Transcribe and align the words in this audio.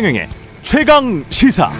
최경영의 0.00 0.28
최강 0.62 1.24
시사. 1.28 1.70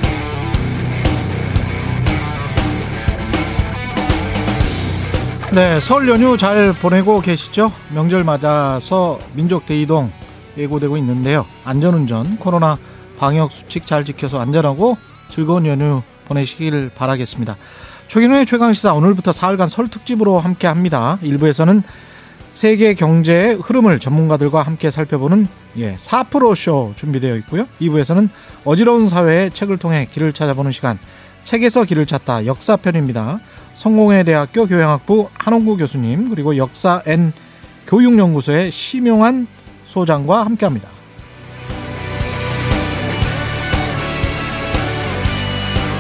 네, 5.55 5.81
설 5.81 6.07
연휴 6.07 6.37
잘 6.37 6.75
보내고 6.75 7.23
계시죠? 7.23 7.73
명절 7.95 8.25
맞아서 8.25 9.19
민족 9.33 9.65
대이동 9.65 10.13
예고되고 10.59 10.99
있는데요. 10.99 11.47
안전운전, 11.65 12.37
코로나 12.37 12.77
방역 13.19 13.53
수칙 13.53 13.87
잘 13.87 14.05
지켜서 14.05 14.39
안전하고 14.39 14.99
즐거운 15.31 15.65
연휴 15.65 16.03
보내시길 16.27 16.91
바라겠습니다. 16.95 17.57
최근의 18.09 18.45
최강시사 18.45 18.93
오늘부터 18.93 19.33
사흘간 19.33 19.69
설 19.69 19.89
특집으로 19.89 20.39
함께 20.39 20.67
합니다. 20.67 21.19
일부에서는 21.23 21.83
세계 22.51 22.95
경제의 22.95 23.55
흐름을 23.55 24.01
전문가들과 24.01 24.63
함께 24.63 24.91
살펴보는 24.91 25.47
예, 25.79 25.97
4프로쇼 25.97 26.97
준비되어 26.97 27.37
있고요. 27.37 27.67
2부에서는 27.81 28.29
어지러운 28.65 29.09
사회의 29.09 29.51
책을 29.51 29.79
통해 29.79 30.09
길을 30.13 30.33
찾아보는 30.33 30.73
시간, 30.73 30.99
책에서 31.45 31.85
길을 31.85 32.07
찾다 32.07 32.47
역사편입니다. 32.47 33.41
성공회 33.75 34.25
대학교 34.25 34.67
교양학부 34.67 35.29
한홍구 35.33 35.77
교수님 35.79 36.31
그리고 36.31 36.57
역사 36.57 37.03
N 37.07 37.33
교육연구소의 37.87 38.73
심용한 38.73 39.47
소장과 39.87 40.45
함께합니다. 40.45 40.89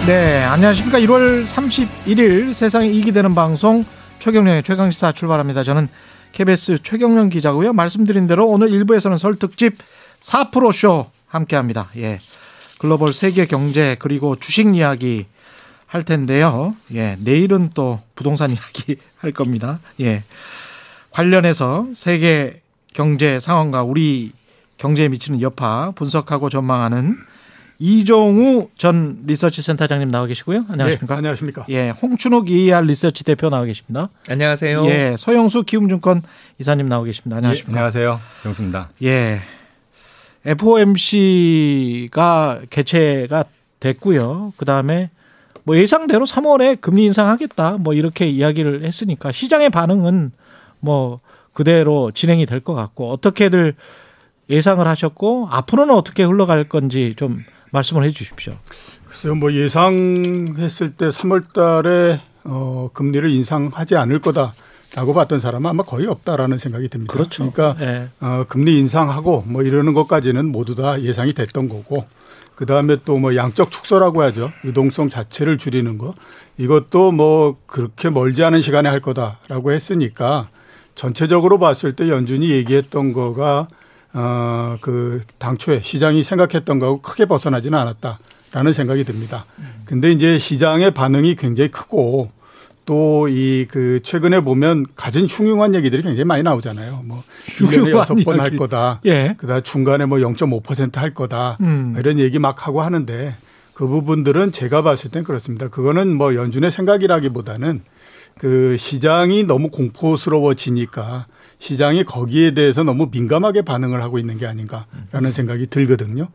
네, 0.06 0.42
안녕하십니까. 0.42 0.98
1월 0.98 1.46
31일 1.46 2.52
세상에 2.52 2.88
이기 2.88 3.12
되는 3.12 3.34
방송 3.34 3.84
최경령의 4.18 4.62
최강시사 4.62 5.12
출발합니다. 5.12 5.64
저는 5.64 5.88
KBS 6.32 6.82
최경령 6.82 7.28
기자고요. 7.28 7.72
말씀드린 7.72 8.26
대로 8.26 8.48
오늘 8.48 8.70
1부에서는 8.70 9.18
설 9.18 9.36
특집 9.36 9.78
4프로쇼 10.20 11.06
함께합니다. 11.26 11.90
예. 11.96 12.20
글로벌 12.78 13.12
세계 13.12 13.46
경제 13.46 13.96
그리고 13.98 14.36
주식 14.36 14.74
이야기 14.74 15.26
할 15.86 16.04
텐데요. 16.04 16.74
예, 16.94 17.16
내일은 17.20 17.70
또 17.74 18.00
부동산 18.14 18.50
이야기 18.54 18.96
할 19.18 19.32
겁니다. 19.32 19.80
예. 20.00 20.24
관련해서 21.10 21.88
세계 21.94 22.62
경제 22.92 23.40
상황과 23.40 23.82
우리 23.82 24.32
경제에 24.78 25.08
미치는 25.08 25.40
여파 25.42 25.90
분석하고 25.92 26.48
전망하는 26.48 27.16
이종우 27.82 28.68
전 28.76 29.22
리서치 29.26 29.62
센터장님 29.62 30.10
나와 30.10 30.26
계시고요. 30.26 30.66
안녕하십니까? 30.68 31.14
네, 31.14 31.16
안녕하십니까? 31.16 31.64
예, 31.70 31.88
홍춘욱 31.88 32.50
ER 32.50 32.82
리서치 32.84 33.24
대표 33.24 33.48
나와 33.48 33.64
계십니다. 33.64 34.10
안녕하세요. 34.28 34.84
예, 34.86 35.16
서영수 35.18 35.62
기움증권 35.64 36.20
이사님 36.58 36.90
나와 36.90 37.04
계십니다. 37.04 37.38
안녕하십니까? 37.38 37.72
예, 37.72 37.76
안녕하세요. 37.78 38.20
정수입니다. 38.42 38.90
예. 39.02 39.40
FOMC가 40.44 42.60
개최가 42.68 43.44
됐고요. 43.80 44.52
그다음에 44.58 45.08
뭐 45.64 45.74
예상대로 45.78 46.26
3월에 46.26 46.82
금리 46.82 47.06
인상하겠다. 47.06 47.78
뭐 47.78 47.94
이렇게 47.94 48.28
이야기를 48.28 48.84
했으니까 48.84 49.32
시장의 49.32 49.70
반응은 49.70 50.32
뭐 50.80 51.20
그대로 51.54 52.10
진행이 52.10 52.44
될 52.44 52.60
것 52.60 52.74
같고 52.74 53.10
어떻게들 53.10 53.74
예상을 54.50 54.86
하셨고 54.86 55.48
앞으로는 55.50 55.94
어떻게 55.94 56.24
흘러갈 56.24 56.64
건지 56.64 57.14
좀 57.16 57.42
말씀을 57.72 58.04
해 58.04 58.10
주십시오. 58.10 58.54
글쎄요, 59.08 59.34
뭐 59.34 59.52
예상했을 59.52 60.92
때 60.96 61.08
3월 61.08 61.52
달에 61.52 62.20
어, 62.44 62.90
금리를 62.92 63.28
인상하지 63.30 63.96
않을 63.96 64.20
거다라고 64.20 65.14
봤던 65.14 65.40
사람은 65.40 65.68
아마 65.70 65.82
거의 65.82 66.06
없다라는 66.06 66.58
생각이 66.58 66.88
듭니다. 66.88 67.12
그렇죠. 67.12 67.50
그러니까 67.50 67.76
네. 67.84 68.08
어, 68.20 68.44
금리 68.48 68.78
인상하고 68.78 69.44
뭐 69.46 69.62
이러는 69.62 69.92
것까지는 69.94 70.46
모두 70.46 70.74
다 70.74 71.00
예상이 71.00 71.32
됐던 71.32 71.68
거고 71.68 72.06
그 72.54 72.66
다음에 72.66 72.96
또 73.04 73.18
뭐 73.18 73.36
양적 73.36 73.70
축소라고 73.70 74.22
하죠. 74.22 74.52
유동성 74.64 75.08
자체를 75.08 75.58
줄이는 75.58 75.98
거. 75.98 76.14
이것도 76.58 77.12
뭐 77.12 77.56
그렇게 77.66 78.10
멀지 78.10 78.44
않은 78.44 78.60
시간에 78.60 78.88
할 78.88 79.00
거다라고 79.00 79.72
했으니까 79.72 80.50
전체적으로 80.94 81.58
봤을 81.58 81.92
때 81.96 82.08
연준이 82.10 82.50
얘기했던 82.50 83.12
거가 83.14 83.68
어, 84.12 84.76
그 84.80 85.22
당초에 85.38 85.80
시장이 85.82 86.22
생각했던 86.22 86.78
거하고 86.78 87.00
크게 87.00 87.26
벗어나지는 87.26 87.78
않았다라는 87.78 88.72
생각이 88.72 89.04
듭니다. 89.04 89.44
근데 89.84 90.10
이제 90.12 90.38
시장의 90.38 90.92
반응이 90.94 91.36
굉장히 91.36 91.70
크고 91.70 92.30
또 92.86 93.28
이 93.28 93.66
그 93.70 94.00
최근에 94.02 94.40
보면 94.40 94.84
가진 94.96 95.26
흉흉한 95.26 95.76
얘기들이 95.76 96.02
굉장히 96.02 96.24
많이 96.24 96.42
나오잖아요. 96.42 97.02
뭐 97.04 97.22
1년에 97.46 97.90
여섯 97.90 98.14
번 98.24 98.40
할 98.40 98.56
거다. 98.56 99.00
예. 99.06 99.34
그다음 99.38 99.62
중간에 99.62 100.06
뭐 100.06 100.18
0.5%할 100.18 101.14
거다. 101.14 101.58
음. 101.60 101.94
이런 101.98 102.18
얘기 102.18 102.40
막 102.40 102.66
하고 102.66 102.82
하는데 102.82 103.36
그 103.74 103.86
부분들은 103.86 104.50
제가 104.50 104.82
봤을 104.82 105.10
땐 105.10 105.22
그렇습니다. 105.22 105.68
그거는 105.68 106.12
뭐 106.16 106.34
연준의 106.34 106.72
생각이라기보다는 106.72 107.80
그 108.38 108.76
시장이 108.76 109.44
너무 109.44 109.68
공포스러워지니까 109.70 111.26
시장이 111.60 112.04
거기에 112.04 112.52
대해서 112.52 112.82
너무 112.82 113.08
민감하게 113.12 113.62
반응을 113.62 114.02
하고 114.02 114.18
있는 114.18 114.38
게 114.38 114.46
아닌가라는 114.46 115.30
생각이 115.32 115.66
들거든요. 115.68 116.28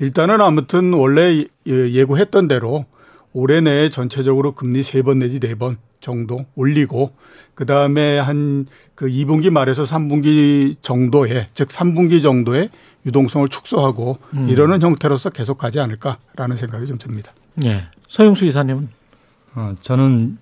일단은 0.00 0.40
아무튼 0.40 0.94
원래 0.94 1.44
예, 1.66 1.90
예고했던 1.92 2.48
대로 2.48 2.86
올해 3.32 3.60
내에 3.60 3.90
전체적으로 3.90 4.52
금리 4.52 4.82
세 4.82 5.02
번 5.02 5.20
내지 5.20 5.38
네 5.38 5.54
번 5.54 5.76
정도 6.00 6.46
올리고 6.56 7.12
그 7.54 7.66
다음에 7.66 8.18
한 8.18 8.66
그 8.94 9.06
2분기 9.06 9.48
말에서 9.50 9.84
3분기 9.84 10.76
정도에 10.82 11.48
즉 11.54 11.68
3분기 11.68 12.22
정도에 12.22 12.68
유동성을 13.06 13.48
축소하고 13.48 14.18
음. 14.34 14.46
이러는 14.48 14.82
형태로서 14.82 15.30
계속 15.30 15.56
가지 15.56 15.80
않을까라는 15.80 16.56
생각이 16.56 16.86
좀 16.86 16.98
듭니다. 16.98 17.32
예. 17.64 17.84
서영수 18.08 18.44
이사님은 18.46 18.88
어, 19.54 19.74
저는 19.82 20.38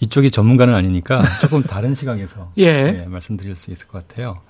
이쪽이 0.00 0.30
전문가는 0.30 0.74
아니니까 0.74 1.22
조금 1.40 1.62
다른 1.62 1.94
시각에서 1.94 2.52
예. 2.58 2.64
예, 2.64 3.06
말씀드릴 3.08 3.56
수 3.56 3.70
있을 3.70 3.88
것 3.88 4.06
같아요. 4.06 4.40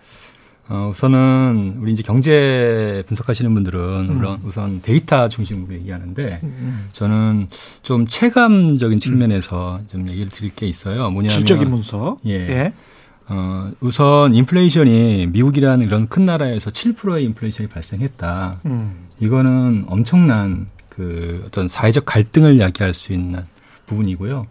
어, 0.68 0.88
우선은 0.90 1.78
우리 1.80 1.92
이제 1.92 2.02
경제 2.04 3.02
분석하시는 3.08 3.52
분들은 3.52 4.06
물론 4.06 4.40
우선 4.44 4.80
데이터 4.82 5.28
중심으로 5.28 5.74
얘기하는데 5.74 6.40
음. 6.44 6.88
저는 6.92 7.48
좀 7.82 8.06
체감적인 8.06 9.00
측면에서 9.00 9.80
좀 9.88 10.08
얘기를 10.08 10.30
드릴 10.30 10.50
게 10.50 10.66
있어요. 10.66 11.10
뭐냐면 11.10 11.38
질적인 11.38 11.68
문서. 11.68 12.18
예. 12.26 12.32
예. 12.34 12.72
어, 13.26 13.70
우선 13.80 14.34
인플레이션이 14.34 15.28
미국이라는 15.28 15.84
이런 15.84 16.08
큰 16.08 16.26
나라에서 16.26 16.70
7%의 16.70 17.24
인플레이션이 17.24 17.68
발생했다. 17.68 18.60
음. 18.66 19.08
이거는 19.18 19.86
엄청난 19.88 20.68
그 20.88 21.42
어떤 21.46 21.66
사회적 21.66 22.04
갈등을 22.04 22.60
야기할 22.60 22.94
수 22.94 23.12
있는 23.12 23.44
부분이고요. 23.90 24.46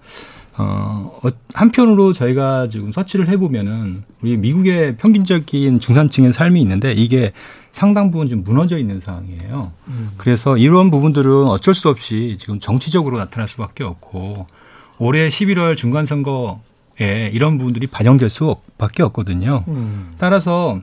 어, 0.57 1.19
어, 1.23 1.29
한편으로 1.53 2.11
저희가 2.13 2.67
지금 2.67 2.91
서치를 2.91 3.29
해보면은 3.29 4.03
우리 4.21 4.35
미국의 4.35 4.97
평균적인 4.97 5.79
중산층의 5.79 6.33
삶이 6.33 6.61
있는데 6.61 6.91
이게 6.91 7.31
상당 7.71 8.11
부분 8.11 8.27
좀 8.27 8.43
무너져 8.43 8.77
있는 8.77 8.99
상황이에요. 8.99 9.71
음. 9.87 10.11
그래서 10.17 10.57
이런 10.57 10.91
부분들은 10.91 11.45
어쩔 11.45 11.73
수 11.73 11.87
없이 11.87 12.37
지금 12.39 12.59
정치적으로 12.59 13.17
나타날 13.17 13.47
수밖에 13.47 13.85
없고 13.85 14.47
올해 14.97 15.29
11월 15.29 15.77
중간 15.77 16.05
선거에 16.05 17.31
이런 17.31 17.57
부분들이 17.57 17.87
반영될 17.87 18.29
수밖에 18.29 19.03
없거든요. 19.03 19.63
음. 19.69 20.13
따라서 20.17 20.81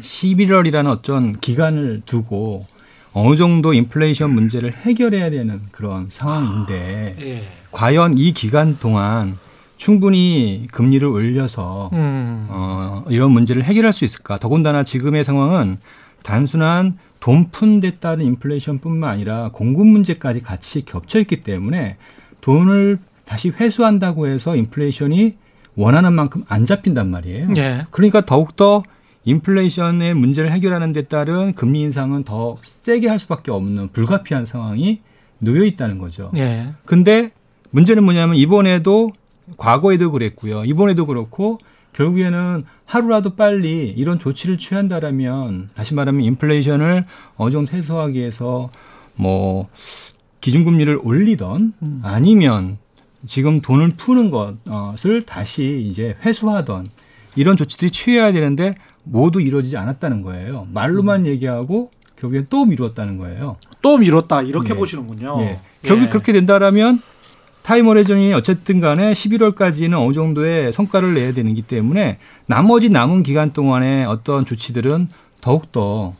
11월이라는 0.00 0.88
어떤 0.88 1.38
기간을 1.38 2.02
두고 2.04 2.66
어느 3.12 3.36
정도 3.36 3.72
인플레이션 3.72 4.30
문제를 4.30 4.72
해결해야 4.72 5.30
되는 5.30 5.62
그런 5.72 6.06
상황인데 6.08 7.16
예. 7.20 7.42
과연 7.70 8.18
이 8.18 8.32
기간 8.32 8.78
동안 8.78 9.38
충분히 9.76 10.66
금리를 10.72 11.06
올려서 11.06 11.90
음. 11.92 12.46
어, 12.48 13.04
이런 13.08 13.30
문제를 13.30 13.62
해결할 13.62 13.92
수 13.92 14.04
있을까? 14.04 14.38
더군다나 14.38 14.82
지금의 14.82 15.24
상황은 15.24 15.78
단순한 16.22 16.98
돈 17.20 17.50
푼데 17.50 17.96
따른 17.96 18.24
인플레이션뿐만 18.26 19.08
아니라 19.10 19.50
공급 19.52 19.86
문제까지 19.86 20.42
같이 20.42 20.84
겹쳐 20.84 21.20
있기 21.20 21.42
때문에 21.42 21.96
돈을 22.40 22.98
다시 23.24 23.50
회수한다고 23.50 24.26
해서 24.26 24.56
인플레이션이 24.56 25.36
원하는 25.76 26.12
만큼 26.12 26.44
안 26.48 26.66
잡힌단 26.66 27.08
말이에요. 27.08 27.48
예. 27.56 27.86
그러니까 27.90 28.22
더욱더 28.22 28.82
인플레이션의 29.28 30.14
문제를 30.14 30.50
해결하는 30.52 30.92
데 30.92 31.02
따른 31.02 31.52
금리 31.52 31.80
인상은 31.80 32.24
더 32.24 32.56
세게 32.62 33.08
할 33.08 33.18
수밖에 33.18 33.50
없는 33.50 33.88
불가피한 33.92 34.46
상황이 34.46 35.00
놓여 35.38 35.64
있다는 35.64 35.98
거죠. 35.98 36.30
예. 36.36 36.72
근데 36.86 37.30
문제는 37.70 38.04
뭐냐면 38.04 38.36
이번에도 38.36 39.12
과거에도 39.58 40.10
그랬고요. 40.12 40.64
이번에도 40.64 41.06
그렇고 41.06 41.58
결국에는 41.92 42.64
하루라도 42.86 43.34
빨리 43.34 43.92
이런 43.96 44.18
조치를 44.18 44.56
취한다라면 44.56 45.70
다시 45.74 45.94
말하면 45.94 46.22
인플레이션을 46.22 47.04
어느 47.36 47.50
정도 47.50 47.76
해소하기 47.76 48.18
위해서 48.18 48.70
뭐 49.14 49.68
기준금리를 50.40 51.00
올리던 51.02 51.74
음. 51.82 52.00
아니면 52.02 52.78
지금 53.26 53.60
돈을 53.60 53.90
푸는 53.96 54.30
것을 54.30 55.22
다시 55.22 55.84
이제 55.86 56.16
회수하던 56.24 56.88
이런 57.36 57.56
조치들이 57.56 57.90
취해야 57.90 58.32
되는데 58.32 58.74
모두 59.10 59.40
이루어지지 59.40 59.76
않았다는 59.76 60.22
거예요. 60.22 60.66
말로만 60.72 61.26
얘기하고 61.26 61.90
결국엔 62.16 62.46
또 62.50 62.64
미뤘다는 62.64 63.18
거예요. 63.18 63.56
또 63.82 63.98
미뤘다 63.98 64.42
이렇게 64.42 64.70
예. 64.70 64.74
보시는군요. 64.74 65.40
예. 65.40 65.60
결국 65.82 66.06
예. 66.06 66.08
그렇게 66.08 66.32
된다라면 66.32 67.00
타이머 67.62 67.94
레전이 67.94 68.32
어쨌든 68.32 68.80
간에 68.80 69.12
11월까지는 69.12 69.94
어느 69.94 70.12
정도의 70.14 70.72
성과를 70.72 71.14
내야 71.14 71.32
되는기 71.32 71.62
때문에 71.62 72.18
나머지 72.46 72.88
남은 72.88 73.22
기간 73.22 73.52
동안에 73.52 74.04
어떤 74.04 74.46
조치들은 74.46 75.08
더욱더 75.40 76.14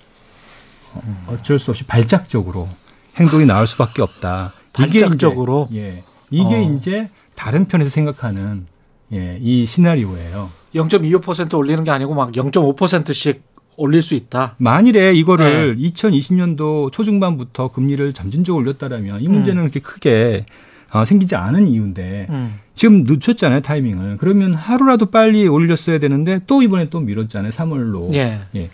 어, 0.94 1.26
어쩔 1.28 1.58
수 1.58 1.70
없이 1.70 1.84
발작적으로 1.84 2.68
행동이 3.16 3.46
나올 3.46 3.66
수밖에 3.66 4.02
없다. 4.02 4.52
이게 4.78 5.00
발작적으로? 5.00 5.68
이제, 5.70 5.80
예. 5.80 6.02
이게 6.30 6.56
어. 6.56 6.60
이제 6.60 7.10
다른 7.34 7.66
편에서 7.66 7.90
생각하는 7.90 8.66
예, 9.12 9.38
이 9.40 9.66
시나리오예요. 9.66 10.50
0.25% 10.74 11.56
올리는 11.56 11.82
게 11.84 11.90
아니고 11.90 12.14
막 12.14 12.32
0.5%씩 12.32 13.42
올릴 13.76 14.02
수 14.02 14.14
있다. 14.14 14.56
만일에 14.58 15.14
이거를 15.14 15.76
네. 15.76 15.90
2020년도 15.90 16.92
초중반부터 16.92 17.68
금리를 17.68 18.12
점진적으로 18.12 18.62
올렸다라면 18.62 19.22
이 19.22 19.26
음. 19.28 19.32
문제는 19.32 19.62
그렇게 19.62 19.80
크게 19.80 20.46
어, 20.90 21.04
생기지 21.04 21.36
않은 21.36 21.68
이유인데 21.68 22.26
음. 22.30 22.58
지금 22.74 23.04
늦췄잖아요 23.04 23.60
타이밍을. 23.60 24.16
그러면 24.18 24.52
하루라도 24.52 25.06
빨리 25.06 25.46
올렸어야 25.46 25.98
되는데 25.98 26.40
또 26.46 26.62
이번에 26.62 26.90
또 26.90 27.00
미뤘잖아요 27.00 27.52
3월로. 27.52 28.12
예. 28.14 28.70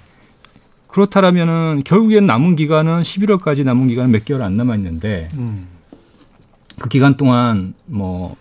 그렇다라면은 0.86 1.82
결국엔 1.84 2.25
남은 2.25 2.56
기간은 2.56 3.02
11월까지 3.02 3.64
남은 3.64 3.88
기간 3.88 4.10
몇 4.10 4.25
개월 4.25 4.42
안 4.42 4.56
남아 4.56 4.76
있는데 4.76 5.28
음. 5.36 5.66
그 6.78 6.88
기간 6.88 7.16
동안 7.16 7.75
뭐 7.86 8.36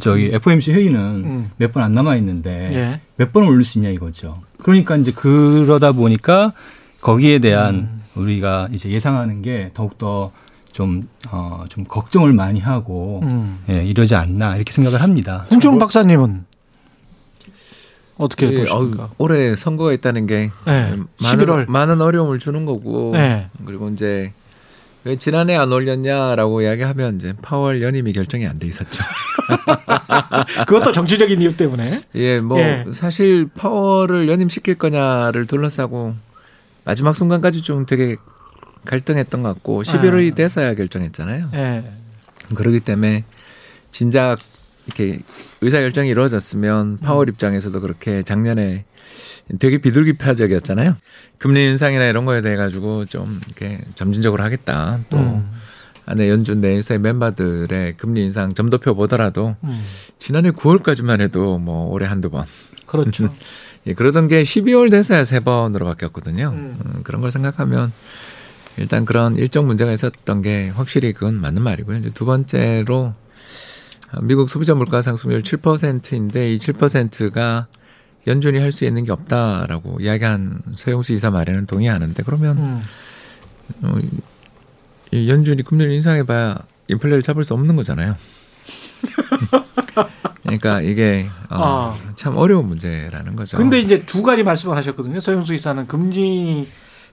저기 0.00 0.26
FOMC 0.26 0.72
회의는 0.72 1.00
음. 1.00 1.50
몇번 1.56 1.82
안 1.82 1.94
남아 1.94 2.16
있는데 2.16 2.50
예. 2.74 3.00
몇번 3.16 3.44
올릴 3.44 3.64
수 3.64 3.78
있냐 3.78 3.88
이거죠. 3.90 4.42
그러니까 4.58 4.96
이제 4.96 5.12
그러다 5.12 5.92
보니까 5.92 6.52
거기에 7.00 7.38
대한 7.38 7.74
음. 7.74 8.02
우리가 8.14 8.68
이제 8.72 8.90
예상하는 8.90 9.42
게 9.42 9.70
더욱더 9.74 10.32
좀, 10.72 11.08
어, 11.30 11.64
좀 11.70 11.84
걱정을 11.84 12.34
많이 12.34 12.60
하고, 12.60 13.20
음. 13.22 13.60
예, 13.70 13.82
이러지 13.82 14.14
않나, 14.14 14.56
이렇게 14.56 14.72
생각을 14.72 15.00
합니다. 15.00 15.46
홍준호 15.50 15.78
박사님은 15.78 16.44
어떻게 18.18 18.46
예, 18.52 18.58
보십니까? 18.58 19.04
어우, 19.04 19.08
올해 19.16 19.56
선거가 19.56 19.92
있다는 19.94 20.26
게 20.26 20.50
네. 20.66 20.96
많은, 21.22 21.46
11월. 21.46 21.66
많은 21.68 22.02
어려움을 22.02 22.38
주는 22.38 22.66
거고 22.66 23.12
네. 23.14 23.48
그리고 23.64 23.88
이제 23.88 24.32
왜 25.06 25.14
지난해 25.14 25.54
안 25.54 25.72
올렸냐라고 25.72 26.62
이야기하면 26.62 27.14
이제 27.14 27.32
파월 27.40 27.80
연임이 27.80 28.12
결정이 28.12 28.44
안 28.44 28.58
돼 28.58 28.66
있었죠. 28.66 29.04
그것도 30.66 30.90
정치적인 30.90 31.40
이유 31.40 31.56
때문에. 31.56 32.00
예, 32.16 32.40
뭐 32.40 32.58
예. 32.58 32.84
사실 32.92 33.48
파월을 33.54 34.28
연임시킬 34.28 34.74
거냐를 34.74 35.46
둘러싸고 35.46 36.16
마지막 36.84 37.14
순간까지 37.14 37.62
좀 37.62 37.86
되게 37.86 38.16
갈등했던 38.84 39.44
것 39.44 39.54
같고 39.54 39.84
11월이 39.84 40.32
아. 40.32 40.34
돼서야 40.34 40.74
결정했잖아요. 40.74 41.50
예. 41.54 41.84
그렇기 42.56 42.80
때문에 42.80 43.22
진작 43.92 44.36
이렇게 44.86 45.20
의사 45.60 45.78
결정이 45.80 46.08
이루어졌으면 46.08 46.98
파월 46.98 47.28
입장에서도 47.28 47.80
그렇게 47.80 48.22
작년에 48.22 48.84
되게 49.58 49.78
비둘기파적이었잖아요. 49.78 50.96
금리 51.38 51.66
인상이나 51.66 52.06
이런 52.06 52.24
거에 52.24 52.40
대해 52.40 52.56
가지고 52.56 53.04
좀 53.04 53.40
이렇게 53.46 53.80
점진적으로 53.94 54.42
하겠다. 54.42 55.00
또 55.10 55.18
음. 55.18 55.50
안에 56.06 56.28
연준 56.28 56.60
내에서의 56.60 57.00
멤버들의 57.00 57.96
금리 57.96 58.24
인상 58.24 58.54
점도표 58.54 58.94
보더라도 58.94 59.56
음. 59.64 59.82
지난해 60.18 60.50
9월까지만 60.50 61.20
해도 61.20 61.58
뭐 61.58 61.90
올해 61.90 62.06
한두 62.06 62.30
번. 62.30 62.44
그렇죠. 62.86 63.32
예, 63.86 63.94
그러던 63.94 64.28
게 64.28 64.42
12월 64.42 64.90
돼서야 64.90 65.24
세 65.24 65.40
번으로 65.40 65.86
바뀌었거든요. 65.86 66.50
음. 66.54 66.78
음, 66.84 67.00
그런 67.02 67.20
걸 67.20 67.30
생각하면 67.30 67.92
일단 68.78 69.04
그런 69.04 69.34
일정 69.34 69.66
문제가 69.66 69.92
있었던 69.92 70.42
게 70.42 70.68
확실히 70.68 71.12
그건 71.12 71.34
맞는 71.34 71.62
말이고요. 71.62 71.98
이제 71.98 72.10
두 72.10 72.24
번째로 72.24 73.14
미국 74.22 74.48
소비자 74.48 74.74
물가 74.74 75.02
상승률 75.02 75.42
7%인데 75.42 76.52
이 76.54 76.58
7%가 76.58 77.66
연준이 78.26 78.58
할 78.58 78.72
수 78.72 78.84
있는 78.84 79.04
게 79.04 79.12
없다라고 79.12 79.98
이야기한 80.00 80.60
서영수 80.74 81.12
이사 81.12 81.30
말에는 81.30 81.66
동의하는데 81.66 82.22
그러면 82.24 82.58
음. 82.58 82.82
어, 83.82 83.98
이- 84.00 84.10
이 85.12 85.28
연준이 85.28 85.62
금리를 85.62 85.92
인상해봐야 85.92 86.56
인플레를 86.88 87.22
잡을 87.22 87.44
수 87.44 87.54
없는 87.54 87.76
거잖아요. 87.76 88.16
그러니까 90.42 90.80
이게 90.80 91.28
어, 91.50 91.94
아. 91.94 91.96
참 92.16 92.36
어려운 92.36 92.66
문제라는 92.66 93.36
거죠. 93.36 93.56
근데 93.56 93.80
이제 93.80 94.04
두 94.04 94.22
가지 94.22 94.42
말씀을 94.42 94.76
하셨거든요. 94.76 95.20
서영수 95.20 95.54
이사는 95.54 95.86
금리 95.86 96.66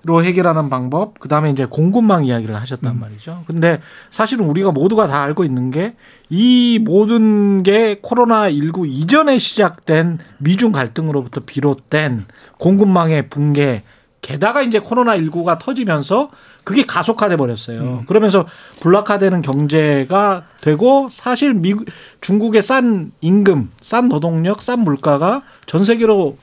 로 0.05 0.21
해결하는 0.21 0.69
방법, 0.69 1.17
그 1.19 1.29
다음에 1.29 1.49
이제 1.49 1.65
공급망 1.65 2.25
이야기를 2.25 2.55
하셨단 2.55 2.99
말이죠. 2.99 3.43
근데 3.47 3.79
사실은 4.11 4.45
우리가 4.47 4.73
모두가 4.73 5.07
다 5.07 5.23
알고 5.23 5.45
있는 5.45 5.71
게 5.71 5.95
이 6.35 6.79
모든 6.81 7.61
게 7.61 7.99
코로나19 8.01 8.89
이전에 8.89 9.37
시작된 9.37 10.17
미중 10.39 10.71
갈등으로부터 10.71 11.41
비롯된 11.45 12.25
공급망의 12.57 13.29
붕괴, 13.29 13.83
게다가 14.21 14.63
이제 14.63 14.79
코로나19가 14.79 15.59
터지면서 15.59 16.31
그게 16.63 16.87
가속화돼 16.87 17.37
버렸어요. 17.37 18.03
그러면서 18.07 18.47
불락화되는 18.79 19.43
경제가 19.43 20.45
되고 20.61 21.07
사실 21.11 21.53
미국 21.53 21.85
중국의 22.21 22.63
싼 22.63 23.11
임금, 23.21 23.69
싼 23.75 24.09
노동력, 24.09 24.63
싼 24.63 24.79
물가가 24.79 25.43
전 25.67 25.85
세계로 25.85 26.37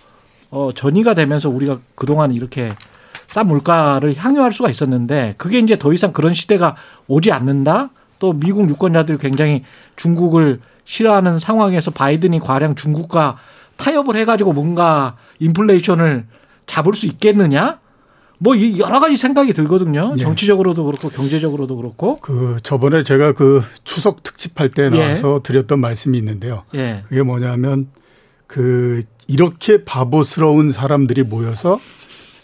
어, 0.52 0.70
전이가 0.72 1.14
되면서 1.14 1.48
우리가 1.48 1.80
그동안 1.96 2.32
이렇게 2.32 2.76
싼 3.30 3.46
물가를 3.46 4.16
향유할 4.16 4.52
수가 4.52 4.70
있었는데 4.70 5.36
그게 5.38 5.60
이제 5.60 5.78
더 5.78 5.92
이상 5.92 6.12
그런 6.12 6.34
시대가 6.34 6.74
오지 7.06 7.30
않는다. 7.30 7.90
또 8.18 8.32
미국 8.32 8.68
유권자들이 8.68 9.18
굉장히 9.18 9.62
중국을 9.94 10.60
싫어하는 10.84 11.38
상황에서 11.38 11.92
바이든이 11.92 12.40
과량 12.40 12.74
중국과 12.74 13.38
타협을 13.76 14.16
해가지고 14.16 14.52
뭔가 14.52 15.16
인플레이션을 15.38 16.26
잡을 16.66 16.94
수 16.94 17.06
있겠느냐? 17.06 17.78
뭐이 18.38 18.80
여러 18.80 18.98
가지 18.98 19.16
생각이 19.16 19.52
들거든요. 19.52 20.14
예. 20.16 20.20
정치적으로도 20.20 20.84
그렇고 20.84 21.08
경제적으로도 21.08 21.76
그렇고. 21.76 22.18
그 22.20 22.56
저번에 22.64 23.04
제가 23.04 23.32
그 23.32 23.62
추석 23.84 24.24
특집할 24.24 24.70
때 24.70 24.86
예. 24.86 24.88
나와서 24.90 25.40
드렸던 25.44 25.78
말씀이 25.78 26.18
있는데요. 26.18 26.64
예. 26.74 27.04
그게 27.08 27.22
뭐냐면 27.22 27.88
그 28.48 29.02
이렇게 29.28 29.84
바보스러운 29.84 30.72
사람들이 30.72 31.22
모여서 31.22 31.78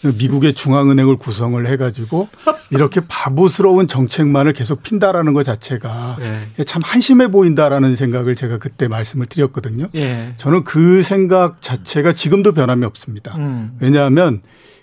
미국의 0.03 0.53
중앙은행을 0.53 1.17
구성을 1.17 1.65
해가지고 1.67 2.29
이렇게 2.69 3.01
바보스러운 3.07 3.87
정책만을 3.87 4.53
계속 4.53 4.83
핀다라는 4.83 5.33
것 5.33 5.43
자체가 5.43 6.17
예. 6.19 6.63
참 6.63 6.81
한심해 6.85 7.29
보인다라는 7.29 7.95
생각을 7.95 8.35
제가 8.35 8.57
그때 8.57 8.87
말씀을 8.87 9.25
드렸거든요. 9.25 9.87
예. 9.95 10.33
저는 10.37 10.63
그 10.63 11.03
생각 11.03 11.61
자체가 11.61 12.13
지금도 12.13 12.53
변함이 12.53 12.85
없습니다. 12.85 13.35
음. 13.37 13.77
왜냐하면 13.79 14.41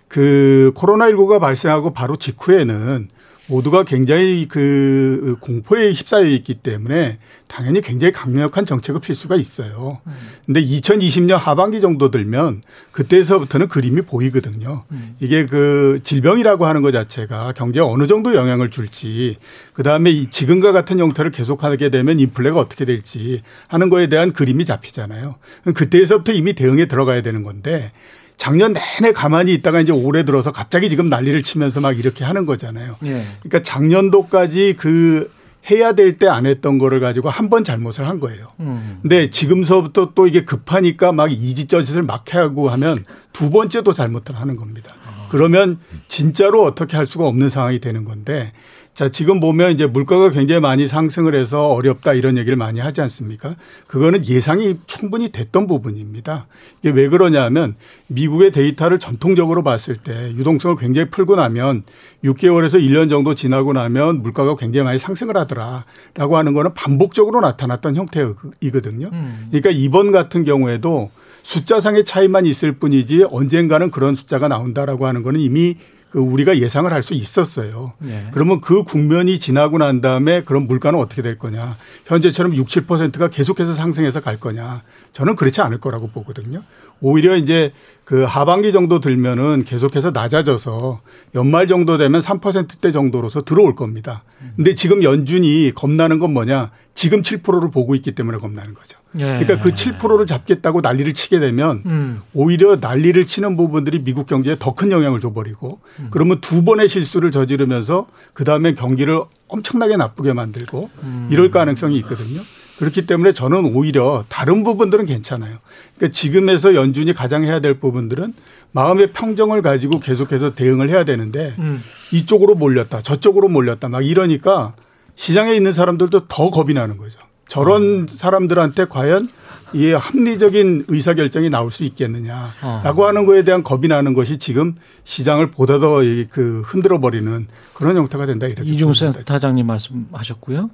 그 0.09 0.73
코로나19가 0.77 1.41
발생하고 1.41 1.93
바로 1.93 2.17
직후에는 2.17 3.09
모두가 3.47 3.85
굉장히 3.85 4.49
그 4.49 5.37
공포에 5.41 5.93
휩싸여 5.93 6.25
있기 6.27 6.55
때문에 6.55 7.19
당연히 7.47 7.83
굉장히 7.83 8.13
강력한 8.13 8.65
정책을 8.65 9.01
필 9.01 9.15
수가 9.15 9.37
있어요. 9.37 10.01
근데 10.47 10.63
2020년 10.63 11.37
하반기 11.37 11.81
정도 11.81 12.11
들면 12.11 12.63
그때서부터는 12.93 13.69
그림이 13.69 14.03
보이거든요. 14.03 14.85
이게 15.21 15.47
그 15.47 16.01
질병이라고 16.03 16.67
하는 16.67 16.83
것 16.83 16.91
자체가 16.93 17.53
경제에 17.53 17.83
어느 17.83 18.07
정도 18.07 18.35
영향을 18.35 18.71
줄지 18.71 19.37
그다음에 19.75 20.11
이 20.11 20.31
지금과 20.31 20.73
같은 20.73 20.99
형태를 20.99 21.31
계속하게 21.31 21.91
되면 21.91 22.19
인플레가 22.19 22.59
어떻게 22.59 22.85
될지 22.85 23.43
하는 23.69 23.91
거에 23.91 24.09
대한 24.09 24.33
그림이 24.33 24.65
잡히잖아요. 24.65 25.37
그때에서부터 25.75 26.33
이미 26.33 26.55
대응에 26.55 26.87
들어가야 26.87 27.23
되는 27.23 27.43
건데 27.43 27.93
작년 28.37 28.73
내내 28.75 29.13
가만히 29.13 29.55
있다가 29.55 29.81
이제 29.81 29.93
올해 29.93 30.25
들어서 30.25 30.53
갑자기 30.53 30.89
지금 30.91 31.09
난리를 31.09 31.43
치면서 31.43 31.81
막 31.81 31.99
이렇게 31.99 32.25
하는 32.25 32.47
거잖아요. 32.47 32.97
예. 33.07 33.27
그러니까 33.43 33.63
작년도까지 33.63 34.75
그 34.79 35.31
해야 35.71 35.93
될 35.95 36.19
때 36.19 36.27
안 36.29 36.45
했던 36.45 36.79
거를 36.79 37.01
가지고 37.01 37.31
한 37.31 37.49
번 37.49 37.65
잘못을 37.65 38.07
한 38.07 38.21
거예요. 38.21 38.49
음. 38.61 38.99
근데 39.01 39.31
지금서부터 39.31 40.13
또 40.15 40.27
이게 40.27 40.45
급하니까 40.45 41.13
막 41.13 41.33
이지저짓을 41.33 42.03
막 42.03 42.35
하고 42.35 42.69
하면 42.71 43.05
두 43.33 43.49
번째도 43.51 43.93
잘못을 43.95 44.35
하는 44.39 44.57
겁니다. 44.57 44.95
그러면 45.31 45.79
진짜로 46.07 46.63
어떻게 46.65 46.97
할 46.97 47.07
수가 47.07 47.25
없는 47.27 47.49
상황이 47.49 47.81
되는 47.81 48.05
건데 48.05 48.53
자, 48.95 49.09
지금 49.09 49.41
보면 49.41 49.73
이제 49.73 49.87
물가가 49.87 50.31
굉장히 50.31 50.61
많이 50.61 50.87
상승을 50.87 51.35
해서 51.35 51.67
어렵다 51.67 52.13
이런 52.15 52.39
얘기를 52.39 52.57
많이 52.57 52.79
하지 52.79 53.01
않습니까? 53.01 53.57
그거는 53.89 54.25
예상이 54.25 54.79
충분히 54.87 55.33
됐던 55.33 55.67
부분입니다. 55.67 56.47
이게 56.81 56.91
왜 56.91 57.09
그러냐면 57.09 57.75
미국의 58.07 58.53
데이터를 58.53 59.01
전통적으로 59.01 59.65
봤을 59.65 59.97
때 59.97 60.31
유동성을 60.37 60.77
굉장히 60.77 61.11
풀고 61.11 61.35
나면 61.35 61.83
6개월에서 62.23 62.75
1년 62.75 63.11
정도 63.11 63.35
지나고 63.35 63.73
나면 63.73 64.23
물가가 64.23 64.55
굉장히 64.55 64.85
많이 64.85 64.99
상승을 64.99 65.37
하더라라고 65.39 66.37
하는 66.37 66.55
거는 66.55 66.75
반복적으로 66.75 67.41
나타났던 67.41 67.97
형태이거든요. 67.97 69.11
음. 69.13 69.47
그러니까 69.51 69.71
이번 69.71 70.13
같은 70.13 70.45
경우에도 70.45 71.11
숫자상의 71.43 72.05
차이만 72.05 72.47
있을 72.47 72.73
뿐이지 72.73 73.27
언젠가는 73.29 73.91
그런 73.91 74.15
숫자가 74.15 74.47
나온다라고 74.47 75.07
하는 75.07 75.25
거는 75.25 75.41
이미 75.41 75.77
그 76.15 76.21
우리가 76.21 76.59
예상을 76.59 76.93
할 76.93 77.03
수 77.03 77.13
있었어요. 77.13 77.93
네. 77.99 78.29
그러면 78.33 78.61
그 78.61 78.85
국면이 78.85 79.41
지나고 79.41 79.79
난 79.79 80.01
다음에 80.01 80.43
그럼 80.43 80.69
물가는 80.69 80.97
어떻게 80.99 81.23
될 81.23 81.39
거냐. 81.39 81.77
현재처럼 82.07 82.55
6, 82.55 82.69
7%가 82.69 83.29
계속해서 83.29 83.75
상승해서 83.75 84.21
갈 84.21 84.39
거냐. 84.39 84.83
저는 85.13 85.35
그렇지 85.35 85.61
않을 85.61 85.81
거라고 85.81 86.07
보거든요. 86.07 86.63
오히려 87.01 87.37
이제 87.37 87.73
그 88.05 88.23
하반기 88.23 88.71
정도 88.71 89.01
들면은 89.01 89.65
계속해서 89.65 90.13
낮아져서 90.13 91.01
연말 91.35 91.67
정도 91.67 91.99
되면 91.99 92.21
3%대 92.21 92.93
정도로서 92.93 93.43
들어올 93.43 93.75
겁니다. 93.75 94.23
근데 94.55 94.77
지금 94.77 95.03
연준이 95.03 95.73
겁나는 95.75 96.21
건 96.21 96.33
뭐냐? 96.33 96.71
지금 96.95 97.23
7%를 97.23 97.71
보고 97.71 97.95
있기 97.97 98.13
때문에 98.13 98.39
겁나는 98.39 98.73
거죠. 98.75 98.99
예. 99.17 99.39
그러니까 99.39 99.61
그 99.61 99.71
7%를 99.71 100.27
잡겠다고 100.27 100.81
난리를 100.81 101.13
치게 101.13 101.39
되면 101.41 101.83
음. 101.87 102.21
오히려 102.33 102.77
난리를 102.81 103.27
치는 103.27 103.57
부분들이 103.57 104.03
미국 104.03 104.27
경제에 104.27 104.57
더 104.59 104.75
큰 104.75 104.91
영향을 104.91 105.21
줘버리고 105.21 105.81
음. 106.01 106.09
그러면 106.11 106.41
두 106.41 106.65
번의 106.65 106.89
실수를 106.89 107.31
저지르면서 107.31 108.07
그 108.33 108.45
다음에 108.45 108.75
경기를 108.75 109.21
엄청나게 109.49 109.97
나쁘게 109.97 110.33
만들고 110.33 110.91
음. 111.03 111.29
이럴 111.31 111.51
가능성이 111.51 111.97
있거든요. 111.99 112.41
그렇기 112.79 113.07
때문에 113.07 113.33
저는 113.33 113.67
오히려 113.77 114.25
다른 114.29 114.65
부분들은 114.65 115.07
괜찮아요. 115.07 115.59
그러니까 115.97 116.13
지금에서 116.13 116.75
연준이 116.75 117.13
가장 117.13 117.45
해야 117.45 117.61
될 117.61 117.79
부분들은 117.79 118.35
마음의 118.73 119.13
평정을 119.13 119.63
가지고 119.63 120.01
계속해서 120.01 120.55
대응을 120.57 120.89
해야 120.91 121.05
되는데 121.05 121.55
음. 121.61 121.81
이쪽으로 122.13 122.57
몰렸다 122.57 123.03
저쪽으로 123.03 123.49
몰렸다 123.49 123.89
막 123.89 124.05
이러니까 124.05 124.75
시장에 125.17 125.55
있는 125.55 125.73
사람들도 125.73 126.27
더 126.29 126.51
겁이 126.51 126.75
나는 126.75 126.97
거죠. 126.97 127.19
저런 127.49 128.07
사람들한테 128.09 128.87
과연 128.87 129.29
이 129.73 129.91
합리적인 129.93 130.85
의사결정이 130.89 131.51
나올 131.51 131.71
수 131.71 131.83
있겠느냐라고 131.85 133.07
하는 133.07 133.27
거에 133.27 133.43
대한 133.43 133.63
겁이 133.65 133.89
나는 133.89 134.15
것이 134.15 134.39
지금 134.39 134.77
시장을 135.05 135.51
보다 135.51 135.79
더 135.81 136.01
그 136.31 136.63
흔들어 136.65 137.01
버리는 137.01 137.47
그런 137.75 137.97
형태가 137.97 138.27
된다 138.27 138.47
이렇게 138.47 138.69
이중수 138.71 139.01
봅니다. 139.05 139.19
센터장님 139.19 139.67
말씀하셨고요. 139.67 140.71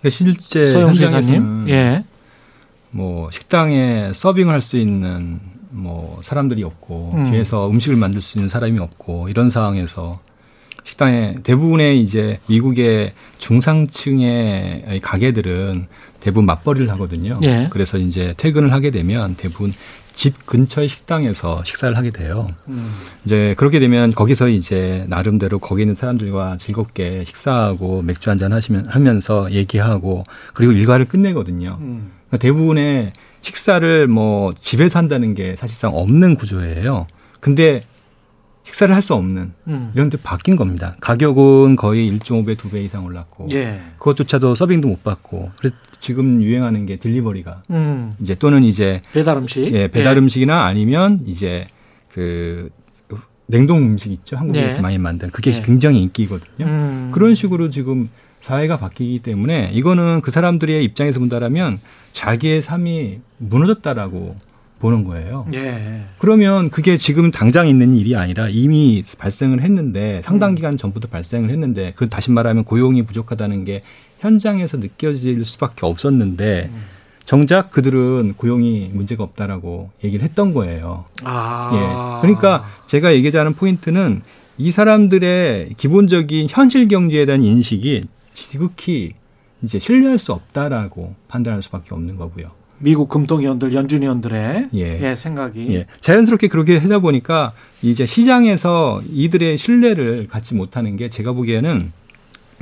그러니까 0.00 0.10
실제 0.10 0.72
현장에서는. 0.72 1.68
예. 1.68 2.04
뭐 2.90 3.30
식당에 3.30 4.12
서빙을 4.14 4.52
할 4.54 4.60
수 4.62 4.76
있는 4.78 5.40
뭐 5.70 6.20
사람들이 6.22 6.62
없고 6.64 7.12
음. 7.14 7.30
뒤에서 7.30 7.68
음식을 7.68 7.96
만들 7.96 8.20
수 8.22 8.38
있는 8.38 8.48
사람이 8.48 8.78
없고 8.80 9.28
이런 9.28 9.50
상황에서 9.50 10.20
식당에 10.86 11.34
대부분의 11.42 12.00
이제 12.00 12.38
미국의 12.46 13.12
중상층의 13.38 15.00
가게들은 15.02 15.88
대부분 16.20 16.46
맞벌이를 16.46 16.88
하거든요. 16.90 17.40
예. 17.42 17.66
그래서 17.70 17.98
이제 17.98 18.34
퇴근을 18.36 18.72
하게 18.72 18.92
되면 18.92 19.34
대부분 19.34 19.72
집 20.14 20.46
근처의 20.46 20.88
식당에서 20.88 21.64
식사를 21.64 21.94
하게 21.96 22.10
돼요. 22.10 22.48
음. 22.68 22.94
이제 23.24 23.54
그렇게 23.58 23.80
되면 23.80 24.14
거기서 24.14 24.48
이제 24.48 25.04
나름대로 25.08 25.58
거기 25.58 25.82
있는 25.82 25.96
사람들과 25.96 26.56
즐겁게 26.56 27.24
식사하고 27.24 28.02
맥주 28.02 28.30
한잔 28.30 28.52
하시면 28.52 28.86
하면서 28.86 29.50
얘기하고 29.50 30.24
그리고 30.54 30.72
일과를 30.72 31.06
끝내거든요. 31.06 31.78
음. 31.80 32.12
그러니까 32.28 32.38
대부분의 32.38 33.12
식사를 33.40 34.06
뭐 34.06 34.52
집에서 34.54 35.00
한다는 35.00 35.34
게 35.34 35.56
사실상 35.56 35.96
없는 35.96 36.36
구조예요. 36.36 37.08
근데 37.40 37.80
식사를 38.66 38.94
할 38.94 39.00
수 39.02 39.14
없는 39.14 39.52
음. 39.68 39.92
이런 39.94 40.10
데 40.10 40.18
바뀐 40.18 40.56
겁니다. 40.56 40.94
가격은 41.00 41.76
거의 41.76 42.10
1.5배, 42.10 42.56
2배 42.56 42.84
이상 42.84 43.04
올랐고 43.04 43.48
예. 43.52 43.80
그것조차도 43.98 44.54
서빙도 44.54 44.88
못 44.88 45.02
받고 45.04 45.52
그래서 45.58 45.76
지금 46.00 46.42
유행하는 46.42 46.84
게 46.86 46.96
딜리버리가 46.96 47.62
음. 47.70 48.14
이제 48.20 48.34
또는 48.34 48.62
이제 48.64 49.00
배달 49.12 49.36
음식. 49.38 49.72
예, 49.72 49.88
배달 49.88 50.16
음식이나 50.18 50.64
아니면 50.64 51.22
이제 51.26 51.66
그 52.10 52.70
냉동 53.46 53.78
음식 53.78 54.10
있죠. 54.12 54.36
한국에서 54.36 54.76
네. 54.76 54.82
많이 54.82 54.98
만든 54.98 55.30
그게 55.30 55.52
네. 55.52 55.62
굉장히 55.62 56.02
인기거든요. 56.02 56.66
음. 56.66 57.10
그런 57.14 57.34
식으로 57.36 57.70
지금 57.70 58.08
사회가 58.40 58.76
바뀌기 58.78 59.20
때문에 59.20 59.70
이거는 59.72 60.20
그 60.20 60.30
사람들의 60.30 60.82
입장에서 60.84 61.18
본다라면 61.20 61.80
자기의 62.12 62.62
삶이 62.62 63.20
무너졌다라고 63.38 64.36
보는 64.78 65.04
거예요. 65.04 65.46
예. 65.54 66.04
그러면 66.18 66.70
그게 66.70 66.96
지금 66.96 67.30
당장 67.30 67.68
있는 67.68 67.96
일이 67.96 68.16
아니라 68.16 68.48
이미 68.48 69.02
발생을 69.18 69.62
했는데 69.62 70.20
상당 70.22 70.50
음. 70.50 70.54
기간 70.54 70.76
전부터 70.76 71.08
발생을 71.08 71.50
했는데 71.50 71.92
그 71.96 72.08
다시 72.08 72.30
말하면 72.30 72.64
고용이 72.64 73.02
부족하다는 73.02 73.64
게 73.64 73.82
현장에서 74.18 74.76
느껴질 74.76 75.44
수밖에 75.44 75.86
없었는데 75.86 76.70
음. 76.72 76.82
정작 77.24 77.70
그들은 77.70 78.34
고용이 78.36 78.90
문제가 78.92 79.24
없다라고 79.24 79.90
얘기를 80.04 80.24
했던 80.24 80.54
거예요. 80.54 81.06
아. 81.24 81.70
예. 81.72 82.20
그러니까 82.22 82.64
제가 82.86 83.14
얘기하자는 83.14 83.54
포인트는 83.54 84.22
이 84.58 84.70
사람들의 84.70 85.70
기본적인 85.76 86.46
현실 86.50 86.88
경제에 86.88 87.26
대한 87.26 87.42
인식이 87.42 88.04
지극히 88.32 89.12
이제 89.62 89.78
신뢰할 89.78 90.18
수 90.18 90.32
없다라고 90.32 91.14
판단할 91.28 91.62
수밖에 91.62 91.94
없는 91.94 92.16
거고요. 92.16 92.50
미국 92.78 93.08
금통 93.08 93.40
위원들, 93.40 93.72
연준 93.74 94.02
위원들의 94.02 94.68
예. 94.74 95.10
예, 95.10 95.16
생각이. 95.16 95.74
예. 95.74 95.86
자연스럽게 96.00 96.48
그렇게 96.48 96.76
하다 96.78 96.98
보니까 96.98 97.52
이제 97.82 98.04
시장에서 98.06 99.02
이들의 99.10 99.56
신뢰를 99.56 100.28
갖지 100.28 100.54
못하는 100.54 100.96
게 100.96 101.08
제가 101.08 101.32
보기에는 101.32 101.92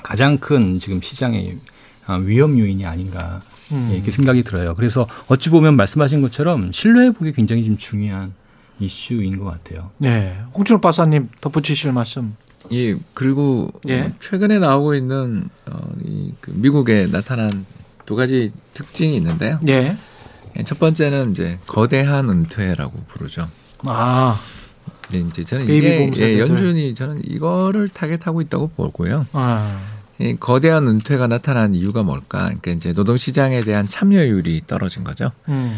가장 0.02 0.38
큰 0.38 0.78
지금 0.78 1.00
시장의 1.02 1.58
아, 2.06 2.14
위험 2.16 2.58
요인이 2.58 2.84
아닌가 2.86 3.40
음. 3.72 3.88
예, 3.90 3.96
이렇게 3.96 4.10
생각이 4.10 4.42
들어요. 4.42 4.74
그래서 4.74 5.06
어찌 5.26 5.50
보면 5.50 5.74
말씀하신 5.76 6.20
것처럼 6.22 6.70
신뢰 6.72 7.06
회복이 7.06 7.32
굉장히 7.32 7.64
좀 7.64 7.76
중요한 7.76 8.34
이슈인 8.78 9.38
것 9.38 9.44
같아요. 9.46 9.90
네. 9.98 10.36
홍춘호 10.54 10.80
박사님 10.80 11.28
덧붙이실 11.40 11.92
말씀. 11.92 12.36
예, 12.72 12.96
그리고 13.14 13.70
예. 13.88 14.00
어, 14.02 14.12
최근에 14.20 14.58
나오고 14.58 14.94
있는 14.94 15.48
어, 15.66 15.92
이 16.04 16.32
그 16.40 16.50
미국에 16.54 17.06
나타난 17.10 17.64
두 18.06 18.16
가지 18.16 18.52
특징이 18.74 19.16
있는데요. 19.16 19.58
예. 19.68 19.96
예, 20.56 20.64
첫 20.64 20.78
번째는 20.78 21.32
이제 21.32 21.58
거대한 21.66 22.28
은퇴라고 22.28 23.04
부르죠. 23.08 23.48
아. 23.84 24.38
네, 25.10 25.18
이제 25.18 25.44
저는 25.44 25.68
이게 25.68 26.10
붐 26.10 26.16
예. 26.20 26.38
연준이 26.38 26.94
저는 26.94 27.22
이거를 27.24 27.88
타겟하고 27.88 28.40
있다고 28.42 28.68
보고요. 28.68 29.26
아. 29.32 29.80
이 30.20 30.36
거대한 30.38 30.86
은퇴가 30.86 31.26
나타난 31.26 31.74
이유가 31.74 32.02
뭘까? 32.02 32.44
그러니까 32.44 32.70
이제 32.70 32.92
노동 32.92 33.16
시장에 33.16 33.62
대한 33.62 33.88
참여율이 33.88 34.62
떨어진 34.66 35.02
거죠. 35.02 35.30
음. 35.48 35.76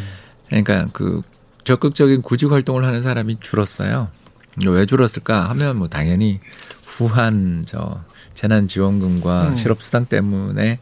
그러니까 0.49 0.88
그 0.92 1.23
적극적인 1.64 2.23
구직 2.23 2.52
활동을 2.52 2.85
하는 2.85 3.02
사람이 3.02 3.38
줄었어요. 3.40 4.09
왜 4.66 4.87
줄었을까 4.87 5.49
하면 5.50 5.76
뭐 5.78 5.88
당연히 5.88 6.40
후한 6.85 7.64
저 7.66 8.00
재난 8.35 8.68
지원금과 8.68 9.49
음. 9.49 9.56
실업 9.56 9.83
수당 9.83 10.06
때문에 10.06 10.78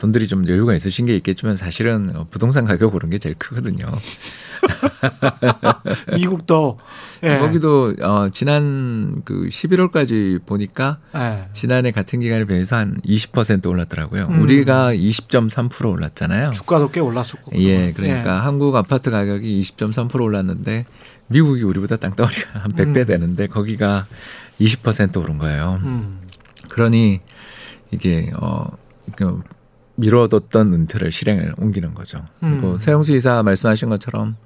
돈들이 0.00 0.28
좀 0.28 0.46
여유가 0.48 0.74
있으신 0.74 1.06
게 1.06 1.16
있겠지만 1.16 1.56
사실은 1.56 2.14
어, 2.14 2.26
부동산 2.30 2.64
가격 2.64 2.94
오른 2.94 3.10
게 3.10 3.18
제일 3.18 3.34
크거든요. 3.36 3.86
미국도 6.14 6.78
예. 7.24 7.38
거기도 7.38 7.94
어 8.00 8.28
지난 8.32 9.22
그 9.24 9.48
11월까지 9.48 10.44
보니까 10.46 10.98
예. 11.16 11.48
지난해 11.52 11.90
같은 11.90 12.20
기간에 12.20 12.44
비해서 12.44 12.76
한 12.76 13.00
20% 13.04 13.66
올랐더라고요. 13.66 14.26
음. 14.26 14.42
우리가 14.42 14.94
20.3% 14.94 15.90
올랐잖아요. 15.90 16.52
주가도 16.52 16.90
꽤 16.90 17.00
올랐었고. 17.00 17.52
예, 17.56 17.92
그러니까 17.92 18.44
한국 18.44 18.76
아파트 18.76 19.10
가격이 19.10 19.60
20.3% 19.62 20.20
올랐는데 20.20 20.86
미국이 21.26 21.62
우리보다 21.62 21.96
땅덩어리가 21.96 22.60
한 22.60 22.72
100배 22.72 22.98
음. 22.98 23.04
되는데 23.04 23.46
거기가 23.48 24.06
20% 24.60 25.20
오른 25.22 25.38
거예요. 25.38 25.80
음. 25.84 26.20
그러니 26.68 27.20
이게 27.90 28.30
어 28.40 28.68
그 29.16 29.42
미뤄뒀던 29.98 30.72
은퇴를 30.72 31.10
실행을 31.12 31.54
옮기는 31.58 31.92
거죠. 31.94 32.24
그리고 32.40 32.72
음. 32.72 32.78
세영수 32.78 33.14
이사 33.14 33.42
말씀하신 33.42 33.88
것처럼 33.88 34.36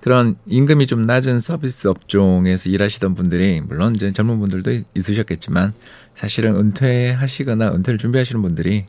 그런 0.00 0.36
임금이 0.46 0.86
좀 0.86 1.02
낮은 1.06 1.40
서비스 1.40 1.88
업종에서 1.88 2.68
일하시던 2.68 3.14
분들이 3.14 3.60
물론 3.60 3.94
이제 3.94 4.12
젊은 4.12 4.38
분들도 4.40 4.82
있으셨겠지만 4.94 5.72
사실은 6.14 6.56
은퇴하시거나 6.56 7.72
은퇴를 7.72 7.98
준비하시는 7.98 8.42
분들이 8.42 8.86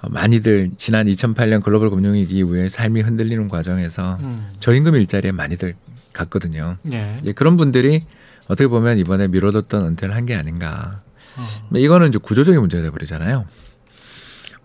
어, 0.00 0.08
많이들 0.08 0.70
지난 0.78 1.06
2008년 1.06 1.62
글로벌 1.62 1.90
금융위기 1.90 2.36
이후에 2.36 2.68
삶이 2.68 3.02
흔들리는 3.02 3.48
과정에서 3.48 4.16
음. 4.20 4.48
저임금 4.60 4.94
일자리에 4.94 5.32
많이들 5.32 5.74
갔거든요. 6.12 6.76
예. 6.92 7.18
이제 7.22 7.32
그런 7.32 7.56
분들이 7.56 8.02
어떻게 8.48 8.66
보면 8.68 8.98
이번에 8.98 9.28
미뤄뒀던 9.28 9.84
은퇴를 9.86 10.14
한 10.14 10.26
게 10.26 10.34
아닌가. 10.34 11.02
어. 11.36 11.76
이거는 11.76 12.08
이제 12.08 12.18
구조적인 12.18 12.60
문제가 12.60 12.82
돼버리잖아요. 12.84 13.44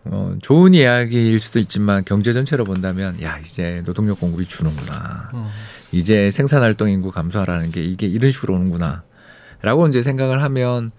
어, 0.05 0.35
좋은 0.41 0.73
이야기일 0.73 1.39
수도 1.39 1.59
있지만 1.59 2.03
경제 2.05 2.33
전체로 2.33 2.63
본다면 2.63 3.21
야 3.21 3.37
이제 3.39 3.81
노동력 3.85 4.19
공급이 4.19 4.45
주는구나. 4.45 5.31
음. 5.33 5.47
이제 5.91 6.31
생산 6.31 6.61
활동 6.61 6.89
인구 6.89 7.11
감소하라는 7.11 7.71
게 7.71 7.81
이게 7.83 8.07
이런 8.07 8.31
식으로 8.31 8.55
오는구나. 8.55 9.03
라고 9.61 9.87
이제 9.87 10.01
생각을 10.01 10.41
하면 10.43 10.91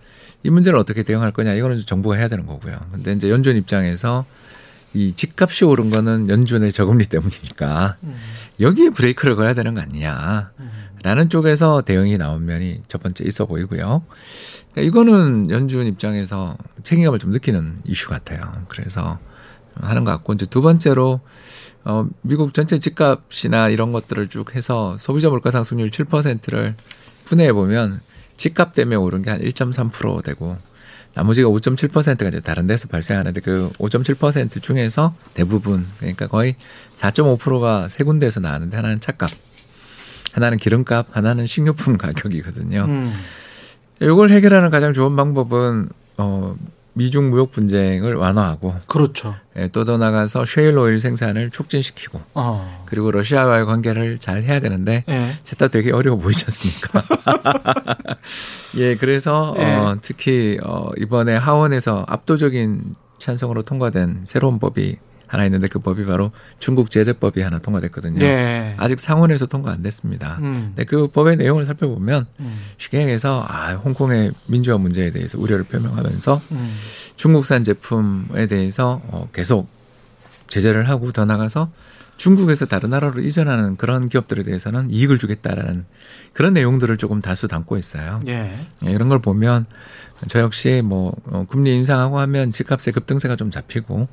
이 0.42 0.50
문제를 0.50 0.78
어떻게 0.78 1.02
대응할 1.02 1.32
거냐 1.32 1.54
이거는 1.54 1.76
이제 1.76 1.86
정부가 1.86 2.16
해야 2.16 2.28
되는 2.28 2.46
거고요. 2.46 2.78
근데 2.92 3.12
이제 3.12 3.28
연준 3.28 3.56
입장에서 3.56 4.24
이 4.94 5.14
집값이 5.14 5.64
오른 5.64 5.90
거는 5.90 6.28
연준의 6.28 6.72
저금리 6.72 7.06
때문이니까 7.06 7.96
음. 8.04 8.16
여기에 8.60 8.90
브레이크를 8.90 9.36
걸어야 9.36 9.54
되는 9.54 9.74
거 9.74 9.80
아니냐. 9.80 10.50
음. 10.58 10.70
라는 11.02 11.28
쪽에서 11.28 11.82
대응이 11.82 12.18
나온 12.18 12.44
면이 12.46 12.82
첫 12.88 13.02
번째 13.02 13.24
있어 13.24 13.46
보이고요. 13.46 14.02
그러니까 14.72 14.82
이거는 14.82 15.50
연준 15.50 15.86
입장에서 15.86 16.56
책임감을 16.82 17.18
좀 17.18 17.30
느끼는 17.30 17.80
이슈 17.84 18.08
같아요. 18.08 18.40
그래서 18.68 19.18
하는 19.74 20.04
것 20.04 20.10
같고 20.12 20.32
이제 20.32 20.46
두 20.46 20.60
번째로 20.62 21.20
어 21.84 22.06
미국 22.22 22.52
전체 22.52 22.78
집값이나 22.78 23.68
이런 23.68 23.92
것들을 23.92 24.28
쭉 24.28 24.54
해서 24.56 24.96
소비자 24.98 25.30
물가 25.30 25.50
상승률 25.50 25.90
7%를 25.90 26.74
분해해 27.26 27.52
보면 27.52 28.00
집값 28.36 28.74
때문에 28.74 28.96
오른 28.96 29.22
게 29.22 29.30
한 29.30 29.40
1.3% 29.40 30.22
되고 30.24 30.56
나머지가 31.14 31.48
5.7%가 31.48 32.28
이제 32.28 32.40
다른 32.40 32.66
데서 32.66 32.88
발생하는데 32.88 33.40
그 33.40 33.70
5.7% 33.78 34.62
중에서 34.62 35.14
대부분 35.34 35.86
그러니까 35.98 36.26
거의 36.26 36.54
4.5%가 36.96 37.88
세 37.88 38.04
군데에서 38.04 38.40
나왔는데 38.40 38.76
하나는 38.76 39.00
차값, 39.00 39.30
하나는 40.32 40.58
기름값, 40.58 41.06
하나는 41.12 41.46
식료품 41.46 41.96
가격이거든요. 41.98 42.84
음. 42.84 43.12
이걸 44.00 44.30
해결하는 44.30 44.70
가장 44.70 44.92
좋은 44.94 45.16
방법은 45.16 45.88
어 46.18 46.56
미중 46.94 47.30
무역 47.30 47.52
분쟁을 47.52 48.14
완화하고 48.16 48.74
그렇죠. 48.88 49.36
예, 49.56 49.68
또 49.68 49.84
더 49.84 49.96
나가서 49.98 50.44
쉐일 50.44 50.76
오일 50.78 50.98
생산을 50.98 51.50
촉진시키고 51.50 52.20
어. 52.34 52.84
그리고 52.86 53.10
러시아와의 53.12 53.66
관계를 53.66 54.18
잘 54.18 54.42
해야 54.42 54.58
되는데 54.58 55.04
예. 55.08 55.32
셋다 55.44 55.68
되게 55.68 55.92
어려워 55.92 56.18
보이지 56.18 56.44
않습니까? 56.46 57.04
예, 58.76 58.96
그래서 58.96 59.54
예. 59.58 59.64
어, 59.64 59.96
특히 60.02 60.58
어, 60.64 60.90
이번에 60.98 61.36
하원에서 61.36 62.04
압도적인 62.08 62.94
찬성으로 63.18 63.62
통과된 63.62 64.22
새로운 64.24 64.58
법이 64.58 64.96
하나 65.28 65.44
있는데 65.44 65.68
그 65.68 65.78
법이 65.78 66.04
바로 66.06 66.32
중국 66.58 66.90
제재법이 66.90 67.40
하나 67.42 67.58
통과됐거든요. 67.60 68.24
예. 68.24 68.74
아직 68.78 68.98
상원에서 68.98 69.46
통과 69.46 69.70
안 69.70 69.82
됐습니다. 69.82 70.38
음. 70.40 70.72
근데 70.74 70.84
그 70.84 71.06
법의 71.06 71.36
내용을 71.36 71.64
살펴보면 71.64 72.26
음. 72.40 72.58
쉽게 72.78 73.00
얘기해서 73.02 73.46
아, 73.46 73.74
홍콩의 73.74 74.32
민주화 74.46 74.78
문제에 74.78 75.10
대해서 75.10 75.38
우려를 75.38 75.64
표명하면서 75.64 76.40
음. 76.50 76.74
중국산 77.16 77.62
제품에 77.62 78.46
대해서 78.46 79.00
어, 79.08 79.28
계속 79.32 79.68
제재를 80.48 80.88
하고 80.88 81.12
더 81.12 81.26
나가서 81.26 81.70
중국에서 82.16 82.66
다른 82.66 82.90
나라로 82.90 83.20
이전하는 83.20 83.76
그런 83.76 84.08
기업들에 84.08 84.42
대해서는 84.42 84.90
이익을 84.90 85.18
주겠다라는 85.18 85.84
그런 86.32 86.52
내용들을 86.52 86.96
조금 86.96 87.20
다수 87.22 87.48
담고 87.48 87.76
있어요. 87.76 88.20
예. 88.26 88.58
예, 88.86 88.90
이런 88.90 89.08
걸 89.08 89.20
보면 89.20 89.66
저 90.28 90.40
역시 90.40 90.82
뭐 90.84 91.14
어, 91.26 91.46
금리 91.48 91.76
인상하고 91.76 92.18
하면 92.18 92.50
집값의 92.50 92.92
급등세가 92.92 93.36
좀 93.36 93.50
잡히고 93.50 93.96
어, 93.96 94.08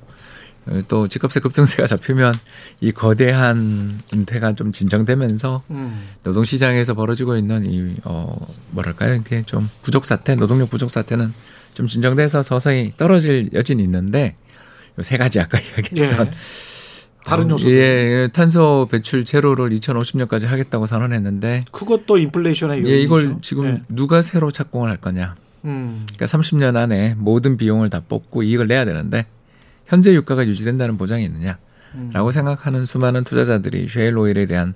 또 0.87 1.07
집값의 1.07 1.41
급등세가 1.41 1.85
잡히면 1.87 2.33
이 2.81 2.91
거대한 2.91 3.99
은퇴가 4.13 4.53
좀 4.53 4.71
진정되면서 4.71 5.63
음. 5.69 6.07
노동 6.23 6.43
시장에서 6.43 6.93
벌어지고 6.95 7.37
있는 7.37 7.65
이, 7.65 7.95
어, 8.03 8.35
뭐랄까요. 8.71 9.13
이게 9.15 9.43
좀 9.43 9.69
부족 9.83 10.05
사태, 10.05 10.35
노동력 10.35 10.69
부족 10.69 10.89
사태는 10.89 11.33
좀 11.73 11.87
진정돼서 11.87 12.41
서서히 12.43 12.93
떨어질 12.97 13.49
여진이 13.53 13.83
있는데 13.83 14.35
요 14.97 15.03
세 15.03 15.17
가지 15.17 15.39
아까 15.39 15.59
이야기했던 15.61 16.27
예. 16.27 16.31
다른 17.25 17.45
어, 17.47 17.49
요소들. 17.55 17.73
예, 17.73 17.77
예, 18.23 18.29
탄소 18.31 18.87
배출 18.89 19.25
제로를 19.25 19.69
2050년까지 19.71 20.45
하겠다고 20.45 20.85
선언했는데 20.85 21.65
그것도 21.71 22.17
인플레이션의 22.17 22.79
예, 22.79 22.83
요인이죠. 22.83 23.03
이걸 23.03 23.37
지금 23.41 23.65
예. 23.65 23.81
누가 23.89 24.21
새로 24.21 24.51
착공을 24.51 24.89
할 24.89 24.97
거냐. 24.97 25.35
음. 25.65 26.05
그러니까 26.15 26.25
30년 26.37 26.75
안에 26.75 27.15
모든 27.17 27.57
비용을 27.57 27.89
다 27.89 28.01
뽑고 28.07 28.43
이익을 28.43 28.67
내야 28.67 28.85
되는데 28.85 29.25
현재 29.85 30.13
유가가 30.13 30.45
유지된다는 30.45 30.97
보장이 30.97 31.23
있느냐. 31.25 31.57
음. 31.95 32.09
라고 32.13 32.31
생각하는 32.31 32.85
수많은 32.85 33.23
투자자들이 33.23 33.87
쉐일 33.87 34.17
오일에 34.17 34.45
대한 34.45 34.73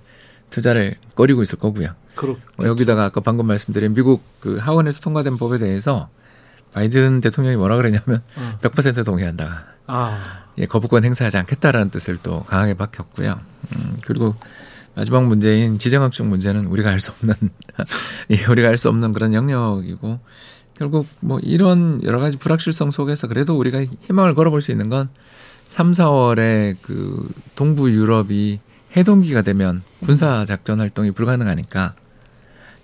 투자를 0.49 0.95
꺼리고 1.15 1.41
있을 1.41 1.59
거고요. 1.59 1.93
그렇. 2.15 2.37
뭐 2.57 2.67
여기다가 2.67 3.05
아까 3.05 3.21
방금 3.21 3.47
말씀드린 3.47 3.93
미국 3.93 4.21
그 4.39 4.57
하원에서 4.57 4.99
통과된 4.99 5.37
법에 5.37 5.57
대해서 5.57 6.09
바이든 6.73 7.21
대통령이 7.21 7.55
뭐라 7.57 7.77
그랬냐면 7.77 8.21
어. 8.35 8.59
100% 8.61 9.05
동의한다. 9.05 9.65
아. 9.87 10.43
예, 10.57 10.65
거부권 10.65 11.03
행사하지 11.05 11.37
않겠다라는 11.37 11.89
뜻을 11.89 12.19
또 12.21 12.43
강하게 12.43 12.73
밝혔고요. 12.75 13.39
음, 13.75 13.97
그리고 14.05 14.35
마지막 14.95 15.25
문제인 15.25 15.79
지정학적 15.79 16.27
문제는 16.27 16.65
우리가 16.65 16.89
알 16.89 16.99
수 16.99 17.11
없는 17.11 17.35
예, 18.31 18.45
우리가 18.45 18.67
알 18.67 18.77
수 18.77 18.89
없는 18.89 19.13
그런 19.13 19.33
영역이고 19.33 20.19
결국 20.79 21.05
뭐 21.19 21.39
이런 21.43 22.01
여러 22.03 22.19
가지 22.19 22.37
불확실성 22.37 22.91
속에서 22.91 23.27
그래도 23.27 23.57
우리가 23.57 23.83
희망을 24.07 24.33
걸어볼 24.33 24.61
수 24.61 24.71
있는 24.71 24.89
건 24.89 25.09
3, 25.67 25.91
4월에 25.91 26.77
그 26.81 27.29
동부 27.55 27.91
유럽이 27.91 28.59
해동기가 28.97 29.41
되면 29.43 29.83
군사 30.03 30.45
작전 30.45 30.79
활동이 30.79 31.11
불가능하니까 31.11 31.93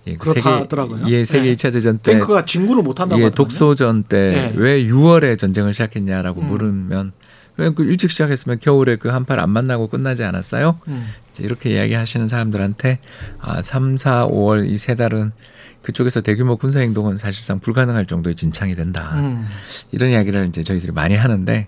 예, 0.08 0.14
그 0.18 0.30
세계 0.32 0.48
하더라고요. 0.48 1.08
예, 1.08 1.26
세계 1.26 1.50
네. 1.50 1.54
2차 1.56 1.74
대전 1.74 1.98
때 1.98 2.12
탱크가 2.12 2.46
진구를 2.46 2.84
못 2.84 3.00
한다고 3.00 3.24
예. 3.24 3.30
독소전 3.32 4.04
때 4.04 4.52
네. 4.54 4.54
왜 4.56 4.84
6월에 4.84 5.36
전쟁을 5.40 5.74
시작했냐라고 5.74 6.42
음. 6.42 6.48
물으면 6.48 7.12
왜 7.58 7.70
그 7.72 7.84
일찍 7.86 8.12
시작했으면 8.12 8.60
겨울에 8.60 8.98
그 8.98 9.08
한팔 9.08 9.40
안 9.40 9.50
만나고 9.50 9.88
끝나지 9.88 10.26
않았어요? 10.26 10.78
음. 10.90 11.08
이제 11.32 11.44
이렇게 11.44 11.72
이야기하시는 11.72 12.28
사람들한테 12.28 13.00
아, 13.40 13.62
3, 13.62 13.96
4, 13.98 14.28
5월 14.28 14.70
이 14.70 14.76
세 14.78 14.94
달은 14.96 15.32
그쪽에서 15.86 16.22
대규모 16.22 16.56
군사 16.58 16.80
행동은 16.80 17.18
사실상 17.18 17.60
불가능할 17.60 18.08
정도의 18.08 18.36
진창이 18.36 18.76
된다. 18.76 19.12
음. 19.20 19.46
이런 19.92 20.10
이야기를 20.10 20.48
이제 20.48 20.64
저희들이 20.64 20.92
많이 20.92 21.14
하는데 21.14 21.68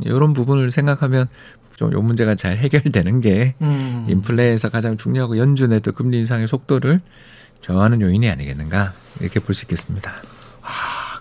이런 0.00 0.34
부분을 0.34 0.70
생각하면 0.70 1.28
좀요 1.76 2.02
문제가 2.02 2.34
잘 2.34 2.58
해결되는 2.58 3.22
게 3.22 3.54
음. 3.62 4.04
인플레에서 4.08 4.68
가장 4.68 4.98
중요하고 4.98 5.38
연준의 5.38 5.80
또 5.80 5.92
금리 5.92 6.18
인상의 6.18 6.46
속도를 6.46 7.00
저하는 7.62 8.02
요인이 8.02 8.28
아니겠는가 8.28 8.92
이렇게 9.20 9.40
볼 9.40 9.54
수 9.54 9.64
있겠습니다. 9.64 10.12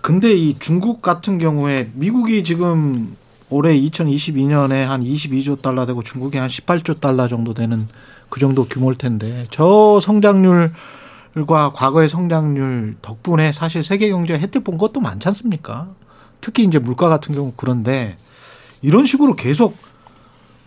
근데 0.01 0.34
이 0.34 0.53
중국 0.56 1.01
같은 1.01 1.38
경우에 1.38 1.91
미국이 1.93 2.43
지금 2.43 3.15
올해 3.49 3.73
2022년에 3.79 4.84
한 4.84 5.01
22조 5.01 5.62
달러 5.62 5.86
되고 5.86 6.03
중국이 6.03 6.38
한 6.38 6.49
18조 6.49 6.99
달러 6.99 7.29
정도 7.29 7.53
되는 7.53 7.88
그 8.27 8.41
정도 8.41 8.65
규모일 8.65 8.97
텐데 8.97 9.47
저 9.49 10.01
성장률 10.01 10.73
과 11.48 11.74
과거의 11.74 12.10
성장률 12.10 12.98
덕분에 13.02 13.52
사실 13.54 13.84
세계 13.84 14.10
경제가 14.10 14.39
혜택 14.39 14.63
본 14.63 14.78
것도 14.78 15.00
많지 15.00 15.28
않습니까? 15.30 15.89
특히 16.41 16.63
이제 16.63 16.78
물가 16.78 17.10
같은 17.10 17.34
경우 17.34 17.54
그런데 17.56 18.17
이런 18.84 19.06
식으로 19.08 19.36
계속 19.36 19.76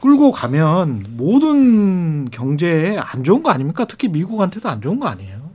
끌고 0.00 0.33
가면 0.33 1.07
모든 1.16 2.29
경제에 2.31 2.96
안 2.98 3.22
좋은 3.22 3.42
거 3.42 3.50
아닙니까? 3.50 3.85
특히 3.85 4.09
미국한테도 4.09 4.68
안 4.68 4.81
좋은 4.81 4.98
거 4.98 5.07
아니에요? 5.07 5.46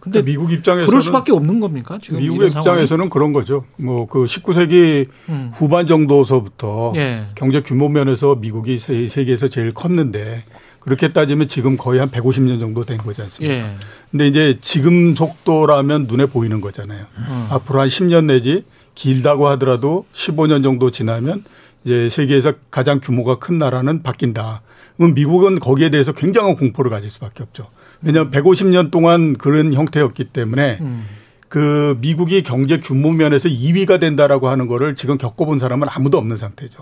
근데 0.00 0.22
미국 0.24 0.52
입장에서는 0.52 0.86
그럴 0.88 1.02
수밖에 1.02 1.32
없는 1.32 1.60
겁니까? 1.60 1.98
지금 2.02 2.20
상황은? 2.24 2.46
입장에서는 2.48 3.10
그런 3.10 3.32
거죠. 3.32 3.64
뭐 3.76 4.06
그 4.06 4.24
19세기 4.24 5.08
음. 5.28 5.50
후반 5.54 5.86
정도서부터 5.86 6.92
예. 6.96 7.26
경제 7.34 7.60
규모 7.62 7.88
면에서 7.88 8.34
미국이 8.36 8.78
세- 8.78 9.08
세계에서 9.08 9.48
제일 9.48 9.74
컸는데 9.74 10.44
그렇게 10.88 11.12
따지면 11.12 11.48
지금 11.48 11.76
거의 11.76 12.00
한 12.00 12.08
150년 12.08 12.58
정도 12.58 12.82
된 12.82 12.96
거지 12.96 13.20
않습니까? 13.20 13.54
예. 13.54 13.74
근데 14.10 14.26
이제 14.26 14.56
지금 14.62 15.14
속도라면 15.14 16.06
눈에 16.08 16.24
보이는 16.24 16.62
거잖아요. 16.62 17.04
음. 17.18 17.46
앞으로 17.50 17.82
한 17.82 17.88
10년 17.88 18.24
내지 18.24 18.64
길다고 18.94 19.48
하더라도 19.48 20.06
15년 20.14 20.62
정도 20.62 20.90
지나면 20.90 21.44
이제 21.84 22.08
세계에서 22.08 22.54
가장 22.70 23.00
규모가 23.02 23.38
큰 23.38 23.58
나라는 23.58 24.02
바뀐다. 24.02 24.62
그럼 24.96 25.12
미국은 25.12 25.60
거기에 25.60 25.90
대해서 25.90 26.12
굉장한 26.12 26.56
공포를 26.56 26.90
가질 26.90 27.10
수밖에 27.10 27.42
없죠. 27.42 27.68
왜냐하면 28.00 28.32
150년 28.32 28.90
동안 28.90 29.36
그런 29.36 29.74
형태였기 29.74 30.24
때문에 30.24 30.78
음. 30.80 31.04
그 31.48 31.98
미국이 32.00 32.42
경제 32.42 32.80
규모 32.80 33.12
면에서 33.12 33.50
2위가 33.50 34.00
된다라고 34.00 34.48
하는 34.48 34.66
거를 34.66 34.94
지금 34.94 35.18
겪어본 35.18 35.58
사람은 35.58 35.86
아무도 35.90 36.16
없는 36.16 36.38
상태죠. 36.38 36.78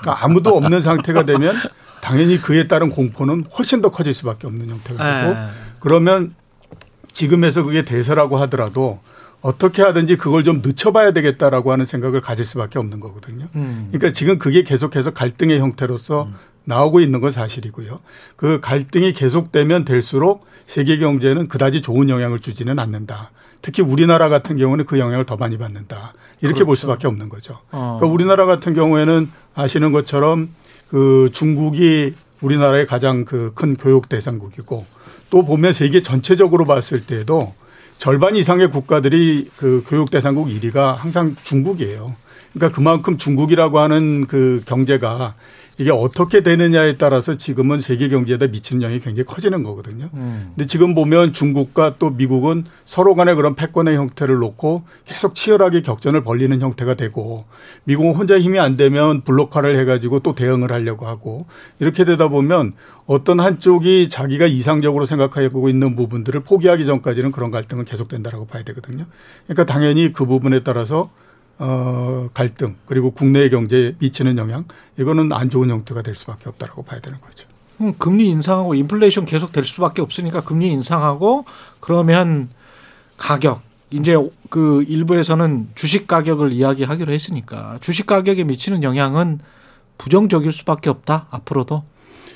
그러니까 0.00 0.24
아무도 0.24 0.56
없는 0.56 0.82
상태가 0.82 1.24
되면 1.24 1.54
당연히 2.04 2.36
그에 2.38 2.68
따른 2.68 2.90
공포는 2.90 3.46
훨씬 3.56 3.80
더 3.80 3.90
커질 3.90 4.12
수밖에 4.12 4.46
없는 4.46 4.68
형태가 4.68 5.22
되고 5.22 5.32
예. 5.32 5.48
그러면 5.80 6.34
지금에서 7.14 7.62
그게 7.62 7.86
대세라고 7.86 8.36
하더라도 8.42 9.00
어떻게 9.40 9.80
하든지 9.80 10.16
그걸 10.16 10.44
좀 10.44 10.60
늦춰봐야 10.62 11.12
되겠다라고 11.12 11.72
하는 11.72 11.86
생각을 11.86 12.20
가질 12.20 12.44
수밖에 12.44 12.78
없는 12.78 13.00
거거든요. 13.00 13.48
음. 13.54 13.88
그러니까 13.90 14.12
지금 14.12 14.38
그게 14.38 14.64
계속해서 14.64 15.14
갈등의 15.14 15.58
형태로서 15.60 16.28
나오고 16.64 17.00
있는 17.00 17.22
건 17.22 17.30
사실이고요. 17.30 18.00
그 18.36 18.60
갈등이 18.60 19.14
계속되면 19.14 19.86
될수록 19.86 20.46
세계 20.66 20.98
경제는 20.98 21.48
그다지 21.48 21.80
좋은 21.80 22.10
영향을 22.10 22.40
주지는 22.40 22.78
않는다. 22.78 23.30
특히 23.62 23.82
우리나라 23.82 24.28
같은 24.28 24.58
경우는 24.58 24.84
그 24.84 24.98
영향을 24.98 25.24
더 25.24 25.36
많이 25.36 25.56
받는다. 25.56 26.12
이렇게 26.42 26.64
볼 26.64 26.76
그렇죠. 26.76 26.80
수밖에 26.82 27.06
없는 27.06 27.30
거죠. 27.30 27.60
어. 27.70 27.96
그러니까 27.98 28.14
우리나라 28.14 28.44
같은 28.44 28.74
경우에는 28.74 29.30
아시는 29.54 29.92
것처럼 29.92 30.50
그 30.94 31.28
중국이 31.32 32.14
우리나라의 32.40 32.86
가장 32.86 33.24
그 33.24 33.52
큰 33.56 33.74
교육 33.74 34.08
대상국이고 34.08 34.86
또 35.28 35.44
보면 35.44 35.72
세계 35.72 36.02
전체적으로 36.02 36.66
봤을 36.66 37.00
때도 37.00 37.52
절반 37.98 38.36
이상의 38.36 38.70
국가들이 38.70 39.50
그 39.56 39.82
교육 39.88 40.12
대상국 40.12 40.46
1위가 40.46 40.94
항상 40.94 41.34
중국이에요. 41.42 42.14
그러니까 42.52 42.76
그만큼 42.76 43.16
중국이라고 43.16 43.80
하는 43.80 44.28
그 44.28 44.62
경제가 44.66 45.34
이게 45.78 45.90
어떻게 45.90 46.42
되느냐에 46.42 46.96
따라서 46.96 47.36
지금은 47.36 47.80
세계 47.80 48.08
경제에다 48.08 48.46
미치는 48.46 48.82
영향이 48.82 49.00
굉장히 49.00 49.26
커지는 49.26 49.62
거거든요. 49.62 50.08
음. 50.14 50.52
근데 50.54 50.66
지금 50.66 50.94
보면 50.94 51.32
중국과 51.32 51.96
또 51.98 52.10
미국은 52.10 52.64
서로 52.84 53.14
간에 53.14 53.34
그런 53.34 53.54
패권의 53.54 53.96
형태를 53.96 54.36
놓고 54.38 54.84
계속 55.04 55.34
치열하게 55.34 55.82
격전을 55.82 56.22
벌리는 56.22 56.60
형태가 56.60 56.94
되고 56.94 57.44
미국은 57.84 58.14
혼자 58.14 58.38
힘이 58.38 58.60
안 58.60 58.76
되면 58.76 59.22
블록화를 59.22 59.76
해가지고 59.80 60.20
또 60.20 60.34
대응을 60.34 60.70
하려고 60.70 61.06
하고 61.06 61.46
이렇게 61.80 62.04
되다 62.04 62.28
보면 62.28 62.72
어떤 63.06 63.40
한쪽이 63.40 64.08
자기가 64.08 64.46
이상적으로 64.46 65.06
생각하고 65.06 65.68
있는 65.68 65.96
부분들을 65.96 66.40
포기하기 66.40 66.86
전까지는 66.86 67.32
그런 67.32 67.50
갈등은 67.50 67.84
계속된다라고 67.84 68.46
봐야 68.46 68.62
되거든요. 68.62 69.04
그러니까 69.46 69.66
당연히 69.66 70.12
그 70.12 70.24
부분에 70.24 70.60
따라서 70.62 71.10
어, 71.58 72.28
갈등 72.34 72.76
그리고 72.86 73.10
국내 73.10 73.48
경제에 73.48 73.94
미치는 73.98 74.38
영향 74.38 74.64
이거는 74.98 75.32
안 75.32 75.50
좋은 75.50 75.70
형태가 75.70 76.02
될 76.02 76.14
수밖에 76.14 76.48
없다라고 76.48 76.82
봐야 76.82 77.00
되는 77.00 77.20
거죠. 77.20 77.48
음, 77.80 77.94
금리 77.98 78.28
인상하고 78.28 78.74
인플레이션 78.74 79.24
계속 79.26 79.52
될 79.52 79.64
수밖에 79.64 80.02
없으니까 80.02 80.42
금리 80.42 80.70
인상하고 80.70 81.44
그러면 81.80 82.48
가격 83.16 83.62
이제 83.90 84.16
그 84.50 84.82
일부에서는 84.88 85.68
주식 85.74 86.06
가격을 86.06 86.52
이야기하기로 86.52 87.12
했으니까 87.12 87.78
주식 87.80 88.06
가격에 88.06 88.44
미치는 88.44 88.82
영향은 88.82 89.38
부정적일 89.98 90.52
수밖에 90.52 90.90
없다 90.90 91.26
앞으로도 91.30 91.84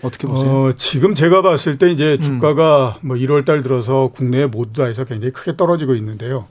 어떻게 0.03 0.29
보세요? 0.29 0.49
어, 0.49 0.73
지금 0.77 1.15
제가 1.15 1.43
봤을 1.43 1.79
때 1.79 1.91
이제 1.91 2.17
음. 2.21 2.23
주가가 2.23 2.99
뭐 3.01 3.17
1월 3.17 3.45
달 3.45 3.63
들어서 3.63 4.11
국내 4.15 4.47
모두 4.47 4.81
다해서 4.81 5.05
굉장히 5.05 5.33
크게 5.33 5.57
떨어지고 5.57 5.95
있는데요. 5.97 6.47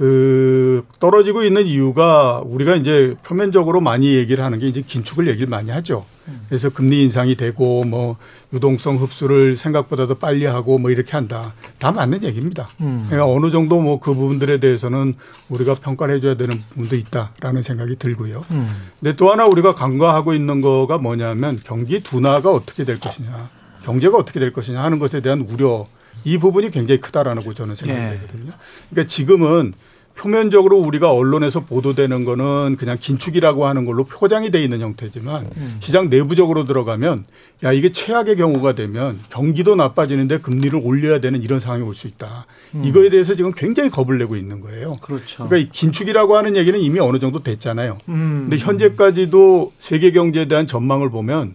그 0.00 0.82
떨어지고 0.98 1.44
있는 1.44 1.66
이유가 1.66 2.40
우리가 2.42 2.74
이제 2.76 3.14
표면적으로 3.22 3.82
많이 3.82 4.14
얘기를 4.14 4.42
하는 4.42 4.58
게 4.58 4.66
이제 4.66 4.80
긴축을 4.80 5.28
얘기를 5.28 5.46
많이 5.46 5.70
하죠. 5.70 6.06
그래서 6.48 6.70
금리 6.70 7.02
인상이 7.02 7.36
되고 7.36 7.84
뭐 7.84 8.16
유동성 8.54 8.96
흡수를 8.96 9.56
생각보다도 9.56 10.14
빨리 10.14 10.46
하고 10.46 10.78
뭐 10.78 10.90
이렇게 10.90 11.12
한다. 11.12 11.52
다 11.78 11.92
맞는 11.92 12.24
얘기입니다. 12.24 12.70
음. 12.80 13.04
그러니까 13.10 13.30
어느 13.30 13.50
정도 13.50 13.78
뭐 13.78 14.00
그 14.00 14.14
부분들에 14.14 14.58
대해서는 14.58 15.16
우리가 15.50 15.74
평가를 15.74 16.16
해줘야 16.16 16.34
되는 16.34 16.62
부분도 16.70 16.96
있다라는 16.96 17.60
생각이 17.60 17.96
들고요. 17.96 18.42
음. 18.52 18.68
근데 19.00 19.14
또 19.16 19.30
하나 19.30 19.44
우리가 19.44 19.74
간과하고 19.74 20.32
있는 20.32 20.62
거가 20.62 20.96
뭐냐면 20.96 21.60
경기 21.62 22.02
둔화가 22.02 22.50
어떻게 22.50 22.84
될 22.84 22.98
것이냐, 22.98 23.50
경제가 23.84 24.16
어떻게 24.16 24.40
될 24.40 24.54
것이냐 24.54 24.82
하는 24.82 24.98
것에 24.98 25.20
대한 25.20 25.42
우려 25.42 25.86
이 26.24 26.38
부분이 26.38 26.70
굉장히 26.70 27.02
크다라고 27.02 27.52
저는 27.52 27.74
생각이 27.74 28.00
예. 28.00 28.10
되거든요. 28.20 28.52
그러니까 28.88 29.06
지금은 29.06 29.74
표면적으로 30.16 30.78
우리가 30.78 31.10
언론에서 31.12 31.60
보도되는 31.60 32.24
거는 32.24 32.76
그냥 32.78 32.98
긴축이라고 33.00 33.66
하는 33.66 33.84
걸로 33.86 34.04
포장이 34.04 34.50
돼 34.50 34.62
있는 34.62 34.80
형태지만 34.80 35.48
음. 35.56 35.76
시장 35.80 36.10
내부적으로 36.10 36.66
들어가면 36.66 37.24
야 37.64 37.72
이게 37.72 37.90
최악의 37.92 38.36
경우가 38.36 38.74
되면 38.74 39.18
경기도 39.30 39.76
나빠지는데 39.76 40.38
금리를 40.38 40.78
올려야 40.82 41.20
되는 41.20 41.42
이런 41.42 41.60
상황이 41.60 41.82
올 41.82 41.94
수 41.94 42.06
있다. 42.06 42.46
이거에 42.82 43.10
대해서 43.10 43.34
지금 43.34 43.52
굉장히 43.52 43.90
겁을 43.90 44.18
내고 44.18 44.36
있는 44.36 44.60
거예요. 44.60 44.92
그렇죠. 45.00 45.46
그러니까 45.46 45.56
이 45.56 45.68
긴축이라고 45.72 46.36
하는 46.36 46.56
얘기는 46.56 46.78
이미 46.78 47.00
어느 47.00 47.18
정도 47.18 47.42
됐잖아요. 47.42 47.98
음. 48.08 48.46
근데 48.48 48.56
현재까지도 48.58 49.72
세계 49.78 50.12
경제에 50.12 50.46
대한 50.48 50.66
전망을 50.66 51.10
보면 51.10 51.54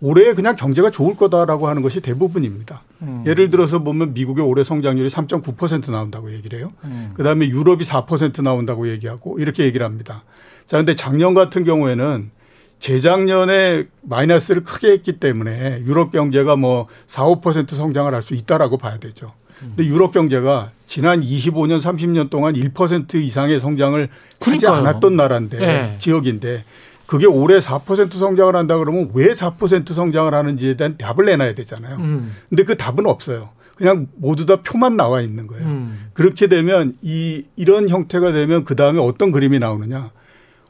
올해 0.00 0.34
그냥 0.34 0.56
경제가 0.56 0.90
좋을 0.90 1.16
거다라고 1.16 1.68
하는 1.68 1.82
것이 1.82 2.00
대부분입니다. 2.00 2.82
음. 3.02 3.24
예를 3.26 3.50
들어서 3.50 3.80
보면 3.80 4.14
미국의 4.14 4.44
올해 4.44 4.64
성장률이 4.64 5.08
3.9% 5.08 5.90
나온다고 5.90 6.32
얘기를 6.32 6.58
해요. 6.58 6.72
음. 6.84 7.10
그 7.14 7.22
다음에 7.22 7.46
유럽이 7.48 7.82
4% 7.84 8.42
나온다고 8.42 8.88
얘기하고 8.88 9.38
이렇게 9.38 9.64
얘기를 9.64 9.84
합니다. 9.84 10.24
자, 10.66 10.76
근데 10.78 10.94
작년 10.94 11.34
같은 11.34 11.64
경우에는 11.64 12.30
재작년에 12.78 13.84
마이너스를 14.02 14.64
크게 14.64 14.90
했기 14.90 15.18
때문에 15.20 15.82
유럽 15.86 16.10
경제가 16.12 16.56
뭐 16.56 16.88
4, 17.06 17.24
5% 17.24 17.70
성장을 17.74 18.12
할 18.12 18.22
수 18.22 18.34
있다라고 18.34 18.76
봐야 18.78 18.98
되죠. 18.98 19.32
근데 19.60 19.84
유럽 19.84 20.12
경제가 20.12 20.70
지난 20.86 21.20
25년, 21.22 21.80
30년 21.80 22.30
동안 22.30 22.54
1% 22.54 23.14
이상의 23.14 23.60
성장을 23.60 24.00
하지 24.00 24.10
그러니까요. 24.40 24.72
않았던 24.72 25.16
나라인데 25.16 25.58
네. 25.58 25.96
지역인데 25.98 26.64
그게 27.12 27.26
올해 27.26 27.58
4% 27.58 28.10
성장을 28.10 28.56
한다 28.56 28.78
그러면 28.78 29.10
왜 29.12 29.34
4% 29.34 29.92
성장을 29.92 30.32
하는지에 30.32 30.78
대한 30.78 30.96
답을 30.96 31.26
내놔야 31.26 31.54
되잖아요. 31.54 31.96
음. 31.96 32.34
근데 32.48 32.64
그 32.64 32.78
답은 32.78 33.04
없어요. 33.04 33.50
그냥 33.76 34.06
모두 34.16 34.46
다 34.46 34.62
표만 34.62 34.96
나와 34.96 35.20
있는 35.20 35.46
거예요. 35.46 35.62
음. 35.62 36.08
그렇게 36.14 36.46
되면 36.46 36.96
이 37.02 37.44
이런 37.54 37.90
형태가 37.90 38.32
되면 38.32 38.64
그 38.64 38.76
다음에 38.76 38.98
어떤 38.98 39.30
그림이 39.30 39.58
나오느냐? 39.58 40.10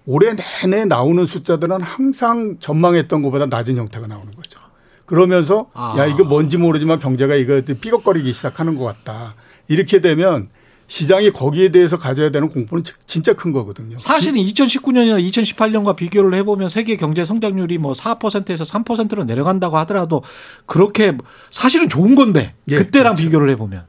올해 0.05 0.35
내내 0.35 0.85
나오는 0.85 1.25
숫자들은 1.25 1.81
항상 1.81 2.57
전망했던 2.59 3.23
것보다 3.23 3.47
낮은 3.47 3.77
형태가 3.77 4.09
나오는 4.09 4.35
거죠. 4.35 4.59
그러면서 5.07 5.71
아. 5.75 5.95
야 5.97 6.07
이거 6.07 6.25
뭔지 6.25 6.59
모르지만 6.59 6.99
경제가 6.99 7.37
이거 7.37 7.61
삐걱거리기 7.61 8.33
시작하는 8.33 8.75
것 8.75 8.83
같다. 8.83 9.37
이렇게 9.69 10.01
되면 10.01 10.49
시장이 10.93 11.31
거기에 11.31 11.71
대해서 11.71 11.97
가져야 11.97 12.31
되는 12.31 12.51
공포는 12.51 12.85
진짜 13.07 13.33
큰 13.33 13.51
거거든요. 13.53 13.99
사실은 13.99 14.39
2019년이나 14.43 15.27
2018년과 15.27 15.97
비교를 15.97 16.35
해보면 16.35 16.69
세계 16.69 16.99
경제 16.99 17.25
성장률이 17.25 17.79
뭐 17.79 17.95
4%에서 17.95 18.65
3%로 18.65 19.25
내려간다고 19.25 19.79
하더라도 19.79 20.23
그렇게 20.67 21.17
사실은 21.51 21.89
좋은 21.89 22.15
건데 22.15 22.53
예, 22.69 22.77
그때랑 22.77 23.15
그렇죠. 23.15 23.27
비교를 23.27 23.49
해보면. 23.53 23.87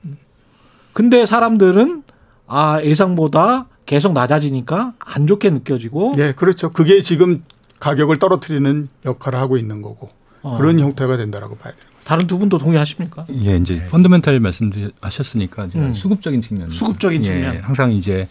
근데 0.93 1.25
사람들은 1.25 2.03
아 2.47 2.81
예상보다 2.81 3.67
계속 3.85 4.13
낮아지니까 4.13 4.93
안 4.97 5.27
좋게 5.27 5.49
느껴지고 5.49 6.13
예, 6.19 6.31
그렇죠. 6.31 6.71
그게 6.71 7.01
지금 7.01 7.43
가격을 7.81 8.17
떨어뜨리는 8.17 8.87
역할을 9.03 9.39
하고 9.39 9.57
있는 9.57 9.81
거고 9.81 10.09
어. 10.41 10.57
그런 10.57 10.79
형태가 10.79 11.17
된다라고 11.17 11.57
봐야 11.57 11.73
돼요. 11.73 11.92
다른 12.05 12.27
두 12.27 12.37
분도 12.37 12.57
동의하십니까? 12.57 13.25
예, 13.43 13.57
이제 13.57 13.85
펀더멘탈 13.87 14.39
말씀하셨으니까 14.39 15.69
제가 15.69 15.85
음. 15.87 15.93
수급적인 15.93 16.41
측면, 16.41 16.69
수급적인 16.69 17.21
예, 17.25 17.27
측면. 17.27 17.57
항상 17.61 17.91
이제 17.91 18.27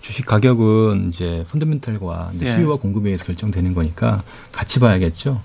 주식 0.00 0.26
가격은 0.26 1.10
이제 1.12 1.44
펀더멘탈과 1.50 2.32
이제 2.36 2.46
예. 2.46 2.56
수요와 2.56 2.76
공급에 2.76 3.08
의해서 3.08 3.24
결정되는 3.24 3.72
거니까 3.74 4.22
같이 4.52 4.78
봐야겠죠. 4.80 5.40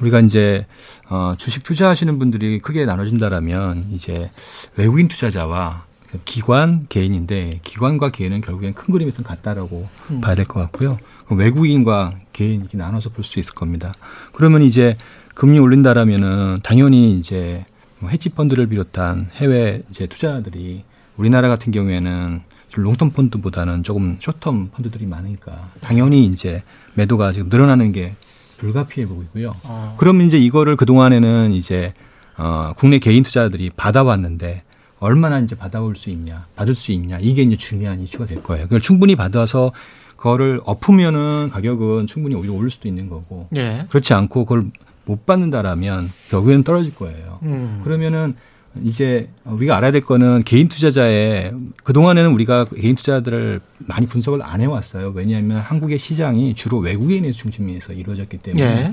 우리가 0.00 0.20
이제 0.20 0.66
어, 1.08 1.34
주식 1.38 1.62
투자하시는 1.62 2.18
분들이 2.18 2.58
크게 2.58 2.86
나눠진다라면 2.86 3.88
이제 3.92 4.30
외국인 4.76 5.08
투자자와 5.08 5.84
기관 6.24 6.86
개인인데 6.88 7.60
기관과 7.62 8.10
개인은 8.10 8.40
결국엔 8.40 8.74
큰 8.74 8.92
그림에서는 8.92 9.22
같다라고 9.28 9.88
음. 10.10 10.20
봐야 10.20 10.34
될 10.34 10.44
것 10.46 10.58
같고요. 10.60 10.98
외국인과 11.28 12.14
개인 12.32 12.62
이렇게 12.62 12.76
나눠서 12.78 13.10
볼 13.10 13.22
수 13.24 13.38
있을 13.38 13.54
겁니다. 13.54 13.94
그러면 14.32 14.62
이제 14.62 14.96
금리 15.34 15.58
올린다라면은 15.58 16.60
당연히 16.62 17.18
이제 17.18 17.64
뭐 17.98 18.10
헤지 18.10 18.30
펀드를 18.30 18.66
비롯한 18.66 19.30
해외 19.34 19.82
이제 19.90 20.06
투자들이 20.06 20.84
우리나라 21.16 21.48
같은 21.48 21.72
경우에는 21.72 22.40
롱텀 22.72 23.12
펀드보다는 23.14 23.82
조금 23.82 24.18
쇼텀 24.18 24.70
펀드들이 24.70 25.06
많으니까 25.06 25.70
당연히 25.80 26.24
이제 26.26 26.62
매도가 26.94 27.32
지금 27.32 27.48
늘어나는 27.48 27.92
게 27.92 28.14
불가피해 28.58 29.06
보이고요. 29.06 29.56
어. 29.64 29.96
그러면 29.98 30.26
이제 30.26 30.38
이거를 30.38 30.76
그 30.76 30.86
동안에는 30.86 31.52
이제 31.52 31.94
어 32.36 32.72
국내 32.76 32.98
개인 32.98 33.22
투자들이 33.22 33.70
받아왔는데 33.76 34.62
얼마나 35.00 35.40
이제 35.40 35.56
받아올 35.56 35.96
수 35.96 36.10
있냐, 36.10 36.46
받을 36.54 36.74
수 36.74 36.92
있냐 36.92 37.18
이게 37.18 37.42
이제 37.42 37.56
중요한 37.56 38.00
이슈가 38.00 38.26
될 38.26 38.42
거예요. 38.42 38.64
그걸 38.64 38.80
충분히 38.80 39.16
받아서 39.16 39.72
그거를 40.16 40.60
엎으면은 40.64 41.48
가격은 41.50 42.06
충분히 42.06 42.34
오히려 42.34 42.52
오를 42.52 42.70
수도 42.70 42.86
있는 42.86 43.08
거고 43.08 43.48
예. 43.56 43.86
그렇지 43.88 44.12
않고 44.12 44.44
그걸 44.44 44.70
못 45.10 45.26
받는다라면 45.26 46.08
결국에는 46.30 46.62
떨어질 46.62 46.94
거예요. 46.94 47.40
음. 47.42 47.80
그러면은 47.82 48.36
이제 48.84 49.28
우리가 49.44 49.76
알아야 49.76 49.90
될 49.90 50.02
거는 50.02 50.44
개인 50.44 50.68
투자자의 50.68 51.52
그동안에는 51.82 52.30
우리가 52.30 52.66
개인 52.66 52.94
투자들을 52.94 53.60
많이 53.78 54.06
분석을 54.06 54.40
안 54.44 54.60
해왔어요. 54.60 55.12
왜냐하면 55.16 55.58
한국의 55.58 55.98
시장이 55.98 56.54
주로 56.54 56.78
외국인의 56.78 57.32
중심에서 57.32 57.92
이루어졌기 57.92 58.38
때문에 58.38 58.64
예. 58.64 58.92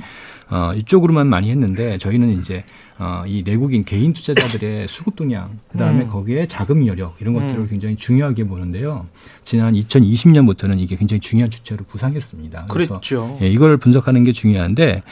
어, 0.50 0.72
이쪽으로만 0.76 1.28
많이 1.28 1.52
했는데 1.52 2.00
저희는 2.00 2.40
이제 2.40 2.64
어, 2.98 3.24
이 3.28 3.44
내국인 3.46 3.86
개인 3.86 4.14
투자자들의 4.14 4.88
수급 4.88 5.16
동향, 5.16 5.60
그 5.72 5.78
다음에 5.78 6.06
음. 6.06 6.10
거기에 6.10 6.48
자금 6.48 6.88
여력 6.88 7.16
이런 7.20 7.36
것들을 7.36 7.60
음. 7.60 7.68
굉장히 7.70 7.96
중요하게 7.98 8.46
보는데요. 8.46 9.06
지난 9.44 9.76
2020년부터는 9.76 10.80
이게 10.80 10.96
굉장히 10.96 11.20
중요한 11.20 11.52
주체로 11.52 11.86
부상했습니다. 11.86 12.66
그래서 12.70 12.96
그랬죠. 12.96 13.38
예, 13.42 13.48
이걸 13.48 13.78
분석하는 13.78 14.24
게 14.24 14.32
중요한데 14.32 15.04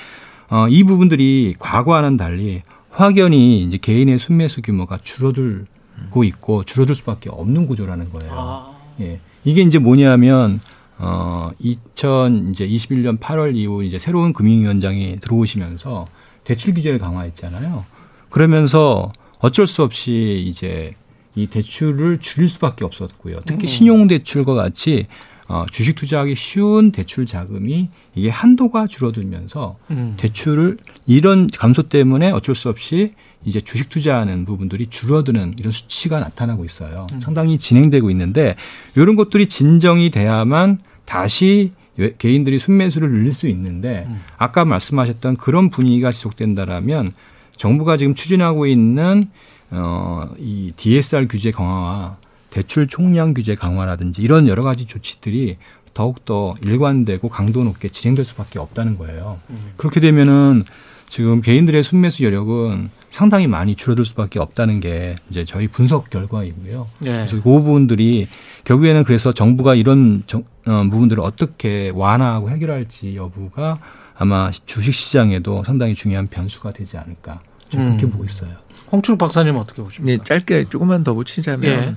어, 0.49 0.67
이 0.67 0.84
부분들이 0.84 1.55
과거와는 1.60 2.17
달리 2.17 2.62
확연히 2.89 3.62
이제 3.63 3.77
개인의 3.77 4.19
순매수 4.19 4.62
규모가 4.62 4.99
줄어들고 5.03 6.23
있고 6.23 6.63
줄어들 6.63 6.95
수밖에 6.95 7.29
없는 7.29 7.67
구조라는 7.67 8.12
거예요. 8.12 8.31
아. 8.34 8.75
예. 9.01 9.19
이게 9.43 9.62
이제 9.62 9.79
뭐냐면 9.79 10.62
어 10.97 11.51
2000 11.60 12.51
이제 12.51 12.65
21년 12.65 13.19
8월 13.19 13.55
이후 13.55 13.84
이제 13.84 13.99
새로운 13.99 14.31
금융위원장이 14.31 15.19
들어오시면서 15.19 16.08
대출 16.45 16.73
규제를 16.73 16.99
강화했잖아요. 16.99 17.84
그러면서 18.29 19.12
어쩔 19.39 19.67
수 19.67 19.84
없이 19.84 20.43
이제 20.47 20.95
이 21.36 21.47
대출을 21.47 22.19
줄일 22.19 22.47
수밖에 22.47 22.86
없었고요. 22.86 23.41
특히 23.45 23.65
음. 23.65 23.67
신용 23.67 24.08
대출과 24.08 24.53
같이 24.53 25.08
어, 25.47 25.65
주식 25.71 25.95
투자하기 25.95 26.36
쉬운 26.36 26.91
대출 26.91 27.25
자금이 27.25 27.89
이게 28.15 28.29
한도가 28.29 28.88
줄어들면서 28.88 29.77
음. 29.91 30.15
대출을 30.17 30.77
이런 31.05 31.47
감소 31.47 31.84
때문에 31.84 32.31
어쩔 32.31 32.55
수 32.55 32.67
없이 32.69 33.13
이제 33.43 33.62
주식 33.62 33.89
투자하는 33.89 34.45
부분들이 34.45 34.88
줄어드는 34.88 35.55
이런 35.60 35.71
수치가 35.71 36.19
나타나고 36.19 36.65
있어요. 36.65 37.05
상당히 37.21 37.60
진행되고 37.60 38.10
있는데 38.10 38.55
이런 38.95 39.15
것들이 39.15 39.45
진정이 39.47 40.10
돼야만 40.10 40.79
다시 41.05 41.73
외- 41.97 42.15
개인들이 42.17 42.58
순매수를 42.58 43.10
늘릴 43.12 43.31
수 43.31 43.47
있는데 43.47 44.08
아까 44.38 44.65
말씀하셨던 44.65 45.38
그런 45.38 45.69
분위기가 45.69 46.12
지속된다라면 46.12 47.12
정부가 47.55 47.97
지금 47.97 48.15
추진하고 48.15 48.65
있는 48.65 49.29
어, 49.69 50.27
이 50.39 50.73
DSR 50.75 51.27
규제 51.27 51.51
강화와 51.51 52.17
대출 52.56 52.88
총량 52.88 53.34
규제 53.34 53.54
강화라든지 53.54 54.22
이런 54.22 54.48
여러 54.48 54.63
가지 54.63 54.86
조치들이 54.86 55.58
더욱더 55.94 56.56
일관되고 56.63 57.28
강도 57.28 57.65
높게 57.65 57.89
진행될 57.89 58.24
수밖에 58.24 58.60
없다는 58.60 58.98
거예요. 58.98 59.39
그렇게 59.76 60.00
되면은 60.00 60.63
지금 61.10 61.41
개인들의 61.41 61.84
순매수 61.84 62.24
여력은 62.24 62.89
상당히 63.10 63.48
많이 63.48 63.76
줄어들 63.76 64.06
수밖에 64.06 64.39
없다는 64.39 64.80
게 64.80 65.18
이제 65.30 65.44
저희 65.44 65.68
분석 65.68 66.10
결과이고요. 66.10 66.88
예. 67.04 67.12
그래서 67.12 67.36
그 67.36 67.41
부분들이 67.44 68.26
결국에는 68.63 69.04
그래서 69.04 69.34
정부가 69.34 69.76
이런 69.76 70.24
정- 70.26 70.46
어, 70.65 70.84
부분들을 70.89 71.22
어떻게 71.22 71.91
완화하고 71.94 72.50
해결할지 72.52 73.18
여부가 73.18 73.78
아마 74.18 74.50
주식 74.50 74.94
시장에도 74.94 75.62
상당히 75.65 75.94
중요한 75.94 76.28
변수가 76.28 76.72
되지 76.72 76.98
않을까 76.98 77.41
저는 77.70 77.86
그렇게 77.88 78.06
음. 78.06 78.12
보고 78.12 78.24
있어요. 78.24 78.52
홍춘 78.91 79.18
박사님 79.18 79.58
어떻게 79.58 79.82
보십니까? 79.82 80.18
네, 80.18 80.24
짧게 80.24 80.65
조금만 80.70 81.04
더 81.04 81.13
붙이자면 81.13 81.63
예. 81.70 81.96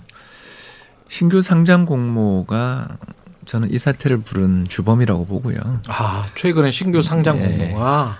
신규 1.09 1.43
상장 1.43 1.87
공모가 1.87 2.89
저는 3.47 3.71
이 3.71 3.79
사태를 3.79 4.19
부른 4.19 4.67
주범이라고 4.69 5.27
보고요. 5.27 5.59
아 5.89 6.29
최근에 6.35 6.71
신규 6.71 7.03
상장 7.03 7.39
예. 7.39 7.47
공모가 7.47 8.19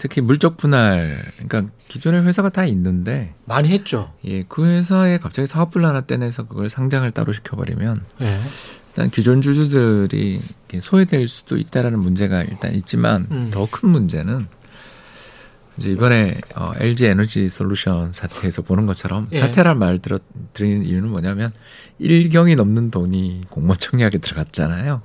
특히 0.00 0.22
물적 0.22 0.56
분할, 0.56 1.18
그러니까 1.36 1.70
기존의 1.88 2.24
회사가 2.24 2.48
다 2.48 2.64
있는데, 2.64 3.34
많이 3.44 3.68
했죠. 3.68 4.10
예, 4.24 4.44
그 4.44 4.64
회사에 4.64 5.18
갑자기 5.18 5.46
사업불 5.46 5.84
하나 5.84 6.00
떼내서 6.00 6.44
그걸 6.44 6.70
상장을 6.70 7.10
따로 7.10 7.34
시켜버리면 7.34 8.06
예. 8.22 8.40
일단 8.88 9.10
기존 9.10 9.42
주주들이 9.42 10.40
소외될 10.80 11.28
수도 11.28 11.58
있다라는 11.58 11.98
문제가 11.98 12.42
일단 12.42 12.74
있지만 12.74 13.26
음. 13.30 13.50
더큰 13.52 13.90
문제는 13.90 14.48
이제 15.80 15.90
이번에 15.90 16.40
어, 16.56 16.72
LG 16.76 17.06
에너지 17.06 17.48
솔루션 17.48 18.12
사태에서 18.12 18.62
보는 18.62 18.86
것처럼 18.86 19.28
예. 19.32 19.40
사태란 19.40 19.78
말 19.78 19.98
들어 19.98 20.18
드리는 20.52 20.84
이유는 20.84 21.08
뭐냐면 21.08 21.52
일경이 21.98 22.54
넘는 22.54 22.90
돈이 22.90 23.42
공모 23.48 23.74
청약에 23.74 24.18
들어갔잖아요. 24.18 25.00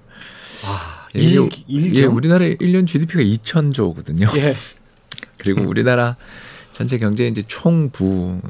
아, 0.65 1.07
예, 1.15 1.19
일, 1.21 1.41
이게- 1.45 1.63
일경? 1.67 1.95
예, 2.01 2.05
우리나라의 2.05 2.57
1년 2.57 2.87
GDP가 2.87 3.21
2천조거든요. 3.23 4.35
예. 4.37 4.55
그리고 5.37 5.61
우리나라 5.67 6.17
전체 6.73 6.97
경제 6.97 7.25
이제 7.25 7.41
총부 7.47 8.41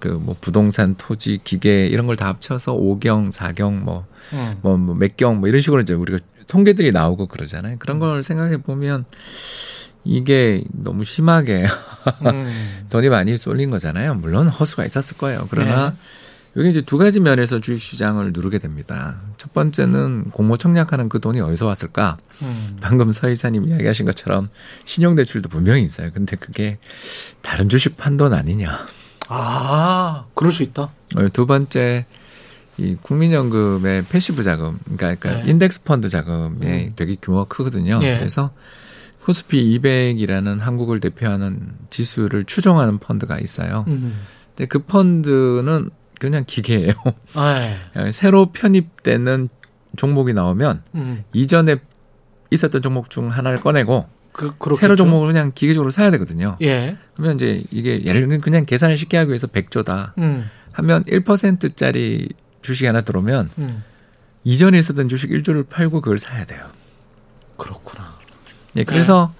그뭐 0.00 0.36
부동산, 0.42 0.96
토지, 0.96 1.38
기계 1.42 1.86
이런 1.86 2.06
걸 2.06 2.16
다 2.16 2.26
합쳐서 2.28 2.74
5경, 2.76 3.32
4경 3.32 3.72
뭐 3.80 4.04
음. 4.34 4.56
뭐, 4.60 4.76
뭐, 4.76 4.94
몇 4.94 5.16
경, 5.16 5.40
뭐, 5.40 5.48
이런 5.48 5.62
식으로 5.62 5.80
이제 5.80 5.94
우리가 5.94 6.18
통계들이 6.46 6.92
나오고 6.92 7.26
그러잖아요. 7.28 7.76
그런 7.78 7.98
걸 8.00 8.22
생각해 8.22 8.58
보면 8.58 9.06
이게 10.04 10.64
너무 10.72 11.04
심하게 11.04 11.66
음. 12.26 12.86
돈이 12.90 13.08
많이 13.08 13.36
쏠린 13.36 13.70
거잖아요. 13.70 14.14
물론 14.14 14.48
허수가 14.48 14.84
있었을 14.84 15.16
거예요. 15.18 15.46
그러나 15.50 15.90
네. 15.90 15.96
여기 16.56 16.70
이제 16.70 16.80
두 16.80 16.98
가지 16.98 17.20
면에서 17.20 17.60
주식 17.60 17.82
시장을 17.82 18.32
누르게 18.32 18.58
됩니다. 18.58 19.20
첫 19.36 19.52
번째는 19.52 20.30
공모 20.32 20.56
청약하는 20.56 21.08
그 21.08 21.20
돈이 21.20 21.40
어디서 21.40 21.66
왔을까? 21.66 22.16
음. 22.42 22.76
방금 22.80 23.12
서 23.12 23.28
이사님 23.28 23.68
이야기하신 23.68 24.06
것처럼 24.06 24.48
신용 24.84 25.14
대출도 25.14 25.48
분명히 25.48 25.82
있어요. 25.82 26.10
근데 26.12 26.36
그게 26.36 26.78
다른 27.42 27.68
주식 27.68 27.96
판돈 27.96 28.34
아니냐. 28.34 28.86
아, 29.28 30.24
그럴 30.34 30.50
수 30.50 30.64
있다. 30.64 30.90
어, 31.16 31.28
두 31.32 31.46
번째 31.46 32.06
이 32.78 32.96
국민연금의 33.00 34.06
passive 34.08 34.42
자금, 34.42 34.78
그러니까, 34.84 35.14
그러니까 35.14 35.44
네. 35.44 35.50
인덱스 35.50 35.84
펀드 35.84 36.08
자금이 36.08 36.66
음. 36.66 36.92
되게 36.96 37.16
규모가 37.20 37.44
크거든요. 37.44 38.00
예. 38.02 38.18
그래서 38.18 38.50
코스피 39.24 39.78
200이라는 39.78 40.58
한국을 40.60 41.00
대표하는 41.00 41.72
지수를 41.90 42.44
추종하는 42.44 42.98
펀드가 42.98 43.38
있어요. 43.38 43.84
음. 43.88 44.14
근데 44.56 44.66
그 44.66 44.80
펀드는 44.80 45.90
그냥 46.18 46.44
기계예요. 46.46 46.92
아, 47.34 47.76
예. 47.96 48.12
새로 48.12 48.46
편입되는 48.52 49.48
종목이 49.96 50.32
나오면 50.32 50.82
음. 50.94 51.24
이전에 51.32 51.76
있었던 52.50 52.82
종목 52.82 53.10
중 53.10 53.28
하나를 53.28 53.58
꺼내고 53.58 54.06
그. 54.32 54.52
새로 54.78 54.96
종목을 54.96 55.28
그냥 55.32 55.52
기계적으로 55.54 55.90
사야 55.90 56.10
되거든요. 56.12 56.56
예. 56.62 56.96
그러면 57.14 57.36
이제 57.36 57.64
이게 57.70 58.04
예를 58.04 58.22
들면 58.22 58.40
그냥 58.40 58.64
계산을 58.64 58.96
쉽게 58.96 59.16
하기 59.18 59.28
위해서 59.28 59.46
100조다 59.46 60.12
음. 60.18 60.48
하면 60.72 61.04
1%짜리 61.04 62.28
주식이 62.62 62.86
하나 62.86 63.00
들어오면 63.00 63.50
음. 63.58 63.82
이전에 64.44 64.78
있었던 64.78 65.08
주식 65.08 65.30
1조를 65.30 65.68
팔고 65.68 66.00
그걸 66.00 66.18
사야 66.18 66.44
돼요. 66.44 66.66
그렇구나. 67.56 68.09
예, 68.76 68.84
그래서 68.84 69.32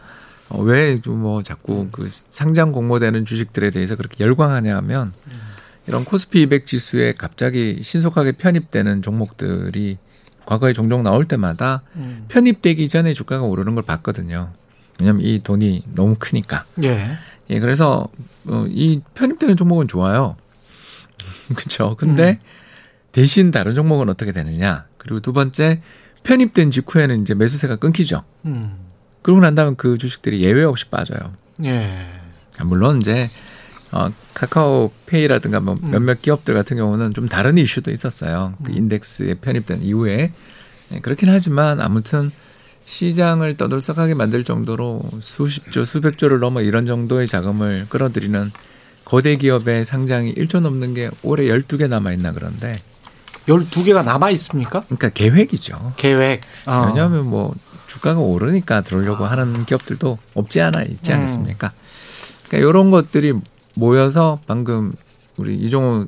어, 0.49 0.61
왜뭐 0.63 1.43
자꾸 1.43 1.89
그 1.91 2.09
상장 2.11 2.73
공모되는 2.73 3.25
주식들에 3.25 3.71
대해서 3.71 3.97
그렇게 3.97 4.25
열광하냐 4.25 4.77
하면 4.77 5.13
이런 5.87 6.05
코스피 6.05 6.43
200 6.43 6.67
지수에 6.67 7.15
갑자기 7.15 7.81
신속하게 7.83 8.33
편입되는 8.33 9.03
종목들이 9.03 9.99
과거에 10.45 10.73
종종 10.73 11.03
나올 11.03 11.25
때마다 11.25 11.83
음. 11.95 12.25
편입되기 12.29 12.89
전에 12.89 13.15
주가가 13.15 13.45
오르는 13.45 13.75
걸 13.77 13.85
봤거든요. 13.85 14.53
왜냐하면 14.99 15.23
이 15.23 15.41
돈이 15.43 15.85
너무 15.95 16.17
크니까. 16.19 16.65
예. 16.83 17.17
예, 17.51 17.61
그래서 17.61 18.09
어, 18.47 18.67
이 18.69 19.01
편입되는 19.15 19.57
종목은 19.57 19.89
좋아요. 19.89 20.37
그렇죠. 21.55 21.97
근데 21.97 22.41
대신 23.13 23.51
다른 23.51 23.75
종목은 23.75 24.09
어떻게 24.09 24.33
되느냐? 24.33 24.87
그리고 24.99 25.21
두 25.21 25.33
번째 25.33 25.83
편입된 26.23 26.71
직후에는 26.71 27.23
이제 27.23 27.35
매수세가 27.35 27.77
끊기죠. 27.77 28.25
음. 28.45 28.90
그러고 29.23 29.41
난 29.41 29.55
다음에 29.55 29.75
그 29.77 29.99
주식들이 29.99 30.45
예외 30.45 30.65
없이 30.65 30.87
빠져요. 30.87 31.33
예. 31.65 32.07
아, 32.59 32.65
물론 32.65 33.01
이제 33.01 33.29
어, 33.93 34.11
카카오페이라든가 34.35 35.61
뭐 35.61 35.77
음. 35.83 35.91
몇몇 35.91 36.23
기업들 36.23 36.55
같은 36.55 36.77
경우는 36.77 37.13
좀 37.13 37.29
다른 37.29 37.59
이슈도 37.59 37.91
있었어요. 37.91 38.55
그 38.63 38.71
음. 38.71 38.77
인덱스에 38.77 39.35
편입된 39.35 39.83
이후에 39.83 40.33
예, 40.93 41.01
그렇긴 41.01 41.29
하지만 41.29 41.81
아무튼 41.81 42.31
시장을 42.87 43.57
떠들썩하게 43.57 44.15
만들 44.15 44.43
정도로 44.43 45.03
수십조, 45.21 45.85
수백조를 45.85 46.41
넘어 46.41 46.61
이런 46.61 46.87
정도의 46.87 47.29
자금을 47.29 47.87
끌어들이는 47.89 48.51
거대 49.05 49.37
기업의 49.37 49.85
상장이 49.85 50.35
1조 50.35 50.61
넘는 50.61 50.95
게 50.95 51.11
올해 51.23 51.45
12개 51.45 51.89
남아 51.89 52.13
있나 52.13 52.33
그런데 52.33 52.77
12개가 53.47 54.05
남아 54.05 54.31
있습니까? 54.31 54.83
그러니까 54.85 55.09
계획이죠. 55.11 55.95
계획. 55.97 56.43
어. 56.67 56.87
왜냐하면 56.89 57.27
뭐 57.27 57.55
주가가 57.91 58.21
오르니까 58.21 58.83
들어오려고 58.83 59.25
하는 59.27 59.65
기업들도 59.65 60.19
없지 60.35 60.61
않아 60.61 60.83
있지 60.85 61.11
음. 61.11 61.17
않겠습니까? 61.17 61.73
그러니까 62.49 62.69
이런 62.71 62.91
것들이 62.93 63.35
모여서 63.75 64.41
방금 64.47 64.93
우리 65.37 65.57
이종호 65.57 66.07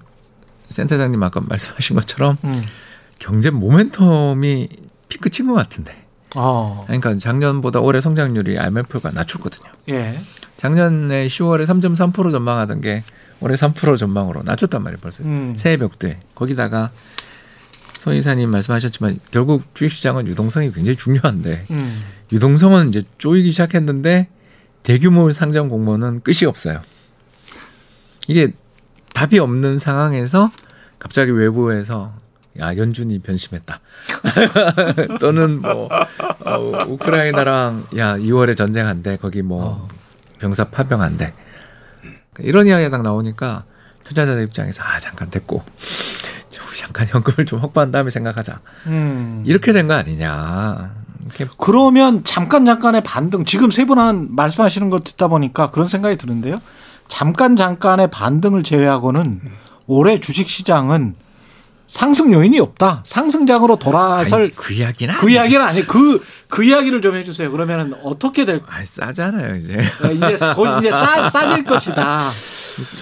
센터장님 0.70 1.20
아까 1.22 1.40
말씀하신 1.40 1.96
것처럼 1.96 2.36
음. 2.44 2.62
경제 3.18 3.50
모멘텀이 3.50 4.68
피크 5.08 5.30
친 5.30 5.46
것 5.46 5.54
같은데. 5.54 5.96
어. 6.34 6.84
그러니까 6.86 7.18
작년보다 7.18 7.80
올해 7.80 8.00
성장률이 8.00 8.58
IMF가 8.58 9.10
낮췄거든요. 9.10 9.70
예. 9.90 10.20
작년에 10.56 11.26
10월에 11.26 11.66
3.3% 11.66 12.30
전망하던 12.30 12.80
게 12.80 13.02
올해 13.40 13.54
3% 13.54 13.98
전망으로 13.98 14.42
낮췄단 14.44 14.82
말이에요, 14.82 14.98
벌써. 15.02 15.24
음. 15.24 15.54
새해 15.58 15.76
벽두에. 15.76 16.20
거기다가 16.34 16.90
서 18.02 18.12
이사님 18.12 18.50
말씀하셨지만 18.50 19.20
결국 19.30 19.76
주식시장은 19.76 20.26
유동성이 20.26 20.72
굉장히 20.72 20.96
중요한데 20.96 21.66
음. 21.70 22.02
유동성은 22.32 22.88
이제 22.88 23.04
쪼이기 23.18 23.52
시작했는데 23.52 24.26
대규모 24.82 25.30
상장 25.30 25.68
공모는 25.68 26.22
끝이 26.22 26.44
없어요. 26.48 26.82
이게 28.26 28.54
답이 29.14 29.38
없는 29.38 29.78
상황에서 29.78 30.50
갑자기 30.98 31.30
외부에서 31.30 32.12
야 32.58 32.76
연준이 32.76 33.20
변심했다. 33.20 33.78
또는 35.20 35.62
뭐 35.62 35.88
어, 36.40 36.58
우크라이나랑 36.88 37.86
야 37.98 38.16
2월에 38.16 38.56
전쟁한대 38.56 39.16
거기 39.18 39.42
뭐 39.42 39.64
어. 39.64 39.88
병사 40.40 40.64
파병한대. 40.64 41.32
이런 42.40 42.66
이야기가 42.66 42.90
딱 42.90 43.02
나오니까 43.02 43.62
투자자들 44.02 44.42
입장에서 44.42 44.82
아 44.82 44.98
잠깐 44.98 45.30
됐고 45.30 45.62
잠깐 46.76 47.06
현금을 47.08 47.46
좀 47.46 47.60
확보한 47.60 47.90
다음에 47.92 48.10
생각하자. 48.10 48.60
음. 48.86 49.42
이렇게 49.46 49.72
된 49.72 49.86
거 49.88 49.94
아니냐. 49.94 50.90
이렇게 51.24 51.46
그러면 51.58 52.24
잠깐 52.24 52.64
잠깐의 52.66 53.02
반등 53.04 53.44
지금 53.44 53.70
세 53.70 53.84
분 53.84 53.98
한 53.98 54.28
말씀하시는 54.34 54.90
거 54.90 55.00
듣다 55.00 55.28
보니까 55.28 55.70
그런 55.70 55.88
생각이 55.88 56.16
드는데요. 56.18 56.60
잠깐 57.08 57.56
잠깐의 57.56 58.10
반등을 58.10 58.62
제외하고는 58.64 59.40
올해 59.86 60.20
주식 60.20 60.48
시장은 60.48 61.14
상승 61.88 62.32
요인이 62.32 62.58
없다. 62.58 63.02
상승장으로 63.04 63.76
돌아설 63.76 64.42
아니, 64.44 64.54
그 64.56 64.72
이야기는 64.72 65.14
그 65.18 65.28
이야기는 65.28 65.62
아니 65.62 65.86
그, 65.86 66.24
그 66.48 66.64
이야기를 66.64 67.02
좀 67.02 67.14
해주세요. 67.16 67.52
그러면은 67.52 67.94
어떻게 68.02 68.46
될, 68.46 68.62
아 68.66 68.82
싸잖아요 68.82 69.56
이제. 69.56 69.78
이제 70.14 70.52
곧 70.54 70.78
이제 70.78 70.90
싸, 70.90 71.28
싸질 71.28 71.64
것이다. 71.68 72.30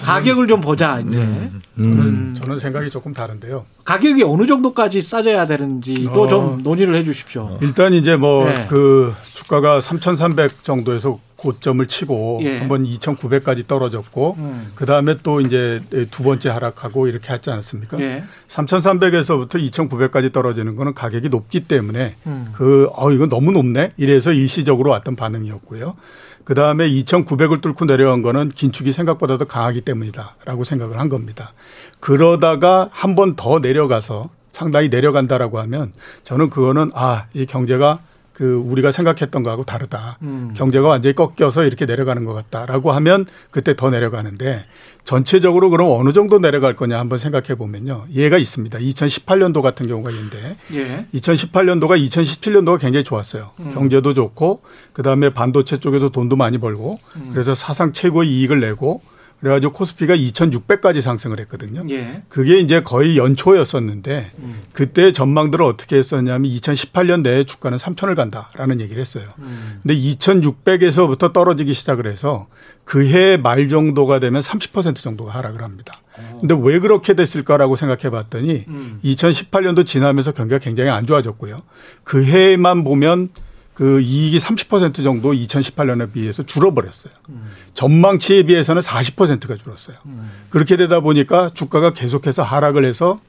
가격을 0.03 0.47
좀 0.47 0.61
보자, 0.61 0.99
이제. 0.99 1.19
음. 1.19 1.61
저는 1.77 2.35
저는 2.35 2.59
생각이 2.59 2.89
조금 2.89 3.13
다른데요. 3.13 3.65
가격이 3.83 4.23
어느 4.23 4.45
정도까지 4.45 5.01
싸져야 5.01 5.45
되는지도 5.47 6.23
어. 6.23 6.27
좀 6.27 6.63
논의를 6.63 6.95
해 6.95 7.03
주십시오. 7.03 7.57
일단 7.61 7.93
이제 7.93 8.15
뭐 8.15 8.45
네. 8.45 8.67
그 8.69 9.13
주가가 9.33 9.81
3,300 9.81 10.63
정도에서 10.63 11.19
고점을 11.41 11.83
치고 11.87 12.41
예. 12.43 12.59
한번 12.59 12.85
2,900까지 12.85 13.65
떨어졌고 13.65 14.35
음. 14.37 14.71
그 14.75 14.85
다음에 14.85 15.17
또 15.23 15.41
이제 15.41 15.81
두 16.11 16.21
번째 16.23 16.49
하락하고 16.49 17.07
이렇게 17.07 17.33
했지 17.33 17.49
않았습니까? 17.49 17.99
예. 17.99 18.23
3,300에서부터 18.47 19.55
2,900까지 19.55 20.31
떨어지는 20.31 20.75
거는 20.75 20.93
가격이 20.93 21.29
높기 21.29 21.63
때문에 21.63 22.15
음. 22.27 22.51
그, 22.53 22.89
어, 22.93 23.11
이건 23.11 23.29
너무 23.29 23.51
높네? 23.51 23.91
이래서 23.97 24.31
일시적으로 24.31 24.91
왔던 24.91 25.15
반응이었고요. 25.15 25.95
그 26.43 26.53
다음에 26.55 26.87
2,900을 26.89 27.61
뚫고 27.61 27.85
내려간 27.85 28.21
거는 28.21 28.49
긴축이 28.49 28.91
생각보다 28.91 29.37
더 29.37 29.45
강하기 29.45 29.81
때문이다. 29.81 30.35
라고 30.45 30.63
생각을 30.63 30.99
한 30.99 31.09
겁니다. 31.09 31.53
그러다가 31.99 32.89
한 32.91 33.15
번 33.15 33.35
더 33.35 33.59
내려가서 33.59 34.29
상당히 34.51 34.89
내려간다라고 34.89 35.59
하면 35.59 35.93
저는 36.23 36.49
그거는 36.49 36.91
아, 36.93 37.25
이 37.33 37.45
경제가 37.45 37.99
그 38.33 38.55
우리가 38.55 38.91
생각했던 38.91 39.43
거하고 39.43 39.63
다르다. 39.63 40.17
음. 40.21 40.53
경제가 40.55 40.87
완전히 40.87 41.13
꺾여서 41.15 41.63
이렇게 41.65 41.85
내려가는 41.85 42.23
것 42.25 42.33
같다라고 42.33 42.91
하면 42.93 43.25
그때 43.51 43.75
더 43.75 43.89
내려가는데 43.89 44.65
전체적으로 45.03 45.69
그럼 45.69 45.91
어느 45.91 46.13
정도 46.13 46.39
내려갈 46.39 46.75
거냐 46.75 46.97
한번 46.97 47.19
생각해 47.19 47.55
보면요. 47.55 48.05
예가 48.13 48.37
있습니다. 48.37 48.79
2018년도 48.79 49.61
같은 49.61 49.87
경우가 49.87 50.11
있는데 50.11 50.57
예. 50.73 51.05
2018년도가 51.13 51.99
2017년도가 52.07 52.79
굉장히 52.79 53.03
좋았어요. 53.03 53.51
경제도 53.73 54.13
좋고 54.13 54.61
그다음에 54.93 55.33
반도체 55.33 55.77
쪽에도 55.77 56.09
돈도 56.09 56.35
많이 56.35 56.57
벌고 56.57 56.99
그래서 57.33 57.53
사상 57.55 57.93
최고의 57.93 58.29
이익을 58.29 58.59
내고 58.59 59.01
그래가지고 59.41 59.73
코스피가 59.73 60.15
2,600까지 60.15 61.01
상승을 61.01 61.39
했거든요. 61.41 61.83
예. 61.89 62.21
그게 62.29 62.59
이제 62.59 62.81
거의 62.83 63.17
연초였었는데 63.17 64.31
음. 64.37 64.61
그때 64.71 65.11
전망들을 65.11 65.65
어떻게 65.65 65.97
했었냐면 65.97 66.49
2018년 66.51 67.23
내에 67.23 67.43
주가는 67.43 67.77
3천을 67.77 68.15
간다라는 68.15 68.79
얘기를 68.79 69.01
했어요. 69.01 69.25
음. 69.39 69.79
근데 69.81 69.95
2,600에서부터 69.95 71.33
떨어지기 71.33 71.73
시작을 71.73 72.05
해서 72.05 72.47
그해 72.85 73.37
말 73.37 73.67
정도가 73.67 74.19
되면 74.19 74.41
30% 74.41 74.95
정도가 74.97 75.33
하락을 75.33 75.63
합니다. 75.63 76.01
근데 76.39 76.55
왜 76.59 76.79
그렇게 76.79 77.15
됐을까라고 77.15 77.75
생각해 77.75 78.11
봤더니 78.11 78.65
음. 78.67 78.99
2018년도 79.03 79.85
지나면서 79.85 80.33
경기가 80.33 80.59
굉장히 80.59 80.91
안 80.91 81.07
좋아졌고요. 81.07 81.63
그 82.03 82.23
해만 82.23 82.83
보면 82.83 83.29
그 83.81 83.99
이익이 83.99 84.37
30% 84.37 85.03
정도 85.03 85.31
2018년에 85.33 86.13
비해서 86.13 86.43
줄어버렸어요. 86.43 87.11
전망치에 87.73 88.43
비해서는 88.43 88.79
40%가 88.83 89.55
줄었어요. 89.55 89.97
그렇게 90.51 90.77
되다 90.77 90.99
보니까 90.99 91.49
주가가 91.55 91.91
계속해서 91.91 92.43
하락을 92.43 92.85
해서 92.85 93.19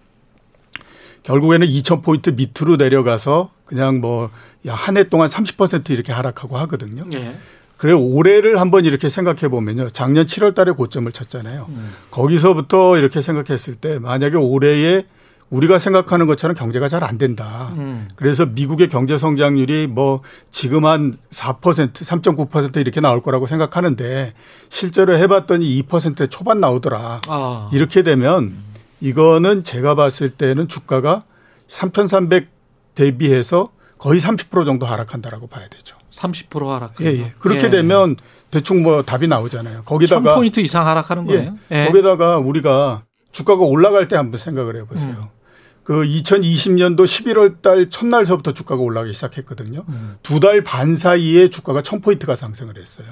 결국에는 1.22 1.66
2,000포인트 1.66 2.34
밑으로 2.36 2.76
내려가서 2.76 3.50
그냥 3.64 4.02
뭐 4.02 4.30
한 4.66 4.96
해 4.98 5.04
동안 5.04 5.26
30% 5.26 5.88
이렇게 5.88 6.12
하락하고 6.12 6.58
하거든요. 6.58 7.04
예. 7.14 7.34
그래 7.78 7.92
올해를 7.94 8.60
한번 8.60 8.84
이렇게 8.84 9.08
생각해 9.08 9.48
보면요. 9.48 9.88
작년 9.88 10.26
7월 10.26 10.54
달에 10.54 10.70
고점을 10.72 11.10
쳤잖아요. 11.10 11.66
음. 11.70 11.94
거기서부터 12.10 12.98
이렇게 12.98 13.22
생각했을 13.22 13.74
때 13.76 13.98
만약에 13.98 14.36
올해에 14.36 15.04
우리가 15.52 15.78
생각하는 15.78 16.26
것처럼 16.26 16.56
경제가 16.56 16.88
잘 16.88 17.02
안 17.02 17.18
된다. 17.18 17.72
음. 17.76 18.08
그래서 18.16 18.46
미국의 18.46 18.88
경제 18.88 19.18
성장률이 19.18 19.88
뭐 19.88 20.22
지금 20.50 20.84
한 20.86 21.18
4%, 21.30 21.92
3.9% 21.92 22.76
이렇게 22.76 23.00
나올 23.00 23.20
거라고 23.22 23.46
생각하는데 23.48 24.34
실제로 24.68 25.18
해봤더니 25.18 25.82
2% 25.82 26.30
초반 26.30 26.60
나오더라. 26.60 27.20
아. 27.26 27.70
이렇게 27.72 28.02
되면 28.04 28.54
이거는 29.00 29.64
제가 29.64 29.94
봤을 29.96 30.30
때는 30.30 30.68
주가가 30.68 31.24
3,300 31.68 32.48
대비해서 32.94 33.70
거의 33.98 34.20
30% 34.20 34.64
정도 34.64 34.86
하락한다라고 34.86 35.48
봐야 35.48 35.66
되죠. 35.68 35.96
30% 36.12 36.66
하락. 36.68 36.94
예, 37.00 37.06
예. 37.06 37.32
그렇게 37.40 37.68
되면 37.68 38.16
대충 38.52 38.82
뭐 38.82 39.02
답이 39.02 39.26
나오잖아요. 39.26 39.82
거기다가 39.84 40.36
1000포인트 40.36 40.58
이상 40.58 40.86
하락하는 40.86 41.24
거예요. 41.26 41.56
예. 41.72 41.86
거기다가 41.86 42.36
우리가 42.38 43.02
주가가 43.32 43.62
올라갈 43.64 44.06
때 44.08 44.16
한번 44.16 44.38
생각을 44.38 44.76
해보세요. 44.76 45.10
음. 45.10 45.41
그 45.84 46.02
2020년도 46.04 47.00
11월 47.04 47.60
달 47.60 47.90
첫날서부터 47.90 48.52
주가가 48.52 48.80
올라가기 48.80 49.12
시작했거든요. 49.14 49.84
음. 49.88 50.16
두달 50.22 50.62
반 50.62 50.94
사이에 50.96 51.50
주가가 51.50 51.82
1000포인트가 51.82 52.36
상승을 52.36 52.76
했어요. 52.76 53.06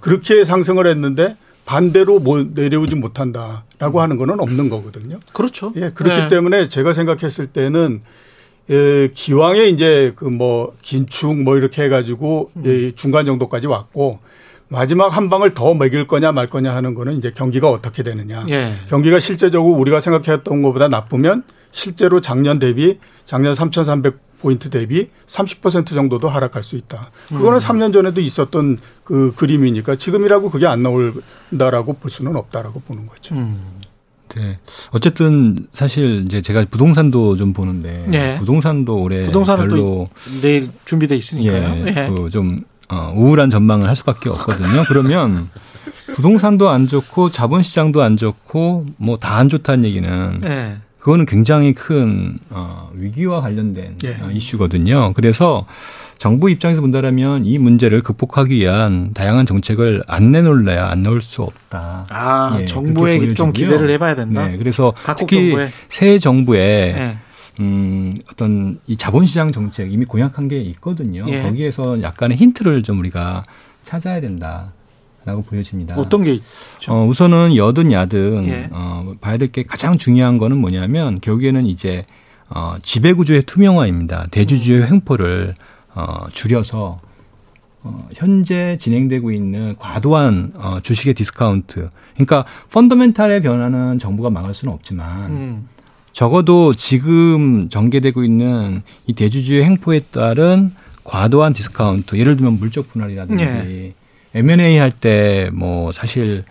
그렇게 0.00 0.44
상승을 0.44 0.86
했는데 0.86 1.36
반대로 1.66 2.18
뭐 2.18 2.42
내려오지 2.54 2.94
못한다라고 2.96 4.00
하는 4.00 4.16
거는 4.16 4.40
없는 4.40 4.70
거거든요. 4.70 5.20
그렇죠. 5.32 5.72
예, 5.76 5.90
그렇기 5.90 6.22
네. 6.22 6.28
때문에 6.28 6.68
제가 6.68 6.94
생각했을 6.94 7.48
때는 7.48 8.00
예, 8.70 9.10
기왕에 9.12 9.66
이제 9.66 10.12
그 10.16 10.24
뭐 10.30 10.74
긴축 10.80 11.42
뭐 11.42 11.56
이렇게 11.58 11.82
해가지고 11.84 12.50
음. 12.56 12.62
예, 12.64 12.92
중간 12.92 13.26
정도까지 13.26 13.66
왔고 13.66 14.20
마지막 14.68 15.08
한 15.08 15.28
방을 15.28 15.52
더 15.52 15.74
먹일 15.74 16.06
거냐 16.06 16.32
말 16.32 16.48
거냐 16.48 16.74
하는 16.74 16.94
거는 16.94 17.18
이제 17.18 17.30
경기가 17.34 17.68
어떻게 17.70 18.02
되느냐. 18.02 18.46
예. 18.48 18.74
경기가 18.88 19.20
실제적으로 19.20 19.74
우리가 19.74 20.00
생각했던 20.00 20.62
것보다 20.62 20.88
나쁘면 20.88 21.42
실제로 21.72 22.20
작년 22.20 22.58
대비 22.58 22.98
작년 23.24 23.54
3,300 23.54 24.30
포인트 24.40 24.70
대비 24.70 25.10
30% 25.26 25.88
정도도 25.88 26.28
하락할 26.30 26.62
수 26.62 26.76
있다. 26.76 27.10
그거는 27.28 27.54
음. 27.54 27.58
3년 27.58 27.92
전에도 27.92 28.20
있었던 28.22 28.78
그 29.04 29.34
그림이니까 29.36 29.96
지금이라고 29.96 30.50
그게 30.50 30.66
안 30.66 30.82
나올다라고 30.82 31.94
볼 31.94 32.10
수는 32.10 32.34
없다라고 32.36 32.80
보는 32.80 33.06
거죠. 33.06 33.34
음. 33.34 33.80
네. 34.34 34.58
어쨌든 34.92 35.66
사실 35.72 36.22
이제 36.24 36.40
제가 36.40 36.64
부동산도 36.70 37.36
좀 37.36 37.52
보는데 37.52 38.06
예. 38.14 38.36
부동산도 38.38 39.02
올해 39.02 39.26
부동산은 39.26 39.68
별로 39.68 39.76
또 39.76 40.08
내일 40.40 40.70
준비돼 40.84 41.16
있으니까요. 41.16 41.74
예, 41.86 41.94
예. 42.04 42.08
그좀 42.08 42.60
어, 42.88 43.12
우울한 43.14 43.50
전망을 43.50 43.88
할 43.88 43.96
수밖에 43.96 44.30
없거든요. 44.30 44.84
그러면 44.88 45.50
부동산도 46.14 46.68
안 46.70 46.86
좋고 46.86 47.30
자본시장도 47.30 48.02
안 48.02 48.16
좋고 48.16 48.86
뭐 48.96 49.16
다 49.16 49.36
안 49.36 49.48
좋다는 49.48 49.84
얘기는 49.84 50.40
예. 50.44 50.78
그거는 51.00 51.24
굉장히 51.24 51.72
큰 51.72 52.38
어, 52.50 52.90
위기와 52.94 53.40
관련된 53.40 53.96
예. 54.04 54.16
어, 54.22 54.30
이슈거든요. 54.30 55.14
그래서 55.14 55.66
정부 56.18 56.50
입장에서 56.50 56.82
본다면 56.82 57.46
이 57.46 57.58
문제를 57.58 58.02
극복하기 58.02 58.54
위한 58.54 59.12
다양한 59.14 59.46
정책을 59.46 60.04
안 60.06 60.30
내놓을래야 60.30 60.88
안 60.88 61.02
넣을 61.02 61.22
수 61.22 61.42
없다. 61.42 62.04
아, 62.10 62.58
예, 62.60 62.66
정부에 62.66 63.32
좀. 63.34 63.52
기대를 63.52 63.88
해봐야 63.90 64.14
된다. 64.14 64.46
네, 64.46 64.58
그래서 64.58 64.92
특히 65.16 65.48
정부에. 65.48 65.70
새 65.88 66.18
정부에 66.18 66.60
예. 66.96 67.18
음, 67.60 68.14
어떤 68.30 68.78
이 68.86 68.96
자본시장 68.96 69.52
정책 69.52 69.92
이미 69.92 70.04
공약한 70.04 70.48
게 70.48 70.60
있거든요. 70.60 71.24
예. 71.28 71.42
거기에서 71.42 72.02
약간의 72.02 72.36
힌트를 72.36 72.82
좀 72.82 72.98
우리가 72.98 73.42
찾아야 73.82 74.20
된다 74.20 74.72
라고 75.24 75.42
보여집니다. 75.42 75.96
어떤 75.98 76.24
게 76.24 76.32
있죠? 76.34 76.92
어, 76.92 77.04
우선은 77.06 77.54
여든 77.56 77.92
야든 77.92 78.46
예. 78.48 78.68
어, 78.72 79.12
봐야 79.20 79.36
될 79.36 79.50
게 79.52 79.62
가장 79.62 79.98
중요한 79.98 80.38
거는 80.38 80.56
뭐냐면 80.56 81.20
결국에는 81.20 81.66
이제 81.66 82.06
어, 82.48 82.74
지배구조의 82.82 83.42
투명화입니다. 83.42 84.26
대주주의 84.30 84.82
횡포를 84.90 85.54
어, 85.94 86.26
줄여서 86.32 87.00
어, 87.82 88.08
현재 88.14 88.76
진행되고 88.80 89.30
있는 89.30 89.74
과도한 89.78 90.52
어, 90.56 90.80
주식의 90.82 91.14
디스카운트. 91.14 91.88
그러니까 92.14 92.44
펀더멘탈의 92.72 93.40
변화는 93.42 93.98
정부가 93.98 94.30
막을 94.30 94.54
수는 94.54 94.72
없지만 94.74 95.30
음. 95.30 95.68
적어도 96.12 96.74
지금 96.74 97.68
전개되고 97.68 98.24
있는 98.24 98.82
이 99.06 99.12
대주주의 99.14 99.62
횡포에 99.64 100.00
따른 100.10 100.72
과도한 101.04 101.52
디스카운트, 101.54 102.16
예를 102.16 102.36
들면 102.36 102.58
물적 102.58 102.88
분할이라든지 102.88 103.44
예. 103.44 103.94
M&A 104.34 104.76
할 104.78 104.90
때 104.92 105.50
뭐 105.52 105.92
사실 105.92 106.44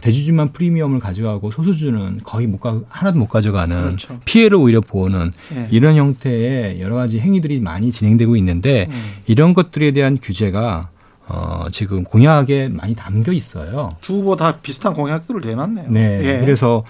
대주주만 0.00 0.52
프리미엄을 0.52 1.00
가져가고 1.00 1.50
소수 1.50 1.73
주주는 1.73 2.20
거의 2.22 2.46
못 2.46 2.60
가, 2.60 2.80
하나도 2.88 3.18
못 3.18 3.28
가져가는 3.28 3.74
그렇죠. 3.96 4.20
피해를 4.26 4.58
오히려 4.58 4.82
보는 4.82 5.32
예. 5.54 5.68
이런 5.70 5.96
형태의 5.96 6.82
여러 6.82 6.96
가지 6.96 7.18
행위들이 7.18 7.60
많이 7.60 7.90
진행되고 7.90 8.36
있는데 8.36 8.88
음. 8.90 9.12
이런 9.26 9.54
것들에 9.54 9.92
대한 9.92 10.18
규제가 10.20 10.90
어, 11.28 11.64
지금 11.72 12.04
공약에 12.04 12.68
많이 12.68 12.94
담겨 12.94 13.32
있어요. 13.32 13.96
두 14.02 14.18
후보 14.18 14.36
다 14.36 14.58
비슷한 14.62 14.92
공약들을 14.92 15.40
내놨네요. 15.40 15.90
네. 15.90 16.20
예. 16.24 16.40
그래서 16.40 16.84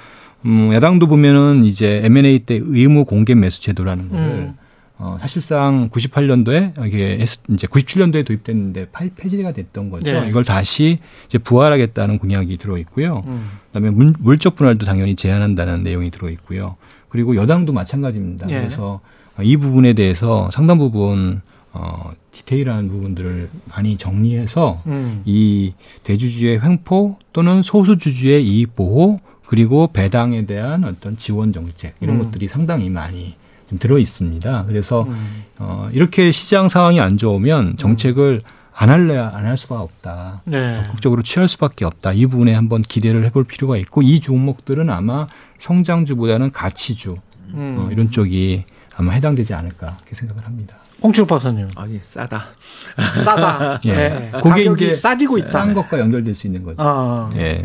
음, 0.44 0.72
야당도 0.72 1.06
보면은 1.06 1.62
이제 1.64 2.00
M&A 2.04 2.40
때 2.40 2.58
의무 2.60 3.04
공개 3.04 3.34
매수 3.36 3.62
제도라는 3.62 4.08
거를 4.10 4.24
음. 4.24 4.54
어, 4.98 5.18
사실상 5.20 5.90
98년도에 5.90 6.86
이게 6.86 7.18
했- 7.20 7.38
이제 7.50 7.66
97년도에 7.66 8.24
도입됐는데 8.24 8.86
파- 8.90 9.04
폐지가 9.14 9.52
됐던 9.52 9.90
거죠. 9.90 10.10
네. 10.10 10.26
이걸 10.28 10.42
다시 10.44 10.98
이제 11.28 11.36
부활하겠다는 11.38 12.18
공약이 12.18 12.56
들어 12.56 12.78
있고요. 12.78 13.22
음. 13.26 13.46
그다음에 13.68 13.90
물, 13.90 14.14
물적 14.18 14.56
분할도 14.56 14.86
당연히 14.86 15.14
제한한다는 15.14 15.82
내용이 15.82 16.10
들어 16.10 16.30
있고요. 16.30 16.76
그리고 17.10 17.36
여당도 17.36 17.72
마찬가지입니다. 17.74 18.48
예. 18.50 18.58
그래서 18.60 19.00
이 19.42 19.56
부분에 19.58 19.92
대해서 19.92 20.50
상당 20.52 20.78
부분 20.78 21.42
어, 21.72 22.12
디테일한 22.32 22.88
부분들을 22.88 23.50
많이 23.68 23.98
정리해서 23.98 24.80
음. 24.86 25.20
이 25.26 25.74
대주주의 26.04 26.58
횡포 26.58 27.18
또는 27.34 27.62
소수주주의 27.62 28.42
이익 28.46 28.74
보호 28.74 29.20
그리고 29.46 29.88
배당에 29.92 30.46
대한 30.46 30.84
어떤 30.84 31.18
지원 31.18 31.52
정책 31.52 31.94
이런 32.00 32.16
음. 32.16 32.22
것들이 32.24 32.48
상당히 32.48 32.88
많이 32.88 33.24
좀 33.26 33.36
들어 33.78 33.98
있습니다. 33.98 34.66
그래서 34.66 35.02
음. 35.02 35.44
어, 35.58 35.88
이렇게 35.92 36.32
시장 36.32 36.68
상황이 36.68 37.00
안 37.00 37.18
좋으면 37.18 37.76
정책을 37.76 38.42
안 38.78 38.90
할래야 38.90 39.32
안할 39.34 39.56
수가 39.56 39.80
없다. 39.80 40.42
네. 40.44 40.74
적극적으로 40.74 41.22
취할 41.22 41.48
수밖에 41.48 41.84
없다. 41.84 42.12
이 42.12 42.26
부분에 42.26 42.54
한번 42.54 42.82
기대를 42.82 43.24
해볼 43.26 43.44
필요가 43.44 43.76
있고 43.78 44.02
이 44.02 44.20
종목들은 44.20 44.90
아마 44.90 45.26
성장주보다는 45.58 46.52
가치주 46.52 47.16
음. 47.54 47.76
어, 47.78 47.88
이런 47.90 48.10
쪽이 48.10 48.64
아마 48.96 49.12
해당되지 49.12 49.54
않을까 49.54 49.96
이렇게 50.00 50.14
생각을 50.14 50.44
합니다. 50.44 50.76
홍춘 51.02 51.26
박사님 51.26 51.68
아, 51.76 51.86
예, 51.88 51.98
싸다. 52.02 52.46
싸다. 53.24 53.80
예. 53.84 53.94
네. 53.94 54.30
그게 54.32 54.48
가격이 54.48 54.84
이제 54.86 54.94
싸지고 54.94 55.38
있다. 55.38 55.50
싼 55.50 55.74
것과 55.74 55.98
연결될 55.98 56.34
수 56.34 56.46
있는 56.46 56.62
거죠. 56.62 56.76
아. 56.78 57.28
예. 57.36 57.64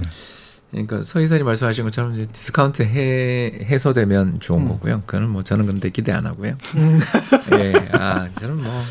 그러니까 0.71 1.01
서 1.01 1.19
이사님 1.19 1.45
말씀하신 1.45 1.83
것처럼 1.85 2.13
이제 2.13 2.25
디스카운트 2.31 2.83
해, 2.83 3.65
해소되면 3.65 4.39
좋은 4.39 4.61
음. 4.61 4.67
거고요. 4.69 5.03
그거는 5.05 5.29
뭐 5.29 5.43
저는 5.43 5.65
근데 5.65 5.89
기대 5.89 6.11
안 6.11 6.25
하고요. 6.25 6.55
음. 6.75 6.99
예, 7.53 7.89
아 7.91 8.29
저는 8.35 8.63
뭐 8.63 8.83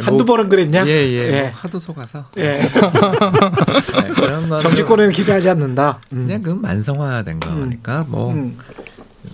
한두 0.00 0.24
번은 0.24 0.48
그랬냐? 0.48 0.86
예, 0.86 0.90
예, 0.90 1.32
예. 1.32 1.40
뭐 1.42 1.50
하도 1.52 1.78
속아서. 1.78 2.26
예. 2.38 2.58
네, 2.58 2.68
그런 4.14 4.48
거는 4.48 4.62
정치권에는 4.62 5.12
기대하지 5.12 5.48
않는다. 5.50 6.00
음. 6.12 6.26
그냥 6.26 6.42
그건 6.42 6.62
만성화된 6.62 7.40
거니까 7.40 8.04
뭐. 8.08 8.32
음. 8.32 8.58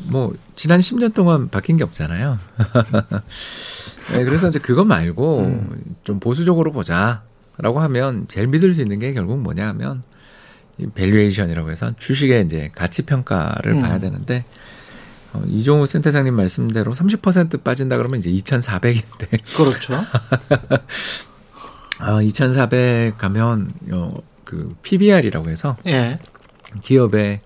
뭐 0.04 0.32
지난 0.54 0.80
10년 0.80 1.14
동안 1.14 1.48
바뀐 1.50 1.76
게 1.76 1.84
없잖아요. 1.84 2.38
네, 4.12 4.24
그래서 4.24 4.48
이제 4.48 4.58
그거 4.58 4.84
말고 4.84 5.38
음. 5.40 5.96
좀 6.04 6.20
보수적으로 6.20 6.72
보자 6.72 7.22
라고 7.58 7.80
하면 7.80 8.26
제일 8.28 8.46
믿을 8.46 8.74
수 8.74 8.80
있는 8.80 8.98
게 8.98 9.12
결국 9.12 9.38
뭐냐면 9.40 10.02
이 10.02 10.04
valuation이라고 10.94 11.70
해서 11.70 11.92
주식의 11.98 12.44
이제 12.44 12.70
가치 12.74 13.02
평가를 13.02 13.72
음. 13.72 13.82
봐야 13.82 13.98
되는데 13.98 14.44
어, 15.32 15.42
이종우 15.46 15.86
센터장님 15.86 16.34
말씀대로 16.34 16.92
30% 16.92 17.62
빠진다 17.62 17.96
그러면 17.96 18.20
이제 18.20 18.30
2,400인데 18.30 19.56
그렇죠. 19.56 19.94
아, 22.00 22.22
2,400 22.22 23.18
가면 23.18 23.70
어, 23.92 24.10
그 24.44 24.74
PBR이라고 24.82 25.50
해서 25.50 25.76
예. 25.86 26.18
기업의 26.82 27.40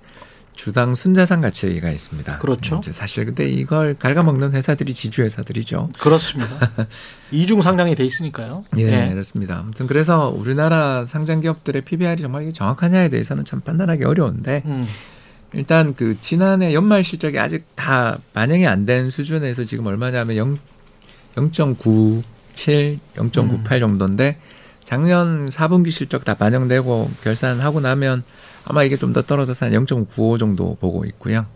주당 0.64 0.94
순자산 0.94 1.42
가치가 1.42 1.90
있습니다. 1.90 2.38
그렇죠. 2.38 2.80
사실 2.90 3.26
근데 3.26 3.46
이걸 3.46 3.92
갉아먹는 3.98 4.52
회사들이 4.52 4.94
지주 4.94 5.20
회사들이죠. 5.22 5.90
그렇습니다. 5.98 6.70
이중 7.30 7.60
상장이 7.60 7.94
돼 7.94 8.06
있으니까요. 8.06 8.64
예, 8.78 9.10
그렇습니다. 9.10 9.58
아무튼 9.58 9.86
그래서 9.86 10.30
우리나라 10.30 11.04
상장 11.04 11.40
기업들의 11.40 11.82
PBR이 11.82 12.22
정말 12.22 12.44
이게 12.44 12.52
정확하냐에 12.54 13.10
대해서는 13.10 13.44
참 13.44 13.60
판단하기 13.60 14.04
어려운데 14.04 14.62
음. 14.64 14.86
일단 15.52 15.94
그 15.94 16.16
지난해 16.22 16.72
연말 16.72 17.04
실적이 17.04 17.40
아직 17.40 17.66
다 17.76 18.16
반영이 18.32 18.66
안 18.66 18.86
된 18.86 19.10
수준에서 19.10 19.66
지금 19.66 19.84
얼마냐면 19.84 20.36
0 20.38 20.58
0.97, 21.34 22.98
0.98 23.16 23.80
정도인데 23.80 24.38
작년 24.84 25.50
4분기 25.50 25.90
실적 25.90 26.24
다 26.24 26.32
반영되고 26.32 27.10
결산하고 27.22 27.80
나면 27.80 28.24
아마 28.64 28.82
이게 28.82 28.96
좀 28.96 29.12
더 29.12 29.22
떨어져서 29.22 29.66
한 29.66 29.72
0.95 29.72 30.38
정도 30.38 30.76
보고 30.80 31.04
있고요. 31.04 31.46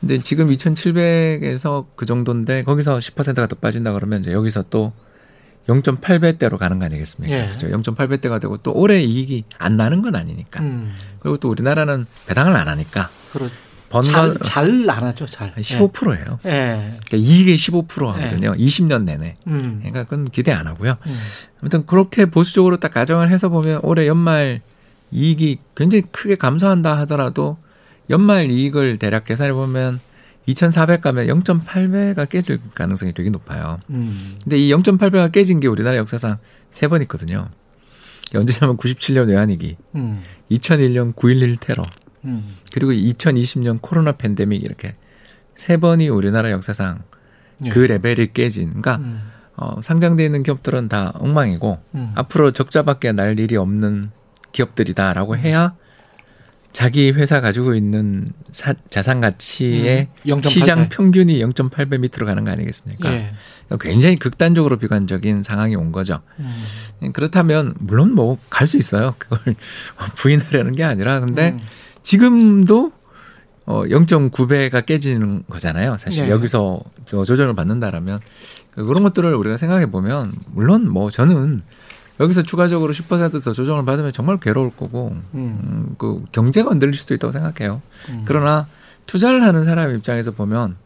근데 0.00 0.18
지금 0.18 0.48
2,700에서 0.50 1.86
그 1.96 2.06
정도인데 2.06 2.62
거기서 2.62 2.98
10%가 2.98 3.46
더 3.46 3.56
빠진다 3.56 3.92
그러면 3.92 4.20
이제 4.20 4.32
여기서 4.32 4.64
또 4.70 4.92
0.8배대로 5.68 6.56
가는 6.56 6.78
거 6.78 6.86
아니겠습니까? 6.86 7.36
예. 7.36 7.46
그렇죠. 7.46 7.68
0.8배대가 7.68 8.40
되고 8.40 8.56
또 8.58 8.72
올해 8.72 9.00
이익이 9.00 9.44
안 9.58 9.76
나는 9.76 10.00
건 10.02 10.16
아니니까. 10.16 10.60
음. 10.62 10.94
그리고 11.20 11.36
또 11.36 11.50
우리나라는 11.50 12.06
배당을 12.26 12.56
안 12.56 12.68
하니까 12.68 13.10
그렇. 13.32 13.48
번 13.90 14.02
잘, 14.04 14.28
건 14.28 14.38
잘안 14.44 15.02
하죠, 15.04 15.26
잘. 15.26 15.54
15%예요. 15.54 16.38
예. 16.46 16.96
그러니까 17.06 17.16
이익의 17.16 17.56
15% 17.56 18.06
하거든요. 18.06 18.54
20년 18.54 19.04
내내. 19.04 19.34
음. 19.46 19.78
그러니까 19.80 20.04
그건 20.04 20.24
기대 20.26 20.52
안 20.52 20.66
하고요. 20.66 20.96
음. 21.06 21.18
아무튼 21.60 21.86
그렇게 21.86 22.26
보수적으로 22.26 22.78
딱 22.80 22.92
가정을 22.92 23.30
해서 23.30 23.48
보면 23.48 23.80
올해 23.82 24.06
연말 24.06 24.60
이익이 25.10 25.58
굉장히 25.74 26.02
크게 26.10 26.34
감소한다 26.36 26.96
하더라도 27.00 27.56
연말 28.10 28.50
이익을 28.50 28.98
대략 28.98 29.24
계산해 29.24 29.52
보면 29.52 30.00
2,400 30.46 31.02
가면 31.02 31.26
0.8배가 31.26 32.28
깨질 32.28 32.58
가능성이 32.74 33.12
되게 33.12 33.28
높아요. 33.30 33.80
음. 33.90 34.36
근데 34.42 34.56
이 34.58 34.72
0.8배가 34.72 35.30
깨진 35.30 35.60
게 35.60 35.68
우리나라 35.68 35.98
역사상 35.98 36.38
세 36.70 36.88
번 36.88 37.02
있거든요. 37.02 37.48
언제냐면 38.34 38.76
97년 38.76 39.28
외환위기, 39.28 39.76
음. 39.94 40.22
2001년 40.50 41.14
9.11 41.14 41.60
테러, 41.60 41.82
음. 42.24 42.54
그리고 42.72 42.92
2020년 42.92 43.78
코로나 43.80 44.12
팬데믹 44.12 44.62
이렇게 44.62 44.96
세 45.56 45.76
번이 45.78 46.08
우리나라 46.08 46.50
역사상 46.50 47.02
예. 47.64 47.68
그 47.70 47.78
레벨이 47.80 48.32
깨진. 48.34 48.68
그러니까 48.68 48.96
음. 48.96 49.22
어, 49.56 49.80
상장돼 49.82 50.24
있는 50.24 50.42
기업들은 50.42 50.88
다 50.88 51.10
엉망이고 51.14 51.78
음. 51.94 52.12
앞으로 52.14 52.50
적자밖에 52.52 53.12
날 53.12 53.38
일이 53.38 53.56
없는 53.56 54.10
기업들이다라고 54.52 55.36
해야 55.36 55.74
자기 56.72 57.10
회사 57.10 57.40
가지고 57.40 57.74
있는 57.74 58.32
사, 58.50 58.74
자산 58.90 59.20
가치의 59.20 60.08
음. 60.26 60.30
0.8 60.30 60.42
배. 60.42 60.48
시장 60.48 60.88
평균이 60.88 61.40
0.8배 61.40 61.98
밑으로 61.98 62.26
가는 62.26 62.44
거 62.44 62.50
아니겠습니까? 62.52 63.12
예. 63.12 63.32
굉장히 63.80 64.16
극단적으로 64.16 64.76
비관적인 64.76 65.42
상황이 65.42 65.74
온 65.76 65.92
거죠. 65.92 66.20
음. 66.38 67.12
그렇다면 67.12 67.74
물론 67.78 68.14
뭐 68.14 68.38
갈 68.50 68.66
수 68.68 68.76
있어요. 68.76 69.14
그걸 69.18 69.40
부인하려는 70.16 70.72
게 70.72 70.84
아니라 70.84 71.20
근데 71.20 71.50
음. 71.50 71.60
지금도 72.02 72.92
어 73.66 73.82
0.9배가 73.84 74.86
깨지는 74.86 75.44
거잖아요. 75.50 75.96
사실 75.98 76.24
네. 76.26 76.30
여기서 76.30 76.80
저 77.04 77.24
조정을 77.24 77.54
받는다라면 77.54 78.20
그런 78.74 79.02
것들을 79.02 79.34
우리가 79.34 79.56
생각해 79.56 79.90
보면 79.90 80.32
물론 80.52 80.88
뭐 80.88 81.10
저는 81.10 81.60
여기서 82.20 82.42
추가적으로 82.42 82.92
10%더 82.92 83.52
조정을 83.52 83.84
받으면 83.84 84.12
정말 84.12 84.38
괴로울 84.38 84.70
거고 84.70 85.10
음. 85.10 85.22
음, 85.34 85.94
그 85.98 86.24
경제가 86.32 86.70
흔들릴 86.70 86.94
수도 86.94 87.14
있다고 87.14 87.32
생각해요. 87.32 87.80
음. 88.08 88.22
그러나 88.24 88.66
투자를 89.06 89.42
하는 89.42 89.64
사람 89.64 89.94
입장에서 89.94 90.32
보면 90.32 90.76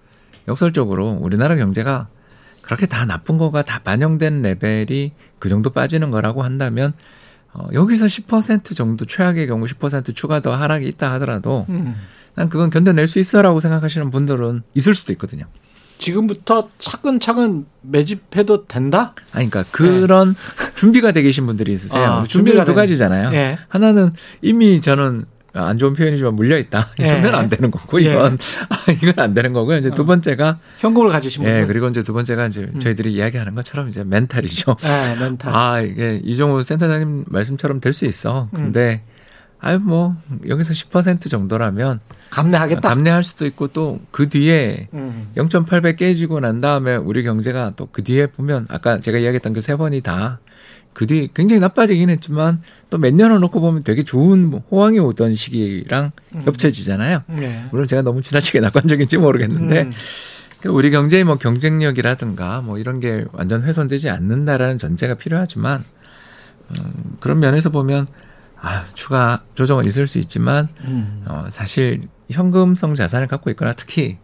역설적으로 0.48 1.18
우리나라 1.20 1.56
경제가 1.56 2.08
그렇게 2.62 2.86
다 2.86 3.04
나쁜 3.06 3.38
거가 3.38 3.62
다 3.62 3.80
반영된 3.82 4.42
레벨이 4.42 5.12
그 5.38 5.48
정도 5.48 5.70
빠지는 5.70 6.10
거라고 6.10 6.42
한다면 6.42 6.92
어, 7.52 7.68
여기서 7.72 8.06
10% 8.06 8.74
정도 8.74 9.04
최악의 9.04 9.46
경우 9.46 9.64
10% 9.66 10.14
추가 10.14 10.40
더 10.40 10.54
하락이 10.54 10.86
있다 10.86 11.12
하더라도 11.14 11.66
음. 11.68 11.94
난 12.34 12.48
그건 12.48 12.70
견뎌낼 12.70 13.06
수 13.06 13.18
있어라고 13.18 13.60
생각하시는 13.60 14.10
분들은 14.10 14.62
있을 14.74 14.94
수도 14.94 15.12
있거든요. 15.12 15.44
지금부터 16.02 16.68
차근차근 16.78 17.64
매집해도 17.82 18.66
된다? 18.66 19.14
아니, 19.32 19.48
그러니까 19.48 19.64
그런 19.70 20.34
준비가 20.74 21.12
되 21.12 21.22
계신 21.22 21.46
분들이 21.46 21.72
있으세요. 21.72 22.00
네. 22.00 22.06
아, 22.06 22.24
준비는 22.28 22.60
두 22.64 22.66
된- 22.66 22.74
가지잖아요. 22.74 23.32
예. 23.34 23.58
하나는 23.68 24.10
이미 24.40 24.80
저는 24.80 25.24
안 25.54 25.76
좋은 25.78 25.94
표현이지만 25.94 26.34
물려 26.34 26.58
있다. 26.58 26.88
예. 27.00 27.06
이러면 27.08 27.34
안 27.34 27.48
되는 27.48 27.70
거고 27.70 28.02
예. 28.02 28.12
이건 28.12 28.38
이건 29.02 29.14
안 29.18 29.34
되는 29.34 29.52
거고요. 29.52 29.76
이제 29.78 29.90
두 29.90 30.02
어. 30.02 30.06
번째가 30.06 30.58
현금을 30.78 31.10
가지신 31.10 31.42
분들. 31.44 31.60
예 31.60 31.66
그리고 31.66 31.88
이제 31.88 32.02
두 32.02 32.12
번째가 32.14 32.46
이제 32.46 32.62
음. 32.74 32.80
저희들이 32.80 33.12
이야기하는 33.12 33.54
것처럼 33.54 33.88
이제 33.90 34.02
멘탈이죠. 34.02 34.76
예, 34.82 35.20
멘탈. 35.20 35.54
아 35.54 35.80
이게 35.80 36.20
이종호 36.24 36.62
센터장님 36.62 37.24
말씀처럼 37.28 37.80
될 37.80 37.92
수 37.92 38.06
있어. 38.06 38.48
음. 38.54 38.56
근데 38.58 39.02
아유 39.64 39.78
뭐 39.78 40.16
여기서 40.48 40.72
10% 40.74 41.30
정도라면 41.30 42.00
감내하겠다. 42.30 42.80
감내할 42.88 43.22
수도 43.22 43.46
있고 43.46 43.68
또 43.68 44.00
그 44.10 44.28
뒤에 44.28 44.88
음. 44.92 45.28
0.8배 45.36 45.96
깨지고 45.96 46.40
난 46.40 46.60
다음에 46.60 46.96
우리 46.96 47.22
경제가 47.22 47.74
또 47.76 47.86
그 47.92 48.02
뒤에 48.02 48.26
보면 48.26 48.66
아까 48.68 48.98
제가 49.00 49.18
이야기했던 49.18 49.52
그 49.52 49.60
세 49.60 49.76
번이 49.76 50.00
다 50.02 50.38
그 50.94 51.06
뒤 51.06 51.28
굉장히 51.32 51.60
나빠지긴 51.60 52.10
했지만 52.10 52.60
또 52.90 52.98
몇 52.98 53.14
년을 53.14 53.38
놓고 53.40 53.60
보면 53.60 53.84
되게 53.84 54.02
좋은 54.02 54.52
호황이 54.70 54.98
오던 54.98 55.36
시기랑 55.36 56.10
음. 56.34 56.44
겹쳐지잖아요. 56.44 57.22
예. 57.40 57.64
물론 57.70 57.86
제가 57.86 58.02
너무 58.02 58.20
지나치게 58.20 58.60
낙관적인지 58.60 59.16
모르겠는데 59.18 59.82
음. 59.82 59.92
그 60.60 60.68
우리 60.70 60.90
경제의 60.90 61.24
뭐 61.24 61.36
경쟁력이라든가 61.38 62.60
뭐 62.62 62.78
이런 62.78 62.98
게 63.00 63.24
완전 63.32 63.62
훼손되지 63.62 64.10
않는다라는 64.10 64.78
전제가 64.78 65.14
필요하지만 65.14 65.82
음, 66.78 67.16
그런 67.20 67.38
면에서 67.40 67.70
보면 67.70 68.06
아 68.62 68.84
추가 68.94 69.42
조정은 69.54 69.84
있을 69.86 70.06
수 70.06 70.18
있지만 70.18 70.68
음. 70.84 71.24
어, 71.26 71.46
사실 71.50 72.02
현금성 72.30 72.94
자산을 72.94 73.26
갖고 73.26 73.50
있거나 73.50 73.72
특히 73.72 74.18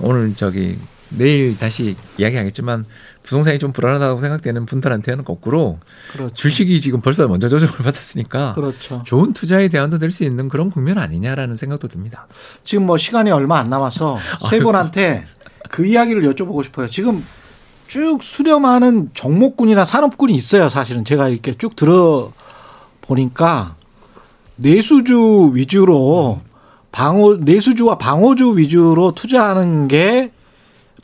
오늘 0.00 0.34
저기 0.34 0.78
내일 1.10 1.56
다시 1.58 1.94
이야기하겠지만 2.18 2.84
부동산이 3.22 3.58
좀 3.58 3.72
불안하다고 3.72 4.20
생각되는 4.20 4.66
분들한테는 4.66 5.22
거꾸로 5.22 5.78
그렇죠. 6.12 6.34
주식이 6.34 6.80
지금 6.80 7.00
벌써 7.02 7.28
먼저 7.28 7.46
조정을 7.48 7.74
받았으니까 7.84 8.54
그렇죠. 8.54 9.02
좋은 9.04 9.32
투자의 9.34 9.68
대안도 9.68 9.98
될 9.98 10.10
수 10.10 10.24
있는 10.24 10.48
그런 10.48 10.70
국면 10.70 10.98
아니냐라는 10.98 11.54
생각도 11.56 11.86
듭니다. 11.88 12.26
지금 12.64 12.86
뭐 12.86 12.96
시간이 12.96 13.30
얼마 13.30 13.58
안 13.58 13.68
남아서 13.70 14.18
세 14.50 14.60
분한테 14.60 15.26
그 15.70 15.86
이야기를 15.86 16.22
여쭤보고 16.34 16.64
싶어요. 16.64 16.88
지금 16.90 17.24
쭉 17.86 18.22
수렴하는 18.22 19.10
종목군이나 19.12 19.84
산업군이 19.84 20.34
있어요. 20.34 20.68
사실은 20.70 21.04
제가 21.04 21.28
이렇게 21.28 21.54
쭉 21.56 21.76
들어 21.76 22.32
보니까 23.06 23.76
내수주 24.56 25.50
위주로 25.54 26.40
방어 26.92 27.36
내수주와 27.40 27.98
방어주 27.98 28.56
위주로 28.56 29.12
투자하는 29.12 29.88
게 29.88 30.30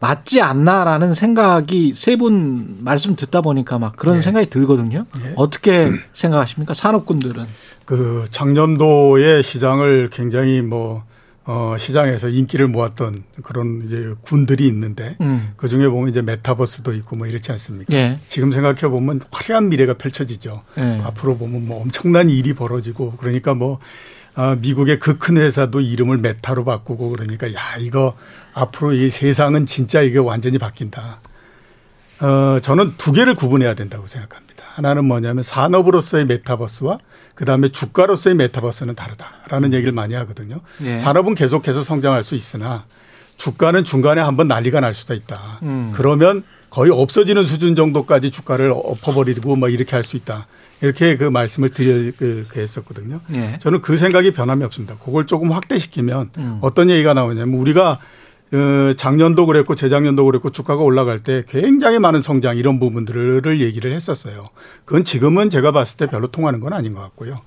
맞지 0.00 0.40
않나라는 0.40 1.12
생각이 1.14 1.92
세 1.94 2.16
분 2.16 2.78
말씀 2.80 3.16
듣다 3.16 3.42
보니까 3.42 3.78
막 3.78 3.96
그런 3.96 4.16
네. 4.16 4.22
생각이 4.22 4.48
들거든요. 4.48 5.04
예. 5.24 5.32
어떻게 5.36 5.90
생각하십니까? 6.14 6.72
산업군들은. 6.74 7.44
그 7.84 8.24
작년도에 8.30 9.42
시장을 9.42 10.08
굉장히 10.10 10.62
뭐 10.62 11.02
어, 11.44 11.76
시장에서 11.78 12.28
인기를 12.28 12.68
모았던 12.68 13.24
그런 13.42 13.82
이제 13.86 14.14
군들이 14.22 14.66
있는데 14.68 15.16
음. 15.20 15.50
그 15.56 15.68
중에 15.68 15.88
보면 15.88 16.10
이제 16.10 16.22
메타버스도 16.22 16.92
있고 16.94 17.16
뭐 17.16 17.26
이렇지 17.26 17.50
않습니까? 17.52 17.92
예. 17.94 18.18
지금 18.28 18.52
생각해 18.52 18.82
보면 18.82 19.20
화려한 19.30 19.68
미래가 19.70 19.94
펼쳐지죠. 19.94 20.62
예. 20.78 21.00
앞으로 21.02 21.38
보면 21.38 21.66
뭐 21.66 21.80
엄청난 21.80 22.30
일이 22.30 22.54
벌어지고 22.54 23.16
그러니까 23.16 23.54
뭐 23.54 23.78
아, 24.34 24.56
미국의 24.60 25.00
그 25.00 25.18
큰 25.18 25.38
회사도 25.38 25.80
이름을 25.80 26.18
메타로 26.18 26.64
바꾸고 26.64 27.10
그러니까 27.10 27.52
야 27.52 27.58
이거 27.80 28.16
앞으로 28.54 28.92
이 28.92 29.10
세상은 29.10 29.66
진짜 29.66 30.02
이게 30.02 30.18
완전히 30.18 30.58
바뀐다. 30.58 31.20
어, 32.20 32.58
저는 32.60 32.94
두 32.96 33.12
개를 33.12 33.34
구분해야 33.34 33.74
된다고 33.74 34.06
생각합니다. 34.06 34.49
하나는 34.80 35.04
뭐냐면 35.04 35.42
산업으로서의 35.42 36.24
메타버스와 36.24 36.98
그 37.34 37.44
다음에 37.44 37.68
주가로서의 37.68 38.34
메타버스는 38.36 38.94
다르다라는 38.94 39.74
얘기를 39.74 39.92
많이 39.92 40.14
하거든요. 40.14 40.60
예. 40.84 40.96
산업은 40.96 41.34
계속해서 41.34 41.82
성장할 41.82 42.24
수 42.24 42.34
있으나 42.34 42.84
주가는 43.36 43.84
중간에 43.84 44.20
한번 44.20 44.48
난리가 44.48 44.80
날 44.80 44.94
수도 44.94 45.14
있다. 45.14 45.58
음. 45.62 45.92
그러면 45.94 46.42
거의 46.70 46.90
없어지는 46.90 47.44
수준 47.44 47.76
정도까지 47.76 48.30
주가를 48.30 48.72
엎어버리고 48.74 49.56
뭐 49.56 49.68
이렇게 49.68 49.96
할 49.96 50.04
수 50.04 50.16
있다. 50.16 50.46
이렇게 50.82 51.16
그 51.16 51.24
말씀을 51.24 51.68
드려 51.68 52.10
그, 52.16 52.46
그 52.48 52.60
했었거든요. 52.60 53.20
예. 53.34 53.58
저는 53.60 53.82
그 53.82 53.98
생각이 53.98 54.32
변함이 54.32 54.64
없습니다. 54.64 54.94
그걸 55.04 55.26
조금 55.26 55.52
확대시키면 55.52 56.30
음. 56.38 56.58
어떤 56.62 56.88
얘기가 56.88 57.12
나오냐면 57.12 57.54
우리가 57.60 57.92
어, 57.92 57.98
작년도 58.96 59.46
그랬고 59.46 59.74
재작년도 59.74 60.24
그랬고 60.24 60.50
주가가 60.50 60.82
올라갈 60.82 61.18
때 61.20 61.44
굉장히 61.48 61.98
많은 61.98 62.20
성장 62.22 62.56
이런 62.56 62.80
부분들을 62.80 63.60
얘기를 63.60 63.92
했었어요. 63.92 64.48
그건 64.84 65.04
지금은 65.04 65.50
제가 65.50 65.70
봤을 65.72 65.96
때 65.96 66.06
별로 66.06 66.26
통하는 66.26 66.60
건 66.60 66.72
아닌 66.72 66.94
것 66.94 67.00
같고요. 67.00 67.40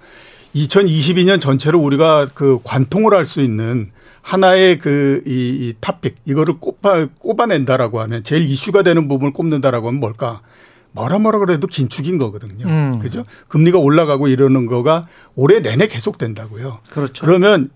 2022년 0.56 1.42
전체로 1.42 1.80
우리가 1.80 2.28
그 2.34 2.60
관통을 2.64 3.14
할 3.14 3.26
수 3.26 3.42
있는 3.42 3.92
하나의 4.22 4.80
그 4.80 5.24
이 5.26 5.70
이 5.70 5.74
탑픽 5.82 6.16
이거를 6.26 6.56
꼽아 6.60 7.08
꼽아낸다라고 7.20 8.00
하면 8.02 8.24
제일 8.24 8.44
이슈가 8.50 8.84
되는 8.84 9.08
부분을 9.10 9.34
꼽는다라고 9.34 9.88
하면 9.88 10.00
뭘까? 10.00 10.42
뭐라 10.94 11.18
뭐라 11.20 11.40
그래도 11.40 11.68
긴축인 11.68 12.18
거거든요. 12.20 12.66
음. 12.68 13.00
그죠? 13.00 13.26
금리가 13.50 13.80
올라가고 13.80 14.28
이러는 14.30 14.68
거가 14.68 15.08
올해 15.36 15.60
내내 15.60 15.88
계속 15.88 16.18
된다고요. 16.20 16.80
그렇죠. 16.92 17.26
그러면 17.26 17.70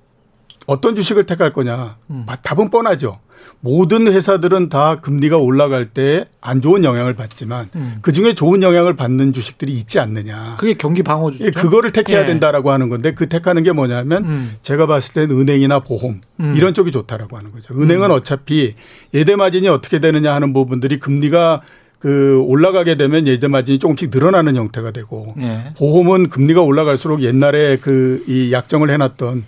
어떤 0.68 0.96
주식을 0.96 1.26
택할 1.26 1.52
거냐? 1.54 1.96
음. 2.12 2.26
답은 2.44 2.70
뻔하죠. 2.70 3.20
모든 3.60 4.08
회사들은 4.08 4.70
다 4.70 5.00
금리가 5.00 5.38
올라갈 5.38 5.86
때 5.86 6.26
안 6.42 6.62
좋은 6.62 6.84
영향을 6.84 7.16
받지만 7.16 7.70
음. 7.76 7.96
그 8.02 8.14
중에 8.14 8.34
좋은 8.36 8.62
영향을 8.62 8.96
받는 8.96 9.34
주식들이 9.34 9.74
있지 9.74 10.00
않느냐. 10.00 10.56
그게 10.60 10.76
경기 10.76 11.02
방어주죠. 11.04 11.46
예, 11.46 11.50
그거를 11.52 11.92
택해야 11.92 12.22
예. 12.22 12.26
된다라고 12.26 12.72
하는 12.72 12.90
건데 12.90 13.14
그 13.14 13.28
택하는 13.28 13.64
게 13.64 13.72
뭐냐면 13.72 14.24
음. 14.26 14.56
제가 14.62 14.86
봤을 14.86 15.14
때는 15.14 15.40
은행이나 15.40 15.80
보험 15.80 16.22
음. 16.40 16.54
이런 16.56 16.74
쪽이 16.74 16.92
좋다라고 16.92 17.36
하는 17.38 17.52
거죠. 17.52 17.74
은행은 17.74 18.12
어차피 18.12 18.76
예대 19.14 19.36
마진이 19.36 19.68
어떻게 19.70 20.00
되느냐 20.00 20.34
하는 20.36 20.54
부분들이 20.54 21.00
금리가 21.00 21.62
그 22.00 22.40
올라가게 22.46 22.96
되면 22.96 23.26
예대 23.28 23.48
마진이 23.48 23.80
조금씩 23.80 24.12
늘어나는 24.14 24.56
형태가 24.56 24.92
되고 24.92 25.34
예. 25.40 25.74
보험은 25.78 26.30
금리가 26.30 26.62
올라갈수록 26.62 27.24
옛날에 27.24 27.78
그 27.78 28.24
이 28.28 28.52
약정을 28.54 28.90
해놨던 28.92 29.44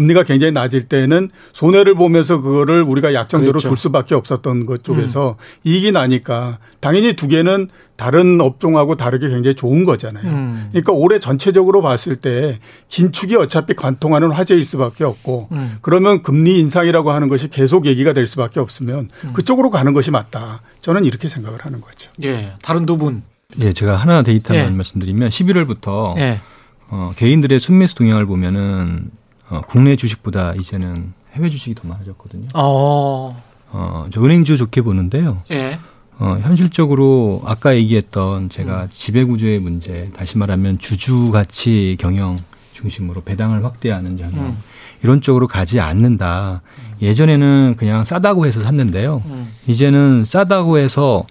금리가 0.00 0.24
굉장히 0.24 0.52
낮을 0.52 0.84
때는 0.84 1.28
손해를 1.52 1.94
보면서 1.94 2.40
그거를 2.40 2.82
우리가 2.82 3.12
약정대로 3.12 3.52
그렇죠. 3.52 3.68
줄 3.68 3.76
수밖에 3.76 4.14
없었던 4.14 4.64
것 4.64 4.82
쪽에서 4.82 5.36
이익이 5.64 5.92
나니까 5.92 6.58
당연히 6.80 7.12
두 7.12 7.28
개는 7.28 7.68
다른 7.96 8.40
업종하고 8.40 8.96
다르게 8.96 9.28
굉장히 9.28 9.54
좋은 9.54 9.84
거잖아요. 9.84 10.24
음. 10.26 10.68
그러니까 10.70 10.92
올해 10.92 11.18
전체적으로 11.18 11.82
봤을 11.82 12.16
때 12.16 12.58
긴축이 12.88 13.36
어차피 13.36 13.74
관통하는 13.74 14.30
화제일 14.30 14.64
수밖에 14.64 15.04
없고 15.04 15.48
음. 15.52 15.76
그러면 15.82 16.22
금리 16.22 16.58
인상이라고 16.60 17.10
하는 17.10 17.28
것이 17.28 17.48
계속 17.48 17.84
얘기가 17.84 18.14
될 18.14 18.26
수밖에 18.26 18.58
없으면 18.58 19.10
음. 19.24 19.32
그쪽으로 19.34 19.68
가는 19.68 19.92
것이 19.92 20.10
맞다. 20.10 20.62
저는 20.80 21.04
이렇게 21.04 21.28
생각을 21.28 21.66
하는 21.66 21.82
거죠. 21.82 22.10
예. 22.22 22.54
다른 22.62 22.86
두 22.86 22.96
분. 22.96 23.22
예, 23.58 23.74
제가 23.74 23.96
하나 23.96 24.22
데이터만 24.22 24.64
예. 24.64 24.70
말씀드리면 24.70 25.28
11월부터 25.28 26.16
예. 26.16 26.40
어, 26.88 27.10
개인들의 27.16 27.58
순매수 27.60 27.96
동향을 27.96 28.24
보면은 28.24 29.10
어, 29.50 29.60
국내 29.66 29.96
주식보다 29.96 30.54
이제는 30.54 31.12
해외 31.34 31.50
주식이 31.50 31.74
더 31.74 31.86
많아졌거든요. 31.88 32.48
어. 32.54 33.30
어, 33.72 34.06
저 34.10 34.22
은행주 34.22 34.56
좋게 34.56 34.82
보는데요. 34.82 35.38
예. 35.50 35.78
어, 36.18 36.38
현실적으로 36.42 37.42
아까 37.46 37.74
얘기했던 37.74 38.48
제가 38.48 38.88
지배구조의 38.92 39.58
문제, 39.58 40.10
다시 40.16 40.38
말하면 40.38 40.78
주주 40.78 41.30
가치 41.30 41.96
경영 41.98 42.38
중심으로 42.72 43.22
배당을 43.22 43.64
확대하는 43.64 44.16
경영 44.16 44.46
음. 44.46 44.58
이런 45.02 45.20
쪽으로 45.20 45.46
가지 45.46 45.80
않는다. 45.80 46.62
예전에는 47.00 47.74
그냥 47.78 48.04
싸다고 48.04 48.46
해서 48.46 48.60
샀는데요. 48.60 49.22
음. 49.26 49.50
이제는 49.66 50.24
싸다고 50.24 50.78
해서 50.78 51.26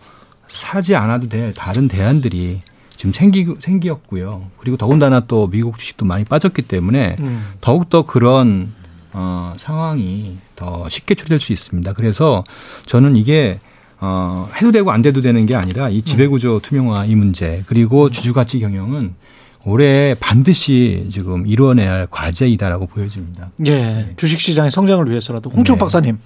사지 0.47 0.95
않아도 0.95 1.30
될 1.30 1.53
다른 1.53 1.88
대안들이 1.88 2.61
지금 3.00 3.14
생기, 3.14 3.47
생기었고요. 3.60 4.52
그리고 4.58 4.76
더군다나 4.76 5.22
또 5.22 5.47
미국 5.47 5.80
주식도 5.80 6.04
많이 6.04 6.26
빠졌기 6.26 6.64
때문에 6.64 7.16
음. 7.22 7.54
더욱더 7.62 8.02
그런 8.02 8.74
어, 9.14 9.54
상황이 9.56 10.36
더 10.58 10.89
쉽게 10.89 11.16
처리될 11.16 11.39
수 11.39 11.54
있습니다. 11.54 11.93
그래서 11.93 12.43
저는 12.88 13.16
이게 13.16 13.62
어, 14.02 14.50
해도 14.58 14.74
되고 14.74 14.91
안 14.91 15.02
돼도 15.02 15.22
되는 15.22 15.45
게 15.45 15.56
아니라 15.56 15.88
이 15.88 16.02
지배구조 16.02 16.60
투명화 16.60 17.06
이 17.06 17.16
문제 17.16 17.64
그리고 17.68 18.10
주주가치 18.10 18.60
경영은 18.60 19.16
올해 19.64 20.14
반드시 20.20 21.08
지금 21.10 21.47
이뤄내야 21.47 21.93
할 21.93 22.08
과제이다라고 22.12 22.88
보여집니다. 22.88 23.52
예. 23.66 24.14
주식 24.18 24.41
시장의 24.41 24.72
성장을 24.72 25.10
위해서라도 25.10 25.50
홍춘 25.50 25.76
네. 25.76 25.80
박사님. 25.80 26.20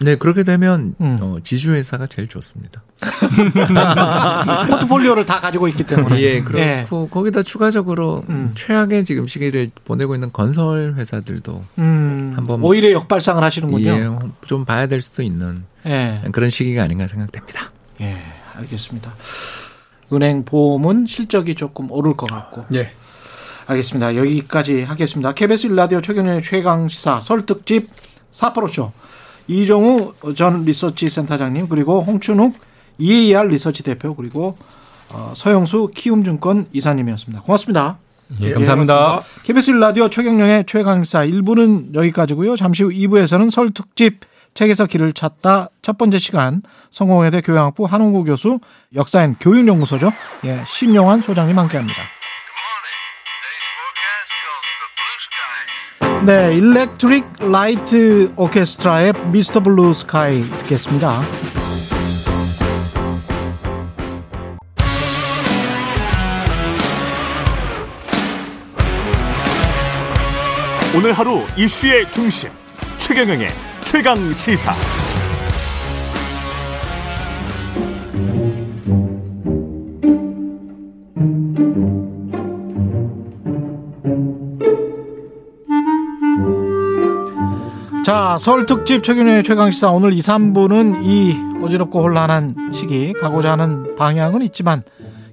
네, 0.00 0.16
그렇게 0.16 0.44
되면 0.44 0.94
음. 1.00 1.18
어, 1.20 1.36
지주회사가 1.42 2.06
제일 2.06 2.28
좋습니다. 2.28 2.82
포트폴리오를 4.68 5.26
다 5.26 5.40
가지고 5.40 5.68
있기 5.68 5.84
때문에. 5.84 6.20
예, 6.20 6.42
그렇고 6.42 7.08
거기다 7.08 7.42
추가적으로 7.42 8.24
음. 8.28 8.52
최악의 8.54 9.04
지금 9.04 9.26
시기를 9.26 9.70
보내고 9.84 10.14
있는 10.14 10.32
건설 10.32 10.94
회사들도 10.96 11.64
음. 11.78 12.32
한번 12.36 12.62
오히려 12.62 12.92
역발상을 12.92 13.42
하시는군요. 13.42 13.90
예, 13.90 14.28
좀 14.46 14.64
봐야 14.64 14.86
될 14.86 15.00
수도 15.00 15.22
있는 15.22 15.64
예. 15.86 16.22
그런 16.32 16.50
시기가 16.50 16.82
아닌가 16.82 17.06
생각됩니다. 17.06 17.70
예. 18.00 18.16
알겠습니다. 18.56 19.14
은행 20.12 20.44
보험은 20.44 21.06
실적이 21.06 21.54
조금 21.54 21.90
오를 21.90 22.16
것 22.16 22.30
같고. 22.30 22.64
예. 22.74 22.92
알겠습니다. 23.66 24.16
여기까지 24.16 24.82
하겠습니다. 24.82 25.34
KBS 25.34 25.66
일라디오 25.66 26.00
최경영의 26.00 26.42
최강 26.42 26.88
시사 26.88 27.20
설특집 27.20 27.90
4프로쇼 28.32 28.90
이종우 29.48 30.14
전 30.36 30.64
리서치 30.64 31.08
센터장님 31.08 31.68
그리고 31.68 32.02
홍춘욱 32.02 32.54
EAR 32.98 33.48
리서치 33.48 33.82
대표 33.82 34.14
그리고 34.14 34.56
어, 35.10 35.32
서영수 35.34 35.90
키움증권 35.94 36.66
이사님이었습니다. 36.72 37.42
고맙습니다. 37.42 37.98
예, 38.42 38.52
감사합니다. 38.52 39.22
KBS 39.42 39.70
라디오 39.72 40.10
최경영의 40.10 40.64
최강사 40.66 41.24
1부는 41.24 41.94
여기까지고요. 41.94 42.56
잠시 42.56 42.82
후 42.82 42.90
2부에서는 42.90 43.50
설 43.50 43.70
특집 43.70 44.20
책에서 44.52 44.86
길을 44.86 45.14
찾다 45.14 45.70
첫 45.82 45.96
번째 45.96 46.18
시간 46.18 46.62
성공회대 46.90 47.40
교양학부 47.40 47.84
한홍구 47.86 48.24
교수 48.24 48.58
역사인 48.94 49.36
교육연구소죠. 49.40 50.12
예, 50.44 50.62
심용환 50.66 51.22
소장님 51.22 51.58
함께합니다. 51.58 52.17
네, 56.26 56.56
Electric 56.56 57.24
Light 57.50 58.32
Orchestra의 58.36 59.12
Mr. 59.30 59.60
Blue 59.60 59.94
Sky 59.94 60.42
듣겠습니다. 60.42 61.20
오늘 70.96 71.12
하루 71.12 71.42
이슈의 71.56 72.10
중심 72.10 72.50
최경영의 72.98 73.48
최강 73.82 74.16
시사 74.34 74.74
자, 88.08 88.38
설 88.38 88.64
특집 88.64 89.04
최근의 89.04 89.42
최강시사 89.44 89.90
오늘 89.90 90.14
2, 90.14 90.20
3부는 90.20 91.02
이 91.04 91.36
어지럽고 91.62 92.00
혼란한 92.00 92.70
시기 92.72 93.12
가고자 93.12 93.52
하는 93.52 93.96
방향은 93.96 94.40
있지만 94.44 94.82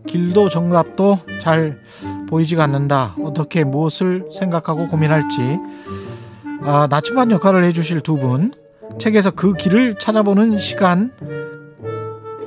길도 0.07 0.49
정답도 0.49 1.19
잘 1.39 1.79
보이지가 2.27 2.65
않는다. 2.65 3.15
어떻게 3.23 3.63
무엇을 3.63 4.25
생각하고 4.33 4.89
고민할지 4.89 5.57
아, 6.65 6.87
나침반 6.89 7.31
역할을 7.31 7.63
해주실 7.63 8.01
두 8.01 8.17
분 8.17 8.51
책에서 8.99 9.31
그 9.31 9.53
길을 9.53 9.95
찾아보는 9.97 10.57
시간 10.59 11.13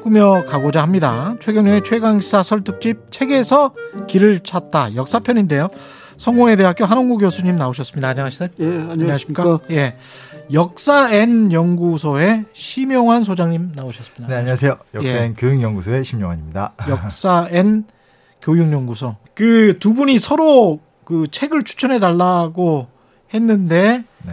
꾸며 0.02 0.44
가고자 0.46 0.82
합니다. 0.82 1.36
최경영의 1.40 1.84
최강시사 1.86 2.42
설 2.42 2.64
특집 2.64 3.10
책에서 3.10 3.72
길을 4.06 4.40
찾다 4.40 4.94
역사편인데요. 4.94 5.70
성공회대학교 6.18 6.84
한홍구 6.84 7.18
교수님 7.18 7.56
나오셨습니다. 7.56 8.08
안녕하세요. 8.08 8.48
예, 8.58 8.64
안녕하십니까. 8.90 9.60
예. 9.70 9.96
역사 10.52 11.12
N 11.12 11.52
연구소의 11.52 12.44
심용환 12.54 13.22
소장님 13.22 13.72
나오셨습니다. 13.74 14.26
네, 14.26 14.34
안녕하세요. 14.34 14.76
예. 14.94 14.98
역사인 14.98 15.34
교육연구소의 15.34 16.04
심용환입니다. 16.04 16.74
역사 16.88 17.46
N 17.50 17.84
교육연구소. 18.42 19.14
그 19.34 19.78
두 19.78 19.94
분이 19.94 20.18
서로 20.18 20.80
그 21.04 21.28
책을 21.30 21.62
추천해 21.62 22.00
달라고 22.00 22.88
했는데 23.32 24.04
네. 24.26 24.32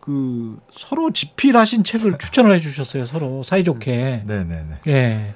그 0.00 0.58
서로 0.72 1.12
집필하신 1.12 1.84
책을 1.84 2.16
추천을 2.18 2.54
해 2.54 2.60
주셨어요. 2.60 3.04
서로 3.04 3.42
사이좋게. 3.42 4.22
네, 4.26 4.44
네, 4.44 4.64
네. 4.68 4.90
예. 4.90 5.34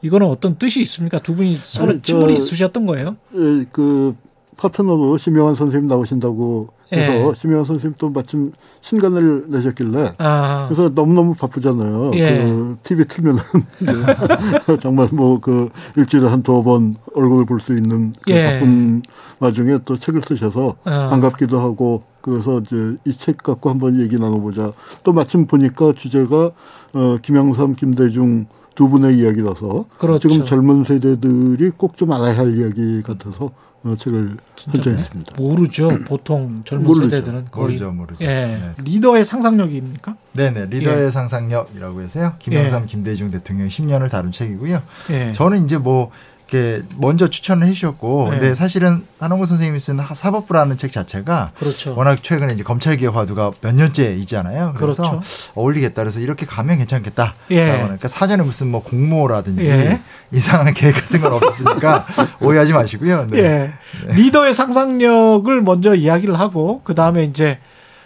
이거는 0.00 0.26
어떤 0.28 0.56
뜻이 0.56 0.80
있습니까? 0.82 1.18
두 1.18 1.34
분이 1.34 1.56
서로 1.56 1.92
저- 1.94 2.00
친분이 2.02 2.36
있으셨던 2.38 2.86
거예요? 2.86 3.16
예, 3.34 3.64
그 3.72 4.16
파트너로 4.56 5.18
심영환 5.18 5.54
선생님 5.54 5.86
나오신다고 5.88 6.68
해서 6.92 7.12
예. 7.30 7.34
심영환 7.34 7.64
선생님 7.66 7.94
또 7.98 8.10
마침 8.10 8.52
신간을 8.80 9.46
내셨길래 9.48 10.14
아. 10.18 10.66
그래서 10.68 10.90
너무너무 10.94 11.34
바쁘잖아요. 11.34 12.12
예. 12.14 12.44
그 12.44 12.76
TV 12.82 13.04
틀면은 13.06 13.40
정말 14.80 15.08
뭐 15.12 15.38
그 15.40 15.68
일주일에 15.96 16.26
한 16.28 16.42
두 16.42 16.62
번 16.62 16.94
얼굴을 17.14 17.44
볼수 17.44 17.72
있는 17.74 18.12
그 18.22 18.30
예. 18.32 18.44
바쁜 18.44 19.02
와중에 19.40 19.78
또 19.84 19.96
책을 19.96 20.22
쓰셔서 20.22 20.76
아. 20.84 21.08
반갑기도 21.10 21.58
하고 21.58 22.02
그래서 22.22 22.60
이제 22.60 22.96
이 23.04 23.12
책 23.12 23.38
갖고 23.38 23.70
한번 23.70 24.00
얘기 24.00 24.16
나눠보자. 24.16 24.72
또 25.04 25.12
마침 25.12 25.46
보니까 25.46 25.92
주제가 25.94 26.50
어, 26.94 27.16
김영삼, 27.22 27.76
김대중 27.76 28.46
두 28.74 28.88
분의 28.88 29.18
이야기라서 29.18 29.86
그렇죠. 29.98 30.28
지금 30.28 30.44
젊은 30.44 30.84
세대들이 30.84 31.70
꼭 31.76 31.96
좀 31.96 32.12
알아야 32.12 32.36
할 32.36 32.58
이야기 32.58 33.02
같아서 33.02 33.46
어, 33.46 33.50
책을 33.98 34.36
선정했습니다. 34.56 35.36
모르죠. 35.36 35.88
보통 36.08 36.62
젊은 36.64 36.86
모르죠. 36.86 37.10
세대들은 37.10 37.46
거의 37.50 37.66
모르죠, 37.66 37.92
모르죠. 37.92 38.24
예. 38.24 38.26
네. 38.26 38.72
리더의 38.78 39.24
상상력입니까? 39.24 40.16
네, 40.32 40.50
네. 40.50 40.66
리더의 40.66 41.06
예. 41.06 41.10
상상력이라고 41.10 42.00
해서요. 42.00 42.34
김영삼, 42.38 42.86
김대중 42.86 43.30
대통령 43.30 43.68
10년을 43.68 44.10
다룬 44.10 44.32
책이고요. 44.32 44.82
예. 45.10 45.32
저는 45.32 45.64
이제 45.64 45.78
뭐 45.78 46.10
이렇게 46.48 46.82
먼저 46.96 47.28
추천을 47.28 47.66
해주셨고, 47.66 48.28
네. 48.30 48.38
근데 48.38 48.54
사실은 48.54 49.04
한홍구 49.18 49.46
선생님이 49.46 49.80
쓴 49.80 49.98
하- 49.98 50.14
사법부라는 50.14 50.76
책 50.76 50.92
자체가 50.92 51.50
그렇죠. 51.58 51.94
워낙 51.96 52.22
최근에 52.22 52.52
이제 52.52 52.62
검찰개혁 52.62 53.16
화두가 53.16 53.52
몇 53.60 53.74
년째 53.74 54.14
있잖아요. 54.14 54.74
그래서 54.76 55.02
그렇죠. 55.02 55.22
어울리겠다. 55.56 56.02
그래서 56.02 56.20
이렇게 56.20 56.46
가면 56.46 56.78
괜찮겠다. 56.78 57.34
예. 57.50 57.72
그러니까 57.82 58.06
사전에 58.06 58.44
무슨 58.44 58.68
뭐 58.70 58.82
공모라든지 58.82 59.66
예. 59.66 60.00
이상한 60.30 60.72
계획 60.74 60.92
같은 60.94 61.20
건 61.20 61.32
없었으니까 61.32 62.06
오해하지 62.40 62.72
마시고요. 62.72 63.26
네. 63.30 63.38
예. 63.38 63.72
리더의 64.14 64.54
상상력을 64.54 65.60
먼저 65.62 65.94
이야기를 65.96 66.38
하고 66.38 66.80
그 66.84 66.94
다음에 66.94 67.24
이제 67.24 67.58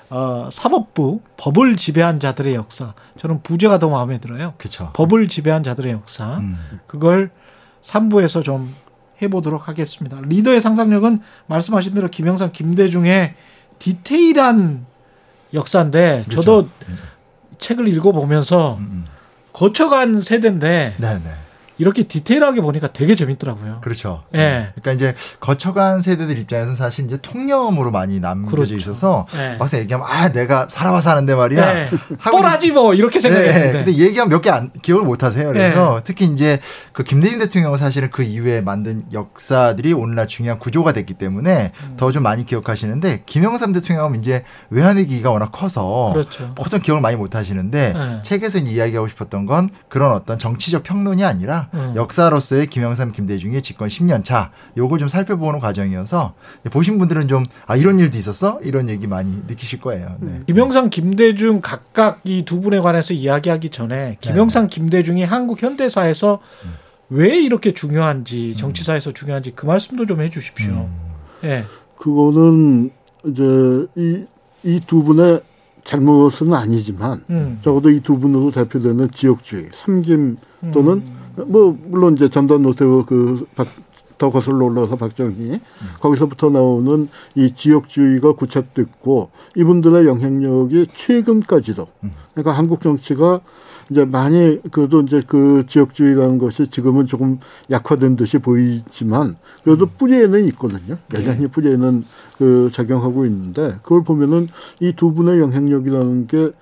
어, 0.08 0.48
사법부 0.50 1.20
법을 1.36 1.76
지배한 1.76 2.18
자들의 2.20 2.54
역사. 2.54 2.94
저는 3.20 3.42
부제가 3.42 3.78
더 3.78 3.90
마음에 3.90 4.18
들어요. 4.18 4.54
그렇죠. 4.58 4.90
법을 4.94 5.28
지배한 5.28 5.62
자들의 5.62 5.92
역사. 5.92 6.38
음. 6.38 6.58
그걸 6.86 7.30
3부에서 7.82 8.42
좀 8.44 8.74
해보도록 9.22 9.68
하겠습니다. 9.68 10.18
리더의 10.22 10.60
상상력은 10.60 11.20
말씀하신 11.46 11.94
대로 11.94 12.08
김영삼, 12.08 12.52
김대중의 12.52 13.34
디테일한 13.78 14.86
역사인데 15.52 16.24
저도 16.30 16.68
책을 17.58 17.88
읽어보면서 17.88 18.76
음. 18.80 19.04
거쳐간 19.52 20.22
세대인데 20.22 20.94
네, 20.96 21.14
네. 21.14 21.30
이렇게 21.80 22.02
디테일하게 22.02 22.60
보니까 22.60 22.92
되게 22.92 23.14
재밌더라고요. 23.16 23.78
그렇죠. 23.80 24.22
예. 24.34 24.68
그러니까 24.74 24.92
이제 24.92 25.14
거쳐간 25.40 26.00
세대들 26.02 26.36
입장에서는 26.38 26.76
사실 26.76 27.06
이제 27.06 27.16
통념으로 27.22 27.90
많이 27.90 28.20
남겨져 28.20 28.50
그렇죠. 28.56 28.74
있어서 28.76 29.26
예. 29.34 29.56
막상 29.58 29.80
얘기하면 29.80 30.06
아 30.06 30.28
내가 30.30 30.68
살아와서 30.68 31.08
하는데 31.10 31.34
말이야. 31.34 31.72
네. 31.72 31.90
하고 32.18 32.36
뽀라지 32.36 32.70
뭐 32.72 32.92
이렇게 32.92 33.18
네, 33.18 33.20
생각했는데. 33.30 33.72
근데 33.84 33.92
얘기하면 33.94 34.28
몇 34.28 34.42
개 34.42 34.50
안 34.50 34.70
기억을 34.82 35.04
못 35.06 35.22
하세요. 35.22 35.48
그래서 35.48 36.00
특히 36.04 36.26
이제 36.26 36.60
그 36.92 37.02
김대중 37.02 37.38
대통령은 37.38 37.78
사실은 37.78 38.10
그 38.10 38.22
이후에 38.22 38.60
만든 38.60 39.04
역사들이 39.12 39.94
오늘날 39.94 40.26
중요한 40.26 40.58
구조가 40.58 40.92
됐기 40.92 41.14
때문에 41.14 41.72
음. 41.82 41.94
더좀 41.96 42.22
많이 42.22 42.44
기억하시는데 42.44 43.22
김영삼 43.24 43.72
대통령은 43.72 44.18
이제 44.18 44.44
외환 44.68 44.98
위기가 44.98 45.30
워낙 45.30 45.50
커서 45.50 46.10
그렇죠. 46.12 46.52
보통 46.54 46.80
기억을 46.80 47.00
많이 47.00 47.16
못 47.16 47.34
하시는데 47.34 47.92
네. 47.94 48.22
책에서 48.22 48.58
이야기하고 48.58 49.08
싶었던 49.08 49.46
건 49.46 49.70
그런 49.88 50.12
어떤 50.12 50.38
정치적 50.38 50.82
평론이 50.82 51.24
아니라 51.24 51.68
음. 51.74 51.92
역사로서의 51.96 52.66
김영삼 52.68 53.12
김대중의 53.12 53.62
집권 53.62 53.88
10년 53.88 54.24
차 54.24 54.50
요걸 54.76 54.98
좀 54.98 55.08
살펴보는 55.08 55.60
과정이어서 55.60 56.34
보신 56.70 56.98
분들은 56.98 57.28
좀 57.28 57.44
아 57.66 57.76
이런 57.76 57.98
일도 57.98 58.18
있었어 58.18 58.60
이런 58.62 58.88
얘기 58.88 59.06
많이 59.06 59.30
느끼실 59.46 59.80
거예요. 59.80 60.16
네. 60.20 60.40
김영삼, 60.46 60.90
김대중 60.90 61.60
각각 61.60 62.20
이 62.24 62.44
두 62.44 62.60
분에 62.60 62.80
관해서 62.80 63.14
이야기하기 63.14 63.70
전에 63.70 64.16
김영삼, 64.20 64.68
김대중이 64.68 65.22
한국 65.24 65.62
현대사에서 65.62 66.40
왜 67.08 67.38
이렇게 67.40 67.72
중요한지 67.74 68.54
정치사에서 68.56 69.12
중요한지 69.12 69.52
그 69.54 69.66
말씀도 69.66 70.06
좀 70.06 70.20
해주십시오. 70.20 70.70
음. 70.70 71.10
예, 71.44 71.64
그거는 71.96 72.90
이제 73.26 73.42
이 73.96 74.24
이 74.62 74.80
두 74.86 75.02
분의 75.02 75.40
잘못은 75.84 76.52
아니지만 76.52 77.24
음. 77.30 77.58
적어도 77.62 77.90
이 77.90 78.00
두 78.02 78.18
분으로 78.18 78.50
대표되는 78.50 79.10
지역주의, 79.12 79.70
삼김 79.74 80.36
음. 80.64 80.70
또는 80.72 81.02
뭐 81.46 81.76
물론 81.88 82.14
이제 82.14 82.28
전두환 82.28 82.62
노태우 82.62 83.04
그더 83.04 84.30
거슬러 84.30 84.66
올라서 84.66 84.96
박정희. 84.96 85.60
거기서부터 86.00 86.50
나오는 86.50 87.08
이 87.34 87.52
지역주의가 87.54 88.32
고착됐고 88.32 89.30
이분들의 89.56 90.06
영향력이 90.06 90.88
최근까지도. 90.94 91.88
그러니까 92.34 92.52
한국 92.52 92.80
정치가 92.80 93.40
이제 93.90 94.04
많이 94.04 94.60
그래도 94.70 95.00
이제 95.00 95.20
그 95.26 95.64
지역주의라는 95.66 96.38
것이 96.38 96.68
지금은 96.68 97.06
조금 97.06 97.40
약화된 97.70 98.14
듯이 98.14 98.38
보이지만 98.38 99.36
그래도 99.64 99.86
뿌리에는 99.86 100.46
있거든요. 100.48 100.96
여전히 101.12 101.48
뿌리에는 101.48 102.04
그 102.38 102.70
작용하고 102.72 103.26
있는데 103.26 103.76
그걸 103.82 104.04
보면은 104.04 104.48
이 104.78 104.92
두 104.92 105.12
분의 105.12 105.40
영향력이라는 105.40 106.26
게 106.28 106.52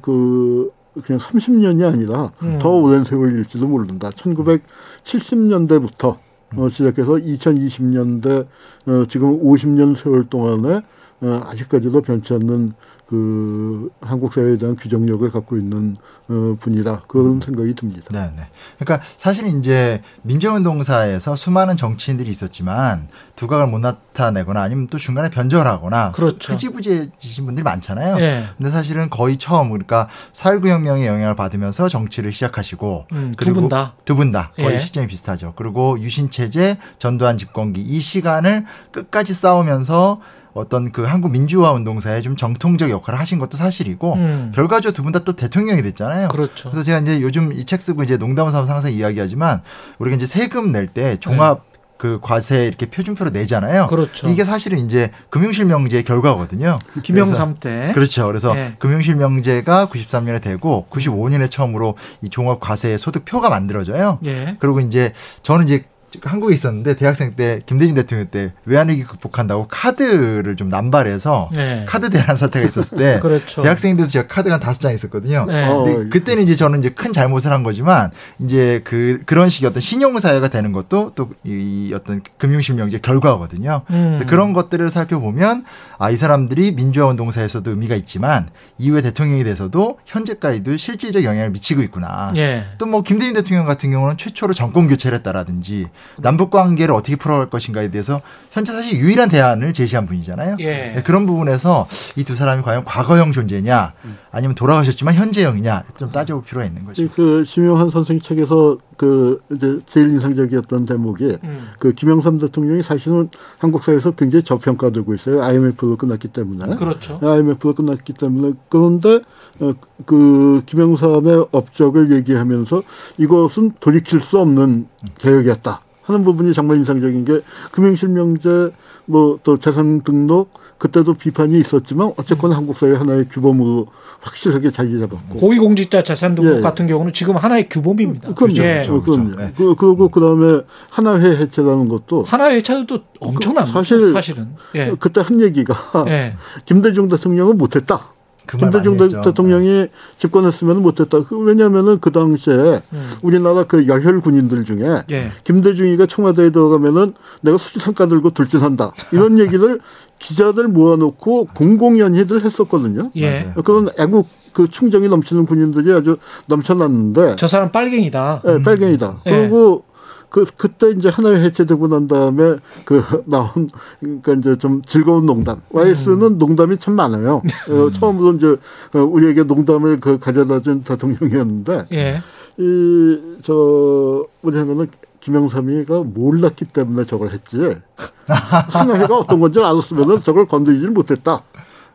그 0.00 0.72
그냥 1.04 1.20
30년이 1.20 1.86
아니라 1.86 2.32
음. 2.42 2.58
더 2.60 2.70
오랜 2.70 3.04
세월일지도 3.04 3.66
모른다. 3.66 4.10
1970년대부터 4.10 6.16
어, 6.56 6.68
시작해서 6.68 7.12
2020년대 7.12 8.46
어, 8.86 9.04
지금 9.08 9.42
50년 9.42 9.96
세월 9.96 10.24
동안에 10.24 10.82
어, 11.20 11.40
아직까지도 11.44 12.00
변치 12.02 12.34
않는 12.34 12.74
그 13.08 13.90
한국 14.02 14.34
사회에 14.34 14.58
대한 14.58 14.76
규정력을 14.76 15.30
갖고 15.30 15.56
있는 15.56 15.96
어, 16.28 16.56
분이다 16.60 17.04
그런 17.08 17.40
생각이 17.40 17.74
듭니다. 17.74 18.04
네, 18.10 18.30
네. 18.36 18.42
그러니까 18.78 19.06
사실 19.16 19.46
이제 19.58 20.02
민주운동사에서 20.22 21.34
수많은 21.34 21.76
정치인들이 21.78 22.28
있었지만 22.28 23.08
두각을 23.34 23.66
못 23.66 23.78
나타내거나 23.78 24.60
아니면 24.60 24.88
또 24.88 24.98
중간에 24.98 25.30
변절하거나 25.30 26.12
그렇죠. 26.12 26.52
흐지부지해지신 26.52 27.46
분들이 27.46 27.62
많잖아요. 27.64 28.18
예. 28.20 28.44
근데 28.58 28.70
사실은 28.70 29.08
거의 29.08 29.38
처음 29.38 29.70
그러니까 29.70 30.08
4.19 30.32 30.68
혁명의 30.68 31.06
영향을 31.06 31.34
받으면서 31.34 31.88
정치를 31.88 32.30
시작하시고 32.32 33.06
음, 33.12 33.32
두 33.36 33.44
그리고 33.44 33.60
분 33.60 33.68
다. 33.70 33.94
두 34.04 34.14
분 34.16 34.32
다 34.32 34.52
거의 34.56 34.74
예. 34.74 34.78
시점이 34.78 35.06
비슷하죠. 35.06 35.54
그리고 35.56 35.98
유신 36.00 36.28
체제, 36.28 36.76
전두환 36.98 37.38
집권기 37.38 37.80
이 37.80 38.00
시간을 38.00 38.66
끝까지 38.92 39.32
싸우면서 39.32 40.20
어떤 40.58 40.92
그 40.92 41.04
한국 41.04 41.30
민주화 41.32 41.72
운동사에 41.72 42.20
좀 42.22 42.36
정통적 42.36 42.90
역할을 42.90 43.18
하신 43.20 43.38
것도 43.38 43.56
사실이고 43.56 44.14
음. 44.14 44.52
결과적으로 44.54 44.92
두 44.92 45.02
분 45.02 45.12
다 45.12 45.18
또 45.24 45.34
대통령이 45.34 45.82
됐잖아요. 45.82 46.28
그렇죠. 46.28 46.70
그래서 46.70 46.82
제가 46.84 46.98
이제 47.00 47.20
요즘 47.20 47.52
이 47.52 47.64
책 47.64 47.82
쓰고 47.82 48.02
이제 48.02 48.16
농담을 48.16 48.50
삼아서 48.50 48.72
항상 48.72 48.92
이야기하지만 48.92 49.62
우리가 49.98 50.16
이제 50.16 50.26
세금 50.26 50.72
낼 50.72 50.88
때 50.88 51.16
종합 51.20 51.66
그 51.98 52.20
과세 52.22 52.64
이렇게 52.66 52.86
표준표로 52.86 53.30
내잖아요. 53.30 53.82
네. 53.82 53.88
그렇죠. 53.88 54.28
이게 54.28 54.44
사실은 54.44 54.78
이제 54.78 55.10
금융실명제의 55.30 56.04
결과거든요. 56.04 56.78
김영삼 57.02 57.56
때. 57.58 57.90
그렇죠. 57.92 58.26
그래서 58.28 58.56
예. 58.56 58.74
금융실명제가 58.78 59.86
93년에 59.86 60.40
되고 60.40 60.86
95년에 60.90 61.50
처음으로 61.50 61.96
이 62.22 62.28
종합과세 62.28 62.96
소득표가 62.98 63.50
만들어져요. 63.50 64.20
예. 64.26 64.56
그리고 64.60 64.78
이제 64.80 65.12
저는 65.42 65.64
이제 65.64 65.86
한국에 66.22 66.54
있었는데 66.54 66.96
대학생 66.96 67.34
때 67.34 67.60
김대중 67.66 67.94
대통령 67.94 68.28
때 68.28 68.52
외환위기 68.64 69.04
극복한다고 69.04 69.68
카드를 69.68 70.56
좀 70.56 70.68
남발해서 70.68 71.50
네. 71.54 71.84
카드 71.88 72.10
대란 72.10 72.36
사태가 72.36 72.66
있었을 72.66 72.98
때 72.98 73.20
그렇죠. 73.22 73.62
대학생인데도 73.62 74.08
제가 74.08 74.26
카드가 74.26 74.54
한 74.54 74.60
다섯 74.60 74.80
장 74.80 74.92
있었거든요. 74.92 75.46
네. 75.46 75.68
어, 75.68 75.84
근데 75.84 76.08
그때는 76.10 76.42
이제 76.42 76.54
저는 76.54 76.80
이제 76.80 76.90
큰 76.90 77.12
잘못을 77.12 77.52
한 77.52 77.62
거지만 77.62 78.10
이제 78.40 78.80
그 78.84 79.22
그런 79.24 79.48
식의 79.48 79.70
어떤 79.70 79.80
신용 79.80 80.18
사회가 80.18 80.48
되는 80.48 80.72
것도 80.72 81.12
또 81.14 81.28
이 81.44 81.92
어떤 81.94 82.20
금융실명제 82.38 82.98
결과거든요. 82.98 83.82
음. 83.90 84.20
그런 84.26 84.52
것들을 84.52 84.88
살펴보면 84.88 85.64
아 85.98 86.08
이 86.10 86.16
사람들이 86.16 86.72
민주화 86.72 87.06
운동사에서도 87.06 87.70
의미가 87.70 87.94
있지만 87.96 88.48
이후에 88.78 89.02
대통령이 89.02 89.44
돼서도 89.44 89.98
현재까지도 90.06 90.76
실질적 90.76 91.22
영향을 91.24 91.50
미치고 91.50 91.82
있구나. 91.82 92.32
예. 92.36 92.64
또뭐 92.78 93.02
김대중 93.02 93.34
대통령 93.34 93.66
같은 93.66 93.90
경우는 93.90 94.16
최초로 94.16 94.54
정권 94.54 94.88
교체를 94.88 95.18
했다라든지 95.18 95.86
남북 96.18 96.50
관계를 96.50 96.94
어떻게 96.94 97.16
풀어갈 97.16 97.50
것인가에 97.50 97.90
대해서 97.90 98.20
현재 98.52 98.72
사실 98.72 98.98
유일한 98.98 99.28
대안을 99.28 99.72
제시한 99.72 100.06
분이잖아요. 100.06 100.56
예. 100.60 100.92
네, 100.94 101.02
그런 101.02 101.26
부분에서 101.26 101.88
이 102.16 102.28
두 102.28 102.34
사람이 102.34 102.62
과연 102.62 102.84
과거형 102.84 103.32
존재냐 103.32 103.94
아니면 104.30 104.54
돌아가셨지만 104.54 105.14
현재형이냐 105.14 105.84
좀 105.96 106.12
따져볼 106.12 106.44
필요가 106.44 106.66
있는 106.66 106.84
거죠. 106.84 107.08
그 107.14 107.42
심영환 107.46 107.88
선생 107.88 108.20
책에서 108.20 108.76
그 108.98 109.40
이제 109.50 109.80
제일 109.86 110.08
인상적이었던 110.10 110.84
대목이 110.84 111.38
음. 111.42 111.68
그 111.78 111.94
김영삼 111.94 112.38
대통령이 112.38 112.82
사실은 112.82 113.30
한국 113.56 113.82
사회에서 113.82 114.10
굉장히 114.10 114.42
저평가되고 114.44 115.14
있어요. 115.14 115.42
IMF가 115.42 115.96
끝났기 115.96 116.28
때문에. 116.28 116.76
그렇죠. 116.76 117.18
IMF가 117.22 117.72
끝났기 117.72 118.12
때문에 118.12 118.52
그런데 118.68 119.20
어, 119.60 119.72
그 120.04 120.62
김영삼의 120.66 121.46
업적을 121.50 122.12
얘기하면서 122.12 122.82
이것은 123.16 123.72
돌이킬 123.80 124.20
수 124.20 124.38
없는 124.38 124.86
개혁이었다 125.18 125.80
하는 126.08 126.24
부분이 126.24 126.54
정말 126.54 126.78
인상적인 126.78 127.24
게 127.26 127.40
금융실명제 127.70 128.70
뭐 129.06 129.38
또 129.42 129.56
재산 129.56 130.00
등록 130.02 130.50
그때도 130.78 131.14
비판이 131.14 131.58
있었지만 131.60 132.12
어쨌거나 132.16 132.56
한국 132.56 132.76
사회 132.76 132.94
하나의 132.94 133.26
규범으로 133.28 133.86
확실하게 134.20 134.70
자리 134.70 134.98
잡았고 135.00 135.38
고위공직자 135.38 136.02
재산 136.02 136.34
등록 136.34 136.58
예. 136.58 136.60
같은 136.60 136.86
경우는 136.86 137.12
지금 137.14 137.36
하나의 137.36 137.68
규범입니다. 137.68 138.34
그럼요. 138.34 138.54
예. 138.58 138.72
그렇죠. 138.82 139.02
그럼요. 139.02 139.36
네. 139.36 139.52
그, 139.56 139.74
그리고 139.76 140.08
그다음에 140.08 140.60
하나회 140.90 141.36
해체라는 141.38 141.88
것도 141.88 142.22
하나의 142.24 142.62
차도 142.62 143.00
엄청납니다. 143.20 143.78
사실- 143.78 144.12
사실은. 144.12 144.48
예. 144.74 144.92
그때 144.98 145.20
한 145.22 145.40
얘기가 145.40 145.74
예. 146.08 146.34
김대중 146.66 147.08
대통령은 147.08 147.56
못했다. 147.56 148.12
김대중. 148.56 148.96
대통령이 149.22 149.88
집권했으면 150.18 150.82
못했다. 150.82 151.24
그 151.24 151.38
왜냐하면은 151.38 152.00
그 152.00 152.10
당시에 152.10 152.82
음. 152.92 153.10
우리나라 153.22 153.64
그 153.64 153.86
열혈 153.86 154.20
군인들 154.20 154.64
중에 154.64 155.02
예. 155.10 155.32
김대중이가 155.44 156.06
청와대에 156.06 156.50
들어가면은 156.50 157.14
내가 157.42 157.58
수지상가 157.58 158.06
들고 158.06 158.30
돌진한다. 158.30 158.92
이런 159.12 159.38
얘기를 159.40 159.80
기자들 160.18 160.68
모아놓고 160.68 161.48
공공연히들 161.54 162.44
했었거든요. 162.44 163.10
예. 163.16 163.42
맞아요. 163.42 163.62
그런 163.62 163.88
애국 163.98 164.26
그 164.52 164.68
충정이 164.68 165.08
넘치는 165.08 165.46
군인들이 165.46 165.92
아주 165.92 166.16
넘쳐났는데 166.46 167.36
저 167.36 167.46
사람 167.46 167.70
빨갱이다. 167.70 168.42
예, 168.46 168.62
빨갱이다. 168.62 169.18
예. 169.26 169.30
그리고 169.30 169.84
그 170.30 170.44
그때 170.56 170.90
이제 170.90 171.08
하나의 171.08 171.40
해체되고 171.40 171.88
난 171.88 172.06
다음에 172.06 172.56
그 172.84 173.02
나온 173.26 173.70
그러니까 174.00 174.34
이제 174.34 174.56
좀 174.56 174.82
즐거운 174.82 175.26
농담. 175.26 175.62
와이스는 175.70 176.38
농담이 176.38 176.78
참 176.78 176.94
많아요. 176.94 177.42
어, 177.70 177.90
처음으로 177.92 178.34
이제 178.34 178.56
어, 178.94 178.98
우리에게 179.00 179.44
농담을 179.44 180.00
그 180.00 180.18
가져다준 180.18 180.84
대통령이었는데 180.84 181.86
예. 181.92 182.22
이저 182.58 184.26
뭐냐면은 184.42 184.88
김영삼이가 185.20 186.02
몰랐기 186.02 186.66
때문에 186.66 187.06
저걸 187.06 187.30
했지. 187.30 187.76
하나회가 188.26 189.16
어떤 189.16 189.40
건지 189.40 189.60
알았으면은 189.60 190.22
저걸 190.22 190.46
건드리질 190.46 190.90
못했다. 190.90 191.42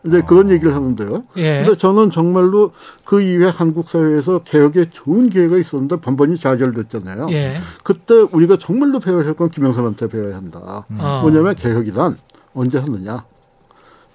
이제 0.06 0.22
그런 0.22 0.50
얘기를 0.50 0.76
하는데요. 0.76 1.24
예. 1.38 1.64
근데 1.64 1.78
저는 1.78 2.10
정말로 2.10 2.72
그 3.06 3.22
이후에 3.22 3.48
한국 3.50 3.90
사회에서 3.90 4.40
개혁에 4.40 4.90
좋은 4.90 5.30
기회가 5.30 5.58
있었는데 5.58 5.98
번번이 6.02 6.38
좌절됐잖아요. 6.38 7.28
예. 7.32 7.58
그때 7.84 8.16
우리가 8.32 8.58
정말로 8.58 9.00
배워야 9.00 9.26
할 9.26 9.34
건 9.36 9.50
김영삼한테 9.50 10.08
배워야 10.10 10.36
한다. 10.36 10.86
어. 10.90 11.20
뭐냐면 11.22 11.56
개혁이란 11.56 12.18
언제 12.54 12.78
하느냐. 12.80 13.24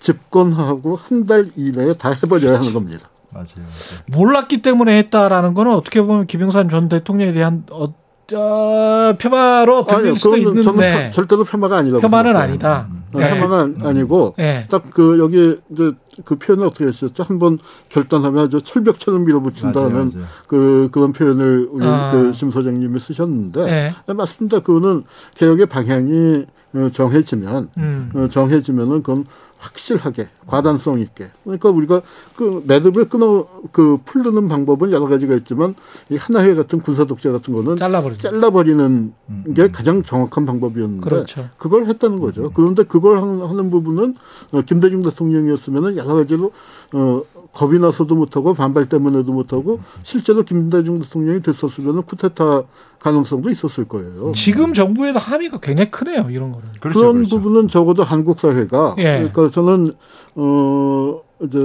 집권하고 0.01 0.97
한 0.97 1.27
달 1.27 1.51
이내에 1.57 1.95
다 1.95 2.11
해버려야 2.11 2.57
하는 2.59 2.73
겁니다. 2.73 3.09
맞아요. 3.31 3.47
맞아요. 3.59 4.03
몰랐기 4.07 4.63
때문에 4.63 4.97
했다라는 4.99 5.55
거는 5.55 5.73
어떻게 5.73 6.01
보면 6.01 6.27
김영삼 6.27 6.69
전 6.71 6.89
대통령에 6.89 7.33
대한 7.33 7.65
어, 7.71 7.93
어, 8.35 9.15
폄하로 9.19 9.87
들릴 9.87 10.01
아니요, 10.01 10.15
수도 10.17 10.37
저는 10.37 10.49
있는데 10.59 11.07
표- 11.07 11.13
절대로 11.13 11.45
폄하가 11.45 11.79
아니라고. 11.79 12.03
폄하는 12.03 12.25
생각해요. 12.33 12.51
아니다. 12.51 12.89
어, 13.15 13.19
예. 13.21 13.31
폄하가 13.31 13.61
아니- 13.63 13.75
아니고 13.83 14.35
예. 14.39 14.67
딱그 14.71 15.19
여기 15.19 15.59
이제 15.71 15.93
그 16.25 16.37
표현을 16.37 16.67
어떻게 16.67 16.85
하셨죠? 16.87 17.23
한번 17.23 17.59
결단하면 17.89 18.45
아주 18.45 18.61
철벽처럼 18.61 19.25
밀어붙인다는 19.25 19.91
맞아요, 19.93 20.11
맞아요. 20.15 20.27
그 20.47 20.89
그런 20.93 21.13
표현을 21.13 21.69
우리 21.73 21.87
아. 21.87 22.11
그심 22.13 22.51
소장님이 22.51 22.99
쓰셨는데 22.99 23.61
예. 23.63 23.95
네, 24.07 24.13
맞습니다. 24.15 24.61
그거는 24.61 25.05
개혁의 25.37 25.67
방향이 25.67 26.45
어, 26.75 26.89
정해지면 26.93 27.71
음. 27.79 28.11
어, 28.15 28.29
정해지면은 28.29 29.03
그건 29.03 29.25
확실하게 29.59 30.29
과단성 30.47 31.01
있게 31.01 31.31
그러니까 31.45 31.69
우리가 31.71 32.03
그 32.37 32.63
매듭을 32.67 33.09
끊어 33.09 33.47
그 33.73 33.99
풀르는 34.05 34.49
방법은 34.49 34.93
여러 34.93 35.07
가지가 35.07 35.35
있지만 35.37 35.75
이 36.11 36.17
하나회 36.17 36.55
같은 36.55 36.81
군사 36.81 37.05
독재 37.05 37.31
같은 37.31 37.53
거는 37.55 37.77
잘라버리죠. 37.77 38.23
잘라버리는 38.23 39.13
게 39.55 39.71
가장 39.71 40.03
정확한 40.03 40.47
방법이었는데 40.47 41.09
그렇죠. 41.09 41.49
그걸 41.59 41.87
했다는 41.87 42.21
거죠. 42.21 42.51
그런데 42.55 42.85
그걸 42.85 43.19
하는, 43.19 43.45
하는 43.45 43.71
부분은 43.71 44.15
어, 44.53 44.63
김대중 44.63 45.03
대통령이었으면 45.03 45.97
여러 45.97 46.15
가지로 46.15 46.53
어, 46.93 47.23
겁이 47.53 47.79
나서도 47.79 48.15
못하고 48.15 48.55
반발 48.55 48.89
때문에도 48.89 49.33
못하고 49.33 49.81
실제로 50.03 50.43
김대중 50.43 51.01
대통령이 51.01 51.43
됐었으면 51.43 52.03
쿠데타 52.03 52.63
가능성도 53.01 53.51
있었을 53.51 53.87
거예요. 53.87 54.33
지금 54.35 54.75
정부에도 54.75 55.19
함의가 55.19 55.59
굉장히 55.59 55.91
크네요. 55.91 56.29
이런 56.31 56.53
거는. 56.53 56.69
그렇죠, 56.81 57.01
그런 57.01 57.15
그렇죠. 57.15 57.37
부분은 57.37 57.69
적어도 57.69 58.05
한국 58.05 58.41
사회가 58.41 58.97
예. 58.99 59.29
그러니까 59.31 59.49
저는 59.49 59.93
어 60.35 61.21
이제 61.43 61.59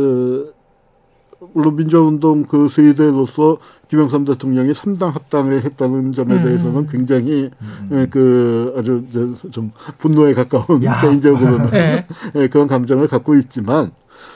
물론 1.54 1.76
민주화운동 1.76 2.44
그 2.44 2.70
세대로서 2.70 3.58
김영삼 3.90 4.26
대통령이 4.26 4.74
삼당 4.74 5.10
합당을 5.10 5.64
했다는 5.64 6.14
점에 6.14 6.36
음. 6.36 6.44
대해서는 6.44 6.88
굉장히 6.88 7.50
예, 7.92 8.08
그 8.10 8.74
아주 8.78 9.04
좀 9.52 9.72
분노에 9.98 10.34
가까운 10.34 10.84
야. 10.84 11.00
개인적으로는 11.02 11.70
예. 11.74 12.06
예, 12.36 12.48
그런 12.48 12.68
감정을 12.68 13.08
갖고 13.08 13.36
있지만 13.36 13.92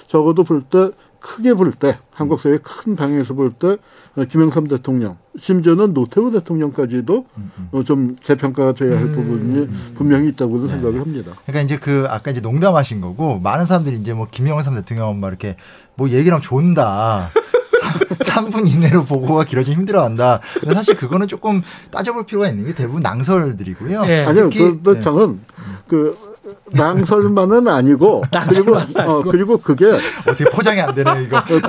적어도 0.07 0.43
볼 0.43 0.61
때 0.69 0.91
크게 1.19 1.53
볼 1.53 1.71
때 1.73 1.97
한국 2.11 2.39
사회 2.41 2.57
큰 2.57 2.95
방향에서 2.95 3.33
볼 3.33 3.51
때 3.51 3.77
김영삼 4.29 4.67
대통령 4.67 5.17
심지어는 5.39 5.93
노태우 5.93 6.31
대통령까지도 6.31 7.25
어, 7.71 7.83
좀 7.83 8.15
재평가가 8.23 8.73
돼야 8.73 8.95
할 8.97 9.03
음. 9.03 9.11
부분이 9.13 9.93
분명히 9.95 10.29
있다고는 10.29 10.67
생각을 10.69 10.99
합니다. 11.01 11.33
그러니까 11.45 11.61
이제 11.61 11.77
그 11.77 12.05
아까 12.09 12.31
이제 12.31 12.41
농담하신 12.41 13.01
거고 13.01 13.39
많은 13.39 13.65
사람들이 13.65 13.97
이제 13.97 14.13
뭐 14.13 14.27
김영삼 14.31 14.73
대통령 14.75 15.19
막 15.19 15.27
이렇게 15.27 15.55
뭐 15.95 16.09
얘기랑 16.09 16.41
존다. 16.41 17.29
3분 18.19 18.67
이내로 18.67 19.05
보고가 19.05 19.43
길어지면 19.45 19.79
힘들어한다. 19.79 20.41
근데 20.59 20.73
사실 20.73 20.95
그거는 20.97 21.27
조금 21.27 21.61
따져볼 21.91 22.25
필요가 22.25 22.49
있는 22.49 22.65
게 22.65 22.73
대부분 22.73 23.01
낭설들이고요. 23.01 24.03
예. 24.07 24.25
아니요, 24.25 24.49
특히- 24.49 24.59
그, 24.59 24.81
그 24.83 24.93
네. 24.95 25.01
저는 25.01 25.39
그 25.87 26.17
낭설만은 26.71 27.67
아니고 27.67 28.23
그리고 28.49 28.77
어, 28.77 29.23
그리고 29.23 29.57
그게 29.57 29.85
어, 29.85 29.97
어떻게 30.27 30.45
포장이 30.45 30.79
안 30.79 30.93
되네요, 30.95 31.21
이거. 31.21 31.43
그게 31.43 31.65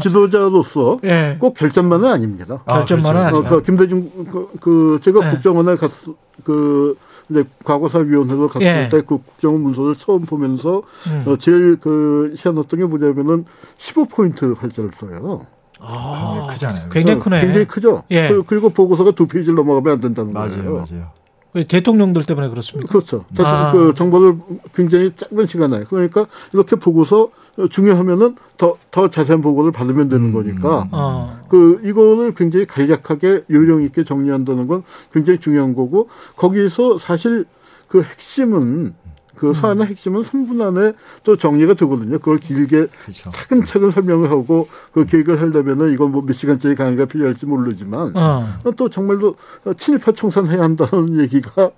지도자로서 0.00 1.00
예. 1.04 1.36
꼭 1.38 1.54
결점만은 1.54 2.08
아닙니다. 2.08 2.62
아, 2.66 2.84
결점만은 2.84 3.30
그렇죠. 3.30 3.36
어, 3.36 3.40
아니죠. 3.40 3.56
그 3.56 3.62
김대중 3.62 4.10
그, 4.30 4.48
그 4.60 5.00
제가 5.02 5.24
네. 5.24 5.30
국정원에 5.30 5.76
갔그 5.76 6.96
이제 7.30 7.44
과거사위원회로 7.64 8.48
갔을 8.48 8.66
예. 8.66 8.88
때그 8.90 9.18
국정원 9.18 9.62
문서를 9.62 9.94
처음 9.96 10.26
보면서 10.26 10.82
음. 11.06 11.24
어, 11.26 11.36
제일 11.38 11.76
그 11.80 12.34
희한했던 12.36 12.80
게 12.80 12.86
뭐냐면은 12.86 13.44
15포인트 13.78 14.58
활자를 14.58 14.90
써요. 14.94 15.46
굉장히 15.82 16.48
크잖아요. 16.50 16.88
굉장히 16.90 17.20
어, 17.20 17.22
크네. 17.22 17.40
굉장히 17.40 17.66
크죠. 17.66 18.02
예. 18.10 18.28
그, 18.28 18.42
그리고 18.46 18.70
보고서가 18.70 19.12
두 19.12 19.26
페이지를 19.26 19.56
넘어가면 19.56 19.94
안 19.94 20.00
된다는 20.00 20.32
맞아요, 20.32 20.50
거예요. 20.50 20.72
맞아요. 20.74 21.21
왜 21.54 21.64
대통령들 21.64 22.24
때문에 22.24 22.48
그렇습니까? 22.48 22.90
그렇죠. 22.90 23.24
아. 23.38 23.72
그 23.72 23.94
정보를 23.94 24.36
굉장히 24.74 25.12
짧은 25.16 25.46
시간에 25.46 25.84
그러니까 25.84 26.26
이렇게 26.52 26.76
보고서 26.76 27.30
중요하면은 27.70 28.36
더, 28.56 28.78
더 28.90 29.10
자세한 29.10 29.42
보고를 29.42 29.72
받으면 29.72 30.08
되는 30.08 30.26
음, 30.26 30.32
거니까 30.32 30.88
어. 30.90 31.44
그 31.48 31.82
이거를 31.84 32.32
굉장히 32.34 32.64
간략하게 32.64 33.44
요령 33.50 33.82
있게 33.82 34.04
정리한다는 34.04 34.66
건 34.66 34.82
굉장히 35.12 35.38
중요한 35.38 35.74
거고 35.74 36.08
거기에서 36.36 36.96
사실 36.96 37.44
그 37.88 38.02
핵심은 38.02 38.94
그 39.42 39.54
사안의 39.54 39.86
핵심은 39.88 40.22
3분 40.22 40.60
안에 40.60 40.92
또 41.24 41.36
정리가 41.36 41.74
되거든요. 41.74 42.20
그걸 42.20 42.38
길게 42.38 42.86
그렇죠. 42.86 43.30
차근차근 43.32 43.90
설명을 43.90 44.30
하고 44.30 44.68
그 44.92 45.04
계획을 45.04 45.40
하려면은 45.40 45.92
이건 45.92 46.12
뭐 46.12 46.22
몇 46.22 46.32
시간짜리 46.34 46.76
강의가 46.76 47.06
필요할지 47.06 47.46
모르지만 47.46 48.12
어. 48.16 48.46
또 48.76 48.88
정말로 48.88 49.34
친일파 49.76 50.12
청산해야 50.12 50.62
한다는 50.62 51.18
얘기가 51.18 51.72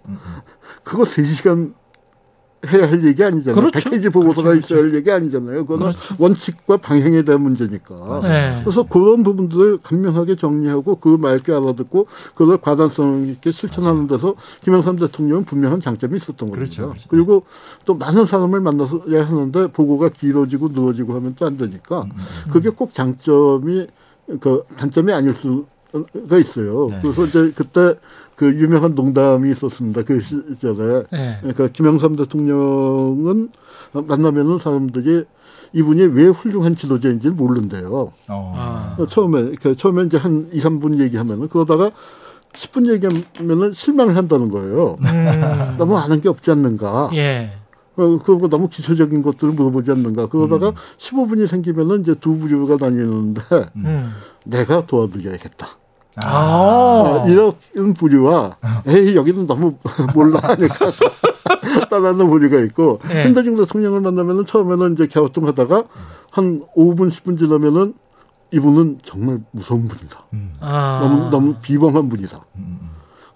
그거 0.83 1.05
3시간 1.05 1.73
해야 2.67 2.91
할 2.91 3.05
얘기 3.05 3.23
아니잖아요. 3.23 3.55
그렇죠. 3.55 3.79
100페이지 3.79 4.13
보고서가 4.13 4.51
그렇죠, 4.51 4.75
있어야 4.75 4.85
할 4.85 4.95
얘기 4.95 5.11
아니잖아요. 5.11 5.65
그거는 5.65 5.93
그렇죠. 5.93 6.15
원칙과 6.19 6.79
방향에 6.79 7.23
대한 7.23 7.41
문제니까. 7.41 8.21
네. 8.25 8.57
그래서 8.63 8.83
그런 8.83 9.23
부분들을 9.23 9.79
간명하게 9.83 10.37
정리하고 10.37 10.97
그 10.97 11.09
맑게 11.09 11.53
알아듣고 11.53 12.09
그걸 12.35 12.59
과단성 12.59 13.29
있게 13.29 13.53
실천하는 13.53 14.09
데서 14.09 14.35
김영삼 14.65 14.97
대통령은 14.99 15.45
분명한 15.45 15.81
장점이 15.81 16.17
있었던 16.17 16.37
겁니다. 16.37 16.57
그렇죠, 16.59 16.89
그렇죠. 16.89 17.09
리고 17.17 17.45
또 17.85 17.95
많은 17.95 18.27
사람을 18.27 18.61
만나서야 18.61 19.27
하는데 19.27 19.69
보고가 19.69 20.09
길어지고 20.09 20.69
늘어지고 20.69 21.15
하면 21.15 21.35
또 21.37 21.45
안 21.45 21.59
되니까 21.59 22.07
그게 22.51 22.71
꼭 22.71 22.95
장점이 22.95 23.87
그 24.41 24.65
단점이 24.79 25.13
아닐 25.13 25.35
수가 25.35 26.39
있어요. 26.39 26.89
네. 26.89 27.01
그래서 27.03 27.27
이제 27.27 27.53
그때 27.55 27.97
그 28.37 28.47
유명한 28.55 28.95
농담이 28.95 29.51
있었습니다. 29.53 30.03
그 30.03 30.21
시절에 30.21 31.05
네. 31.11 31.39
그러니까 31.41 31.69
김영삼 31.69 32.17
대통령은 32.17 33.51
만나면은 33.93 34.59
사람들이 34.59 35.25
이분이 35.73 36.03
왜 36.07 36.27
훌륭한 36.27 36.77
지도자인지 36.77 37.29
를 37.29 37.35
모른대요. 37.35 38.13
어. 38.29 38.55
아. 38.57 39.07
처음에 39.07 39.53
그 39.61 39.77
처음에 39.77 40.05
이제 40.05 40.17
한 40.17 40.49
2, 40.53 40.61
3분 40.61 41.01
얘기하면은 41.01 41.49
그러다가 41.49 41.91
10분 42.53 42.89
얘기하면은 42.93 43.73
실망을 43.73 44.17
한다는 44.17 44.51
거예요. 44.51 44.97
음. 45.01 45.77
너무 45.79 45.99
아는 45.99 46.21
게 46.21 46.29
없지 46.29 46.51
않는가. 46.53 47.11
예. 47.15 47.53
어, 47.97 48.19
그거 48.19 48.49
너무 48.49 48.69
기초적인 48.69 49.23
것들을 49.23 49.55
물어보지 49.55 49.91
않는가. 49.91 50.29
그러다가 50.29 50.73
15분이 50.99 51.49
생기면은 51.49 52.01
이제 52.01 52.15
두 52.15 52.39
부류가 52.39 52.77
나뉘는데 52.81 53.41
음. 53.77 54.13
내가 54.45 54.87
도와드려야겠다. 54.87 55.69
아. 56.23 57.25
어, 57.25 57.29
이런 57.29 57.95
부류와 57.95 58.57
에이 58.87 59.17
여기는 59.17 59.47
너무 59.47 59.75
몰라 60.15 60.39
하니까 60.43 60.93
따라하는 61.91 62.29
부류가 62.29 62.59
있고 62.67 63.01
네. 63.09 63.25
김대중 63.25 63.57
대통령을 63.57 64.01
만나면은 64.01 64.47
처음에는 64.47 64.93
이제 64.95 65.07
갸우뚱하다가 65.07 65.85
한 66.31 66.63
5분 66.77 67.11
10분 67.11 67.39
지나면은 67.39 67.95
이분은 68.53 68.99
정말 69.03 69.41
무서운 69.51 69.89
분이다. 69.89 70.19
아. 70.61 71.01
너무 71.03 71.31
너무 71.31 71.55
비범한 71.61 72.09
분이다. 72.09 72.41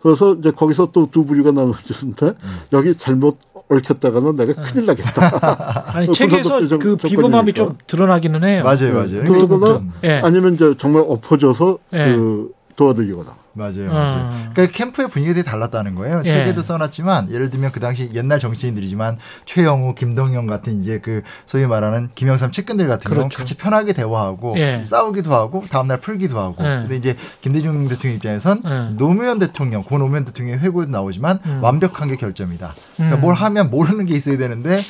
그래서 0.01 0.35
이제 0.35 0.53
거기서 0.53 0.93
또 0.93 1.09
두 1.11 1.24
부류가 1.24 1.51
나눠지는데 1.51 2.35
여기 2.72 2.95
잘못 2.97 3.37
얽혔다가는 3.70 4.37
내가 4.37 4.62
큰일 4.62 4.87
나겠다. 4.87 5.85
아니 5.93 6.07
그 6.07 6.12
책에서 6.14 6.61
그 6.79 6.97
비범함이. 6.97 7.53
좀 7.55 7.76
드러나기는 7.87 8.43
해요. 8.45 8.62
맞아요, 8.62 8.95
맞아요. 8.95 9.24
그- 9.24 9.33
그러거나 9.47 9.83
예. 10.05 10.20
아니면 10.24 10.55
이제 10.55 10.74
정말 10.79 11.05
엎어져서 11.07 11.79
네. 11.91 12.14
그 12.16 12.53
도와드리거나. 12.79 13.35
맞아요, 13.55 13.89
맞아요. 13.89 14.29
아. 14.31 14.51
그러니까 14.55 14.76
캠프의 14.76 15.09
분위기가 15.09 15.35
되게 15.35 15.51
달랐다는 15.51 15.97
거예요. 15.97 16.22
예. 16.24 16.29
책에도 16.29 16.62
써놨지만 16.62 17.33
예를 17.33 17.51
들면 17.51 17.72
그 17.72 17.81
당시 17.81 18.09
옛날 18.14 18.39
정치인들이지만 18.39 19.18
최영우, 19.47 19.97
김동영 19.97 20.47
같은 20.47 20.81
이제 20.81 21.01
그 21.01 21.22
소위 21.45 21.66
말하는 21.66 22.11
김영삼 22.14 22.53
측근들 22.53 22.87
같은 22.87 23.09
경우 23.09 23.22
는 23.22 23.29
그렇죠. 23.31 23.39
같이 23.39 23.57
편하게 23.57 23.93
대화하고 23.95 24.55
예. 24.59 24.85
싸우기도 24.87 25.35
하고 25.35 25.64
다음날 25.68 25.99
풀기도 25.99 26.39
하고. 26.39 26.64
예. 26.64 26.68
근데 26.83 26.97
이제 26.97 27.16
김대중 27.41 27.89
대통령 27.89 28.16
입장에선 28.16 28.62
예. 28.64 28.97
노무현 28.97 29.41
대통령, 29.41 29.83
고 29.83 29.99
노무현 29.99 30.24
대통령의 30.24 30.61
회고에도 30.61 30.93
나오지만 30.93 31.41
음. 31.45 31.59
완벽한 31.61 32.07
게 32.09 32.14
결점이다. 32.14 32.76
그러니까 32.95 33.16
음. 33.16 33.20
뭘 33.20 33.35
하면 33.35 33.70
모르는 33.70 34.07
게 34.07 34.14
있어야 34.14 34.39
되는데 34.39 34.81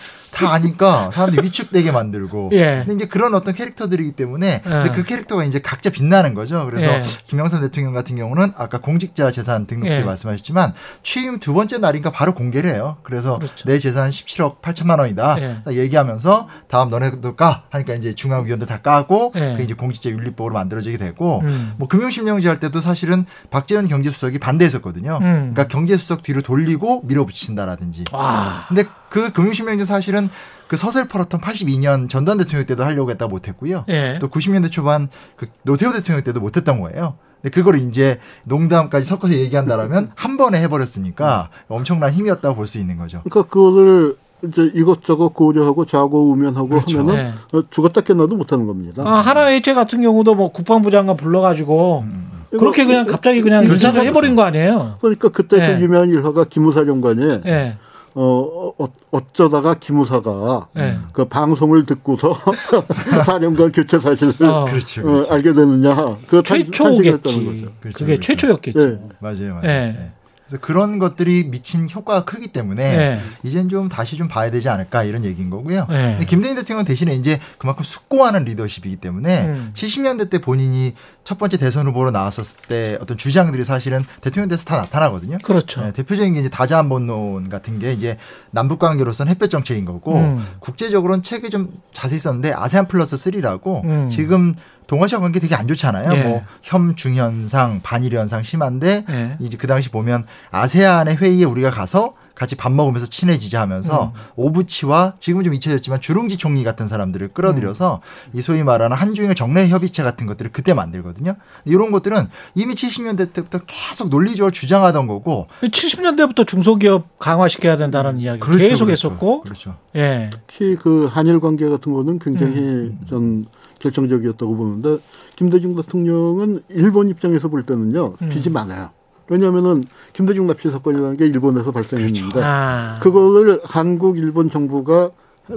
다 0.46 0.52
아니까 0.52 1.10
사람들이 1.12 1.44
위축되게 1.46 1.92
만들고. 1.92 2.50
예. 2.52 2.84
근데 2.86 2.94
이제 2.94 3.06
그런 3.06 3.34
어떤 3.34 3.54
캐릭터들이기 3.54 4.12
때문에 4.12 4.60
근데 4.62 4.88
예. 4.88 4.92
그 4.92 5.04
캐릭터가 5.04 5.44
이제 5.44 5.58
각자 5.58 5.90
빛나는 5.90 6.34
거죠. 6.34 6.64
그래서 6.66 6.86
예. 6.86 7.02
김영삼 7.24 7.60
대통령 7.60 7.92
같은 7.92 8.16
경우는 8.16 8.52
아까 8.56 8.78
공직자 8.78 9.30
재산 9.30 9.66
등록제 9.66 10.00
예. 10.00 10.04
말씀하셨지만 10.04 10.74
취임 11.02 11.38
두 11.40 11.54
번째 11.54 11.78
날인가 11.78 12.10
바로 12.10 12.34
공개를 12.34 12.72
해요. 12.72 12.98
그래서 13.02 13.38
그렇죠. 13.38 13.64
내 13.68 13.78
재산 13.78 14.10
17억 14.10 14.60
8천만 14.60 14.98
원이다. 14.98 15.36
예. 15.40 15.56
딱 15.64 15.74
얘기하면서 15.74 16.48
다음 16.68 16.90
너네도 16.90 17.36
까 17.36 17.64
하니까 17.70 17.94
이제 17.94 18.14
중앙위원들 18.14 18.66
다 18.66 18.78
까고 18.78 19.32
예. 19.36 19.54
그 19.56 19.62
이제 19.62 19.74
공직자 19.74 20.10
윤리법으로 20.10 20.54
만들어지게 20.54 20.98
되고 20.98 21.40
음. 21.40 21.74
뭐 21.78 21.88
금융실명제 21.88 22.48
할 22.48 22.60
때도 22.60 22.80
사실은 22.80 23.26
박재현 23.50 23.88
경제수석이 23.88 24.38
반대했었거든요. 24.38 25.18
음. 25.20 25.52
그러니까 25.54 25.66
경제수석 25.68 26.22
뒤로 26.22 26.42
돌리고 26.42 27.02
밀어붙인다라든지. 27.04 28.04
와. 28.12 28.64
근데 28.68 28.84
그 29.08 29.32
금융실명제 29.32 29.84
사실은 29.84 30.28
그 30.66 30.76
서슬 30.76 31.08
팔았던 31.08 31.40
82년 31.40 32.08
전두환 32.08 32.38
대통령 32.38 32.66
때도 32.66 32.84
하려고 32.84 33.10
했다 33.10 33.26
못했고요. 33.26 33.84
예. 33.88 34.18
또 34.20 34.28
90년대 34.28 34.70
초반 34.70 35.08
그 35.36 35.46
노태우 35.62 35.92
대통령 35.92 36.22
때도 36.22 36.40
못했던 36.40 36.80
거예요. 36.80 37.14
근데 37.40 37.54
그거를 37.54 37.80
이제 37.80 38.18
농담까지 38.44 39.06
섞어서 39.06 39.34
얘기한다라면 39.34 40.10
한 40.16 40.36
번에 40.36 40.60
해버렸으니까 40.62 41.50
엄청난 41.68 42.12
힘이었다고 42.12 42.54
볼 42.56 42.66
수 42.66 42.78
있는 42.78 42.98
거죠. 42.98 43.22
그러니까 43.24 43.50
그거를 43.50 44.16
이제 44.44 44.70
이것저것 44.74 45.30
고려하고 45.30 45.84
좌고 45.84 46.30
우면하고 46.30 46.68
그렇죠. 46.68 47.00
하면은 47.00 47.32
네. 47.50 47.58
어, 47.58 47.62
죽었다 47.70 48.02
깨나도 48.02 48.36
못하는 48.36 48.66
겁니다. 48.66 49.02
아, 49.04 49.14
하나회체 49.20 49.74
같은 49.74 50.02
경우도 50.02 50.34
뭐 50.34 50.52
국방부 50.52 50.90
장관 50.90 51.16
불러가지고 51.16 52.04
그렇게 52.50 52.84
그냥 52.84 53.06
갑자기 53.06 53.40
그냥 53.42 53.64
그렇죠. 53.64 53.88
인사를 53.88 54.06
해버린 54.06 54.36
거 54.36 54.42
아니에요? 54.42 54.96
그러니까 55.00 55.28
그때 55.30 55.58
네. 55.58 55.76
그 55.76 55.82
유명한 55.82 56.08
일화가 56.10 56.44
기무사령관이 56.44 57.40
예. 57.46 57.76
어, 58.14 58.72
어 58.78 58.86
어쩌다가 59.10 59.74
기무사가 59.74 60.68
예. 60.78 60.98
그 61.12 61.24
방송을 61.26 61.84
듣고서 61.86 62.36
사령관 63.24 63.72
교체 63.72 63.98
사실을 63.98 64.34
어. 64.46 64.64
그렇죠. 64.64 65.00
어, 65.00 65.04
그렇죠. 65.04 65.32
알게 65.32 65.52
되느냐 65.52 65.94
그 66.26 66.42
탄- 66.42 66.68
탄식을 66.70 67.14
했다는 67.14 67.20
최초겠지. 67.20 67.44
거죠. 67.62 67.72
그렇죠, 67.80 67.98
그게 67.98 68.16
그렇죠. 68.16 68.20
최초였겠지. 68.26 68.78
예. 68.78 68.98
맞아요, 69.20 69.54
맞아요. 69.54 69.60
예. 69.64 69.68
네. 69.68 70.12
그래서 70.48 70.62
그런 70.62 70.98
것들이 70.98 71.44
미친 71.50 71.88
효과가 71.90 72.24
크기 72.24 72.48
때문에 72.48 72.82
예. 72.82 73.20
이젠 73.42 73.68
좀 73.68 73.90
다시 73.90 74.16
좀 74.16 74.28
봐야 74.28 74.50
되지 74.50 74.70
않을까 74.70 75.04
이런 75.04 75.24
얘기인 75.24 75.50
거고요. 75.50 75.86
예. 75.90 75.94
근데 76.12 76.24
김대중 76.24 76.54
대통령 76.54 76.84
대신에 76.86 77.14
이제 77.14 77.38
그만큼 77.58 77.84
숙고하는 77.84 78.44
리더십이기 78.44 78.96
때문에 78.96 79.44
음. 79.44 79.70
70년대 79.74 80.30
때 80.30 80.38
본인이 80.38 80.94
첫 81.22 81.36
번째 81.36 81.58
대선 81.58 81.86
후보로 81.88 82.10
나왔었을 82.10 82.60
때 82.66 82.96
어떤 83.02 83.18
주장들이 83.18 83.62
사실은 83.62 84.02
대통령 84.22 84.48
돼서 84.48 84.64
다 84.64 84.78
나타나거든요. 84.78 85.36
그렇죠. 85.44 85.82
네, 85.82 85.92
대표적인 85.92 86.32
게 86.32 86.40
이제 86.40 86.48
다자한번론 86.48 87.50
같은 87.50 87.78
게 87.78 87.92
이제 87.92 88.16
남북 88.50 88.78
관계로서는 88.78 89.30
햇볕 89.30 89.50
정책인 89.50 89.84
거고 89.84 90.16
음. 90.16 90.42
국제적으로는 90.60 91.22
책이 91.22 91.50
좀 91.50 91.74
자세히 91.92 92.18
썼는데 92.18 92.54
아세안 92.54 92.88
플러스 92.88 93.16
3라고 93.16 93.84
음. 93.84 94.08
지금 94.08 94.54
동아시아 94.88 95.20
관계 95.20 95.38
되게 95.38 95.54
안 95.54 95.68
좋잖아요. 95.68 96.12
예. 96.12 96.22
뭐 96.24 96.42
혐중현상, 96.62 97.80
반일 97.84 98.14
현상 98.14 98.42
심한데 98.42 99.04
예. 99.08 99.36
이제 99.38 99.56
그 99.56 99.68
당시 99.68 99.90
보면 99.90 100.26
아세안의 100.50 101.18
회의에 101.18 101.44
우리가 101.44 101.70
가서 101.70 102.14
같이 102.34 102.54
밥 102.54 102.72
먹으면서 102.72 103.06
친해지자 103.06 103.60
하면서 103.60 104.12
음. 104.14 104.20
오부치와 104.36 105.14
지금은 105.18 105.44
좀 105.44 105.54
잊혀졌지만 105.54 106.00
주룽지 106.00 106.36
총리 106.36 106.62
같은 106.62 106.86
사람들을 106.86 107.28
끌어들여서 107.28 108.00
음. 108.32 108.38
이 108.38 108.40
소위 108.40 108.62
말하는 108.62 108.96
한중일 108.96 109.34
정례 109.34 109.68
협의체 109.68 110.04
같은 110.04 110.24
것들을 110.26 110.52
그때 110.52 110.72
만들거든요. 110.72 111.34
이런 111.64 111.90
것들은 111.90 112.28
이미 112.54 112.74
70년대 112.74 113.32
때부터 113.32 113.58
계속 113.66 114.08
논리적으로 114.08 114.52
주장하던 114.52 115.08
거고 115.08 115.48
70년대부터 115.62 116.46
중소기업 116.46 117.18
강화시켜야 117.18 117.76
된다는 117.76 118.18
이야기 118.18 118.38
그렇죠, 118.38 118.62
계속 118.62 118.84
그렇죠. 118.86 119.08
했었고, 119.08 119.40
그렇죠. 119.42 119.76
예. 119.96 120.30
특히 120.46 120.76
그 120.76 121.06
한일 121.10 121.40
관계 121.40 121.68
같은 121.68 121.92
거는 121.92 122.20
굉장히 122.20 122.56
음. 122.56 123.00
전 123.10 123.46
결정적이었다고 123.78 124.56
보는데 124.56 124.98
김대중 125.36 125.74
대통령은 125.74 126.62
일본 126.68 127.08
입장에서 127.08 127.48
볼 127.48 127.64
때는요 127.64 128.14
음. 128.20 128.28
빚이 128.28 128.50
많아요. 128.50 128.90
왜냐하면은 129.28 129.84
김대중 130.12 130.46
납치 130.46 130.70
사건이라는 130.70 131.16
게 131.16 131.26
일본에서 131.26 131.70
발생했는데 131.70 132.40
아. 132.42 132.98
그거를 133.02 133.60
한국 133.62 134.18
일본 134.18 134.48
정부가 134.48 135.10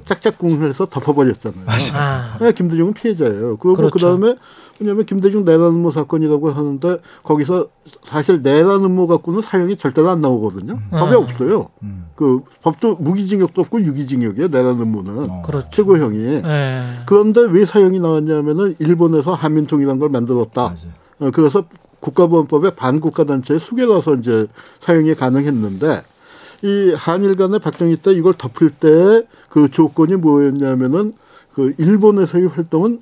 짝짝꿍을 0.05 0.69
해서 0.69 0.85
덮어버렸잖아요. 0.85 1.65
아. 1.93 2.37
네, 2.39 2.51
김대중은 2.51 2.93
피해자예요. 2.93 3.57
그리고 3.57 3.75
그렇죠. 3.75 3.91
그 3.91 3.99
다음에 3.99 4.35
왜냐하면 4.79 5.05
김대중 5.05 5.45
내란 5.45 5.61
음모 5.61 5.91
사건이라고 5.91 6.51
하는데 6.51 6.97
거기서 7.23 7.67
사실 8.03 8.41
내란 8.41 8.83
음모 8.83 9.07
갖고는 9.07 9.41
사형이 9.41 9.77
절대로 9.77 10.09
안 10.09 10.21
나오거든요. 10.21 10.79
법에 10.89 11.13
아. 11.13 11.17
없어요. 11.17 11.69
음. 11.83 12.05
그 12.15 12.41
법도 12.63 12.95
무기징역도 12.95 13.61
없고 13.61 13.81
유기징역이에요. 13.81 14.47
내란 14.47 14.81
음모는 14.81 15.29
어. 15.29 15.41
그렇죠. 15.45 15.69
최고형이. 15.71 16.17
예. 16.17 16.83
그런데 17.05 17.41
왜 17.41 17.65
사형이 17.65 17.99
나왔냐면은 17.99 18.75
일본에서 18.79 19.33
한민통이라는 19.33 19.99
걸 19.99 20.09
만들었다. 20.09 20.61
맞아요. 20.61 20.75
어, 21.19 21.31
그래서 21.31 21.65
국가보안법에 21.99 22.71
반국가 22.75 23.25
단체에 23.25 23.59
수개가서 23.59 24.15
이제 24.15 24.47
사용이 24.79 25.13
가능했는데 25.13 26.01
이 26.63 26.93
한일 26.95 27.35
간의 27.35 27.59
박정희 27.59 27.97
때 27.97 28.11
이걸 28.13 28.33
덮을 28.33 28.71
때 28.71 29.25
그 29.51 29.69
조건이 29.69 30.15
뭐였냐면은 30.15 31.13
그 31.53 31.75
일본에서의 31.77 32.47
활동은 32.47 33.01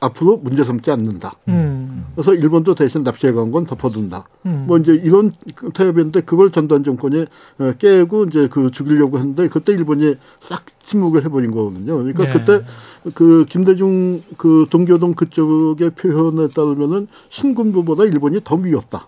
앞으로 0.00 0.36
문제 0.38 0.64
삼지 0.64 0.90
않는다. 0.90 1.36
음. 1.48 2.06
그래서 2.14 2.34
일본도 2.34 2.74
대신 2.74 3.04
납치해간 3.04 3.52
건 3.52 3.64
덮어둔다. 3.64 4.24
음. 4.44 4.64
뭐 4.66 4.76
이제 4.76 4.92
이런 4.92 5.32
타협이었는데 5.72 6.22
그걸 6.22 6.50
전두환 6.50 6.82
정권이 6.82 7.26
어, 7.58 7.72
깨고 7.78 8.24
이제 8.24 8.48
그 8.48 8.72
죽이려고 8.72 9.18
했는데 9.18 9.48
그때 9.48 9.72
일본이 9.72 10.16
싹 10.40 10.64
침묵을 10.82 11.24
해버린 11.24 11.52
거거든요. 11.52 11.96
그러니까 11.96 12.24
네. 12.24 12.32
그때 12.32 12.64
그 13.14 13.46
김대중 13.48 14.20
그 14.36 14.66
동교동 14.70 15.14
그쪽의 15.14 15.90
표현에 15.90 16.48
따르면은 16.48 17.06
신군부보다 17.30 18.04
일본이 18.04 18.40
더 18.42 18.56
미웠다. 18.56 19.06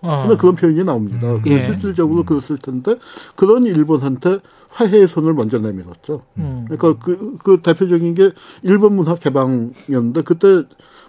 어. 0.00 0.22
근데 0.22 0.36
그런 0.36 0.56
표현이 0.56 0.84
나옵니다. 0.84 1.20
근데 1.20 1.52
예. 1.52 1.66
실질적으로 1.66 2.24
그랬을 2.24 2.58
텐데 2.58 2.96
그런 3.34 3.64
일본한테 3.64 4.40
화해의 4.68 5.08
손을 5.08 5.32
먼저 5.32 5.58
내밀었죠. 5.58 6.22
음. 6.38 6.66
그러니까 6.68 7.02
그, 7.02 7.36
그 7.42 7.60
대표적인 7.62 8.14
게 8.14 8.32
일본 8.62 8.94
문화 8.94 9.14
개방이었는데 9.14 10.22
그때 10.22 10.64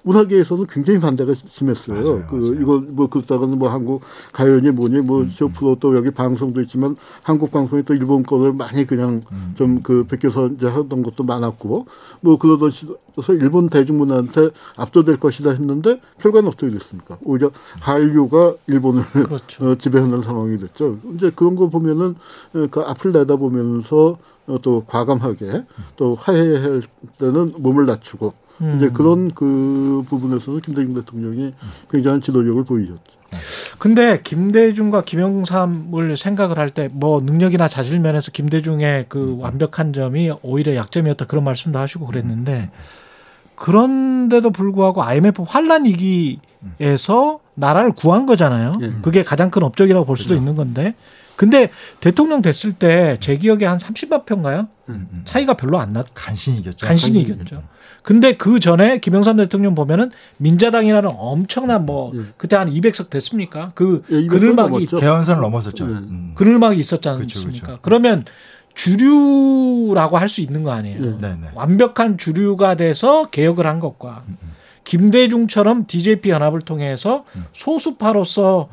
문화계에서는 0.08 0.66
굉장히 0.68 0.99
반대가 0.99 1.34
심했어요. 1.36 2.01
맞아요, 2.01 2.26
그 2.30 2.36
맞아요. 2.36 2.53
이거 2.62 2.84
뭐 2.88 3.08
그다가는 3.08 3.58
뭐 3.58 3.70
한국 3.70 4.01
가요니 4.32 4.72
뭐니 4.72 5.01
뭐저 5.01 5.49
프로 5.49 5.76
또 5.80 5.95
여기 5.95 6.12
방송도 6.12 6.62
있지만 6.62 6.95
한국 7.22 7.51
방송이 7.51 7.84
또 7.84 7.93
일본 7.93 8.24
거를 8.24 8.53
많이 8.53 8.86
그냥 8.86 9.22
좀그 9.55 10.05
베껴서 10.08 10.47
이제 10.47 10.68
하던 10.68 11.03
것도 11.03 11.24
많았고 11.24 11.88
뭐 12.22 12.38
그러던 12.38 12.72
시에서 12.72 13.34
일본 13.34 13.70
대중문화한테 13.70 14.49
압도될 14.78 15.20
것이다 15.20 15.51
했는데 15.51 15.99
결과는 16.20 16.47
어떻게 16.47 16.72
됐습니까? 16.72 17.18
오히려 17.24 17.51
한류가 17.82 18.55
일본을 18.68 19.03
그렇죠. 19.12 19.66
어, 19.66 19.76
지배하는 19.76 20.22
상황이 20.22 20.58
됐죠. 20.58 20.97
이제 21.16 21.32
그런 21.36 21.55
거 21.55 21.68
보면은 21.68 22.16
어, 22.53 22.68
그 22.72 22.80
앞을 22.80 23.12
내다보면서 23.12 24.18
어, 24.47 24.58
또 24.62 24.86
과감하게 24.88 25.66
또 25.97 26.16
화해할 26.16 26.84
때는 27.18 27.53
몸을 27.58 27.86
낮추고 27.86 28.46
음. 28.62 28.76
이제 28.78 28.89
그런 28.89 29.32
그 29.34 30.03
부분에서는 30.10 30.62
김대중 30.62 30.93
대통령이 30.95 31.53
굉장한 31.91 32.22
지도력을 32.22 32.64
보이셨죠. 32.64 33.18
근데 33.78 34.22
김대중과 34.24 35.03
김영삼을 35.03 36.16
생각을 36.18 36.58
할 36.58 36.72
때 36.72 36.89
뭐 36.91 37.20
능력이나 37.22 37.68
자질 37.68 37.99
면에서 37.99 38.32
김대중의 38.32 39.05
그 39.10 39.38
완벽한 39.39 39.93
점이 39.93 40.32
오히려 40.41 40.76
약점이었다 40.76 41.26
그런 41.26 41.43
말씀도 41.43 41.78
하시고 41.78 42.05
그랬는데 42.08 42.72
그런데도 43.55 44.51
불구하고 44.51 45.03
IMF 45.03 45.43
환란 45.47 45.86
위기에서 45.86 47.39
나라를 47.55 47.91
구한 47.93 48.26
거잖아요. 48.26 48.78
예. 48.82 48.91
그게 49.01 49.24
가장 49.24 49.49
큰 49.51 49.64
업적이라고 49.64 50.05
볼 50.05 50.16
수도 50.18 50.36
있는 50.36 50.55
건데. 50.55 50.95
근데 51.36 51.70
대통령 51.99 52.41
됐을 52.41 52.74
때 52.74 53.18
제 53.20 53.38
기억에 53.38 53.66
한 53.66 53.78
30만 53.78 54.26
표인가요? 54.26 54.68
음, 54.89 55.22
차이가 55.26 55.53
별로 55.55 55.78
안 55.80 55.93
났. 55.93 56.05
간신히 56.14 56.60
이겼죠. 56.60 56.88
간신히 56.88 57.22
이겼죠. 57.22 57.64
근데 58.08 58.38
그 58.38 58.62
전에 58.62 58.99
김영삼 58.99 59.36
대통령 59.36 59.76
보면은 59.76 60.12
민자당이라는 60.38 61.10
엄청난 61.18 61.86
뭐 61.86 62.14
예. 62.16 62.22
그때 62.38 62.55
한 62.55 62.72
200석 62.72 63.10
됐습니까? 63.10 63.74
그 63.76 64.01
예, 64.10 64.22
200석 64.22 64.30
그늘막이. 64.30 64.86
개헌선을 64.86 65.41
넘었었죠. 65.41 65.86
네. 65.86 65.91
음. 65.93 66.32
그늘막이 66.36 66.80
있었지 66.80 67.01
그렇죠, 67.01 67.20
않습니까? 67.39 67.66
그렇죠. 67.66 67.80
그러면 67.82 68.24
주류라고 68.76 70.18
할 70.18 70.30
수 70.30 70.39
있는 70.39 70.64
거 70.64 70.72
아니에요. 70.72 71.03
예. 71.03 71.18
네네. 71.18 71.49
완벽한 71.53 72.18
주류가 72.18 72.76
돼서 72.76 73.30
개혁을 73.30 73.68
한 73.68 73.82
것과 73.82 74.24
음, 74.30 74.38
김대중처럼 74.86 75.86
DJP 75.88 76.30
연합을 76.30 76.62
통해서 76.62 77.26
음. 77.36 77.43
소수파로서 77.51 78.70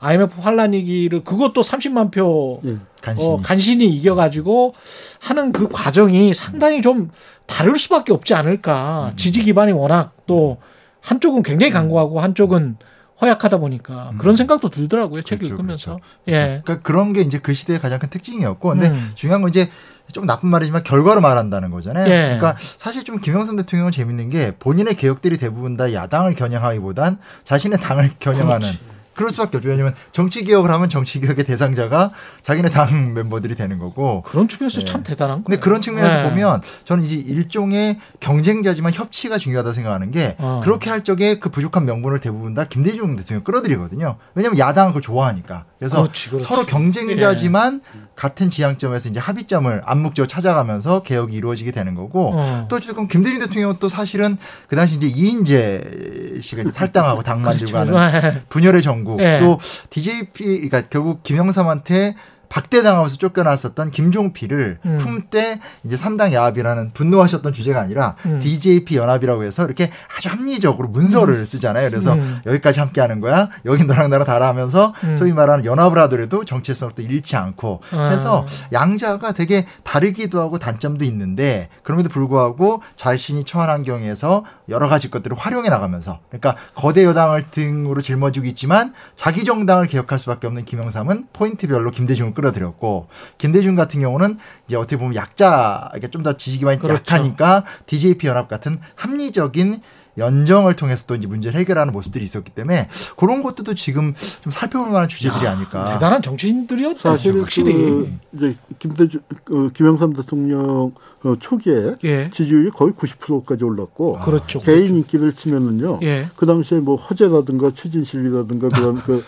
IMF 0.00 0.40
환란 0.40 0.72
위기를 0.72 1.24
그것도 1.24 1.60
30만 1.60 2.10
표 2.10 2.60
예. 2.64 2.76
간신히. 3.02 3.28
어, 3.28 3.40
간신히 3.42 3.86
이겨가지고 3.86 4.74
하는 5.20 5.52
그 5.52 5.68
과정이 5.68 6.34
상당히 6.34 6.82
좀 6.82 7.10
다를 7.46 7.78
수밖에 7.78 8.12
없지 8.12 8.34
음. 8.34 8.38
않을까. 8.38 9.12
지지 9.16 9.42
기반이 9.42 9.72
워낙 9.72 10.12
또 10.26 10.58
한쪽은 11.00 11.42
굉장히 11.42 11.72
강고하고 11.72 12.20
한쪽은 12.20 12.76
허약하다 13.20 13.58
보니까 13.58 14.12
그런 14.18 14.36
생각도 14.36 14.68
들더라고요. 14.68 15.22
책 15.22 15.36
음. 15.36 15.38
그렇죠, 15.38 15.54
읽으면서. 15.54 15.84
그렇죠. 15.96 16.04
예. 16.28 16.60
그러니까 16.64 16.82
그런 16.82 17.12
게 17.12 17.20
이제 17.22 17.38
그 17.38 17.52
시대의 17.52 17.80
가장 17.80 17.98
큰 17.98 18.10
특징이었고, 18.10 18.68
근데 18.68 18.88
음. 18.88 19.10
중요한 19.14 19.42
건 19.42 19.50
이제 19.50 19.68
좀 20.12 20.24
나쁜 20.24 20.48
말이지만 20.48 20.84
결과로 20.84 21.20
말한다는 21.20 21.70
거잖아요. 21.70 22.06
예. 22.06 22.38
그러니까 22.38 22.56
사실 22.76 23.02
좀 23.02 23.20
김영삼 23.20 23.56
대통령은 23.56 23.90
재밌는 23.90 24.30
게 24.30 24.54
본인의 24.58 24.94
개혁들이 24.94 25.36
대부분 25.36 25.76
다 25.76 25.92
야당을 25.92 26.34
겨냥하기보단 26.34 27.18
자신의 27.42 27.80
당을 27.80 28.12
겨냥하는. 28.20 28.68
그 28.70 28.97
럴 29.24 29.30
수밖에 29.30 29.56
없죠. 29.56 29.68
왜냐하면 29.68 29.94
정치 30.12 30.44
개혁을 30.44 30.70
하면 30.70 30.88
정치 30.88 31.20
개혁의 31.20 31.44
대상자가 31.44 32.12
자기네 32.42 32.70
당 32.70 33.14
멤버들이 33.14 33.54
되는 33.54 33.78
거고. 33.78 34.22
그런 34.22 34.48
측면에서 34.48 34.80
예. 34.82 34.84
참 34.84 35.02
대단한 35.02 35.38
거예요. 35.38 35.44
근데 35.44 35.58
그런 35.58 35.80
측면에서 35.80 36.20
예. 36.20 36.22
보면 36.22 36.62
저는 36.84 37.04
이제 37.04 37.16
일종의 37.16 37.98
경쟁자지만 38.20 38.92
협치가 38.92 39.38
중요하다 39.38 39.72
생각하는 39.72 40.10
게 40.10 40.36
어. 40.38 40.60
그렇게 40.62 40.90
할 40.90 41.04
적에 41.04 41.38
그 41.38 41.48
부족한 41.50 41.84
명분을 41.84 42.20
대부분 42.20 42.54
다 42.54 42.64
김대중 42.64 43.16
대통령 43.16 43.40
이 43.40 43.44
끌어들이거든요. 43.44 44.16
왜냐하면 44.34 44.58
야당은 44.58 44.90
그걸 44.90 45.02
좋아하니까. 45.02 45.64
그래서 45.78 46.02
그렇지, 46.02 46.30
그렇지. 46.30 46.46
서로 46.46 46.64
경쟁자지만 46.64 47.80
같은 48.16 48.50
지향점에서 48.50 49.08
이제 49.08 49.20
합의점을 49.20 49.82
암묵적으로 49.84 50.26
찾아가면서 50.26 51.02
개혁이 51.02 51.36
이루어지게 51.36 51.70
되는 51.70 51.94
거고 51.94 52.32
어. 52.34 52.66
또 52.68 52.76
어쨌든 52.76 53.06
김대중 53.06 53.38
대통령은 53.38 53.76
또 53.78 53.88
사실은 53.88 54.36
그 54.66 54.74
당시 54.74 54.96
이제 54.96 55.06
이인재 55.06 56.38
씨가 56.40 56.62
이제 56.62 56.72
탈당하고 56.72 57.22
당 57.22 57.42
만들고 57.42 57.72
그렇죠. 57.72 57.96
하는 57.96 58.42
분열의 58.48 58.82
정국 58.82 59.07
예. 59.18 59.40
또 59.40 59.58
DJP 59.90 60.68
그러니까 60.68 60.82
결국 60.82 61.22
김영삼한테 61.22 62.14
박대당하면서 62.48 63.16
쫓겨났었던 63.16 63.90
김종필을 63.90 64.78
음. 64.84 64.96
품때 64.98 65.60
이제 65.84 65.96
삼당 65.96 66.32
야합이라는 66.32 66.92
분노하셨던 66.92 67.52
주제가 67.52 67.80
아니라 67.80 68.16
음. 68.26 68.40
DJP 68.40 68.96
연합이라고 68.96 69.44
해서 69.44 69.64
이렇게 69.64 69.90
아주 70.16 70.28
합리적으로 70.28 70.88
문서를 70.88 71.44
쓰잖아요. 71.46 71.90
그래서 71.90 72.14
음. 72.14 72.40
여기까지 72.46 72.80
함께 72.80 73.00
하는 73.00 73.20
거야. 73.20 73.48
여기 73.64 73.84
너랑 73.84 74.10
나랑 74.10 74.26
다라 74.26 74.48
하면서 74.48 74.94
음. 75.04 75.16
소위 75.16 75.32
말하는 75.32 75.64
연합을 75.64 75.98
하더라도 75.98 76.44
정체성도 76.44 77.02
잃지 77.02 77.36
않고 77.36 77.80
아. 77.92 78.08
해서 78.08 78.46
양자가 78.72 79.32
되게 79.32 79.66
다르기도 79.82 80.40
하고 80.40 80.58
단점도 80.58 81.04
있는데 81.04 81.68
그럼에도 81.82 82.08
불구하고 82.08 82.82
자신이 82.96 83.44
처한 83.44 83.68
환경에서 83.68 84.44
여러 84.68 84.88
가지 84.88 85.10
것들을 85.10 85.36
활용해 85.36 85.68
나가면서 85.68 86.20
그러니까 86.28 86.56
거대 86.74 87.04
여당을 87.04 87.50
등으로 87.50 88.00
짊어지고 88.02 88.46
있지만 88.46 88.94
자기 89.16 89.44
정당을 89.44 89.86
개혁할 89.86 90.18
수밖에 90.18 90.46
없는 90.46 90.64
김영삼은 90.64 91.28
포인트별로 91.32 91.90
김대중을 91.90 92.34
끌어들였고 92.38 93.08
김대중 93.36 93.74
같은 93.74 94.00
경우는 94.00 94.38
이제 94.68 94.76
어떻게 94.76 94.96
보면 94.96 95.16
약자 95.16 95.90
이게 95.96 96.08
좀 96.08 96.22
더 96.22 96.36
지지 96.36 96.58
기반이 96.58 96.78
그렇죠. 96.78 96.96
약하니까 96.98 97.64
DJP 97.86 98.26
연합 98.26 98.48
같은 98.48 98.80
합리적인 98.96 99.80
연정을 100.18 100.76
통해서 100.76 101.04
또 101.06 101.14
이제 101.14 101.26
문제를 101.26 101.58
해결하는 101.58 101.92
모습들이 101.92 102.24
있었기 102.24 102.50
때문에 102.52 102.88
그런 103.16 103.42
것들도 103.42 103.74
지금 103.74 104.14
좀 104.42 104.50
살펴볼 104.50 104.90
만한 104.90 105.08
주제들이 105.08 105.46
아닐까. 105.46 105.92
대단한 105.94 106.22
정치인들이었죠. 106.22 106.98
사실 107.00 107.40
확실히. 107.40 107.72
그 107.72 108.12
이제 108.34 108.56
김대중 108.78 109.20
그 109.44 109.70
김영삼 109.74 110.12
대통령 110.12 110.92
어, 111.24 111.34
초기에 111.38 111.96
예. 112.04 112.30
지지율이 112.32 112.70
거의 112.70 112.92
90%까지 112.92 113.64
올랐고 113.64 114.20
그렇죠. 114.20 114.60
개인 114.60 114.96
인기를 114.98 115.32
치면은요. 115.32 116.00
예. 116.02 116.28
그 116.36 116.46
당시에 116.46 116.78
뭐 116.80 116.96
허재라든가 116.96 117.72
최진실이라든가 117.74 118.68
그런 118.68 118.96
그 119.02 119.22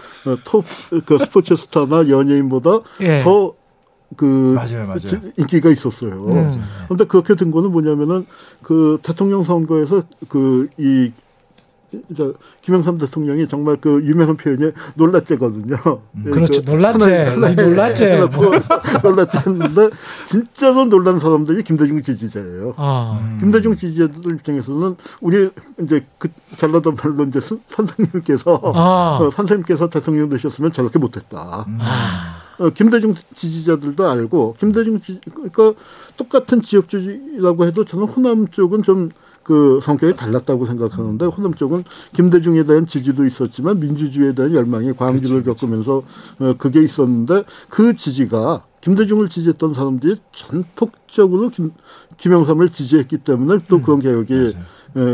톱 0.44 0.64
그 1.06 1.18
스포츠 1.18 1.56
스타나 1.56 2.08
연예인보다 2.08 2.80
예. 3.00 3.22
더 3.22 3.54
그 4.16 4.54
맞아요, 4.56 4.86
맞아요. 4.86 5.20
인기가 5.36 5.70
있었어요. 5.70 6.26
음. 6.26 6.62
그런데 6.86 7.04
그렇게 7.04 7.34
된 7.34 7.50
거는 7.50 7.70
뭐냐면은 7.70 8.26
그 8.62 8.98
대통령 9.02 9.44
선거에서 9.44 10.02
그 10.28 10.68
이 10.78 11.12
김영삼 12.62 12.98
대통령이 12.98 13.48
정말 13.48 13.76
그 13.80 14.02
유명한 14.04 14.36
표현이 14.36 14.72
놀랐제거든요. 14.94 15.76
그렇죠. 16.24 16.62
그 16.64 16.70
놀랐제. 16.70 17.24
하나의 17.24 17.54
놀랐제. 17.56 18.12
해놓고 18.12 18.40
놀랐제인데 19.02 19.90
진짜로 20.26 20.84
놀란 20.86 21.18
사람들이 21.18 21.62
김대중 21.62 22.00
지지자예요. 22.02 22.74
아. 22.76 23.36
김대중 23.40 23.74
지지자들 23.74 24.34
입장에서는 24.36 24.96
우리 25.20 25.50
이제 25.82 26.04
그 26.18 26.28
잘나던 26.56 26.96
말로 27.02 27.24
이제 27.24 27.40
선- 27.40 27.60
선생님께서 27.68 28.60
아. 28.74 29.18
어, 29.20 29.30
선생님께서 29.30 29.88
대통령 29.90 30.28
되셨으면 30.28 30.72
저렇게 30.72 30.98
못했다. 30.98 31.66
아. 31.80 32.36
어, 32.58 32.68
김대중 32.70 33.14
지지자들도 33.36 34.06
알고 34.06 34.56
김대중 34.60 35.00
지 35.00 35.18
그러니까 35.34 35.72
똑같은 36.18 36.62
지역주의라고 36.62 37.64
해도 37.66 37.84
저는 37.86 38.04
호남 38.06 38.48
쪽은 38.48 38.82
좀 38.82 39.08
그 39.50 39.80
성격이 39.82 40.14
달랐다고 40.14 40.64
생각하는데 40.64 41.26
호남 41.26 41.54
쪽은 41.54 41.82
김대중에 42.12 42.62
대한 42.62 42.86
지지도 42.86 43.26
있었지만 43.26 43.80
민주주의에 43.80 44.32
대한 44.32 44.54
열망이 44.54 44.92
광주를 44.92 45.42
겪으면서 45.42 46.04
어, 46.38 46.54
그게 46.56 46.80
있었는데 46.80 47.42
그 47.68 47.96
지지가 47.96 48.62
김대중을 48.80 49.28
지지했던 49.28 49.74
사람들이 49.74 50.20
전폭적으로 50.30 51.48
김, 51.48 51.72
김영삼을 52.18 52.68
지지했기 52.68 53.18
때문에 53.18 53.64
또 53.66 53.82
그런 53.82 53.98
개혁이 53.98 54.34
에, 54.34 54.52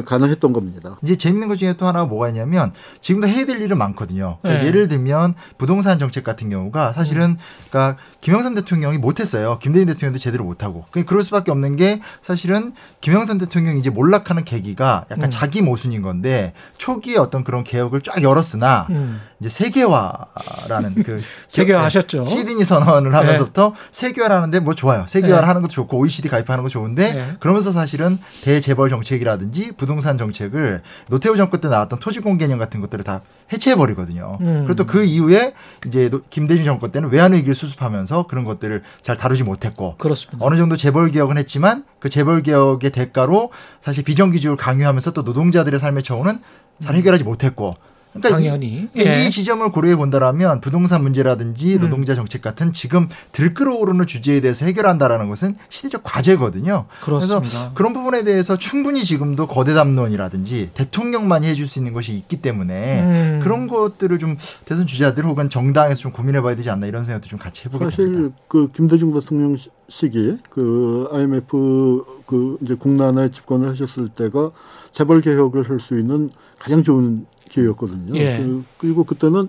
가능했던 0.04 0.52
겁니다. 0.52 0.98
이제 1.02 1.16
재밌는 1.16 1.48
것 1.48 1.56
중에 1.56 1.74
또 1.74 1.86
하나가 1.86 2.06
뭐가 2.06 2.28
있냐면 2.28 2.72
지금도 3.00 3.28
해야 3.28 3.46
될 3.46 3.60
일은 3.60 3.78
많거든요. 3.78 4.38
그러니까 4.42 4.62
네. 4.62 4.68
예를 4.68 4.88
들면 4.88 5.34
부동산 5.58 5.98
정책 5.98 6.24
같은 6.24 6.50
경우가 6.50 6.92
사실은 6.92 7.36
그러니까 7.70 8.00
김영삼 8.20 8.54
대통령이 8.54 8.98
못했어요. 8.98 9.58
김대중 9.60 9.86
대통령도 9.86 10.18
제대로 10.18 10.44
못하고. 10.44 10.84
그러니까 10.90 11.08
그럴 11.08 11.22
수밖에 11.24 11.50
없는 11.50 11.76
게 11.76 12.00
사실은 12.22 12.72
김영삼 13.00 13.38
대통령이 13.38 13.78
이제 13.78 13.90
몰락하는 13.90 14.44
계기가 14.44 15.06
약간 15.10 15.24
음. 15.24 15.30
자기 15.30 15.62
모순인 15.62 16.02
건데 16.02 16.52
초기에 16.78 17.16
어떤 17.18 17.44
그런 17.44 17.64
개혁을 17.64 18.00
쫙 18.00 18.22
열었으나 18.22 18.86
음. 18.90 19.20
이제 19.38 19.48
세계화라는 19.50 21.02
그 21.04 21.20
세계화하셨죠. 21.48 22.24
시드니 22.24 22.64
선언을 22.64 23.14
하면서부터 23.14 23.74
세계화라는데 23.90 24.60
뭐 24.60 24.74
좋아요. 24.74 25.04
세계화를 25.08 25.42
네. 25.42 25.46
하는 25.46 25.62
것도 25.62 25.72
좋고 25.72 25.98
OECD 25.98 26.28
가입하는 26.28 26.62
거 26.64 26.70
좋은데 26.70 27.12
네. 27.12 27.36
그러면서 27.40 27.70
사실은 27.72 28.18
대재벌 28.42 28.88
정책이라든지 28.88 29.72
부동산 29.76 30.16
정책을 30.16 30.80
노태우 31.10 31.36
정권 31.36 31.60
때 31.60 31.68
나왔던 31.68 31.98
토지공 32.00 32.38
개념 32.38 32.58
같은 32.58 32.80
것들을 32.80 33.04
다 33.04 33.20
해체해 33.52 33.76
버리거든요. 33.76 34.38
음. 34.40 34.64
그리고 34.66 34.74
또 34.74 34.86
그 34.86 35.04
이후에 35.04 35.52
이제 35.86 36.08
노- 36.08 36.22
김대중 36.30 36.64
정권 36.64 36.90
때는 36.92 37.10
외환 37.10 37.32
위기를 37.34 37.54
수습하면서 37.54 38.28
그런 38.28 38.44
것들을 38.44 38.82
잘 39.02 39.16
다루지 39.16 39.42
못했고 39.42 39.96
그렇습니다. 39.98 40.38
어느 40.40 40.56
정도 40.56 40.76
재벌 40.76 41.10
개혁은 41.10 41.36
했지만 41.38 41.84
그 41.98 42.08
재벌 42.08 42.42
개혁의 42.42 42.90
대가로 42.92 43.50
사실 43.82 44.04
비정규직을 44.04 44.56
강요하면서 44.56 45.12
또 45.12 45.22
노동자들의 45.22 45.78
삶의 45.78 46.02
처우는 46.04 46.40
잘 46.82 46.94
해결하지 46.94 47.24
못했고 47.24 47.74
그러니까 48.20 48.40
이- 48.40 48.44
당연히. 48.44 48.88
그러니까 48.92 49.16
예. 49.22 49.26
이 49.26 49.30
지점을 49.30 49.68
고려해 49.70 49.96
본다라면 49.96 50.60
부동산 50.60 51.02
문제라든지 51.02 51.74
음. 51.76 51.80
노동자 51.80 52.14
정책 52.14 52.42
같은 52.42 52.72
지금 52.72 53.08
들끓어오르는 53.32 54.06
주제에 54.06 54.40
대해서 54.40 54.64
해결한다라는 54.66 55.28
것은 55.28 55.56
시대적 55.68 56.02
과제거든요. 56.04 56.86
그렇습니다. 57.02 57.40
래서 57.40 57.70
그런 57.74 57.92
부분에 57.92 58.24
대해서 58.24 58.56
충분히 58.56 59.04
지금도 59.04 59.46
거대 59.46 59.74
담론이라든지 59.74 60.70
대통령만이 60.74 61.46
해줄 61.46 61.66
수 61.66 61.78
있는 61.78 61.92
것이 61.92 62.12
있기 62.14 62.40
때문에 62.42 63.00
음. 63.02 63.40
그런 63.42 63.66
것들을 63.68 64.18
좀 64.18 64.36
대선 64.64 64.86
주자들 64.86 65.24
혹은 65.24 65.48
정당에서 65.50 66.00
좀 66.00 66.12
고민해봐야 66.12 66.56
되지 66.56 66.70
않나 66.70 66.86
이런 66.86 67.04
생각도 67.04 67.28
좀 67.28 67.38
같이 67.38 67.64
해보게 67.66 67.84
사실 67.86 68.12
됩니다. 68.12 68.36
그 68.48 68.70
김대중 68.74 69.12
대통령 69.12 69.56
시- 69.56 69.70
시기 69.88 70.36
그 70.50 71.08
IMF 71.12 72.04
그 72.26 72.58
이제 72.60 72.74
국난에 72.74 73.30
집권을 73.30 73.70
하셨을 73.70 74.08
때가 74.08 74.50
재벌 74.92 75.20
개혁을 75.20 75.68
할 75.70 75.78
수 75.80 75.98
있는 75.98 76.30
가장 76.58 76.82
좋은 76.82 77.26
기회였거든요. 77.48 78.16
예. 78.16 78.38
그, 78.38 78.64
그리고 78.78 79.04
그때는 79.04 79.48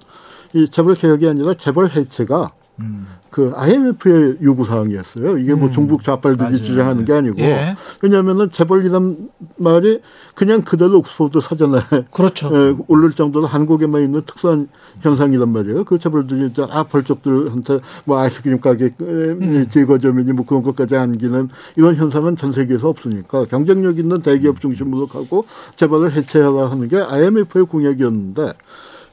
이 0.54 0.68
재벌 0.70 0.96
개혁이 0.96 1.28
아니라 1.28 1.54
재벌 1.56 1.90
해체가 1.90 2.52
음. 2.80 3.08
그 3.30 3.52
IMF의 3.56 4.38
요구 4.42 4.66
사항이었어요. 4.66 5.38
이게 5.38 5.54
뭐 5.54 5.68
음. 5.68 5.72
중국 5.72 6.04
좌빨들이. 6.04 6.58
주장하는 6.64 7.06
게 7.06 7.14
아니고 7.14 7.40
예. 7.40 7.76
왜냐하면은 8.02 8.52
재벌이란 8.52 9.30
말이 9.58 10.02
그냥 10.34 10.62
그대로 10.62 11.00
옥스퍼드 11.00 11.42
사전에 11.42 11.82
그렇죠. 12.12 12.50
예, 12.54 12.76
오를 12.88 13.12
정도로 13.12 13.46
한국에만 13.48 14.04
있는 14.04 14.22
특수한 14.26 14.70
현상이란 15.02 15.50
말이에요. 15.50 15.84
그 15.84 16.00
재벌들이 16.00 16.48
이제 16.48 16.66
아 16.70 16.84
벌적들한테 16.84 17.80
뭐 18.06 18.20
아이스크림 18.20 18.60
가게 18.60 18.94
음. 19.02 19.68
제거점이니 19.70 20.34
뭐 20.34 20.46
그런 20.46 20.64
것까지 20.64 20.96
안기는 20.96 21.50
이런 21.76 21.96
현상은 21.96 22.36
전 22.36 22.54
세계에서 22.54 22.90
없으니까 22.90 23.46
경쟁력 23.46 24.00
있는 24.00 24.22
대기업 24.22 24.62
중심으로 24.62 25.08
가고 25.08 25.46
재벌을 25.76 26.14
해체하라 26.14 26.72
하는 26.72 26.88
게 26.88 26.98
IMF의 26.98 27.66
공약이었는데 27.66 28.54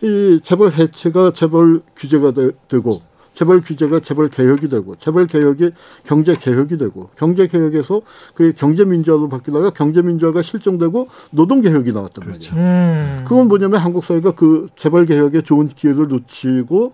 이 0.02 0.40
재벌 0.42 0.72
해체가 0.72 1.32
재벌 1.34 1.80
규제가 1.96 2.32
되, 2.32 2.78
고 2.78 3.00
재벌 3.34 3.60
규제가 3.60 4.00
재벌 4.00 4.28
개혁이 4.28 4.68
되고 4.68 4.94
재벌 4.96 5.26
개혁이 5.26 5.72
경제 6.04 6.34
개혁이 6.34 6.78
되고 6.78 7.10
경제 7.16 7.46
개혁에서 7.46 8.02
그 8.34 8.52
경제 8.56 8.84
민주화로 8.84 9.28
바뀌다가 9.28 9.70
경제 9.70 10.02
민주화가 10.02 10.42
실종되고 10.42 11.08
노동 11.30 11.60
개혁이 11.60 11.92
나왔단 11.92 12.24
말이에요. 12.26 12.54
음. 12.54 13.24
그건 13.26 13.48
뭐냐면 13.48 13.80
한국 13.80 14.04
사회가 14.04 14.32
그 14.32 14.68
재벌 14.76 15.06
개혁에 15.06 15.42
좋은 15.42 15.68
기회를 15.68 16.08
놓치고 16.08 16.92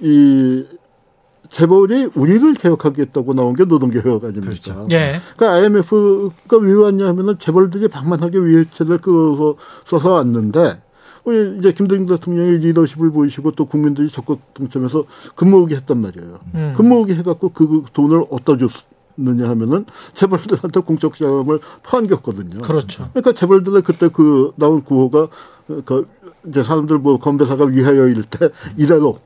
이 0.00 0.64
재벌이 1.50 2.10
우리를 2.16 2.54
개혁하겠다고 2.54 3.34
나온 3.34 3.54
게 3.54 3.64
노동 3.64 3.90
개혁 3.90 4.24
아닙니까? 4.24 4.84
예. 4.90 5.20
그러니까 5.36 5.58
IMF가 5.60 6.58
왜 6.60 6.72
왔냐 6.72 7.06
하면은 7.06 7.38
재벌들이 7.38 7.88
방만하게 7.88 8.38
위해체를 8.38 8.98
끌어서 8.98 9.54
써서 9.84 10.14
왔는데 10.14 10.82
이제 11.32 11.72
김대중 11.72 12.06
대통령이 12.06 12.58
리더십을 12.58 13.10
보이시고 13.10 13.52
또 13.52 13.66
국민들이 13.66 14.10
적극 14.10 14.40
동참해서 14.54 15.04
근무오기 15.34 15.74
했단 15.74 15.98
말이에요. 15.98 16.38
음. 16.54 16.74
근무오기 16.76 17.14
해갖고 17.14 17.50
그 17.50 17.84
돈을 17.92 18.24
어디다 18.30 18.56
줬느냐 19.16 19.48
하면은 19.48 19.86
재벌들한테 20.14 20.80
공적 20.80 21.16
자금을 21.16 21.60
퍼안겼거든요. 21.82 22.62
그렇죠. 22.62 23.08
그러니까 23.12 23.32
재벌들의 23.32 23.82
그때 23.82 24.08
그 24.08 24.52
나온 24.56 24.82
구호가 24.82 25.28
그 25.84 26.08
이제 26.46 26.62
사람들 26.62 26.98
뭐 26.98 27.18
건배사가 27.18 27.64
위하여일 27.64 28.22
때 28.24 28.50
이대로 28.76 29.18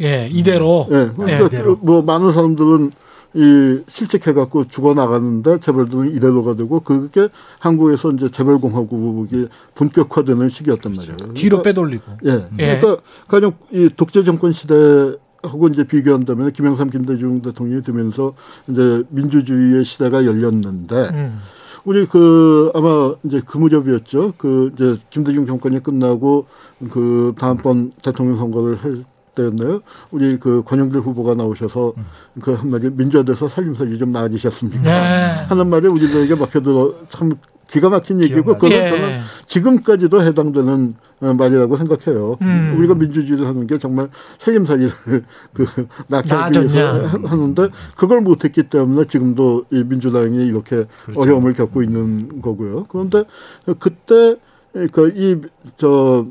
예, 0.00 0.28
이대로. 0.30 0.86
예. 0.90 1.10
그러니까 1.14 1.46
이대로. 1.46 1.78
그뭐 1.78 2.02
많은 2.02 2.32
사람들은 2.32 2.92
이 3.34 3.82
실직해갖고 3.88 4.66
죽어 4.68 4.94
나가는데 4.94 5.60
재벌들은 5.60 6.14
이대로가 6.14 6.56
되고 6.56 6.80
그게 6.80 7.28
한국에서 7.58 8.10
이제 8.12 8.30
재벌공화국이 8.30 9.48
본격화되는 9.74 10.48
시기였단 10.48 10.92
말이에요. 10.92 11.16
뒤로 11.34 11.62
그러니까, 11.62 11.62
빼돌리고. 11.62 12.04
예. 12.26 12.48
예. 12.58 12.78
그러니까 12.80 13.02
가령 13.28 13.52
이 13.70 13.88
독재 13.96 14.24
정권 14.24 14.52
시대 14.52 14.74
하고 15.42 15.68
이제 15.68 15.84
비교한다면 15.84 16.52
김영삼 16.52 16.90
김대중 16.90 17.40
대통령이 17.40 17.82
되면서 17.82 18.34
이제 18.68 19.04
민주주의의 19.08 19.84
시대가 19.84 20.24
열렸는데 20.26 20.94
음. 21.12 21.38
우리 21.84 22.04
그 22.06 22.70
아마 22.74 23.14
이제 23.24 23.40
그 23.44 23.56
무렵이었죠. 23.56 24.34
그 24.36 24.70
이제 24.74 24.98
김대중 25.08 25.46
정권이 25.46 25.82
끝나고 25.82 26.46
그 26.90 27.34
다음번 27.38 27.92
대통령 28.02 28.36
선거를 28.36 28.76
할 28.76 29.04
때였나요? 29.44 29.80
우리 30.10 30.38
그 30.38 30.62
권영길 30.64 31.00
후보가 31.00 31.34
나오셔서 31.34 31.94
그 32.40 32.52
한마디 32.52 32.90
민주화돼서 32.90 33.48
살림살이 33.48 33.98
좀 33.98 34.12
나아지셨습니까? 34.12 34.82
네. 34.82 35.44
하는 35.48 35.68
말이 35.68 35.88
우리들에게 35.88 36.34
막혀들어 36.36 36.94
참 37.10 37.32
기가 37.68 37.88
막힌 37.88 38.20
얘기고 38.22 38.54
그건 38.54 38.72
예. 38.72 38.88
저는 38.88 39.20
지금까지도 39.46 40.22
해당되는 40.22 40.94
어, 41.22 41.34
말이라고 41.34 41.76
생각해요. 41.76 42.36
음. 42.40 42.74
우리가 42.78 42.94
민주주의를 42.94 43.46
하는 43.46 43.66
게 43.66 43.78
정말 43.78 44.08
살림살이를 44.38 44.90
그 45.52 45.66
나아졌냐. 46.08 46.60
위해서 46.72 47.06
하- 47.06 47.30
하는데 47.30 47.68
그걸 47.96 48.22
못했기 48.22 48.64
때문에 48.64 49.04
지금도 49.06 49.66
이 49.70 49.84
민주당이 49.84 50.46
이렇게 50.46 50.86
그렇죠. 51.04 51.20
어려움을 51.20 51.52
겪고 51.52 51.82
있는 51.82 52.40
거고요. 52.40 52.84
그런데 52.88 53.24
그때 53.78 54.36
그 54.92 55.08
이 55.14 55.40
저 55.76 56.26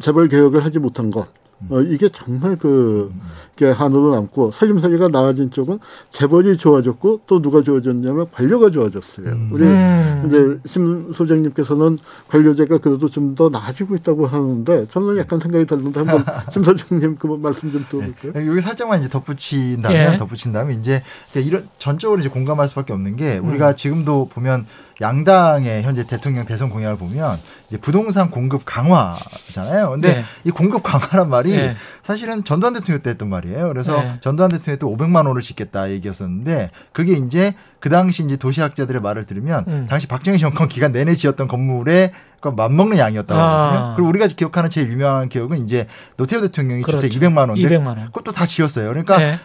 재벌 0.00 0.28
개혁을 0.28 0.64
하지 0.64 0.78
못한 0.78 1.10
것. 1.10 1.26
어, 1.70 1.80
이게 1.80 2.08
정말 2.08 2.56
그, 2.56 3.12
게 3.56 3.66
한으로 3.70 4.14
남고, 4.14 4.52
살림살이가 4.52 5.08
나아진 5.08 5.50
쪽은 5.50 5.80
재벌이 6.10 6.56
좋아졌고, 6.56 7.22
또 7.26 7.42
누가 7.42 7.62
좋아졌냐면 7.62 8.28
관료가 8.30 8.70
좋아졌어요. 8.70 9.48
우리, 9.50 9.64
음. 9.64 10.24
이제, 10.26 10.68
심 10.68 11.12
소장님께서는 11.12 11.98
관료제가 12.28 12.78
그래도 12.78 13.08
좀 13.08 13.34
더 13.34 13.48
나아지고 13.48 13.96
있다고 13.96 14.26
하는데, 14.26 14.86
저는 14.90 15.18
약간 15.18 15.38
생각이 15.40 15.66
다른데, 15.66 16.00
한번 16.00 16.24
심 16.52 16.62
소장님 16.64 17.16
그 17.16 17.26
말씀 17.26 17.70
좀 17.72 17.84
들어볼까요? 17.90 18.48
여기 18.48 18.60
살짝만 18.60 19.00
이제 19.00 19.08
덧붙인다면 19.08 20.14
예. 20.14 20.16
덧붙인다면 20.16 20.78
이제 20.78 21.02
이런 21.34 21.68
전적으로 21.78 22.20
이제 22.20 22.28
공감할 22.28 22.68
수 22.68 22.74
밖에 22.74 22.92
없는 22.92 23.16
게 23.16 23.38
음. 23.38 23.48
우리가 23.48 23.74
지금도 23.74 24.28
보면 24.32 24.66
양당의 25.00 25.82
현재 25.82 26.06
대통령 26.06 26.44
대선 26.44 26.70
공약을 26.70 26.98
보면 26.98 27.38
이제 27.68 27.76
부동산 27.76 28.30
공급 28.30 28.62
강화잖아요. 28.64 29.90
근데 29.90 30.16
네. 30.16 30.24
이 30.44 30.50
공급 30.50 30.82
강화란 30.82 31.28
말이 31.28 31.56
네. 31.56 31.76
사실은 32.02 32.42
전두환 32.44 32.74
대통령 32.74 33.02
때 33.02 33.10
했던 33.10 33.28
말이에요. 33.28 33.68
그래서 33.68 34.00
네. 34.00 34.16
전두환 34.20 34.50
대통령이 34.50 34.78
또 34.78 34.94
500만 34.96 35.26
원을 35.26 35.40
짓겠다 35.42 35.90
얘기였었는데 35.90 36.70
그게 36.92 37.14
이제 37.14 37.54
그 37.80 37.90
당시 37.90 38.24
이제 38.24 38.36
도시학자들의 38.36 39.00
말을 39.00 39.24
들으면 39.26 39.64
음. 39.68 39.86
당시 39.88 40.08
박정희 40.08 40.38
정권 40.38 40.68
기간 40.68 40.92
내내 40.92 41.14
지었던 41.14 41.46
건물에 41.46 42.12
그 42.40 42.48
맞먹는 42.48 42.98
양이었다고 42.98 43.40
아. 43.40 43.62
하거든요. 43.66 43.94
그리고 43.96 44.08
우리가 44.10 44.26
기억하는 44.28 44.70
제일 44.70 44.90
유명한 44.90 45.28
기억은 45.28 45.64
이제 45.64 45.86
노태우 46.16 46.40
대통령이 46.40 46.82
그렇죠. 46.82 47.00
주택 47.08 47.20
200만 47.20 47.48
원인데 47.50 47.78
200만 47.78 47.86
원. 47.86 48.06
그것도 48.06 48.32
다 48.32 48.46
지었어요. 48.46 48.88
그러니까 48.88 49.18
네. 49.18 49.38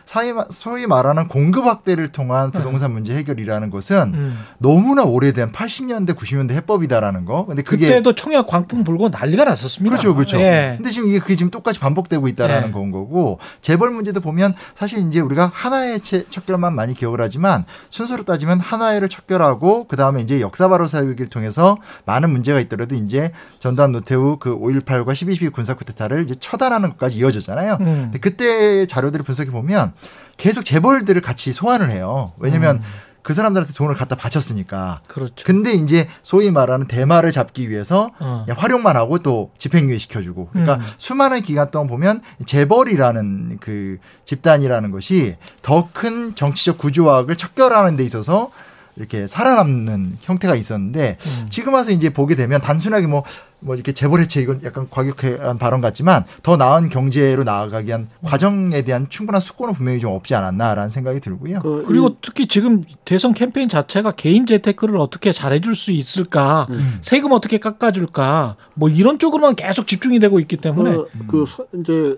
소위 0.50 0.86
말하는 0.86 1.28
공급 1.28 1.66
확대를 1.66 2.10
통한 2.10 2.52
부동산 2.52 2.94
문제 2.94 3.16
해결이라는 3.16 3.70
것은 3.72 4.14
음. 4.14 4.40
너무나 4.60 5.04
오래된 5.04 5.52
80년대 5.52 6.16
90년대 6.16 6.52
해법이다라는 6.52 7.26
거. 7.26 7.46
근데 7.46 7.64
그게 7.64 7.88
그때도 7.88 8.14
청약 8.16 8.48
광풍 8.48 8.84
불고 8.84 9.10
난리가 9.10 9.44
났었습니다. 9.46 9.96
그렇죠, 9.96 10.14
그렇죠. 10.16 10.40
예. 10.40 10.74
근데 10.78 10.92
지금 10.92 11.10
이게 11.10 11.20
그게 11.20 11.36
지금 11.36 11.50
똑같이 11.50 11.80
반복되고 11.80 12.28
있다라는 12.28 12.68
네. 12.68 12.72
건 12.72 12.92
거고 12.92 13.40
재벌 13.62 13.90
문제도 13.90 14.20
보면 14.22 14.54
사실 14.76 15.00
이제 15.08 15.20
우리가 15.20 15.50
하나의 15.54 16.00
채- 16.02 16.26
척결만 16.30 16.74
많이 16.76 16.94
기억을 16.94 17.22
하지만 17.22 17.66
순서로 17.90 18.24
따지면 18.24 18.60
하나의를 18.60 19.10
척결하고 19.10 19.86
그 19.88 19.96
다음에 19.96 20.22
이제 20.22 20.42
역사 20.42 20.68
바로 20.68 20.88
사육을 20.88 21.28
통해서 21.30 21.78
많은 22.06 22.30
문제가 22.30 22.60
있더라도 22.60 22.83
이제 22.92 23.32
전두환 23.60 23.92
노태우 23.92 24.38
그 24.38 24.58
5.18과 24.58 25.08
12.12 25.10 25.52
군사 25.52 25.74
쿠데타를 25.74 26.24
이제 26.24 26.36
처단하는 26.40 26.90
것까지 26.92 27.18
이어졌잖아요. 27.18 27.78
음. 27.82 27.86
근데 27.86 28.20
그때 28.20 28.86
자료들을 28.86 29.24
분석해 29.26 29.52
보면 29.52 29.94
계속 30.38 30.66
재벌들을 30.66 31.22
같이 31.22 31.54
소환을 31.54 31.90
해요. 31.90 32.34
왜냐면 32.38 32.78
음. 32.78 32.82
그 33.24 33.34
사람들한테 33.34 33.74
돈을 33.74 33.96
갖다 33.96 34.16
바쳤으니까. 34.16 35.00
그렇죠. 35.08 35.46
근데 35.46 35.72
이제 35.72 36.10
소위 36.24 36.52
말하는 36.52 36.88
대마를 36.88 37.32
잡기 37.32 37.70
위해서 37.70 38.12
어. 38.20 38.46
활용만 38.50 38.98
하고 38.98 39.20
또 39.20 39.52
집행유예 39.58 39.98
시켜주고. 39.98 40.50
그러니까 40.52 40.76
음. 40.76 40.82
수많은 40.98 41.42
기간 41.42 41.72
동안 41.72 41.88
보면 41.88 42.22
재벌이라는 42.46 43.60
그 43.62 43.98
집단이라는 44.26 44.92
것이 44.92 45.38
더 45.62 45.88
큰 45.94 46.36
정치적 46.36 46.78
구조학을 46.78 47.38
척결하는 47.38 47.96
데 47.96 48.04
있어서 48.04 48.52
이렇게 48.96 49.26
살아남는 49.26 50.18
형태가 50.22 50.56
있었는데 50.56 51.18
음. 51.20 51.48
지금 51.50 51.74
와서 51.74 51.92
이제 51.92 52.12
보게 52.12 52.36
되면 52.36 52.62
단순하게 52.62 53.08
뭐, 53.08 53.24
뭐 53.60 53.74
이렇게 53.76 53.92
재벌 53.92 54.20
해체 54.20 54.40
이건 54.42 54.62
약간 54.64 54.88
과격한 54.90 55.58
발언 55.58 55.82
같지만 55.82 56.26
더 56.44 56.58
나은 56.58 56.90
경제로 56.90 57.44
나아가기 57.44 57.88
위한 57.88 58.10
과정에 58.24 58.84
대한 58.84 59.08
충분한 59.10 59.42
숙고는 59.42 59.74
분명히 59.74 60.00
좀 60.00 60.14
없지 60.14 60.36
않았나라는 60.36 60.90
생각이 60.90 61.20
들고요. 61.22 61.60
그 61.62 61.84
그리고 61.88 62.10
이- 62.10 62.18
특히 62.22 62.48
지금 62.48 62.84
대선 63.04 63.34
캠페인 63.34 63.68
자체가 63.68 64.12
개인 64.12 64.46
재테크를 64.46 64.98
어떻게 64.98 65.32
잘해줄 65.32 65.76
수 65.76 65.92
있을까, 65.92 66.68
음. 66.70 67.00
세금 67.02 67.32
어떻게 67.32 67.58
깎아줄까, 67.60 68.58
뭐 68.76 68.90
이런 68.90 69.18
쪽으로만 69.18 69.56
계속 69.56 69.88
집중이 69.88 70.20
되고 70.20 70.40
있기 70.40 70.58
때문에 70.58 70.92
그, 70.92 71.08
그 71.28 71.46
서- 71.48 71.66
이제 71.80 72.16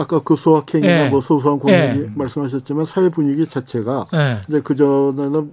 아까 0.00 0.20
그 0.20 0.34
소확행이나 0.34 1.06
예. 1.06 1.08
뭐 1.10 1.20
소소한 1.20 1.58
공약이 1.58 2.00
예. 2.00 2.10
말씀하셨지만 2.14 2.86
사회 2.86 3.10
분위기 3.10 3.46
자체가 3.46 4.06
예. 4.14 4.40
이제 4.48 4.62
그 4.64 4.74
전에는 4.74 5.52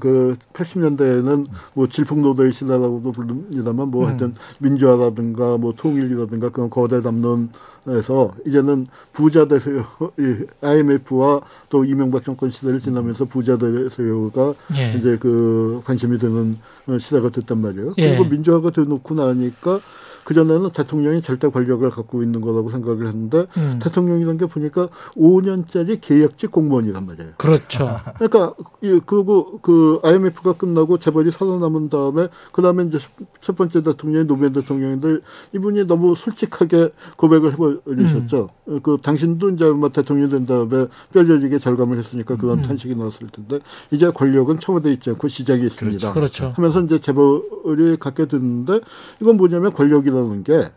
그 0.00 0.36
80년대에는 0.54 1.46
뭐 1.74 1.86
질풍노도의 1.86 2.52
시대라고도 2.52 3.12
부릅니다만 3.12 3.88
뭐 3.88 4.04
음. 4.04 4.08
하여튼 4.08 4.34
민주화라든가 4.58 5.58
뭐 5.58 5.74
통일이라든가 5.76 6.48
그런 6.48 6.70
거대 6.70 7.02
담론에서 7.02 8.34
이제는 8.46 8.86
부자 9.12 9.46
대세요 9.46 9.84
이 10.18 10.46
IMF와 10.62 11.42
또 11.68 11.84
이명박 11.84 12.24
정권 12.24 12.50
시대를 12.50 12.80
지나면서 12.80 13.26
부자 13.26 13.58
대세요가 13.58 14.54
예. 14.76 14.94
이제 14.96 15.18
그 15.20 15.82
관심이 15.84 16.16
드는 16.16 16.56
어, 16.86 16.98
시대가 16.98 17.28
됐단 17.28 17.58
말이에요. 17.58 17.92
예. 17.98 18.16
그리고 18.16 18.24
민주화가 18.24 18.70
되놓고 18.70 19.14
나니까 19.14 19.80
그 20.24 20.34
전에는 20.34 20.70
대통령이 20.70 21.22
절대 21.22 21.48
권력을 21.48 21.88
갖고 21.90 22.22
있는 22.22 22.40
거라고 22.40 22.70
생각을 22.70 23.06
했는데 23.06 23.46
음. 23.56 23.78
대통령이란 23.82 24.38
게 24.38 24.46
보니까 24.46 24.88
5년짜리 25.16 25.98
계약직 26.00 26.50
공무원이란 26.50 27.06
말이에요. 27.06 27.32
그렇죠. 27.36 28.00
그러니까 28.18 28.54
이 28.80 29.00
그리고 29.04 29.58
그 29.60 30.00
IMF가 30.02 30.54
끝나고 30.54 30.98
재벌이 30.98 31.30
살아남은 31.30 31.90
다음에 31.90 32.28
그 32.52 32.62
다음에 32.62 32.84
이제 32.84 32.98
첫 33.40 33.56
번째 33.56 33.82
대통령이 33.82 34.26
노무현 34.26 34.52
대통령인데 34.52 35.18
이분이 35.52 35.86
너무 35.86 36.14
솔직하게 36.16 36.90
고백을 37.16 37.52
해버리셨죠. 37.52 38.48
음. 38.68 38.80
그 38.82 38.96
당신도 39.02 39.50
이제 39.50 39.66
아마 39.66 39.88
대통령 39.88 40.30
된 40.30 40.46
다음에 40.46 40.86
뼈저리게 41.12 41.58
절감을 41.58 41.98
했으니까 41.98 42.34
음. 42.34 42.38
그런 42.38 42.62
탄식이 42.62 42.94
나왔을 42.96 43.28
텐데 43.28 43.60
이제 43.90 44.10
권력은 44.10 44.58
청와대에 44.58 44.94
있지 44.94 45.10
않고 45.10 45.28
시작이 45.28 45.66
있습니다. 45.66 46.12
그렇죠. 46.12 46.52
하면서 46.56 46.80
이제 46.80 46.98
재벌이 46.98 47.96
갖게 47.98 48.26
됐는데 48.26 48.80
이건 49.20 49.36
뭐냐면 49.36 49.72
권력이 49.72 50.10
라는 50.14 50.44
게 50.44 50.70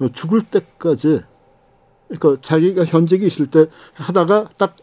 어, 0.00 0.08
죽을 0.12 0.42
때까지 0.42 1.22
그러니까 2.08 2.42
자기가 2.42 2.84
현직이 2.84 3.26
있을 3.26 3.46
때 3.46 3.66
하다가 3.94 4.48
딱 4.56 4.76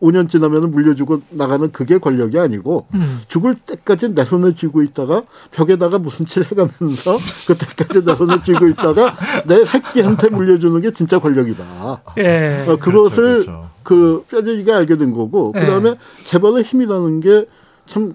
5년 0.00 0.28
지나면 0.28 0.70
물려주고 0.70 1.22
나가는 1.30 1.70
그게 1.72 1.98
권력이 1.98 2.38
아니고 2.38 2.86
음. 2.94 3.20
죽을 3.28 3.54
때까지 3.54 4.14
내 4.14 4.24
손을 4.24 4.54
쥐고 4.54 4.82
있다가 4.82 5.22
벽에다가 5.52 5.98
무슨 5.98 6.26
칠 6.26 6.44
해가면서 6.44 7.16
그때까지 7.46 8.04
내 8.04 8.14
손을 8.14 8.42
쥐고 8.42 8.68
있다가 8.68 9.16
내 9.46 9.64
새끼한테 9.64 10.28
물려주는 10.28 10.78
게 10.80 10.90
진짜 10.90 11.18
권력이다. 11.18 12.02
예. 12.18 12.66
어, 12.68 12.76
그것을 12.76 13.34
그렇죠. 13.34 13.70
그 13.82 14.24
뼈저리게 14.28 14.72
알게 14.72 14.96
된 14.96 15.12
거고 15.12 15.52
예. 15.56 15.60
그다음에 15.60 15.96
재벌의 16.26 16.64
힘이라는 16.64 17.20
게 17.20 17.46
참 17.86 18.14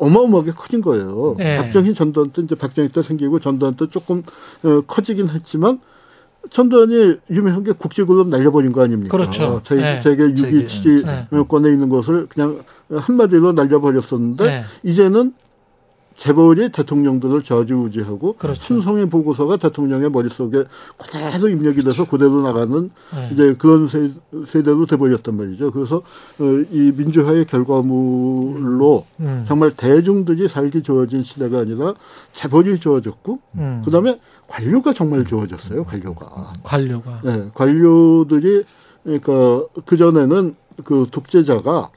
어마어마하게 0.00 0.52
커진 0.52 0.80
거예요. 0.80 1.36
예. 1.40 1.58
박정희 1.58 1.94
전두환 1.94 2.30
때 2.30 2.42
이제 2.42 2.54
박정희 2.54 2.88
때 2.88 3.02
생기고 3.02 3.38
전두환 3.38 3.76
때 3.76 3.86
조금 3.86 4.22
어, 4.62 4.80
커지긴 4.86 5.28
했지만 5.28 5.80
전두환이 6.48 7.16
유명한 7.30 7.62
게 7.62 7.72
국제그룹 7.72 8.28
날려버린 8.28 8.72
거 8.72 8.82
아닙니까? 8.82 9.16
그렇죠. 9.16 9.44
어, 9.44 9.62
제, 9.62 9.76
예. 9.76 10.00
세계 10.02 10.34
세계, 10.34 10.66
6위치권에 10.66 11.72
있는 11.72 11.88
것을 11.90 12.26
그냥 12.28 12.62
한마디로 12.90 13.52
날려버렸었는데 13.52 14.44
예. 14.46 14.64
이제는 14.82 15.34
재벌이 16.20 16.68
대통령들을 16.68 17.42
저지우지하고 17.42 18.34
그렇죠. 18.34 18.60
순성의 18.60 19.08
보고서가 19.08 19.56
대통령의 19.56 20.10
머릿속에 20.10 20.64
그대로 20.98 21.48
입력이 21.48 21.80
돼서 21.80 22.06
그대로 22.06 22.42
나가는 22.42 22.90
예. 23.16 23.30
이제 23.32 23.54
그런 23.54 23.86
세, 23.86 24.10
세대로 24.44 24.84
돼버렸단 24.84 25.34
말이죠. 25.34 25.70
그래서 25.70 25.96
어, 26.38 26.44
이 26.70 26.92
민주화의 26.94 27.46
결과물로 27.46 29.06
음. 29.20 29.44
정말 29.48 29.70
대중들이 29.74 30.46
살기 30.46 30.82
좋아진 30.82 31.22
시대가 31.22 31.60
아니라 31.60 31.94
재벌이 32.34 32.78
좋아졌고 32.80 33.38
음. 33.54 33.80
그다음에 33.86 34.20
관료가 34.46 34.92
정말 34.92 35.24
좋아졌어요. 35.24 35.84
관료가. 35.84 36.52
관료가. 36.62 37.20
네, 37.24 37.48
관료들이 37.54 38.64
그러니까 39.04 39.64
그 39.86 39.96
전에는 39.96 40.54
그 40.84 41.06
독재자가 41.10 41.88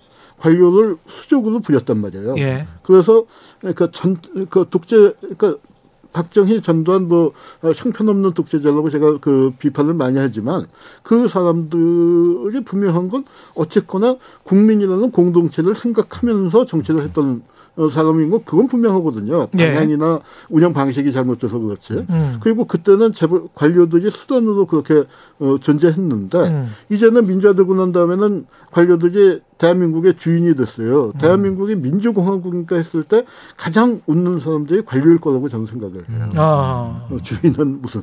관료를 0.43 0.97
수적으로 1.07 1.61
부렸단 1.61 1.97
말이에요. 1.99 2.35
예. 2.37 2.67
그래서 2.83 3.25
전그 3.93 4.67
독재 4.69 5.13
그러니까 5.21 5.55
박정희 6.11 6.61
전두환 6.61 7.07
뭐 7.07 7.31
어, 7.61 7.71
형편없는 7.73 8.33
독재자라고 8.33 8.89
제가 8.89 9.19
그 9.19 9.53
비판을 9.57 9.93
많이 9.93 10.19
하지만 10.19 10.67
그 11.01 11.29
사람들이 11.29 12.63
분명한 12.65 13.07
건 13.07 13.23
어쨌거나 13.55 14.17
국민이라는 14.43 15.11
공동체를 15.11 15.75
생각하면서 15.75 16.65
정치를 16.65 17.03
했던 17.03 17.41
어, 17.75 17.89
사람인 17.89 18.29
거 18.29 18.39
그건 18.45 18.67
분명하거든요. 18.67 19.47
예. 19.57 19.73
방향이나 19.73 20.19
운영 20.49 20.73
방식이 20.73 21.11
잘못돼서 21.11 21.57
그렇지. 21.57 22.05
음. 22.07 22.37
그리고 22.39 22.65
그때는 22.65 23.13
재벌 23.13 23.43
관료들이 23.55 24.11
수단으로 24.11 24.67
그렇게 24.67 25.05
어, 25.39 25.57
존재했는데 25.59 26.37
음. 26.37 26.69
이제는 26.89 27.25
민주화되고 27.25 27.73
난 27.73 27.91
다음에는 27.91 28.45
관료들이 28.71 29.41
대한민국의 29.57 30.15
주인이 30.17 30.55
됐어요. 30.55 31.13
음. 31.15 31.17
대한민국이 31.17 31.75
민주공화국인가 31.75 32.75
했을 32.75 33.03
때 33.03 33.25
가장 33.57 34.01
웃는 34.05 34.39
사람들이 34.39 34.83
관료일 34.85 35.19
거라고 35.19 35.49
저는 35.49 35.65
생각을 35.65 35.95
해요. 36.09 36.29
아. 36.35 37.07
어, 37.09 37.17
주인은 37.23 37.81
무슨 37.81 38.01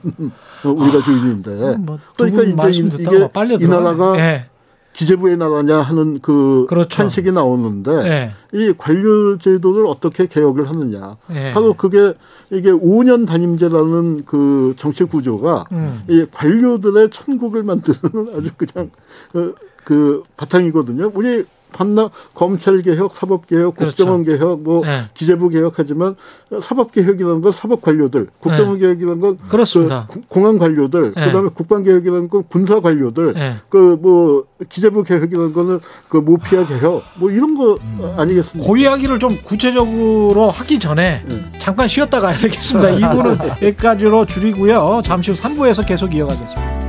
어, 0.65 0.69
우리가 0.69 1.01
주인인데 1.03 1.77
뭐, 1.79 1.99
그러니까 2.17 2.69
이제 2.69 2.83
이게 2.99 3.29
이. 3.65 3.69
나라가 3.69 4.19
예. 4.19 4.47
기재부의 4.93 5.37
나라냐 5.37 5.79
하는 5.81 6.21
그 6.21 6.67
그렇죠. 6.69 6.89
탄식이 6.89 7.33
나오는데 7.33 7.91
예. 7.93 8.33
이 8.53 8.75
관료 8.77 9.39
제도를 9.39 9.87
어떻게 9.87 10.27
개혁을 10.27 10.69
하느냐. 10.69 11.17
예. 11.33 11.53
바로 11.53 11.75
그게 11.75 12.15
이게 12.51 12.71
5년 12.71 13.27
단임제라는 13.27 14.25
그 14.27 14.75
정치 14.77 15.05
구조가 15.05 15.67
음. 15.73 16.03
이 16.09 16.27
관료들의 16.31 17.11
천국을 17.11 17.63
만드는 17.63 17.99
아주 18.37 18.51
그냥 18.57 18.91
그, 19.33 19.55
그 19.85 20.23
바탕이거든요. 20.37 21.13
우리 21.15 21.45
반나 21.73 22.11
검찰 22.35 22.83
개혁, 22.83 23.15
사법 23.17 23.47
개혁, 23.47 23.77
그렇죠. 23.77 23.97
국정원 23.97 24.25
개혁, 24.25 24.63
뭐 24.63 24.85
네. 24.85 25.03
기재부 25.15 25.49
개혁하지만 25.49 26.17
사법 26.63 26.93
개혁이라는 26.93 27.41
건 27.41 27.53
사법 27.53 27.81
관료들, 27.83 28.29
국정원 28.41 28.79
개혁이라는 28.79 29.21
건 29.21 29.39
네. 29.43 29.49
그렇습니다. 29.49 30.07
그 30.09 30.21
구- 30.21 30.27
공안 30.29 30.59
관료들, 30.59 31.13
네. 31.15 31.25
그다음에 31.27 31.49
국방 31.55 31.83
개혁이라는 31.83 32.29
건 32.29 32.45
군사 32.49 32.81
관료들, 32.81 33.35
예. 33.37 33.55
그뭐 33.69 34.45
기재부 34.69 35.03
개혁이라는 35.05 35.53
거는 35.53 35.81
그 36.09 36.17
모피아 36.19 36.67
개혁, 36.67 37.03
뭐 37.19 37.31
이런 37.31 37.57
거 37.57 37.77
아니겠습니까? 38.17 38.71
그 38.71 38.79
이야기를 38.79 39.19
좀 39.19 39.31
구체적으로 39.45 40.51
하기 40.51 40.79
전에 40.79 41.25
네. 41.29 41.37
잠깐 41.59 41.89
쉬었다 41.89 42.21
가야 42.21 42.37
되겠습니다. 42.37 42.91
2부는 43.11 43.63
여기까지로 43.63 44.27
줄이고요. 44.27 45.03
잠시 45.05 45.31
후 45.31 45.37
3부에서 45.39 45.87
계속 45.87 46.15
이어가겠습니다. 46.15 46.80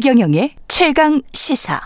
최경영의 0.00 0.52
최강 0.68 1.22
시사. 1.32 1.80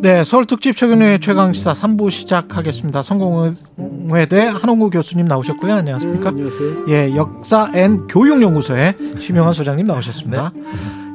네, 0.00 0.22
설 0.22 0.46
특집 0.46 0.76
최경영의 0.76 1.20
최강 1.20 1.52
시사 1.52 1.72
3부 1.72 2.12
시작하겠습니다. 2.12 3.02
성공회대 3.02 4.40
한홍구 4.40 4.90
교수님 4.90 5.26
나오셨고요. 5.26 5.74
안녕하십니까? 5.74 6.28
안녕하세요. 6.28 6.84
예, 6.90 7.16
역사N 7.16 8.06
교육 8.06 8.40
연구소의 8.40 8.94
심용환 9.18 9.52
소장님 9.52 9.84
나오셨습니다. 9.84 10.52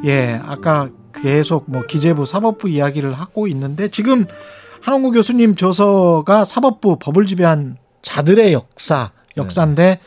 예, 0.03 0.41
아까 0.45 0.89
계속 1.13 1.71
뭐 1.71 1.83
기재부 1.83 2.25
사법부 2.25 2.67
이야기를 2.67 3.13
하고 3.13 3.47
있는데 3.47 3.87
지금 3.87 4.25
한홍구 4.81 5.13
교수님 5.13 5.55
저서가 5.55 6.43
사법부 6.43 6.97
법을 6.99 7.25
지배한 7.25 7.77
자들의 8.01 8.51
역사 8.51 9.11
역사인데 9.37 10.01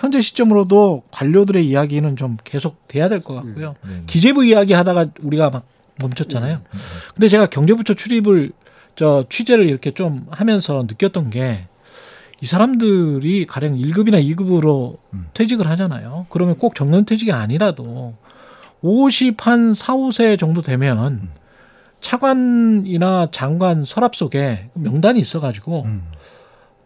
현재 0.00 0.20
시점으로도 0.22 1.04
관료들의 1.10 1.66
이야기는 1.66 2.16
좀 2.16 2.36
계속 2.42 2.88
돼야 2.88 3.08
될 3.08 3.20
것 3.20 3.34
같고요. 3.34 3.74
네. 3.86 4.02
기재부 4.06 4.44
이야기 4.44 4.72
하다가 4.72 5.06
우리가 5.22 5.50
막 5.50 5.64
멈췄잖아요. 6.00 6.60
근데 7.14 7.28
제가 7.28 7.46
경제부처 7.46 7.94
출입을 7.94 8.52
저 8.96 9.24
취재를 9.28 9.68
이렇게 9.68 9.92
좀 9.92 10.26
하면서 10.30 10.82
느꼈던 10.88 11.30
게 11.30 11.66
이 12.42 12.46
사람들이 12.46 13.44
가령 13.46 13.76
1급이나 13.76 14.24
2급으로 14.34 14.96
퇴직을 15.34 15.68
하잖아요. 15.68 16.24
그러면 16.30 16.56
꼭 16.56 16.74
정년 16.74 17.04
퇴직이 17.04 17.32
아니라도 17.32 18.14
50 18.80 19.46
한 19.46 19.74
4, 19.74 19.94
5세 19.94 20.38
정도 20.38 20.62
되면 20.62 21.28
차관이나 22.00 23.28
장관 23.30 23.84
서랍 23.84 24.16
속에 24.16 24.70
명단이 24.72 25.20
있어 25.20 25.38
가지고 25.40 25.82
음. 25.82 26.02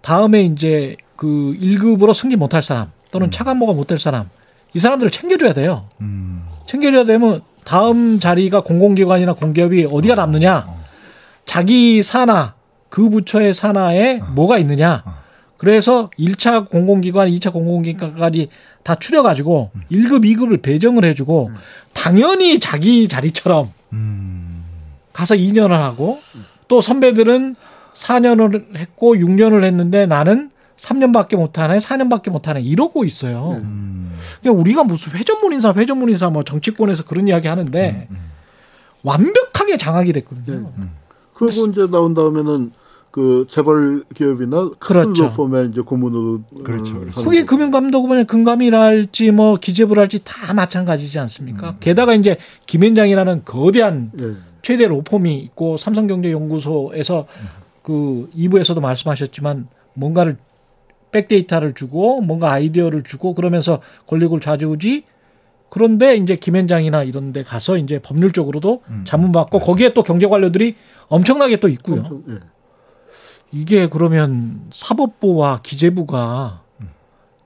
다음에 0.02 0.42
이제 0.42 0.96
그 1.14 1.56
1급으로 1.60 2.14
승진 2.14 2.40
못할 2.40 2.60
사람 2.60 2.90
또는 3.14 3.30
차관모가 3.30 3.74
못 3.74 3.86
될 3.86 3.96
사람 3.98 4.28
이 4.74 4.80
사람들을 4.80 5.12
챙겨줘야 5.12 5.52
돼요. 5.52 5.86
음. 6.00 6.42
챙겨줘야 6.66 7.04
되면 7.04 7.42
다음 7.64 8.18
자리가 8.18 8.62
공공기관이나 8.62 9.34
공기업이 9.34 9.86
어디가 9.90 10.16
남느냐? 10.16 10.66
자기 11.46 12.02
산하 12.02 12.54
그 12.88 13.08
부처의 13.08 13.54
산하에 13.54 14.20
뭐가 14.34 14.58
있느냐? 14.58 15.04
그래서 15.58 16.10
1차 16.18 16.68
공공기관, 16.68 17.28
2차 17.28 17.52
공공기관까지 17.52 18.48
다 18.82 18.96
추려가지고 18.96 19.70
1급, 19.92 20.24
2급을 20.24 20.60
배정을 20.60 21.04
해주고 21.04 21.52
당연히 21.92 22.58
자기 22.58 23.06
자리처럼 23.06 23.72
음. 23.92 24.64
가서 25.12 25.36
2년을 25.36 25.70
하고 25.70 26.18
또 26.66 26.80
선배들은 26.80 27.54
4년을 27.94 28.76
했고 28.76 29.14
6년을 29.14 29.62
했는데 29.62 30.06
나는 30.06 30.50
3년밖에 30.76 31.36
못하네, 31.36 31.78
4년밖에 31.78 32.30
못하네 32.30 32.60
이러고 32.62 33.05
있어요. 33.05 33.60
음. 33.62 34.16
그러니까 34.40 34.60
우리가 34.60 34.84
무슨 34.84 35.12
회전문 35.12 35.52
인사, 35.52 35.72
회전문 35.72 36.09
인사 36.09 36.30
뭐 36.30 36.42
정치권에서 36.42 37.05
그런 37.05 37.28
이야기 37.28 37.48
하는데 37.48 38.09
음. 38.10 38.16
완벽하게 39.02 39.76
장악이 39.76 40.12
됐거든요. 40.12 40.72
그거 41.34 41.66
이제 41.66 41.86
나온 41.90 42.14
다음에는 42.14 42.72
그 43.14 43.46
재벌 43.48 44.02
기업이나 44.12 44.70
그렇죠. 44.80 45.30
큰 45.30 45.44
로펌에 45.46 45.66
이제 45.66 45.82
고문으로 45.82 46.42
그렇죠, 46.64 46.96
어, 46.96 46.98
그렇죠. 46.98 47.14
가는 47.14 47.30
그게. 47.30 47.44
금융감독원의 47.44 48.26
금감이랄지 48.26 49.30
뭐 49.30 49.56
기재부랄지 49.56 50.22
다 50.24 50.52
마찬가지지 50.52 51.20
않습니까? 51.20 51.76
게다가 51.78 52.14
이제 52.14 52.38
김현장이라는 52.66 53.42
거대한 53.44 54.10
예. 54.18 54.32
최대 54.62 54.88
로펌이 54.88 55.38
있고 55.42 55.76
삼성경제연구소에서 55.76 57.26
그 57.84 58.28
2부에서도 58.36 58.80
말씀하셨지만 58.80 59.68
뭔가를 59.94 60.36
백데이터를 61.14 61.74
주고 61.74 62.20
뭔가 62.20 62.52
아이디어를 62.52 63.02
주고 63.02 63.34
그러면서 63.34 63.80
권력을 64.06 64.38
좌지우지 64.40 65.04
그런데 65.70 66.16
이제 66.16 66.36
김현장이나 66.36 67.04
이런 67.04 67.32
데 67.32 67.42
가서 67.42 67.78
이제 67.78 67.98
법률적으로도 67.98 68.82
자문받고 69.04 69.60
거기에 69.60 69.92
또 69.92 70.02
경제 70.02 70.26
관료들이 70.26 70.76
엄청나게 71.08 71.58
또 71.58 71.68
있고요. 71.68 72.00
엄청, 72.00 72.22
예. 72.28 72.38
이게 73.50 73.88
그러면 73.88 74.68
사법부와 74.72 75.60
기재부가 75.62 76.62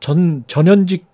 전 0.01 0.45
전현직 0.47 1.07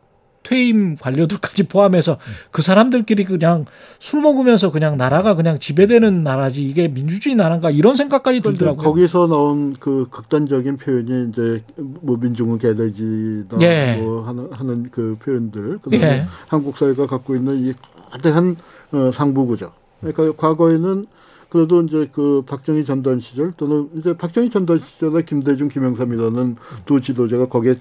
퇴임 0.45 0.97
관료들까지 0.97 1.65
포함해서 1.65 2.19
그 2.53 2.63
사람들끼리 2.63 3.25
그냥 3.25 3.65
술 3.99 4.21
먹으면서 4.21 4.71
그냥 4.71 4.97
나라가 4.97 5.35
그냥 5.35 5.59
지배되는 5.59 6.23
나라지 6.23 6.63
이게 6.63 6.87
민주주의 6.87 7.35
나라인가 7.35 7.71
이런 7.71 7.97
생각까지 7.97 8.41
그런데 8.41 8.59
들더라고요. 8.59 8.85
거기서 8.87 9.27
나온 9.27 9.75
그 9.81 10.07
극단적인 10.11 10.77
표현이 10.77 11.31
이제 11.31 11.65
뭐 11.77 12.17
민중은 12.19 12.59
개돼지다 12.59 13.57
예. 13.63 13.97
뭐 14.01 14.23
하는, 14.23 14.49
하는 14.53 14.91
그 14.91 15.17
표현들 15.21 15.79
그다음에 15.79 16.05
예. 16.05 16.27
한국 16.47 16.77
사회가 16.77 17.07
갖고 17.07 17.35
있는 17.35 17.67
이 17.67 17.73
거대한 18.13 18.57
어, 18.93 19.11
상부구조. 19.13 19.73
그러니까 20.01 20.37
과거에는 20.37 21.07
그래도 21.49 21.83
이제 21.83 22.09
그 22.13 22.43
박정희 22.47 22.85
전단 22.85 23.21
시절 23.21 23.53
또는 23.57 23.89
이제 23.97 24.17
박정희 24.17 24.51
전단 24.51 24.81
시절에 24.81 25.23
김대중, 25.25 25.69
김영삼이라는 25.69 26.57
두 26.85 27.01
지도자가 27.01 27.47
거기에 27.47 27.77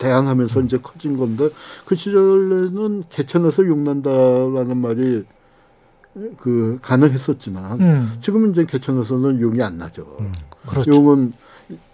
대항하면서 0.00 0.62
이제 0.62 0.78
커진 0.82 1.16
건데 1.16 1.50
그 1.84 1.94
시절에는 1.94 3.04
개천에서 3.10 3.66
용난다라는 3.66 4.76
말이 4.76 5.24
그 6.38 6.78
가능했었지만 6.82 7.80
음, 7.80 8.18
지금은 8.20 8.50
이제 8.50 8.64
개천에서는 8.64 9.40
용이 9.40 9.62
안 9.62 9.78
나죠. 9.78 10.18
그렇죠. 10.66 10.90
용은 10.90 11.32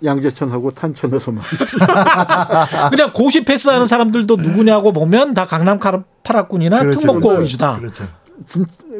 양재천하고 0.02 0.70
탄천에서만. 0.70 1.44
그냥 2.90 3.12
고시 3.12 3.44
패스하는 3.44 3.86
사람들도 3.86 4.36
누구냐고 4.36 4.92
보면 4.92 5.34
다 5.34 5.46
강남 5.46 5.78
그렇죠, 6.80 7.00
특목고. 7.00 7.34
위주다. 7.42 7.76
그렇죠. 7.78 8.08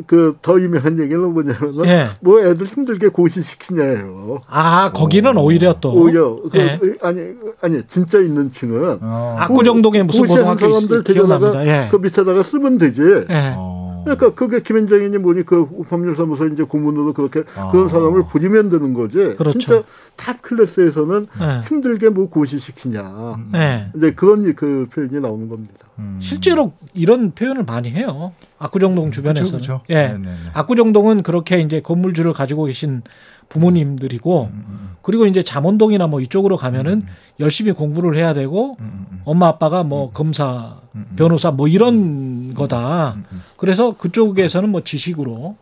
그더 0.07 0.61
유명한 0.61 0.99
얘기는 0.99 1.21
뭐냐면 1.21 1.87
예. 1.87 2.09
뭐 2.21 2.41
애들 2.41 2.67
힘들게 2.67 3.09
고시시키냐예요. 3.09 4.41
아 4.49 4.93
거기는 4.93 5.37
오히려 5.37 5.75
또 5.81 5.93
오히려 5.93 6.41
그, 6.51 6.59
예. 6.59 6.81
아니 7.03 7.35
아니 7.61 7.83
진짜 7.87 8.19
있는 8.19 8.51
층은 8.51 8.99
어. 9.03 9.37
압구정동에 9.41 10.03
무슨 10.03 10.23
고시하는 10.23 10.55
고등학교 10.55 10.73
사람들. 10.75 11.05
데려다가 11.05 11.67
예. 11.67 11.89
그 11.91 11.97
밑에다가 11.97 12.43
쓰면 12.43 12.79
되지. 12.79 13.03
예. 13.29 13.55
어. 13.57 14.03
그러니까 14.05 14.35
그게 14.35 14.61
김앤장이니 14.61 15.19
뭐니 15.19 15.43
그 15.43 15.67
법률사무소 15.89 16.47
이제 16.47 16.63
고문으로 16.63 17.13
그렇게 17.13 17.43
아. 17.57 17.71
그런 17.73 17.89
사람을 17.89 18.27
부리면 18.27 18.71
되는 18.71 18.95
거지. 18.95 19.35
그렇죠. 19.37 19.59
진짜 19.59 19.83
top 20.15 20.41
class에서는 20.43 21.27
예. 21.41 21.69
힘들게 21.69 22.09
뭐 22.11 22.29
고시시키냐. 22.29 23.37
예. 23.57 23.89
이제 23.97 24.13
그런 24.13 24.55
그 24.55 24.87
표현이 24.93 25.21
나오는 25.21 25.49
겁니다. 25.49 25.86
음. 25.99 26.19
실제로 26.21 26.73
이런 26.95 27.33
표현을 27.33 27.65
많이 27.65 27.91
해요. 27.91 28.33
압구정동 28.59 29.13
주변에서는. 29.13 29.51
그렇죠, 29.51 29.83
그렇죠. 29.83 29.85
예. 29.91 30.09
네네네. 30.13 30.37
압구정동은 30.53 31.23
그렇게 31.23 31.61
이제 31.61 31.81
건물주를 31.81 32.33
가지고 32.33 32.65
계신 32.65 33.03
부모님들이고 33.49 34.51
음, 34.53 34.97
그리고 35.03 35.27
이제 35.27 35.43
잠원동이나 35.43 36.09
뭐 36.09 36.21
이쪽으로 36.21 36.57
가면은 36.57 37.07
열심히 37.39 37.71
공부를 37.73 38.17
해야 38.17 38.35
되고 38.35 38.77
음, 38.81 39.21
엄마 39.25 39.47
아빠가 39.47 39.85
뭐 39.85 40.11
검사, 40.11 40.81
변호사 41.15 41.53
뭐 41.53 41.69
이런 41.69 42.55
거다. 42.55 43.17
그래서 43.57 43.97
그쪽에서는 43.97 44.69
뭐 44.69 44.83
지식으로 44.83 45.57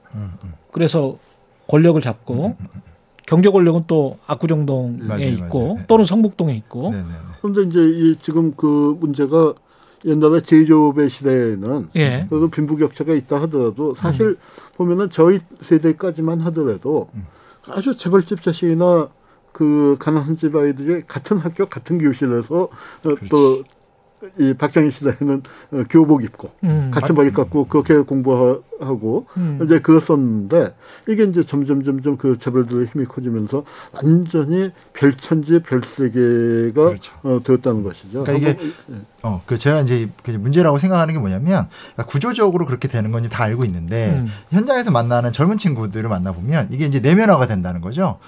그래서 0.73 1.19
권력을 1.69 2.01
잡고 2.01 2.57
경제 3.27 3.51
권력은 3.51 3.85
또 3.87 4.19
압구정동에 4.27 4.99
맞아요, 5.03 5.29
있고 5.29 5.59
맞아요. 5.61 5.75
네. 5.77 5.85
또는 5.89 6.05
성북동에 6.05 6.55
있고 6.57 6.91
네네네. 6.91 7.15
그런데 7.41 7.63
이제 7.63 7.81
이 7.81 8.17
지금 8.23 8.53
그 8.57 8.97
문제가 9.01 9.55
옛날에 10.05 10.41
제조업의 10.43 11.11
시대에는 11.11 11.89
예. 11.97 12.27
그래도 12.29 12.49
빈부격차가 12.49 13.15
있다 13.15 13.41
하더라도 13.43 13.95
사실 13.95 14.37
보면은 14.77 15.11
저희 15.11 15.39
세대까지만 15.61 16.41
하더라도 16.41 17.09
아주 17.69 17.97
재벌집 17.97 18.43
자식이나 18.43 19.09
그 19.53 19.97
가난한 20.01 20.37
집 20.37 20.55
아이들이 20.57 21.03
같은 21.07 21.39
학교 21.39 21.67
같은 21.67 21.99
교실에서 21.99 22.65
어, 22.65 23.15
또이 23.31 24.55
박정희 24.55 24.91
시대에는 24.91 25.43
어, 25.73 25.85
교복 25.89 26.25
입고 26.25 26.51
음. 26.65 26.91
같은 26.93 27.15
바지 27.15 27.33
갖고 27.33 27.67
그렇게 27.67 27.99
공부하 28.01 28.59
고 28.79 29.27
음. 29.37 29.61
이제 29.65 29.81
그랬었는데 29.81 30.75
이게 31.09 31.25
이제 31.25 31.43
점점 31.43 31.83
점점 31.83 32.17
그 32.17 32.39
재벌들의 32.39 32.87
힘이 32.93 33.05
커지면서 33.07 33.65
완전히 33.93 34.71
별천지 34.93 35.61
별세계가 35.61 36.73
그렇죠. 36.73 37.13
어, 37.23 37.41
되었다는 37.43 37.83
것이죠. 37.83 38.25
그러니까 38.25 38.51
이게 38.51 38.59
어, 39.23 39.43
그 39.47 39.59
제가 39.59 39.81
이제 39.81 40.09
그 40.23 40.31
문제라고 40.31 40.79
생각하는 40.79 41.15
게 41.15 41.21
뭐냐면 41.21 41.69
그러니까 41.95 42.05
구조적으로 42.07 42.65
그렇게 42.67 42.87
되는 42.89 43.11
건 43.11 43.25
다 43.29 43.45
알고 43.45 43.65
있는데 43.65 44.11
음. 44.11 44.29
현장에서 44.51 44.91
만나는 44.91 45.33
젊은 45.33 45.57
친구들을 45.57 46.09
만나 46.09 46.33
보면 46.33 46.69
이게 46.71 46.85
이제 46.87 47.01
내면화가 47.01 47.47
된다는 47.47 47.81
거죠. 47.81 48.19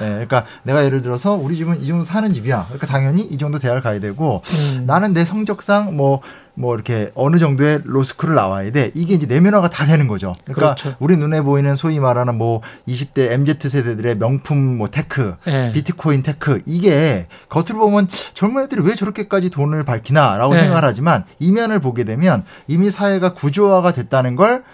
예, 0.00 0.06
그러니까 0.06 0.44
내가 0.62 0.84
예를 0.84 1.02
들어서 1.02 1.34
우리 1.34 1.56
집은 1.56 1.80
이 1.80 1.86
정도 1.86 2.04
사는 2.04 2.32
집이야. 2.32 2.64
그러니까 2.66 2.86
당연히 2.86 3.22
이 3.22 3.36
정도 3.38 3.58
대학을 3.58 3.82
가야 3.82 4.00
되고 4.00 4.42
음. 4.76 4.84
나는 4.86 5.12
내 5.12 5.24
성적상 5.24 5.96
뭐 5.96 6.20
뭐 6.58 6.74
이렇게 6.74 7.12
어느 7.14 7.36
정도의 7.36 7.80
로스쿨을 7.84 8.34
나와야 8.34 8.72
돼. 8.72 8.90
이게 8.94 9.14
이제 9.14 9.26
내면화가 9.26 9.68
다 9.68 9.84
되는 9.84 10.08
거죠. 10.08 10.34
그러니까 10.44 10.74
그렇죠. 10.74 10.96
우리 10.98 11.16
눈에 11.16 11.42
보이는 11.42 11.74
소위 11.74 12.00
말하는 12.00 12.34
뭐 12.36 12.62
20대 12.88 13.30
MZ 13.30 13.68
세대들의 13.68 14.16
명품 14.16 14.78
뭐 14.78 14.88
테크, 14.88 15.36
예. 15.46 15.70
비트코인 15.74 16.22
테크 16.22 16.60
이게 16.64 17.26
겉으로 17.50 17.78
보면 17.80 18.08
젊은 18.34 18.64
애들이 18.64 18.80
왜 18.82 18.94
저렇게까지 18.94 19.50
돈을 19.50 19.84
밝히나라고 19.84 20.54
네. 20.54 20.62
생각을 20.62 20.84
하지만 20.84 21.24
이면을 21.38 21.80
보게 21.80 22.04
되면 22.04 22.44
이미 22.66 22.90
사회가 22.90 23.34
구조화가 23.34 23.92
됐다는 23.92 24.34
걸 24.34 24.64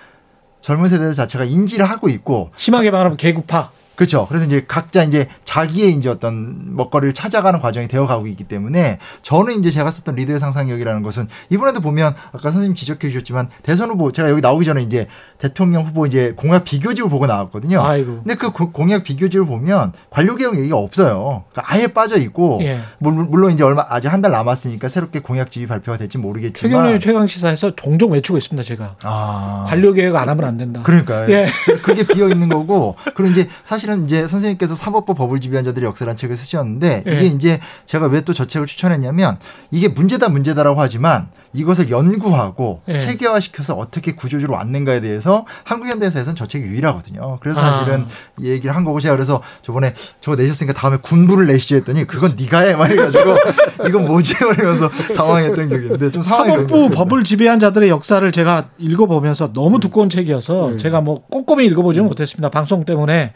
젊은 0.61 0.89
세대 0.89 1.13
자체가 1.13 1.45
인지를 1.45 1.85
하고 1.91 2.09
있고 2.09 2.53
심하게 2.57 2.91
말하면 2.93 3.17
개구파. 3.17 3.73
그렇죠. 4.03 4.27
그래서 4.29 4.45
이제 4.47 4.65
각자 4.67 5.05
이제 5.05 5.29
자기의 5.45 5.93
이제 5.93 6.09
어떤 6.09 6.75
먹거리를 6.75 7.13
찾아가는 7.15 7.61
과정이 7.61 7.87
되어가고 7.87 8.27
있기 8.27 8.45
때문에 8.45 8.99
저는 9.23 9.59
이제 9.61 9.71
제가 9.71 9.91
썼던 9.93 10.17
리더의 10.17 10.39
상상력이라는 10.41 11.03
것은 11.03 11.29
이번에도 11.51 11.81
보면 11.81 12.15
아까 12.33 12.51
선생님 12.51 12.75
지적해 12.75 13.09
주셨지만 13.09 13.49
대선 13.63 13.91
후보 13.91 14.11
제가 14.11 14.31
여기 14.31 14.41
나오기 14.41 14.65
전에 14.65 14.83
이제 14.83 15.07
대통령 15.39 15.85
후보 15.85 16.07
이제 16.07 16.33
공약 16.37 16.65
비교집을 16.65 17.09
보고 17.11 17.27
나왔거든요. 17.27 17.81
아이고. 17.83 18.23
근데 18.25 18.35
그 18.35 18.51
고- 18.51 18.73
공약 18.73 19.05
비교집을 19.05 19.47
보면 19.47 19.93
관료개혁 20.11 20.59
얘기가 20.59 20.77
없어요. 20.79 21.45
그러니까 21.53 21.73
아예 21.75 21.87
빠져 21.87 22.17
있고 22.19 22.59
예. 22.63 22.81
물- 22.99 23.13
물론 23.13 23.53
이제 23.53 23.63
얼마 23.65 23.85
아직 23.89 24.09
한 24.13 24.23
달 24.23 24.31
남았으니까 24.31 24.87
새롭게 24.89 25.19
공약집이 25.19 25.67
발표가 25.67 25.99
될지 25.99 26.17
모르겠지만 26.17 26.71
최경영 26.71 27.01
최강 27.01 27.27
시사에서 27.27 27.75
종종 27.75 28.13
외치고 28.13 28.39
있습니다. 28.39 28.65
제가 28.67 28.95
아 29.03 29.65
관료 29.69 29.93
계획 29.93 30.15
안 30.15 30.29
하면 30.29 30.45
안 30.45 30.57
된다. 30.57 30.81
그러니까요. 30.85 31.29
예. 31.33 31.49
그게 31.83 32.05
비어 32.07 32.29
있는 32.29 32.49
거고 32.49 32.95
그리고 33.17 33.33
이제 33.33 33.49
사실은 33.65 33.92
이제 33.97 34.27
선생님께서 34.27 34.75
사법부 34.77 35.15
법을 35.15 35.41
지배한 35.41 35.65
자들의 35.65 35.87
역사라는 35.89 36.17
책을 36.17 36.37
쓰셨는데 36.37 37.05
예. 37.07 37.13
이게 37.13 37.27
이제 37.27 37.61
제가 37.87 38.07
왜 38.07 38.23
또 38.23 38.33
저 38.33 38.47
책을 38.47 38.67
추천했냐면 38.67 39.39
이게 39.71 39.89
문제다 39.89 40.29
문제다라고 40.29 40.81
하지만 40.81 41.29
이것을 41.55 41.91
연구하고 41.91 42.83
예. 42.89 42.99
체계화시켜서 42.99 43.75
어떻게 43.75 44.15
구조주로 44.15 44.55
왔는가에 44.55 45.01
대해서 45.01 45.45
한국 45.65 45.89
현대사에서는 45.89 46.35
저 46.35 46.47
책이 46.47 46.65
유일하거든요. 46.65 47.39
그래서 47.41 47.61
사실은 47.61 48.03
아. 48.03 48.07
이 48.41 48.49
얘기를 48.49 48.75
한 48.75 48.85
거고 48.85 49.01
제가 49.01 49.15
그래서 49.15 49.43
저번에 49.63 49.95
저거 50.21 50.37
내셨으니까 50.37 50.79
다음에 50.79 50.97
군부를 50.97 51.47
내시죠 51.47 51.77
했더니 51.77 52.07
그건 52.07 52.37
네가 52.39 52.61
해 52.61 52.75
말해가지고 52.75 53.37
이건 53.89 54.07
뭐지 54.07 54.43
말하면서 54.43 54.89
당황했던 55.15 55.69
기억이 55.69 55.85
있는데 55.85 56.11
좀 56.11 56.23
사법부. 56.23 56.91
법을 56.91 57.25
지배한 57.25 57.61
자들의 57.61 57.89
역사를 57.91 58.31
제가 58.33 58.71
읽어보면서 58.79 59.53
너무 59.53 59.79
두꺼운 59.79 60.09
책이어서 60.09 60.77
제가 60.79 61.01
뭐 61.01 61.25
꼼꼼히 61.27 61.67
읽어보지는 61.67 62.07
못했습니다. 62.07 62.49
방송 62.49 62.85
때문에 62.85 63.35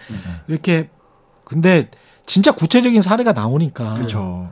이렇게 0.49 0.89
근데 1.45 1.91
진짜 2.25 2.53
구체적인 2.53 3.03
사례가 3.03 3.33
나오니까 3.33 3.95
그렇죠. 3.95 4.49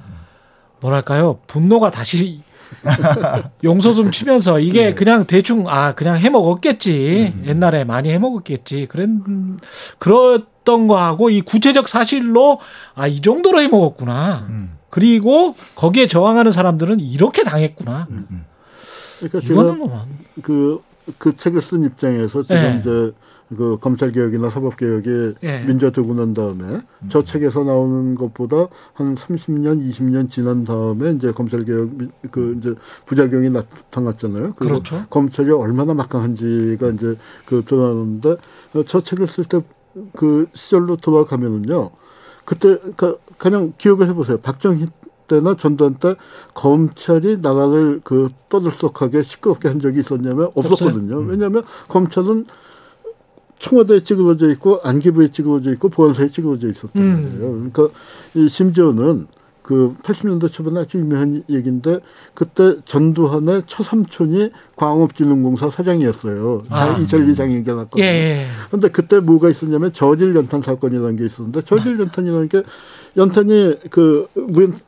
뭐랄까요 0.81 1.39
분노가 1.47 1.91
다시 1.91 2.43
용소숨 3.65 4.11
치면서 4.11 4.59
이게 4.61 4.95
그냥 4.95 5.25
대충 5.27 5.69
아 5.69 5.95
그냥 5.95 6.19
해 6.19 6.29
먹었겠지. 6.31 7.35
옛날에 7.47 7.85
많이 7.85 8.11
해 8.11 8.19
먹었겠지. 8.19 8.87
그런 8.89 9.59
그랬던 9.99 10.87
거하고 10.87 11.31
이 11.31 11.41
구체적 11.41 11.89
사실로 11.89 12.61
아 12.95 13.09
이 13.09 13.21
정도로 13.21 13.61
해 13.61 13.69
먹었구나. 13.69 14.47
음. 14.49 14.71
그리고 14.91 15.55
거기에 15.75 16.07
저항하는 16.07 16.53
사람들은 16.53 17.01
이렇게 17.01 17.43
당했구나. 17.43 18.07
그러니까 19.19 19.39
이거는 19.39 19.73
제가 19.73 19.73
뭐 19.75 20.07
그, 20.43 20.83
그 21.19 21.37
책을 21.37 21.63
쓴 21.63 21.85
입장에서 21.85 22.43
지금 22.43 22.57
예. 22.57 22.79
이제 22.81 23.13
그 23.57 23.79
검찰 23.81 24.11
개혁이나 24.11 24.51
사법 24.51 24.77
개혁이 24.77 25.35
예. 25.43 25.65
민주화되고 25.67 26.15
난 26.15 26.35
다음에 26.35 26.81
저 27.09 27.23
책에서 27.23 27.63
나오는 27.65 28.15
것보다 28.15 28.69
한 28.95 29.15
30년, 29.15 29.89
20년 29.91 30.31
지난 30.31 30.65
다음에 30.65 31.13
이제 31.13 31.31
검찰 31.33 31.65
개혁 31.65 31.91
미- 31.97 32.09
그 32.31 32.57
이제 32.59 32.75
부작용이 33.07 33.51
나타났잖아요. 33.51 34.51
그렇죠. 34.53 35.05
검찰이 35.11 35.51
얼마나 35.51 35.95
막강한지가 35.95 36.89
이제 36.91 37.17
그 37.47 37.63
드러나는데 37.65 38.31
어, 38.75 38.83
저 38.87 39.01
책을 39.01 39.27
쓸 39.27 39.45
때 39.45 39.61
그 40.13 40.49
시절로 40.55 40.97
돌아가면은요. 40.97 41.91
그때 42.45 42.81
그 42.97 43.17
그냥 43.39 43.75
기억을 43.79 44.09
해보세요. 44.09 44.39
박정희 44.39 44.87
때나 45.29 45.55
전두환 45.57 45.95
때 45.95 46.17
검찰이 46.53 47.39
나라를 47.41 48.01
그 48.03 48.29
떠들썩하게 48.49 49.23
시끄럽게 49.23 49.69
한 49.69 49.79
적이 49.79 50.01
있었냐면 50.01 50.51
없었거든요. 50.57 51.19
왜냐하면 51.19 51.63
검찰은 51.89 52.47
청와대에 53.65 54.01
찌그러져 54.01 54.51
있고 54.51 54.81
안기부에 54.83 55.31
찌그러져 55.33 55.73
있고 55.73 55.89
보안소에 55.89 56.29
찌그러져 56.29 56.69
있었단 56.69 57.03
음. 57.03 57.31
말이에요. 57.33 57.71
그러니까 57.73 57.89
이 58.35 58.49
심지어는 58.49 59.27
그 59.63 59.97
80년대 60.03 60.53
초반에 60.53 60.81
아주 60.81 60.99
유명한 60.99 61.43
얘기인데 61.49 62.01
그때 62.35 62.77
전두환의 62.85 63.63
처삼촌이 63.67 64.51
광업진흥공사 64.77 65.71
사장이었어요. 65.71 66.65
아. 66.69 66.99
이철리 66.99 67.35
장인가 67.35 67.75
났거든요. 67.75 68.05
예, 68.05 68.09
예. 68.09 68.47
근데 68.71 68.89
그때 68.91 69.21
뭐가 69.21 69.49
있었냐면 69.49 69.95
저질 69.95 70.37
연탄 70.37 70.61
사건이라는 70.61 71.17
게 71.17 71.25
있었는데 71.25 71.63
저질 71.63 71.99
연탄이라는 71.99 72.49
게 72.51 72.63
연탄이 73.17 73.77
그 73.89 74.27
무연 74.35 74.79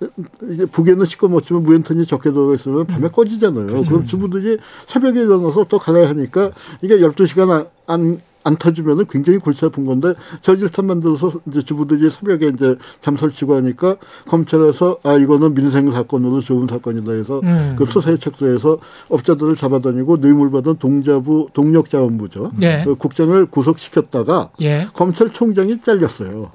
이제 0.51 0.67
북에는 0.67 1.07
시꺼 1.07 1.29
먹지만 1.29 1.63
무연탄이 1.63 2.05
적게 2.05 2.31
들어가 2.31 2.55
있으면 2.55 2.85
밤에 2.87 3.09
꺼지잖아요. 3.09 3.85
그럼 3.85 4.05
주부들이 4.05 4.59
새벽에 4.87 5.21
일어나서 5.21 5.65
또 5.71 5.79
갈아야 5.79 6.11
하니까 6.11 6.51
이게 6.83 6.99
12시간 6.99 7.51
안, 7.51 7.67
안, 7.87 8.21
안 8.47 8.57
터지면은 8.57 9.07
굉장히 9.11 9.39
골치 9.39 9.65
아픈 9.65 9.85
건데 9.85 10.15
저질탄 10.41 10.87
만들어서 10.87 11.33
이제 11.47 11.63
주부들이 11.63 12.09
새벽에 12.11 12.49
이제 12.49 12.77
잠 13.01 13.17
설치고 13.17 13.57
하니까 13.57 13.97
검찰에서 14.29 14.99
아 15.03 15.15
이거는 15.15 15.55
민생 15.55 15.91
사건으로 15.91 16.41
좋은 16.41 16.69
사건이다 16.69 17.13
해서 17.13 17.41
음. 17.43 17.75
그 17.77 17.85
수사의 17.85 18.19
책소에서 18.21 18.79
업자들을 19.09 19.57
잡아다니고 19.57 20.19
뇌물받은 20.19 20.77
동자부 20.79 21.49
동력자원부죠. 21.53 22.53
예. 22.63 22.83
그 22.85 22.95
국장을 22.95 23.45
구속시켰다가 23.47 24.51
예. 24.61 24.87
검찰총장이 24.95 25.81
잘렸어요. 25.81 26.53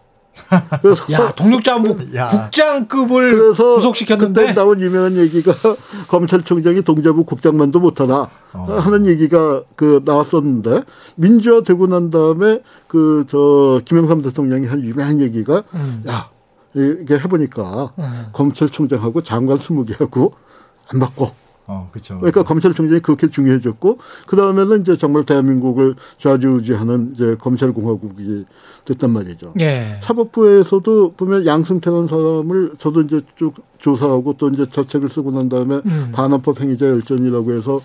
그래서 0.82 1.12
야 1.12 1.32
동력자원부 1.32 1.98
야. 2.16 2.30
국장급을 2.30 3.32
그래서 3.32 3.76
구속시켰는데 3.76 4.42
그때 4.42 4.54
나온 4.54 4.80
유명한 4.82 5.16
얘기가 5.16 5.54
검찰총장이 6.08 6.82
동자부 6.84 7.24
국장만도 7.24 7.80
못하다 7.80 8.30
어. 8.54 8.66
하는 8.80 9.06
얘기가 9.06 9.64
그 9.76 10.02
나왔었는데 10.06 10.84
민주화 11.16 11.62
되고 11.64 11.88
난 11.88 12.10
다음에 12.10 12.60
그 12.88 13.26
저 13.28 13.82
김영삼 13.86 14.22
대통령이 14.22 14.68
한 14.68 14.82
유명한 14.82 15.22
얘기가 15.22 15.64
음. 15.74 16.04
야 16.08 16.30
이게 16.74 17.16
해보니까 17.16 17.94
음. 17.98 18.26
검찰총장하고 18.34 19.24
장관 19.24 19.58
20개하고 19.58 20.34
안 20.94 21.00
바꿔. 21.00 21.34
어, 21.72 21.88
그렇죠. 21.90 22.18
그러니까 22.18 22.44
검찰총장이 22.44 23.00
그렇게 23.00 23.30
중요해졌고 23.30 24.00
그 24.28 24.36
다음에는 24.36 24.82
이제 24.82 24.98
정말 24.98 25.24
대한민국을 25.24 25.96
좌지우지하는 26.18 27.14
이제 27.14 27.38
검찰공화국이 27.40 28.46
됐단 28.84 29.10
말이죠. 29.10 29.54
예. 29.62 30.02
사법부에서도 30.04 31.14
보면 31.14 31.46
양승태라는 31.46 32.08
사람을 32.08 32.74
저도 32.78 33.04
이제 33.04 33.22
쭉 33.38 33.54
조사하고 33.78 34.34
또 34.34 34.50
이제 34.50 34.66
저 34.70 34.86
책을 34.86 35.08
쓰고 35.08 35.32
난 35.32 35.48
다음에 35.48 35.82
음. 35.86 36.12
반헌법 36.12 36.60
행위자 36.60 36.88
열전이라고 36.88 37.54
해서 37.54 37.80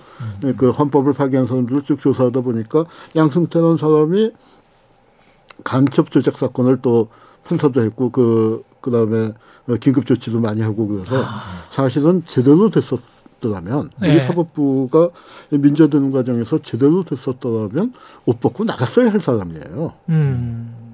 그 0.56 0.70
헌법을 0.70 1.12
파기한 1.12 1.46
사람들을 1.46 1.82
쭉 1.82 2.00
조사하다 2.00 2.40
보니까 2.40 2.86
양승태라는 3.14 3.76
사람이 3.76 4.32
간첩 5.62 6.10
조작 6.10 6.38
사건을 6.38 6.78
또 6.82 7.08
판사도 7.44 7.82
했고 7.82 8.10
그 8.10 8.64
그다음에 8.80 9.32
긴급 9.78 10.06
조치도 10.06 10.40
많이 10.40 10.60
하고 10.60 10.88
그래서 10.88 11.24
사실은 11.70 12.24
제대로 12.26 12.68
됐었 12.68 13.15
더라면 13.40 13.90
네. 14.00 14.12
우리 14.12 14.20
사법부가 14.20 15.10
민주화 15.50 15.88
되는 15.88 16.10
과정에서 16.10 16.58
제대로 16.62 17.02
됐었더라면 17.02 17.92
옷 18.24 18.40
벗고 18.40 18.64
나갔어야 18.64 19.12
할 19.12 19.20
사람이에요. 19.20 19.92
음. 20.08 20.85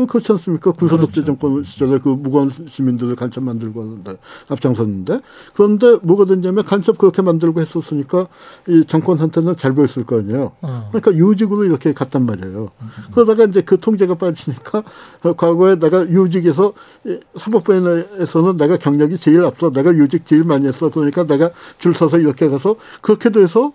어, 0.00 0.06
그렇지 0.06 0.32
않습니까? 0.32 0.72
군사독재 0.72 1.24
정권 1.24 1.62
시절에 1.64 1.98
그 1.98 2.08
무고한 2.08 2.50
시민들을 2.68 3.16
간첩 3.16 3.44
만들고 3.44 3.82
하는데 3.82 4.16
앞장섰는데 4.48 5.20
그런데 5.54 5.98
뭐가 6.02 6.24
됐냐면 6.24 6.64
간첩 6.64 6.98
그렇게 6.98 7.22
만들고 7.22 7.60
했었으니까 7.60 8.28
이 8.68 8.84
정권 8.86 9.18
상태는 9.18 9.56
잘 9.56 9.74
보였을 9.74 10.04
거 10.04 10.18
아니에요. 10.18 10.52
어. 10.62 10.88
그러니까 10.90 11.14
유직으로 11.14 11.64
이렇게 11.64 11.92
갔단 11.92 12.24
말이에요. 12.24 12.70
그러다가 13.12 13.44
이제 13.44 13.62
그 13.62 13.78
통제가 13.78 14.14
빠지니까 14.14 14.82
어, 15.22 15.32
과거에 15.34 15.78
내가 15.78 16.08
유직에서 16.08 16.72
이 17.06 17.18
사법부에서는 17.36 18.56
내가 18.56 18.76
경력이 18.76 19.16
제일 19.18 19.44
앞서 19.44 19.70
내가 19.70 19.92
유직 19.94 20.26
제일 20.26 20.44
많이 20.44 20.66
했어. 20.66 20.90
그러니까 20.90 21.24
내가 21.24 21.50
줄 21.78 21.94
서서 21.94 22.18
이렇게 22.18 22.48
가서 22.48 22.76
그렇게 23.00 23.30
돼서 23.30 23.72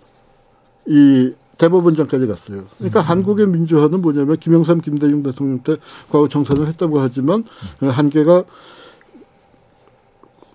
이 0.86 1.32
대법원장까지 1.58 2.26
갔어요. 2.26 2.64
그러니까 2.78 3.00
한국의 3.00 3.46
민주화는 3.46 4.02
뭐냐면 4.02 4.36
김영삼, 4.36 4.80
김대중 4.80 5.22
대통령 5.22 5.60
때 5.60 5.76
과거 6.10 6.28
정선을 6.28 6.66
했다고 6.68 7.00
하지만 7.00 7.44
한계가 7.80 8.44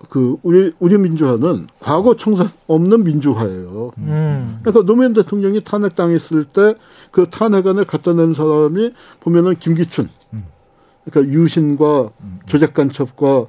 그 0.08 0.36
우리 0.42 0.72
우리 0.78 0.98
민주화는 0.98 1.68
과거 1.80 2.16
청산 2.16 2.50
없는 2.66 3.04
민주화예요. 3.04 3.92
음. 3.98 4.58
그러니까 4.62 4.84
노무현 4.84 5.12
대통령이 5.12 5.62
탄핵당했을 5.62 6.44
때 6.44 6.74
그 7.12 7.26
탄핵안을 7.30 7.84
갖다 7.84 8.12
낸 8.14 8.32
사람이 8.32 8.92
보면은 9.20 9.56
김기춘. 9.56 10.08
그러니까 11.04 11.32
유신과 11.32 12.10
조작 12.46 12.74
간첩과 12.74 13.46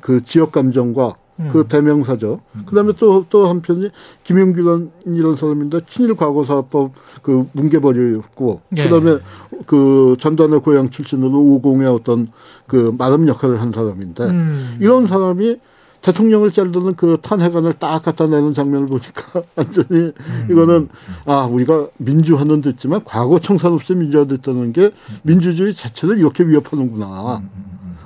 그 0.00 0.22
지역 0.24 0.52
감정과 0.52 1.14
그 1.52 1.66
대명사죠. 1.68 2.40
그다음에 2.66 2.92
또 2.92 3.24
또 3.28 3.48
한편이 3.48 3.90
김용규라는 4.22 5.36
사람인데 5.36 5.80
친일 5.88 6.14
과거사법 6.14 6.92
그 7.22 7.48
뭉개버렸고 7.52 8.60
예. 8.76 8.84
그다음에 8.84 9.18
그 9.66 10.16
전두환의 10.20 10.60
고향 10.60 10.90
출신으로 10.90 11.36
오공의 11.36 11.88
어떤 11.88 12.28
그 12.66 12.94
마름 12.96 13.26
역할을 13.28 13.60
한 13.60 13.72
사람인데 13.72 14.24
음. 14.24 14.76
이런 14.80 15.06
사람이 15.06 15.58
대통령을 16.02 16.52
자르는 16.52 16.94
그 16.96 17.16
탄핵안을 17.22 17.72
딱 17.78 18.02
갖다 18.02 18.26
내는 18.26 18.52
장면을 18.52 18.86
보니까 18.86 19.42
완전히 19.56 20.12
이거는 20.50 20.88
아 21.24 21.46
우리가 21.46 21.88
민주화는 21.96 22.60
됐지만 22.60 23.02
과거 23.04 23.40
청산 23.40 23.72
없이 23.72 23.94
민주화 23.94 24.26
됐다는 24.26 24.72
게 24.72 24.92
민주주의 25.22 25.74
자체를 25.74 26.18
이렇게 26.18 26.44
위협하는구나. 26.44 27.42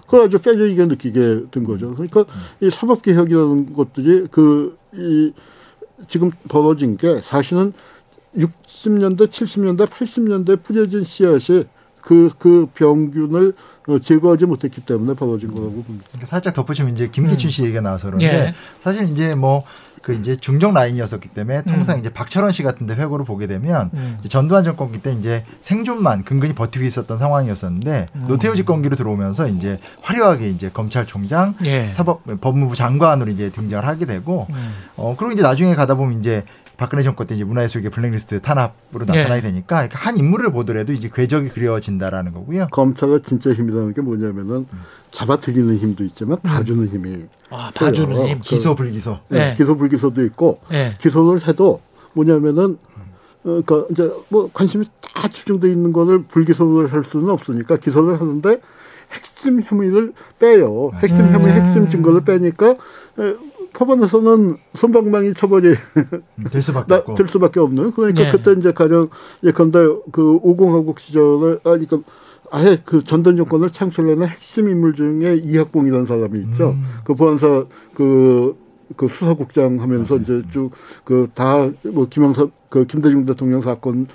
그걸 0.09 0.27
아주 0.27 0.39
뼈저리게 0.39 0.87
느끼게 0.87 1.43
된 1.51 1.65
거죠. 1.65 1.95
그러니까 1.95 2.25
이 2.61 2.71
사법개혁이라는 2.71 3.75
것들이 3.75 4.27
그, 4.31 4.77
이, 4.95 5.33
지금 6.09 6.31
벌어진 6.49 6.97
게 6.97 7.21
사실은 7.23 7.75
60년대, 8.35 9.29
70년대, 9.29 9.87
80년대 9.87 10.63
뿌려진 10.65 11.05
씨앗이 11.05 11.65
그, 12.01 12.31
그 12.39 12.69
병균을 12.75 13.53
어, 13.89 13.99
제거하지 13.99 14.47
못했기 14.47 14.83
때문에 14.83 15.15
벌어진 15.15 15.53
거라고 15.53 15.83
봅니다. 15.83 16.07
그러니까 16.09 16.27
살짝 16.27 16.55
덧붙이면 16.55 16.95
이제 16.95 17.09
김기춘 17.09 17.51
씨 17.51 17.65
얘기가 17.65 17.83
나와서 17.83 18.07
그런데 18.07 18.27
예. 18.27 18.55
사실 18.81 19.09
이제 19.11 19.35
뭐 19.35 19.65
그 20.03 20.15
이제 20.15 20.37
중정 20.37 20.75
라인이었었기 20.75 21.29
때문에 21.31 21.63
통상 21.63 21.97
음. 21.97 22.01
이제 22.01 22.13
박철원 22.13 22.53
씨 22.53 22.63
같은데 22.63 22.95
회고를 22.95 23.25
보게 23.25 23.47
되면 23.47 23.91
음. 23.95 24.17
이제 24.21 24.29
전두환 24.29 24.65
정권기 24.65 25.03
때 25.03 25.13
이제 25.13 25.45
생존만 25.61 26.25
근근히 26.25 26.55
버티고 26.55 26.85
있었던 26.85 27.19
상황이었었는데 27.19 28.09
음. 28.15 28.25
노태우 28.29 28.55
집권기로 28.55 28.97
들어오면서 28.97 29.49
이제 29.49 29.79
화려하게 30.01 30.51
이제 30.51 30.71
검찰총장, 30.71 31.55
예. 31.65 31.91
사법 31.91 32.23
법무부 32.41 32.75
장관으로 32.75 33.31
이제 33.31 33.51
등장을 33.51 33.85
하게 33.87 34.07
되고 34.07 34.47
음. 34.51 34.75
어 34.97 35.15
그리고 35.19 35.33
이제 35.33 35.43
나중에 35.43 35.75
가다 35.75 35.95
보면 35.95 36.19
이제 36.19 36.45
박근혜 36.79 37.03
정권 37.03 37.27
때 37.27 37.35
이제 37.35 37.43
문화예술계 37.43 37.91
블랙리스트 37.91 38.41
탄압으로 38.41 39.05
나타나게 39.05 39.39
예. 39.39 39.41
되니까 39.41 39.77
그러니까 39.79 39.99
한 39.99 40.17
인물을 40.17 40.53
보더라도 40.53 40.93
이제 40.93 41.11
궤적이 41.13 41.49
그려진다라는 41.51 42.33
거고요. 42.33 42.69
검찰의 42.71 43.23
진짜 43.23 43.53
힘이라는 43.53 43.95
게 43.95 44.01
뭐냐면은 44.01 44.67
잡아들이는 45.11 45.77
힘도 45.79 46.05
있지만 46.05 46.41
봐주는 46.41 46.89
힘이 46.89 47.27
아, 47.51 47.73
봐주는. 47.75 48.29
힘. 48.29 48.41
기소 48.41 48.77
불기소. 48.77 49.19
네, 49.29 49.39
네. 49.51 49.55
기소 49.57 49.77
불기소도 49.77 50.25
있고 50.27 50.61
예. 50.73 50.95
기소를 51.01 51.49
해도 51.49 51.81
뭐냐면은 52.13 52.79
어, 53.45 53.61
그러니까 53.65 53.85
이제 53.91 54.13
뭐 54.29 54.49
관심이 54.55 54.87
다 55.15 55.27
집중돼 55.27 55.69
있는 55.69 55.93
거를 55.93 56.23
불기소를 56.23 56.93
할 56.93 57.03
수는 57.03 57.29
없으니까 57.31 57.79
기소를 57.79 58.21
하는데 58.21 58.61
핵심 59.11 59.63
혐의를 59.63 60.13
빼요. 60.39 60.93
핵심 61.01 61.21
음. 61.21 61.33
혐의, 61.33 61.53
핵심 61.55 61.89
증거를 61.89 62.21
빼니까 62.23 62.71
에, 62.71 63.35
법원에서는 63.75 64.57
손방망이 64.75 65.35
처벌이 65.35 65.75
될 66.51 66.63
수밖에 66.63 66.87
나, 66.93 66.97
없고. 66.99 67.15
될 67.15 67.29
수밖에 67.29 67.61
없는. 67.61 67.93
그러니까 67.93 68.25
네. 68.25 68.33
그때 68.33 68.53
이제 68.53 68.73
가령 68.73 69.11
예컨대 69.45 69.79
그 70.13 70.39
오공화국 70.43 71.01
시절에 71.01 71.59
아니 71.65 71.87
그 71.87 72.03
아예 72.51 72.81
그 72.85 73.05
전단 73.05 73.37
정권을 73.37 73.71
창출하는 73.71 74.27
핵심 74.27 74.69
인물 74.69 74.95
중에 74.95 75.37
이학봉이라는 75.37 76.07
사람이 76.07 76.41
있죠. 76.41 76.71
음. 76.71 76.85
그 77.05 77.15
보안사 77.15 77.67
그, 77.95 78.57
그 78.97 79.09
수사국장 79.09 79.81
하면서 79.81 80.17
이제 80.17 80.43
쭉 80.51 80.71
그 81.05 81.29
다 81.35 81.71
뭐 81.85 82.07
김영삼 82.09 82.51
그 82.71 82.87
김대중 82.87 83.25
대통령 83.25 83.63
사건 83.63 84.07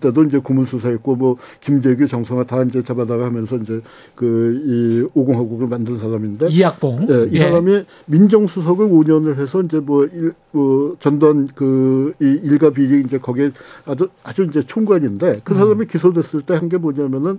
때도 0.00 0.24
이제 0.24 0.38
고문수사했고 0.38 1.16
뭐 1.16 1.36
김재규 1.60 2.06
정성화 2.06 2.44
다 2.44 2.62
이제 2.62 2.80
잡아다가 2.82 3.24
하면서 3.26 3.56
이제 3.56 3.80
그 4.14 4.62
이 4.64 5.08
오공화국을 5.14 5.66
만든 5.66 5.98
사람인데 5.98 6.46
이학봉. 6.48 7.06
예, 7.10 7.28
이 7.32 7.38
사람이 7.38 7.84
민정수석을 8.06 8.86
5년을 8.88 9.36
해서 9.40 9.60
이제 9.62 9.80
뭐, 9.80 10.04
일, 10.06 10.32
뭐 10.52 10.96
전단 11.00 11.48
그, 11.56 12.14
이 12.20 12.24
일가 12.44 12.70
비리 12.70 13.00
이제 13.04 13.18
거기에 13.18 13.50
아주, 13.84 14.08
아주 14.22 14.44
이제 14.44 14.62
총괄인데 14.62 15.40
그 15.44 15.54
사람이 15.54 15.86
기소됐을 15.86 16.42
때 16.42 16.54
한 16.54 16.68
게 16.68 16.76
뭐냐면은 16.78 17.38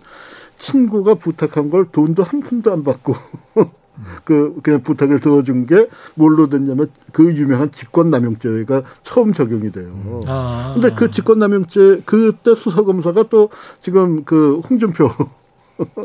친구가 0.57 1.15
부탁한 1.15 1.69
걸 1.69 1.85
돈도 1.91 2.23
한 2.23 2.41
푼도 2.41 2.72
안 2.73 2.84
받고 2.84 3.14
그, 4.24 4.56
그냥 4.64 4.82
부탁을 4.84 5.19
들어준 5.19 5.65
게 5.65 5.88
뭘로 6.15 6.48
됐냐면 6.48 6.90
그 7.11 7.34
유명한 7.36 7.72
직권남용죄가 7.72 8.84
처음 9.03 9.34
적용이 9.34 9.72
돼요. 9.72 10.22
아. 10.28 10.72
근데 10.76 10.94
그 10.94 11.11
직권남용죄 11.11 12.03
그때 12.06 12.56
수사검사가 12.56 13.24
또 13.30 13.49
지금 13.82 14.24
그 14.24 14.60
홍준표 14.69 15.10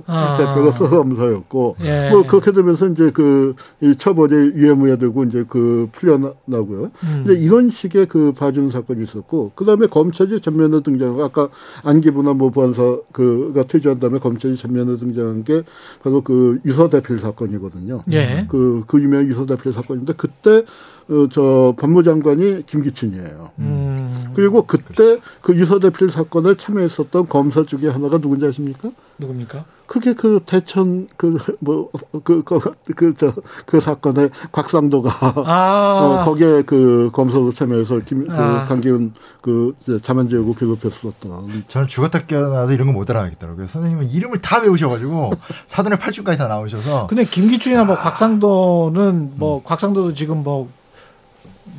아. 0.06 0.36
대표가 0.38 0.70
수사검사였고 0.70 1.76
예. 1.82 2.10
뭐 2.10 2.26
그렇게 2.26 2.52
되면서 2.52 2.86
이제 2.88 3.10
그 3.10 3.54
이 3.80 3.96
처벌이 3.96 4.34
유예무예되고 4.54 5.24
이제 5.24 5.44
그 5.48 5.88
풀려나고요. 5.92 6.90
음. 7.02 7.22
이제 7.24 7.34
이런 7.34 7.70
식의 7.70 8.06
그 8.06 8.32
봐주는 8.32 8.70
사건이 8.70 9.02
있었고 9.04 9.52
그 9.54 9.64
다음에 9.64 9.86
검찰이 9.86 10.40
전면에 10.40 10.82
등장하고 10.82 11.24
아까 11.24 11.48
안기부나 11.82 12.34
뭐 12.34 12.50
보안사 12.50 12.98
그가 13.12 13.64
퇴주한 13.64 13.98
다음에 13.98 14.18
검찰이 14.18 14.56
전면에 14.56 14.96
등장한 14.96 15.44
게 15.44 15.62
바로 16.02 16.22
그 16.22 16.60
유서 16.64 16.88
대필 16.88 17.18
사건이거든요. 17.18 18.02
예. 18.12 18.46
그, 18.48 18.84
그 18.86 19.02
유명한 19.02 19.26
유서 19.26 19.46
대필 19.46 19.72
사건인데 19.72 20.12
그때 20.16 20.64
어, 21.08 21.26
저 21.30 21.74
법무장관이 21.78 22.66
김기춘이에요. 22.66 23.50
음. 23.58 24.32
그리고 24.34 24.64
그때 24.66 25.18
그 25.40 25.56
유서 25.56 25.80
대필 25.80 26.10
사건에 26.10 26.54
참여했었던 26.54 27.28
검사 27.28 27.64
중에 27.64 27.88
하나가 27.88 28.18
누군지 28.18 28.46
아십니까? 28.46 28.90
누굽니까? 29.22 29.64
그게 29.86 30.14
그 30.14 30.40
대천 30.46 31.06
그뭐그그저그 31.18 33.80
사건에 33.80 34.30
곽상도가 34.50 35.10
아. 35.44 35.98
어, 36.00 36.24
거기에 36.24 36.62
그 36.62 37.10
검사로 37.12 37.52
참여해서 37.52 37.98
김, 38.06 38.26
그 38.26 38.32
아. 38.32 38.64
강기훈 38.64 39.12
그 39.42 39.74
자만지하고 40.02 40.54
괴롭혔었던. 40.54 41.64
저는 41.68 41.88
죽었다 41.88 42.20
깨어나서 42.20 42.72
이런 42.72 42.86
거 42.86 42.92
못 42.92 43.10
알아가겠더라고요. 43.10 43.66
선생님은 43.66 44.10
이름을 44.10 44.40
다 44.40 44.60
외우셔가지고 44.60 45.32
사돈의 45.66 45.98
팔줄까지 45.98 46.38
다 46.38 46.46
나오셔서 46.46 47.08
근데 47.08 47.24
김기춘이나 47.24 47.84
뭐 47.84 47.96
곽상도는 47.98 49.32
뭐 49.36 49.62
곽상도도 49.62 50.14
지금 50.14 50.42
뭐 50.42 50.70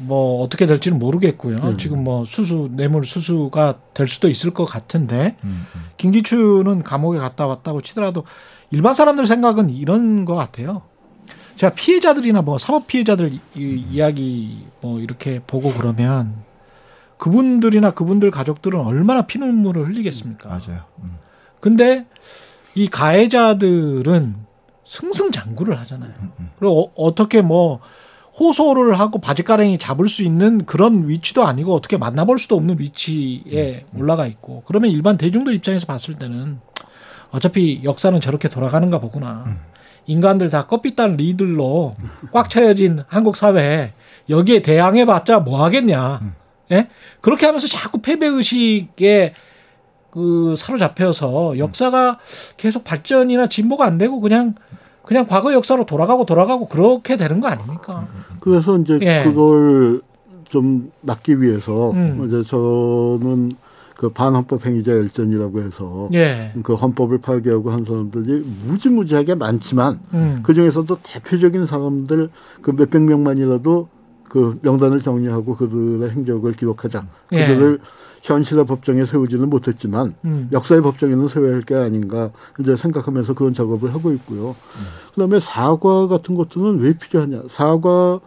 뭐 0.06 0.44
어떻게 0.44 0.66
될지는 0.66 1.00
모르겠고요. 1.00 1.58
음. 1.58 1.78
지금 1.78 2.04
뭐 2.04 2.26
수수 2.26 2.70
뇌물 2.72 3.06
수수가 3.06 3.80
될 3.94 4.08
수도 4.08 4.30
있을 4.30 4.52
것 4.52 4.66
같은데 4.66 5.38
음, 5.44 5.66
음. 5.76 5.82
김기춘은 5.98 6.84
감옥에 6.84 7.18
갔다 7.20 7.48
왔다고 7.48 7.82
치더라도 7.82 8.26
일반 8.72 8.94
사람들 8.94 9.28
생각은 9.28 9.70
이런 9.70 10.26
것 10.26 10.36
같아요. 10.36 10.84
제가 11.56 11.74
피해자들이나 11.76 12.42
뭐 12.42 12.58
사법 12.58 12.88
피해자들 12.88 13.34
이, 13.34 13.40
이야기 13.92 14.66
뭐 14.82 15.00
이렇게 15.00 15.40
보고 15.46 15.72
그러면 15.72 16.34
그분들이나 17.18 17.92
그분들 17.92 18.32
가족들은 18.32 18.80
얼마나 18.80 19.22
피눈물을 19.24 19.88
흘리겠습니까? 19.88 20.50
맞아요. 20.50 20.84
음. 21.04 21.18
근데 21.60 22.06
이 22.76 22.88
가해자들은 22.88 24.36
승승장구를 24.86 25.80
하잖아요. 25.82 26.12
그리고 26.60 26.92
어, 26.96 27.16
떻게 27.16 27.42
뭐 27.42 27.80
호소를 28.40 29.00
하고 29.00 29.20
바지가랭이 29.20 29.78
잡을 29.78 30.08
수 30.08 30.24
있는 30.24 30.66
그런 30.66 31.08
위치도 31.08 31.46
아니고 31.46 31.74
어떻게 31.74 31.98
만나볼 31.98 32.40
수도 32.40 32.56
없는 32.56 32.80
위치에 32.80 33.86
올라가 33.96 34.26
있고 34.26 34.64
그러면 34.66 34.92
일반 34.92 35.18
대중들 35.18 35.54
입장에서 35.54 35.86
봤을 35.86 36.16
때는 36.16 36.60
어차피 37.32 37.82
역사는 37.84 38.22
저렇게 38.22 38.50
돌아가는가 38.50 39.00
보구나. 39.00 39.58
인간들 40.06 40.50
다 40.50 40.68
껍빛단 40.68 41.18
리들로 41.18 41.96
꽉 42.32 42.50
차여진 42.50 43.04
한국 43.08 43.38
사회에 43.38 43.94
여기에 44.30 44.62
대항해봤자 44.62 45.40
뭐 45.40 45.64
하겠냐. 45.64 46.22
예? 46.72 46.88
그렇게 47.22 47.46
하면서 47.46 47.68
자꾸 47.68 48.00
패배의식에 48.00 49.34
그 50.12 50.56
사로잡혀서 50.58 51.58
역사가 51.58 52.20
계속 52.58 52.84
발전이나 52.84 53.48
진보가 53.48 53.86
안 53.86 53.98
되고 53.98 54.20
그냥 54.20 54.56
그냥 55.04 55.28
과거 55.28 55.54
역사로 55.54 55.86
돌아가고 55.86 56.26
돌아가고 56.26 56.68
그렇게 56.68 57.18
되는 57.18 57.40
거 57.40 57.48
아닙니까? 57.48 58.08
그래서 58.40 58.78
이제 58.78 59.00
예. 59.02 59.24
그걸 59.24 60.02
좀 60.46 60.92
막기 61.02 61.42
위해서 61.42 61.92
음. 61.92 62.26
이제 62.28 62.44
저는 62.44 63.56
그 63.96 64.10
반헌법 64.10 64.66
행위자 64.66 64.92
열전이라고 64.92 65.62
해서 65.62 66.10
예. 66.14 66.54
그 66.64 66.74
헌법을 66.74 67.20
파괴하고 67.20 67.72
한 67.72 67.86
사람들이 67.86 68.46
무지무지하게 68.66 69.36
많지만 69.36 70.00
음. 70.14 70.40
그 70.44 70.54
중에서도 70.54 70.98
대표적인 71.04 71.66
사람들 71.66 72.30
그 72.62 72.72
몇백 72.72 73.02
명만이라도 73.02 73.88
그 74.28 74.60
명단을 74.62 75.00
정리하고 75.00 75.56
그들의 75.56 76.10
행적을 76.10 76.54
기록하자. 76.54 77.06
예. 77.34 77.48
그들을 77.48 77.80
현실의 78.24 78.66
법정에 78.66 79.06
세우지는 79.06 79.50
못했지만 79.50 80.16
음. 80.26 80.50
역사의 80.52 80.82
법정에는 80.82 81.28
세워야 81.28 81.54
할 81.54 81.64
게 81.64 81.76
아닌가 81.76 82.32
이제 82.60 82.76
생각하면서 82.76 83.34
그런 83.36 83.54
작업을 83.54 83.94
하고 83.94 84.12
있고요. 84.14 84.56
그다음에 85.14 85.40
사과 85.40 86.08
같은 86.08 86.36
것들은 86.36 86.80
왜 86.80 86.94
필요하냐? 86.98 87.44
사과 87.50 88.20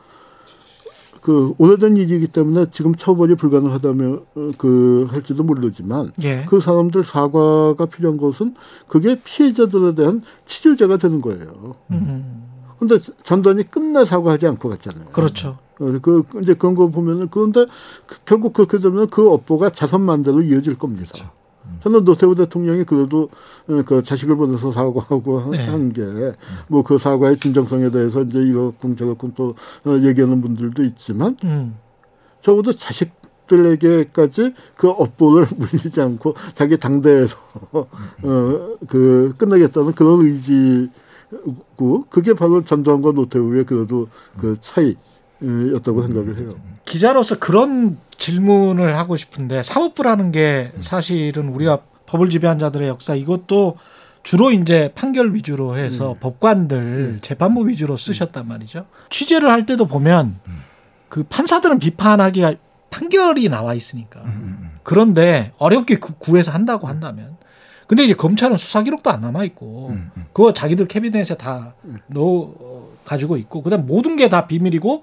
그 1.23 1.55
오래된 1.59 1.97
일이기 1.97 2.28
때문에 2.28 2.66
지금 2.70 2.94
처벌이 2.94 3.35
불가능하다면 3.35 4.20
어, 4.36 4.51
그 4.59 5.09
할지도 5.10 5.43
모르지만 5.43 6.12
예. 6.23 6.44
그 6.48 6.60
사람들 6.60 7.05
사과가 7.05 7.86
필요한 7.86 8.16
것은 8.16 8.55
그게 8.86 9.18
피해자들에 9.24 9.94
대한 9.97 10.23
치료제가 10.47 10.98
되는 10.98 11.20
거예요. 11.20 11.74
음. 11.90 12.44
근데 12.78 12.98
전단이 13.24 13.64
끝내 13.70 14.05
사과하지 14.05 14.47
않고 14.47 14.68
갔잖아요. 14.68 15.06
그렇죠. 15.06 15.59
어, 15.78 15.98
그 16.01 16.23
이제 16.43 16.55
그런 16.55 16.74
거 16.74 16.89
보면은 16.89 17.28
그런데 17.31 17.66
그- 18.07 18.19
결국 18.24 18.53
그렇게 18.53 18.78
되면 18.78 19.09
그 19.09 19.31
업보가 19.31 19.70
자선 19.70 20.03
만대로 20.03 20.43
이어질 20.43 20.78
겁니다. 20.78 21.12
저는 21.82 22.05
노태우 22.05 22.35
대통령이 22.36 22.85
그래도 22.85 23.28
어, 23.69 23.82
그 23.85 24.03
자식을 24.03 24.36
보내서 24.36 24.70
사과하고 24.70 25.51
네. 25.51 25.66
한게뭐 25.66 26.82
그 26.86 26.97
사과의 26.98 27.39
진정성에 27.39 27.90
대해서 27.90 28.23
이제 28.23 28.39
이렇군 28.39 28.97
저렇군 28.97 29.32
또 29.36 29.55
어, 29.85 29.98
얘기하는 30.01 30.40
분들도 30.40 30.82
있지만 30.85 31.36
음. 31.44 31.77
적어도 32.43 32.73
자식 32.73 33.11
들에게까지 33.48 34.55
그 34.77 34.89
업보를 34.89 35.47
물리지 35.57 36.01
않고 36.01 36.35
자기 36.55 36.77
당대에서 36.78 37.36
어그 38.23 39.35
끝내겠다는 39.36 39.93
그런 39.93 40.20
의지 40.23 40.89
그게 42.11 42.35
바로 42.35 42.65
전두환과 42.65 43.12
노태우의 43.12 43.65
그래도 43.66 44.09
그 44.39 44.57
차이 44.61 44.97
였다고 45.43 46.03
생각을 46.07 46.39
해요. 46.39 46.51
기자로서 46.85 47.39
그런 47.39 47.99
질문을 48.19 48.97
하고 48.97 49.17
싶은데 49.17 49.63
사법부라는 49.63 50.33
게 50.33 50.73
사실은 50.81 51.49
우리가 51.49 51.81
법을 52.07 52.31
지배한 52.31 52.59
자들의 52.59 52.89
역사 52.89 53.15
이것도 53.15 53.77
주로 54.23 54.51
이제 54.51 54.91
판결 54.95 55.35
위주로 55.35 55.77
해서 55.77 56.15
네. 56.15 56.21
법관들 56.21 57.19
재판부 57.23 57.69
위주로 57.69 57.97
쓰셨단 57.97 58.49
말이죠. 58.49 58.87
취재를 59.11 59.51
할 59.51 59.67
때도 59.67 59.87
보면 59.87 60.39
그 61.09 61.23
판사들은 61.25 61.79
비판하기가 61.79 62.55
판결이 62.91 63.49
나와 63.49 63.75
있으니까. 63.75 64.23
그런데 64.83 65.53
어렵게 65.59 65.97
구- 65.99 66.15
구해서 66.15 66.51
한다고 66.51 66.87
한다면. 66.89 67.37
근데 67.87 68.05
이제 68.05 68.15
검찰은 68.15 68.57
수사 68.57 68.83
기록도 68.83 69.11
안 69.11 69.21
남아 69.21 69.45
있고 69.45 69.97
그거 70.33 70.53
자기들 70.53 70.89
캐비넷에 70.89 71.37
다 71.37 71.75
넣어 72.09 72.89
가지고 73.07 73.37
있고 73.39 73.62
그다음 73.62 73.87
모든 73.87 74.16
게 74.16 74.28
다 74.28 74.47
비밀이고 74.47 75.03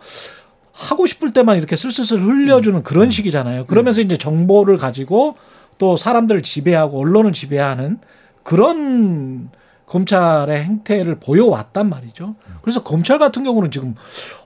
하고 0.74 1.06
싶을 1.06 1.32
때만 1.34 1.58
이렇게 1.58 1.76
슬슬슬 1.76 2.20
흘려주는 2.22 2.84
그런 2.84 3.10
식이잖아요. 3.12 3.66
그러면서 3.68 4.02
이제 4.02 4.18
정보를 4.18 4.78
가지고 4.78 5.36
또 5.78 5.98
사람들을 5.98 6.44
지배하고 6.44 7.00
언론을 7.00 7.32
지배하는 7.34 8.00
그런 8.44 9.50
검찰의 9.86 10.64
행태를 10.64 11.20
보여왔단 11.20 11.88
말이죠. 11.90 12.36
그래서 12.64 12.82
검찰 12.84 13.20
같은 13.20 13.44
경우는 13.44 13.70
지금 13.72 13.96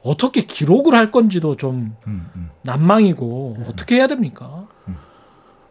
어떻게 0.04 0.42
기록을 0.42 0.94
할 0.94 1.12
건지도 1.12 1.56
좀 1.56 1.96
난망이고 2.64 3.58
어떻게 3.70 3.96
해야 3.96 4.08
됩니까? 4.08 4.68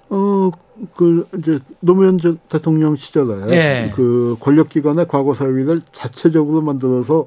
어, 0.09 0.51
그, 0.95 1.27
이제, 1.39 1.59
노무현 1.81 2.17
전 2.19 2.39
대통령 2.49 2.95
시절에, 2.95 3.53
예. 3.53 3.93
그, 3.95 4.37
권력기관의 4.39 5.09
과거 5.09 5.35
사위를 5.35 5.83
자체적으로 5.93 6.63
만들어서, 6.63 7.27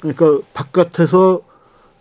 그러니까, 0.00 0.40
바깥에서 0.54 1.42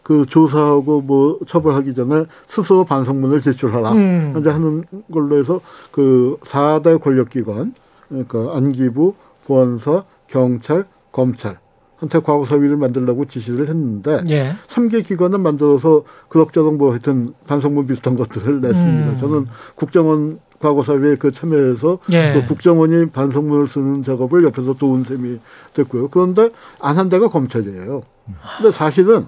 그 0.03 0.25
조사하고 0.25 1.01
뭐 1.01 1.37
처벌하기 1.45 1.93
전에 1.93 2.25
스스로 2.47 2.83
반성문을 2.83 3.41
제출하라. 3.41 3.91
음. 3.91 4.35
이제 4.39 4.49
하는 4.49 4.83
걸로 5.11 5.37
해서 5.37 5.61
그 5.91 6.37
4대 6.41 6.99
권력기관, 6.99 7.75
그러니까 8.07 8.55
안기부, 8.55 9.13
보안사, 9.45 10.05
경찰, 10.25 10.85
검찰, 11.11 11.59
한테 11.97 12.19
과거 12.21 12.45
사위를 12.45 12.77
만들라고 12.77 13.25
지시를 13.25 13.67
했는데, 13.67 14.23
예. 14.29 14.53
삼개 14.67 15.01
기관을 15.03 15.37
만들어서 15.37 16.03
그럭저럭 16.29 16.77
뭐 16.77 16.91
하여튼 16.91 17.33
반성문 17.45 17.85
비슷한 17.87 18.15
것들을 18.15 18.61
냈습니다. 18.61 19.11
음. 19.11 19.17
저는 19.17 19.45
국정원 19.75 20.39
과거사위에 20.59 21.15
그 21.17 21.31
참여해서 21.31 21.99
예. 22.11 22.33
그 22.33 22.45
국정원이 22.47 23.07
반성문을 23.11 23.67
쓰는 23.67 24.03
작업을 24.03 24.43
옆에서 24.43 24.73
도운 24.75 25.03
셈이 25.03 25.39
됐고요. 25.73 26.09
그런데 26.09 26.49
안 26.79 26.97
한 26.97 27.09
데가 27.09 27.29
검찰이에요. 27.29 28.03
근데 28.57 28.71
사실은 28.71 29.25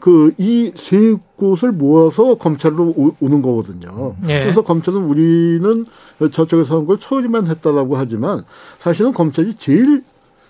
그 0.00 0.32
이 0.38 0.72
세 0.76 1.16
곳을 1.36 1.72
모아서 1.72 2.34
검찰로 2.36 2.94
오, 2.96 3.28
는 3.28 3.40
거거든요. 3.42 4.14
예. 4.28 4.42
그래서 4.42 4.62
검찰은 4.62 5.00
우리는 5.04 5.86
저쪽에서 6.32 6.78
한 6.78 6.86
걸 6.86 6.98
처리만 6.98 7.46
했다라고 7.46 7.96
하지만 7.96 8.44
사실은 8.78 9.12
검찰이 9.12 9.54
제일 9.56 10.02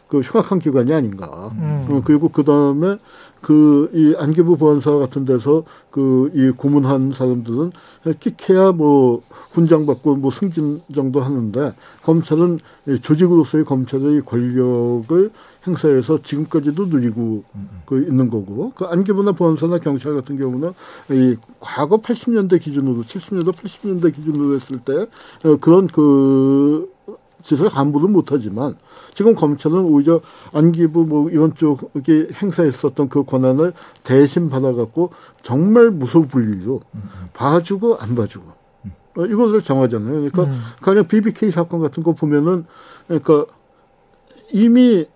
그 0.09 0.21
흉악한 0.21 0.59
기관이 0.61 0.93
아닌가. 0.93 1.51
음. 1.59 1.87
어, 1.91 2.03
그리고 2.05 2.29
그 2.31 2.43
다음에 2.45 2.97
그 3.41 3.91
이 3.93 4.15
안기부 4.19 4.57
보안사 4.57 4.93
같은 4.93 5.25
데서 5.25 5.65
그 5.91 6.31
이 6.35 6.51
고문한 6.51 7.13
사람들은 7.13 7.73
끽해야 8.21 8.73
뭐 8.73 9.23
훈장 9.57 9.87
받고 9.87 10.17
뭐 10.17 10.31
승진 10.31 10.83
정도 10.95 11.23
하는데 11.23 11.73
검찰은 12.03 12.59
이 12.89 13.01
조직으로서의 13.01 13.65
검찰의 13.65 14.21
권력을 14.27 15.31
행사해서 15.67 16.23
지금까지도 16.23 16.87
누리고 16.87 17.43
그 17.87 18.03
있는 18.03 18.29
거고 18.29 18.73
그 18.77 18.85
안기부나 18.85 19.33
보안사나 19.33 19.79
경찰 19.79 20.15
같은 20.15 20.39
경우는 20.39 20.73
이 21.11 21.37
과거 21.59 21.97
80년대 21.97 22.61
기준으로 22.61 23.03
70년대 23.05 23.53
80년대 23.55 24.15
기준으로 24.15 24.57
했을 24.57 24.79
때 24.81 25.07
어, 25.49 25.57
그런 25.59 25.87
그 25.87 26.93
짓을 27.43 27.69
함부로 27.69 28.09
못하지만 28.09 28.77
지금 29.15 29.35
검찰은 29.35 29.79
오히려 29.79 30.21
안기부 30.53 31.07
뭐 31.07 31.31
이런 31.31 31.55
쪽이 31.55 32.29
행사했었던 32.35 33.09
그 33.09 33.25
권한을 33.25 33.73
대신 34.05 34.51
받아갖고 34.51 35.13
정말 35.43 35.91
무소불위로 35.91 36.83
봐주고 37.33 37.97
안 37.97 38.15
봐주고 38.15 38.45
어, 38.47 38.66
이것을 39.25 39.63
정하잖아요. 39.63 40.13
그러니까 40.13 40.45
음. 40.45 40.61
가령 40.83 41.07
BBK 41.07 41.51
사건 41.51 41.81
같은 41.81 42.03
거 42.03 42.13
보면은 42.13 42.67
그러니까 43.07 43.47
이미 44.53 45.07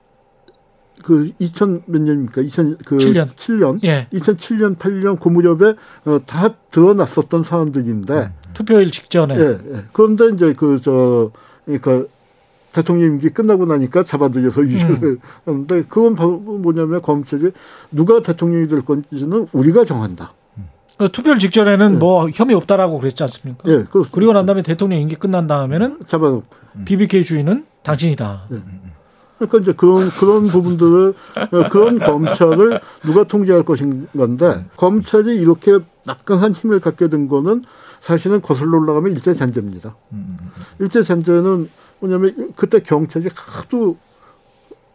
그 1.03 1.31
2000 1.39 1.83
몇 1.87 2.01
년입니까? 2.03 2.43
2000그 2.43 3.01
칠 3.01 3.13
년. 3.15 3.29
7년 3.31 3.85
예. 3.85 4.07
2007년 4.13 4.77
8년 4.77 5.19
그 5.19 5.29
무렵에 5.29 5.75
어, 6.05 6.21
다 6.27 6.55
드러났었던 6.71 7.43
사람들인데 7.43 8.31
투표일 8.55 8.91
직전에 8.91 9.35
예, 9.39 9.59
예. 9.73 9.85
그런데 9.93 10.29
이제 10.29 10.53
그 10.55 10.81
저 10.83 11.31
그러니까 11.65 12.07
대통령 12.73 13.13
임기 13.13 13.31
끝나고 13.31 13.67
나니까 13.67 14.05
잡아들여서 14.05 14.63
유죄를 14.63 15.19
하는데 15.45 15.85
그건 15.89 16.15
뭐냐면 16.63 17.03
검찰이 17.03 17.51
누가 17.91 18.23
대통령이 18.23 18.69
될 18.69 18.83
건지는 18.85 19.49
우리가 19.53 19.85
정한다. 19.85 20.33
그 21.01 21.11
투표일 21.11 21.39
직전에는 21.39 21.99
뭐 21.99 22.29
혐의 22.29 22.55
없다라고 22.55 22.99
그랬지 22.99 23.23
않습니까? 23.23 23.67
예, 23.71 23.85
그 23.91 24.05
그리고 24.13 24.35
난 24.35 24.45
다음에 24.45 24.61
대통령 24.61 25.01
임기 25.01 25.15
끝난 25.15 25.47
다음에는 25.47 26.01
잡아놓고. 26.07 26.45
BBK 26.85 27.25
주인은 27.25 27.65
당신이다. 27.83 28.49
그러니까 29.39 29.59
이제 29.61 29.73
그런 29.73 30.11
그런 30.11 30.47
부분들을 30.47 31.15
어, 31.53 31.69
그런 31.71 31.99
검찰을 31.99 32.81
누가 33.03 33.25
통제할 33.25 33.63
것인 33.63 34.09
건데 34.15 34.67
검찰이 34.77 35.37
이렇게 35.37 35.79
막강한 36.05 36.53
힘을 36.53 36.81
갖게 36.81 37.09
된 37.09 37.29
거는 37.29 37.65
사실은 38.03 38.43
거슬러 38.43 38.77
올라가면 38.77 39.13
일제 39.13 39.33
잔재입니다. 39.33 39.97
일제 40.81 41.03
잔재는 41.03 41.71
뭐냐면 42.01 42.53
그때 42.57 42.81
경찰이 42.81 43.31
하도 43.35 43.97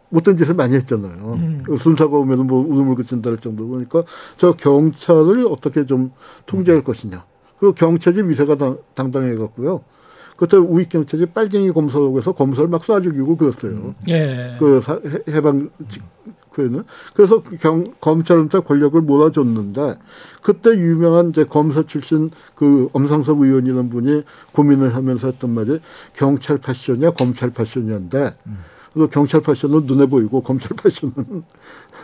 못된 0.08 0.36
짓을 0.36 0.54
많이 0.54 0.74
했잖아요. 0.74 1.32
음. 1.38 1.64
순사가 1.78 2.16
오면 2.16 2.46
뭐 2.46 2.64
웃음을 2.66 2.94
그친다 2.94 3.30
할 3.30 3.38
정도로 3.38 3.68
그러니까 3.70 4.04
저 4.36 4.52
경찰을 4.52 5.46
어떻게 5.48 5.84
좀 5.86 6.12
통제할 6.46 6.84
것이냐. 6.84 7.24
그리고 7.58 7.74
경찰이 7.74 8.22
위세가 8.28 8.56
당, 8.56 8.78
당당해 8.94 9.34
갖고요. 9.34 9.82
그때 10.36 10.58
우익 10.58 10.90
경찰이 10.90 11.26
빨갱이 11.26 11.72
검사라고 11.72 12.18
해서 12.18 12.32
검사를 12.32 12.68
막 12.68 12.82
쏴 12.82 13.02
죽이고 13.02 13.36
그랬어요. 13.36 13.94
예. 14.08 14.56
그 14.58 14.82
사- 14.82 15.00
해- 15.04 15.32
해방 15.32 15.70
직후에는 15.88 16.84
그래서 17.14 17.42
그 17.42 17.56
경, 17.56 17.84
검찰한테 18.02 18.60
권력을 18.60 19.00
몰아줬는데 19.00 19.96
그때 20.42 20.70
유명한 20.72 21.30
이제 21.30 21.44
검사 21.44 21.82
출신 21.86 22.30
그 22.54 22.90
엄상섭 22.92 23.40
의원이라는 23.40 23.88
분이 23.88 24.24
고민을 24.52 24.94
하면서 24.94 25.28
했던 25.28 25.50
말이 25.54 25.80
경찰 26.14 26.58
패션이야 26.58 27.12
검찰 27.12 27.48
패션이었는데 27.50 28.34
그래서 28.96 29.10
경찰 29.10 29.42
패션은 29.42 29.82
눈에 29.84 30.06
보이고 30.06 30.42
검찰 30.42 30.70
패션은 30.70 31.12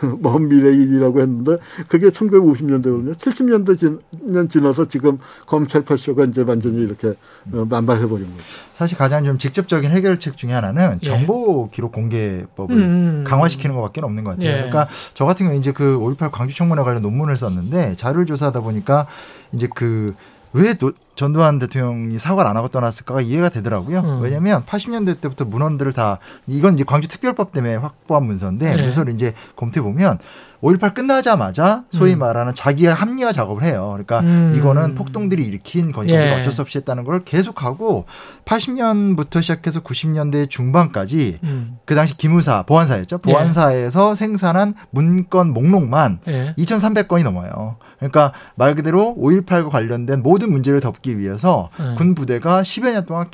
먼 0.21 0.47
미래의 0.47 0.75
일이라고 0.75 1.21
했는데 1.21 1.57
그게 1.87 2.09
1950년대거든요. 2.09 3.15
70년대 3.15 3.79
지, 3.79 3.97
년 4.21 4.47
지나서 4.47 4.87
지금 4.87 5.17
검찰 5.47 5.83
패션가 5.83 6.25
이제 6.25 6.43
완전히 6.43 6.83
이렇게 6.83 7.15
어, 7.51 7.65
만발해 7.67 8.07
버린 8.07 8.29
거죠. 8.29 8.43
사실 8.73 8.95
가장 8.95 9.23
좀 9.23 9.39
직접적인 9.39 9.89
해결책 9.89 10.37
중에 10.37 10.51
하나는 10.51 10.99
예. 11.01 11.05
정보 11.05 11.67
기록 11.71 11.93
공개법을 11.93 12.75
음. 12.75 13.23
강화시키는 13.25 13.75
것밖에 13.75 14.01
없는 14.01 14.23
것 14.23 14.31
같아요. 14.31 14.49
예. 14.49 14.53
그러니까 14.57 14.87
저 15.15 15.25
같은 15.25 15.47
경우 15.47 15.57
이제 15.57 15.71
그 15.71 15.97
5.18 15.97 16.29
광주 16.31 16.55
청문회 16.55 16.83
관련 16.83 17.01
논문을 17.01 17.35
썼는데 17.35 17.95
자료를 17.95 18.27
조사하다 18.27 18.61
보니까 18.61 19.07
이제 19.51 19.67
그 19.73 20.13
왜 20.53 20.73
전두환 21.15 21.59
대통령이 21.59 22.17
사과를 22.17 22.49
안 22.49 22.57
하고 22.57 22.67
떠났을까가 22.67 23.21
이해가 23.21 23.49
되더라고요. 23.49 23.99
음. 23.99 24.21
왜냐하면 24.21 24.63
80년대 24.65 25.21
때부터 25.21 25.45
문헌들을 25.45 25.93
다 25.93 26.19
이건 26.47 26.75
이제 26.75 26.83
광주 26.83 27.07
특별법 27.07 27.51
때문에 27.51 27.75
확보한 27.75 28.25
문서인데 28.25 28.75
네. 28.75 28.81
문서를 28.81 29.13
이제 29.13 29.33
검토해 29.55 29.83
보면 29.83 30.19
5.18 30.63 30.93
끝나자마자 30.93 31.83
소위 31.89 32.13
음. 32.13 32.19
말하는 32.19 32.55
자기의 32.55 32.93
합리화 32.93 33.33
작업을 33.33 33.63
해요. 33.63 33.89
그러니까 33.91 34.21
음. 34.21 34.53
이거는 34.55 34.95
폭동들이 34.95 35.43
일으킨 35.43 35.91
거니까 35.91 36.17
예. 36.17 36.39
어쩔 36.39 36.53
수 36.53 36.61
없이 36.61 36.77
했다는 36.77 37.03
걸 37.03 37.25
계속하고 37.25 38.05
80년부터 38.45 39.41
시작해서 39.41 39.81
90년대 39.81 40.49
중반까지 40.49 41.39
음. 41.43 41.77
그 41.83 41.95
당시 41.95 42.15
기무사 42.15 42.63
보안사였죠. 42.63 43.19
예. 43.27 43.31
보안사에서 43.31 44.15
생산한 44.15 44.75
문건 44.91 45.51
목록만 45.53 46.19
예. 46.29 46.55
2,300건이 46.57 47.23
넘어요. 47.23 47.75
그러니까 47.99 48.31
말 48.55 48.73
그대로 48.75 49.15
5.18과 49.19 49.69
관련된 49.69 50.23
모든 50.23 50.49
문제를 50.49 50.79
덮기 50.79 51.19
위해서 51.19 51.69
음. 51.79 51.95
군 51.97 52.15
부대가 52.15 52.61
10여 52.61 52.93
년 52.93 53.05
동안 53.05 53.27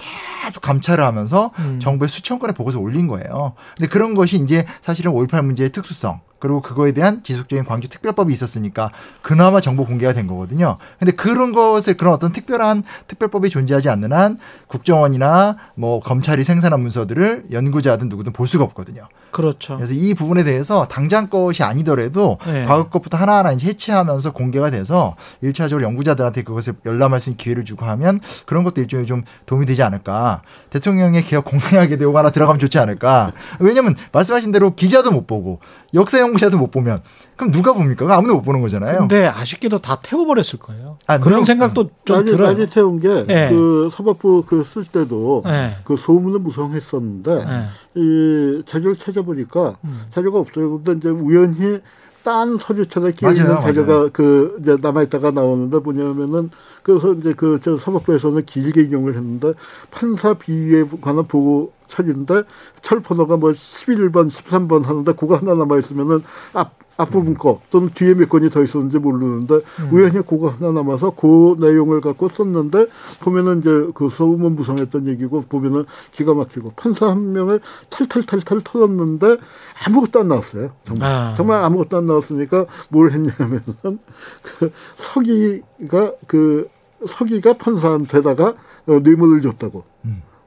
계속 0.44 0.62
감찰을 0.62 1.04
하면서 1.04 1.52
음. 1.60 1.80
정부에 1.80 2.08
수천 2.08 2.40
건의 2.40 2.56
보고서 2.56 2.80
를 2.80 2.86
올린 2.86 3.08
거예요. 3.08 3.54
근데 3.78 3.88
그런 3.88 4.16
것이 4.16 4.38
이제 4.38 4.66
사실은 4.82 5.12
5.18 5.12 5.44
문제의 5.46 5.72
특수성 5.72 6.22
그리고 6.40 6.62
그거에 6.62 6.92
대한 6.92 7.22
지속적인 7.24 7.66
광주 7.66 7.90
특별법이 7.90 8.32
있었으니까 8.34 8.92
그나마 9.22 9.62
정보 9.62 9.86
공개가 9.86 10.14
된 10.14 10.28
거거든요. 10.28 10.78
근데 10.98 11.12
그런 11.12 11.52
것을 11.52 11.96
그런 11.96 12.14
어떤 12.14 12.32
특별한 12.32 12.84
특별법이 13.08 13.50
존재하지 13.50 13.90
않는 13.90 14.14
한 14.14 14.40
국정원이나 14.68 15.58
뭐 15.76 16.00
검찰이 16.00 16.44
생산한 16.44 16.80
문서들을 16.80 17.46
연구자든 17.52 18.10
누구든 18.10 18.34
볼 18.34 18.48
수가 18.48 18.64
없거든요. 18.64 19.08
그렇죠. 19.32 19.78
그래서 19.78 19.94
이 19.94 20.14
부분에 20.14 20.44
대해서 20.44 20.86
당장 20.86 21.30
것이 21.30 21.64
아니더라도 21.64 22.38
네. 22.46 22.66
과거 22.66 22.90
것부터 22.90 23.18
하나하나 23.18 23.52
이제 23.52 23.68
해체하면서 23.68 24.32
공개가 24.32 24.70
돼서 24.70 25.16
일차적으로 25.42 25.86
연구자들한테 25.86 26.44
그것을 26.44 26.74
열람할 26.86 27.20
수 27.20 27.30
있는 27.30 27.38
기회를 27.38 27.66
주고 27.66 27.86
하면 27.86 28.20
그런 28.46 28.64
것도 28.64 28.82
일종의 28.82 29.06
좀 29.06 29.24
도움이 29.46 29.66
되지 29.66 29.84
않을까. 29.84 30.42
대통령의 30.70 31.24
개혁 31.24 31.46
공개하게 31.46 31.98
되고 31.98 32.18
하나 32.18 32.30
들어가면 32.30 32.60
좋지 32.60 32.80
않을까. 32.80 33.34
왜냐면 33.60 33.96
말씀하신 34.12 34.52
대로 34.52 34.76
기자도 34.76 35.12
못 35.12 35.28
보고 35.28 35.60
역사 35.94 36.20
연구자도 36.20 36.58
못 36.58 36.72
보면 36.72 37.02
그럼 37.40 37.52
누가 37.54 37.72
봅니까? 37.72 38.06
아무도 38.14 38.36
못 38.36 38.42
보는 38.42 38.60
거잖아요. 38.60 39.00
근데 39.00 39.26
아쉽게도 39.26 39.80
다 39.80 39.98
태워버렸을 40.04 40.60
거예요. 40.60 40.98
아, 41.08 41.18
그런 41.20 41.36
물론- 41.40 41.46
생각도 41.46 41.90
좀 42.04 42.18
많이, 42.18 42.30
들어요. 42.32 42.52
많이 42.54 42.70
태운 42.70 43.00
게 43.00 43.26
예. 43.30 43.48
그 43.50 43.90
사법부 43.94 44.44
그 44.46 44.64
쓸 44.66 44.84
때도 44.84 45.44
네. 45.46 45.78
그 45.86 45.96
소문을 45.96 46.40
무성했었는데 46.40 47.36
네. 47.46 47.66
이 47.96 48.62
자료를 48.66 48.98
찾아보니까 48.98 49.78
음. 49.86 50.02
자료가 50.14 50.38
없어요. 50.40 50.82
근데 50.82 50.98
이제 50.98 51.08
우연히 51.10 51.80
딴 52.24 52.58
서류처럼 52.58 53.14
끼어 53.14 53.30
있는 53.32 53.60
자료가. 53.62 54.10
그 54.12 54.58
이제 54.60 54.76
남아 54.82 55.04
있다가 55.04 55.32
나오는데 55.32 55.78
뭐냐면은 55.78 56.50
그래서 56.84 57.14
이제 57.14 57.32
그 57.34 57.58
저 57.64 57.78
사법부에서는 57.78 58.46
길게 58.46 58.82
인용을 58.82 59.16
했는데 59.16 59.54
판사 59.92 60.34
비위에 60.34 60.84
관한 61.00 61.26
보고 61.26 61.72
처리인데 61.90 62.44
철 62.82 63.02
번호가 63.02 63.36
뭐 63.36 63.52
11번, 63.52 64.30
13번 64.30 64.84
하는데 64.84 65.12
그거 65.14 65.36
하나 65.36 65.54
남아 65.54 65.80
있으면은 65.80 66.24
앞 66.54 66.80
앞부분 67.00 67.36
거 67.36 67.62
또는 67.72 67.90
뒤에 67.94 68.14
몇 68.14 68.28
건이 68.28 68.50
더 68.50 68.62
있었는지 68.62 69.00
모르는데 69.00 69.62
우연히 69.92 70.16
그거 70.26 70.50
하나 70.50 70.72
남아서 70.72 71.12
그 71.12 71.56
내용을 71.58 72.02
갖고 72.02 72.28
썼는데 72.28 72.88
보면은 73.22 73.60
이제 73.60 73.70
그 73.96 74.10
소문 74.10 74.56
무성했던 74.56 75.08
얘기고 75.08 75.46
보면은 75.48 75.86
기가 76.12 76.34
막히고 76.34 76.74
판사 76.76 77.08
한 77.08 77.32
명을 77.32 77.62
탈탈탈탈 77.90 78.62
털었는데 78.62 79.38
아무것도 79.86 80.20
안 80.20 80.28
나왔어요. 80.28 80.72
정말 80.84 81.10
아. 81.10 81.34
정말 81.36 81.64
아무것도 81.64 81.98
안 81.98 82.06
나왔으니까 82.06 82.66
뭘 82.90 83.12
했냐면은 83.12 83.64
그 84.44 84.72
서기가 84.98 86.14
그 86.28 86.68
서기가 87.08 87.54
판사한테다가 87.54 88.56
어, 88.88 89.00
뇌물을 89.00 89.40
줬다고. 89.40 89.86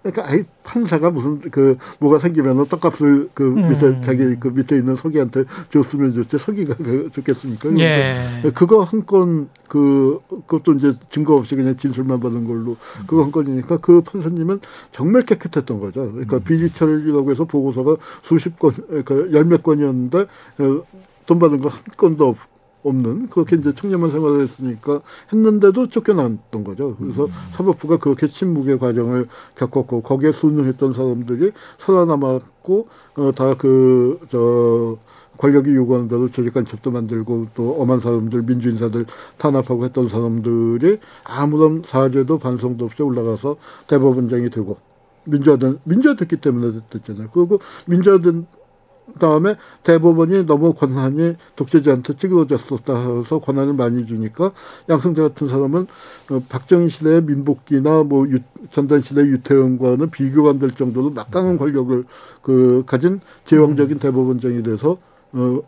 그러니까 0.03 0.29
아이 0.29 0.45
판사가 0.65 1.11
무슨 1.11 1.41
그 1.41 1.77
뭐가 2.01 2.19
생기면은 2.19 2.67
떡값을 2.67 3.31
그 3.35 3.43
밑에 3.43 3.87
음. 3.87 4.03
자기 4.03 4.37
그 4.41 4.49
밑에 4.49 4.77
있는 4.77 4.97
서기한테 4.97 5.45
줬으면 5.71 6.13
좋지 6.13 6.39
서기가 6.39 6.75
그 6.77 7.11
줬겠습니까? 7.15 7.79
예. 7.79 8.51
그거 8.55 8.83
한 8.83 9.03
건 9.07 9.49
그 9.69 10.21
그것도 10.47 10.75
이제 10.75 10.93
증거 11.09 11.35
없이 11.37 11.55
그냥 11.57 11.77
진술만 11.77 12.21
받은 12.21 12.47
걸로 12.47 12.77
그거 13.07 13.23
한 13.23 13.33
건이니까 13.33 13.79
그 13.79 14.03
판사님은 14.03 14.61
정말 14.91 15.23
깨끗했던 15.23 15.81
거죠. 15.81 16.11
그러니까 16.13 16.41
비리처리라고 16.41 17.31
해서 17.31 17.45
보고서가 17.47 17.97
수십 18.23 18.59
건, 18.59 18.73
그러니까 18.89 19.33
열몇 19.33 19.63
건이었는데 19.63 20.19
어, 20.59 20.83
돈 21.25 21.39
받은 21.39 21.61
거 21.63 21.69
한 21.71 21.81
건도 21.97 22.29
없. 22.29 22.37
없는 22.85 23.29
그렇게 23.29 23.57
이제 23.57 23.73
청년만 23.73 24.11
생활을 24.11 24.43
했으니까 24.43 25.01
했는데도 25.33 25.89
쫓겨났던 25.89 26.65
거죠. 26.65 26.97
그래서 26.99 27.29
사법부가 27.53 27.99
그렇게 27.99 28.29
침묵의 28.29 28.79
과정을 28.79 29.29
겪었고 29.55 30.03
거기에 30.03 30.33
순응했던 30.33 30.93
사람들이 30.93 31.53
살아남았고 31.79 32.89
어, 33.17 33.33
다그저 33.33 34.99
권력이 35.39 35.75
요구하는 35.75 36.09
대로 36.09 36.29
조직간 36.29 36.65
첩도 36.65 36.91
만들고 36.91 37.49
또 37.55 37.81
엄한 37.81 38.01
사람들 38.01 38.43
민주인사들 38.43 39.07
탄압하고 39.39 39.85
했던 39.85 40.09
사람들이 40.09 40.99
아무런 41.25 41.83
사죄도 41.85 42.39
반성도 42.39 42.85
없이 42.85 43.03
올라가서 43.03 43.57
대법원장이 43.89 44.51
되고 44.51 44.79
민주화된 45.25 45.79
민주화됐기 45.85 46.37
때문에 46.37 46.81
됐잖아요. 46.91 47.29
그리고 47.33 47.61
민주화된 47.87 48.47
다음에 49.19 49.57
대법원이 49.83 50.47
너무 50.47 50.73
권한이 50.73 51.35
독재자한테 51.57 52.17
찌그러졌었다 52.17 53.19
해서 53.19 53.39
권한을 53.41 53.75
많이 53.75 54.07
주니까 54.07 54.53
양승태 54.89 55.21
같은 55.21 55.49
사람은 55.49 55.87
어, 56.31 56.43
박정희 56.49 56.89
시대의 56.89 57.23
민복기나 57.25 58.05
뭐 58.05 58.27
유, 58.29 58.39
전단 58.71 59.03
시대 59.03 59.21
의 59.21 59.29
유태현과는 59.29 60.11
비교가 60.11 60.51
안 60.51 60.63
될 60.63 60.71
정도로 60.71 61.11
막강한 61.11 61.59
권력을 61.59 62.05
그 62.41 62.85
가진 62.87 63.21
제왕적인 63.45 63.99
대법원장이 63.99 64.63
돼서 64.63 64.99
어, 65.33 65.61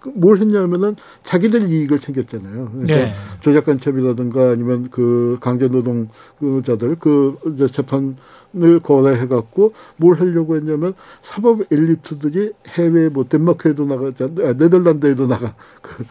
그뭘 0.00 0.38
했냐면은 0.38 0.96
자기들 1.22 1.70
이익을 1.70 1.98
챙겼잖아요. 1.98 2.70
그러니까 2.72 2.94
네. 2.96 3.12
조작 3.40 3.64
간첩이라든가 3.64 4.50
아니면 4.50 4.88
그 4.90 5.38
강제 5.40 5.66
노동자들 5.66 6.96
그 6.98 7.38
이제 7.54 7.68
재판 7.68 8.16
을 8.56 8.78
거래해 8.78 9.26
갖고 9.26 9.72
뭘 9.96 10.20
하려고 10.20 10.54
했냐면 10.54 10.94
사법 11.22 11.62
엘리트들이 11.72 12.52
해외 12.68 13.08
뭐 13.08 13.24
덴마크에도 13.28 13.84
나가자 13.84 14.26
아, 14.26 14.54
네덜란드에도 14.56 15.26
나가 15.26 15.54
그 15.82 16.04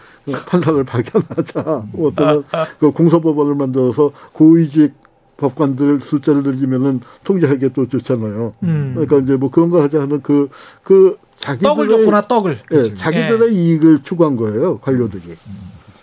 판사를 0.47 0.83
파견하자 0.83 1.85
뭐 1.93 2.09
어떤 2.09 2.43
그 2.79 2.91
공소법원을 2.91 3.55
만들어서 3.55 4.11
고위직 4.33 4.93
법관들 5.37 6.01
숫자를 6.01 6.43
늘리면은 6.43 6.99
통제하기에 7.23 7.69
또 7.69 7.87
좋잖아요. 7.87 8.53
음. 8.63 8.91
그러니까 8.93 9.17
이제 9.19 9.35
뭐 9.35 9.49
그런 9.49 9.69
거 9.69 9.81
하자 9.81 10.01
하는 10.01 10.21
그, 10.21 10.49
그 10.83 11.17
자기들의 11.39 11.75
떡을 11.75 11.89
줬구나 11.89 12.21
떡을. 12.21 12.59
예, 12.71 12.95
자기들의 12.95 13.53
이익을 13.53 14.03
추구한 14.03 14.35
거예요 14.35 14.79
관료들이. 14.79 15.23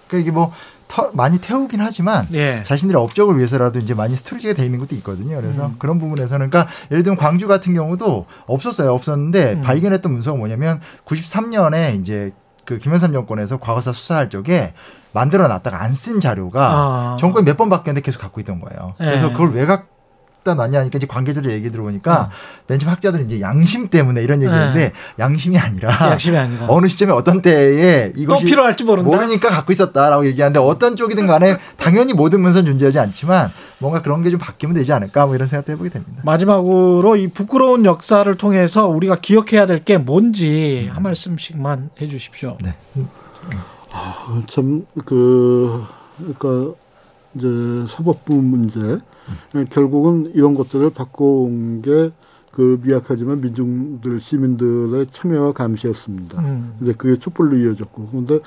그러니까 0.08 0.18
이게 0.18 0.30
뭐 0.30 0.52
터- 0.90 1.10
많이 1.14 1.38
태우긴 1.38 1.80
하지만 1.80 2.26
예. 2.32 2.62
자신들의 2.64 3.00
업적을 3.00 3.36
위해서라도 3.38 3.78
이제 3.78 3.94
많이 3.94 4.16
스토리지가 4.16 4.54
돼 4.54 4.64
있는 4.64 4.80
것도 4.80 4.96
있거든요. 4.96 5.36
그래서 5.40 5.66
음. 5.66 5.76
그런 5.78 5.98
부분에서는 6.00 6.50
그러니까 6.50 6.70
예를 6.90 7.04
들면 7.04 7.16
광주 7.16 7.46
같은 7.46 7.72
경우도 7.74 8.26
없었어요. 8.46 8.92
없었는데 8.92 9.52
음. 9.54 9.60
발견했던 9.62 10.10
문서가 10.10 10.36
뭐냐면 10.36 10.80
93년에 11.06 12.00
이제 12.00 12.32
그 12.64 12.78
김현삼 12.78 13.12
정권에서 13.12 13.58
과거사 13.58 13.92
수사할 13.92 14.30
적에 14.30 14.74
만들어 15.12 15.48
놨다가 15.48 15.82
안 15.82 15.92
쓴 15.92 16.20
자료가 16.20 16.60
아. 16.72 17.16
정권이 17.20 17.44
몇 17.44 17.56
번 17.56 17.68
바뀌었는데 17.68 18.00
계속 18.04 18.20
갖고 18.20 18.40
있던 18.40 18.60
거예요. 18.60 18.94
그래서 18.98 19.28
예. 19.28 19.32
그걸 19.32 19.52
왜 19.54 19.66
갖 19.66 19.84
다 20.42 20.54
놨냐 20.54 20.80
하니까 20.80 20.96
이제 20.96 21.06
관계자들 21.06 21.50
얘기 21.50 21.70
들어보니까 21.70 22.30
맨 22.66 22.78
처음 22.78 22.92
학자들은 22.92 23.26
이제 23.26 23.40
양심 23.42 23.88
때문에 23.88 24.22
이런 24.22 24.42
얘기했는데 24.42 24.92
양심이 25.18 25.58
아니라 25.58 25.90
양심이 26.12 26.36
아니라. 26.36 26.66
어느 26.68 26.88
시점에 26.88 27.12
어떤 27.12 27.42
때에 27.42 28.12
또 28.12 28.20
이것이 28.22 28.44
필요할지 28.46 28.84
모른다. 28.84 29.08
모르니까 29.10 29.50
갖고 29.50 29.70
있었다라고 29.72 30.26
얘기하는데 30.26 30.58
어떤 30.60 30.96
쪽이든 30.96 31.26
간에 31.26 31.58
당연히 31.76 32.14
모든 32.14 32.40
문서는 32.40 32.64
존재하지 32.66 32.98
않지만 33.00 33.52
뭔가 33.78 34.00
그런 34.02 34.22
게 34.22 34.30
좀 34.30 34.38
바뀌면 34.38 34.74
되지 34.76 34.92
않을까 34.92 35.26
뭐 35.26 35.34
이런 35.34 35.46
생각도 35.48 35.72
해보게 35.72 35.90
됩니다. 35.90 36.22
마지막으로 36.24 37.16
이 37.16 37.28
부끄러운 37.28 37.84
역사를 37.84 38.32
통해서 38.36 38.86
우리가 38.86 39.16
기억해야 39.20 39.66
될 39.66 39.80
게 39.84 39.96
뭔지 39.98 40.88
음. 40.90 40.94
한 40.96 41.02
말씀씩만 41.02 41.90
해주십시오. 42.00 42.56
네. 42.62 42.74
참그 44.46 45.84
그러니까 46.18 46.74
이제 47.34 47.46
사법부 47.88 48.34
문제 48.34 48.98
결국은 49.70 50.32
이런 50.34 50.54
것들을 50.54 50.90
바꿔온 50.90 51.82
게 51.82 52.10
그 52.50 52.80
미약하지만 52.82 53.40
민중들 53.40 54.20
시민들의 54.20 55.06
참여와 55.10 55.52
감시였습니다. 55.52 56.40
음. 56.40 56.76
이제 56.82 56.92
그게 56.92 57.18
촛불로 57.18 57.56
이어졌고 57.56 58.08
그런데 58.10 58.40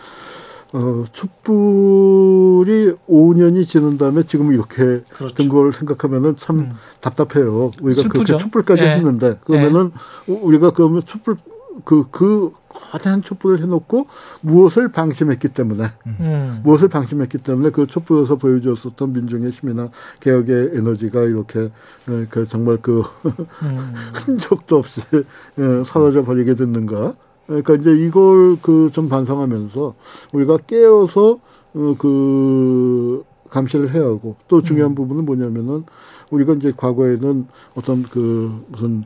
어, 0.73 1.05
촛불이 1.11 2.93
5년이 3.07 3.67
지난 3.67 3.97
다음에 3.97 4.23
지금 4.23 4.51
이렇게 4.51 5.01
그렇죠. 5.09 5.35
된걸 5.35 5.71
생각하면은 5.71 6.35
참 6.35 6.59
음. 6.59 6.71
답답해요. 6.99 7.71
우리가 7.81 8.01
슬프죠. 8.01 8.09
그렇게 8.09 8.37
촛불까지 8.37 8.83
예. 8.83 8.95
했는데 8.95 9.37
그러면은 9.45 9.91
우리가 10.27 10.71
그러면 10.71 11.03
촛불 11.05 11.37
그그 11.85 12.53
거대한 12.73 13.21
촛불을 13.21 13.59
해놓고 13.61 14.07
무엇을 14.41 14.91
방심했기 14.91 15.49
때문에 15.49 15.91
음. 16.19 16.61
무엇을 16.63 16.87
방심했기 16.87 17.39
때문에 17.39 17.71
그 17.71 17.87
촛불에서 17.87 18.37
보여주었었던 18.37 19.13
민중의 19.13 19.51
힘이나 19.51 19.89
개혁의 20.19 20.71
에너지가 20.73 21.23
이렇게 21.23 21.59
어, 22.07 22.25
그 22.29 22.47
정말 22.47 22.77
그 22.81 23.03
음. 23.63 23.93
흔적도 24.15 24.77
없이 24.77 25.01
어, 25.57 25.83
사라져 25.85 26.23
버리게 26.23 26.55
됐는가? 26.55 27.13
그러니까 27.45 27.75
이제 27.75 27.91
이걸 27.91 28.57
그 28.61 28.89
좀 28.93 29.09
반성하면서 29.09 29.95
우리가 30.31 30.57
깨어서 30.67 31.39
어, 31.73 31.95
그 31.97 33.23
감시를 33.49 33.93
해야 33.93 34.03
하고 34.03 34.35
또 34.47 34.61
중요한 34.61 34.95
부분은 34.95 35.25
뭐냐면은 35.25 35.83
우리가 36.29 36.53
이제 36.53 36.73
과거에는 36.75 37.47
어떤 37.75 38.03
그 38.03 38.63
무슨 38.69 39.03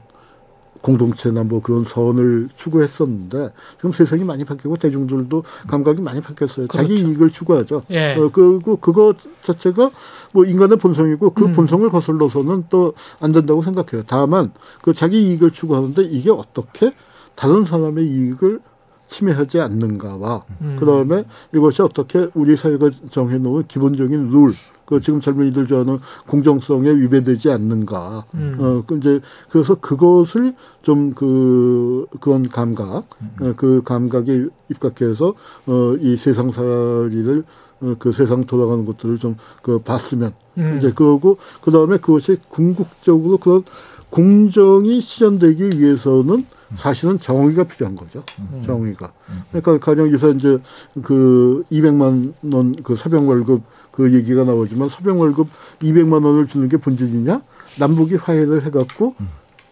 공동체나 0.81 1.43
뭐 1.43 1.61
그런 1.61 1.83
선을 1.83 2.49
추구했었는데 2.57 3.51
지금 3.77 3.91
세상이 3.91 4.23
많이 4.23 4.45
바뀌고 4.45 4.77
대중들도 4.77 5.43
감각이 5.67 6.01
많이 6.01 6.21
바뀌었어요. 6.21 6.67
자기 6.67 6.89
그렇죠. 6.89 7.07
이익을 7.07 7.29
추구하죠. 7.29 7.83
예. 7.91 8.15
어, 8.15 8.29
그리고 8.31 8.77
그거 8.77 9.13
자체가 9.43 9.91
뭐 10.33 10.45
인간의 10.45 10.77
본성이고 10.77 11.31
그 11.31 11.45
음. 11.45 11.53
본성을 11.53 11.89
거슬러서는 11.89 12.65
또 12.69 12.93
안 13.19 13.31
된다고 13.31 13.61
생각해요. 13.61 14.03
다만 14.07 14.51
그 14.81 14.93
자기 14.93 15.21
이익을 15.27 15.51
추구하는데 15.51 16.03
이게 16.03 16.29
어떻게 16.29 16.93
다른 17.35 17.63
사람의 17.63 18.05
이익을 18.05 18.59
침해하지 19.07 19.59
않는가와 19.59 20.43
음. 20.61 20.77
그다음에 20.79 21.23
이것이 21.53 21.81
어떻게 21.81 22.27
우리 22.33 22.57
사회가 22.57 22.89
정해놓은 23.09 23.67
기본적인 23.67 24.29
룰, 24.31 24.53
그 24.87 25.01
지금 25.01 25.19
젊은이들 25.21 25.67
좋아하는 25.67 25.99
공정성에 26.27 26.89
위배되지 26.89 27.51
않는가. 27.51 28.23
음. 28.33 28.55
어, 28.57 28.83
그 28.87 28.97
이제 28.97 29.19
그래서 29.49 29.75
그것을 29.75 30.55
좀 30.81 31.13
그 31.13 32.05
그런 32.21 32.47
감각, 32.49 33.05
어, 33.41 33.53
그 33.57 33.81
감각에 33.83 34.45
입각해서 34.69 35.35
어, 35.67 35.95
이 35.99 36.15
세상살이를 36.17 37.43
어, 37.81 37.95
그 37.99 38.11
세상 38.11 38.45
돌아가는 38.45 38.85
것들을 38.85 39.17
좀 39.19 39.35
그 39.61 39.79
봤으면 39.79 40.33
음. 40.57 40.75
이제 40.77 40.89
그거고 40.91 41.37
그 41.61 41.69
다음에 41.71 41.97
그것이 41.97 42.37
궁극적으로 42.47 43.37
그런 43.37 43.63
공정이 44.09 45.01
실현되기 45.01 45.79
위해서는 45.79 46.45
사실은 46.77 47.19
정의가 47.19 47.63
필요한 47.65 47.95
거죠. 47.95 48.23
정의가. 48.65 49.11
그러니까 49.51 49.79
가령 49.79 50.11
요새 50.11 50.31
이제 50.31 50.59
그 51.03 51.63
200만 51.71 52.33
원 52.53 52.75
그 52.83 52.95
사병 52.95 53.27
월급 53.27 53.61
그 53.97 54.13
얘기가 54.13 54.43
나오지만 54.43 54.89
사병 54.89 55.19
월급 55.19 55.47
200만 55.81 56.23
원을 56.23 56.45
주는 56.45 56.69
게 56.69 56.77
본질이냐? 56.77 57.41
남북이 57.79 58.15
화해를 58.15 58.63
해갖고 58.67 59.15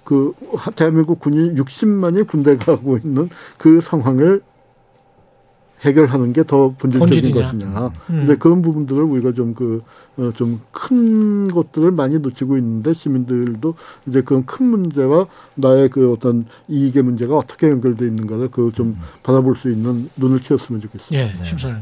그 0.04 0.34
하- 0.56 0.72
대한민국 0.72 1.20
군인 1.20 1.54
60만이 1.56 2.28
군대 2.28 2.58
가고 2.58 2.98
있는 2.98 3.30
그 3.60 3.82
상황을 3.82 4.42
해결하는 5.84 6.34
게 6.34 6.44
더 6.44 6.74
본질적인 6.78 7.00
본질이냐. 7.34 7.42
것이냐. 7.44 7.86
음. 7.88 7.92
근데 8.20 8.36
그런 8.38 8.62
부분들을 8.62 9.02
우리가 9.04 9.34
좀 9.34 9.54
그, 9.54 9.84
어, 10.18 10.32
좀큰 10.34 11.52
것들을 11.52 11.92
많이 11.92 12.18
놓치고 12.20 12.58
있는데 12.58 12.94
시민들도 12.94 13.74
이제 14.08 14.22
그런 14.22 14.46
큰 14.46 14.66
문제와 14.68 15.28
나의 15.56 15.90
그 15.90 16.12
어떤 16.14 16.46
이익의 16.68 17.04
문제가 17.04 17.38
어떻게 17.38 17.70
연결되어 17.70 18.08
있는가를 18.08 18.50
그좀 18.52 18.98
바라볼 19.24 19.56
수 19.56 19.70
있는 19.70 20.10
눈을 20.16 20.40
키웠으면 20.40 20.82
좋겠습니다. 20.82 21.16
예, 21.18 21.46
심선님. 21.46 21.78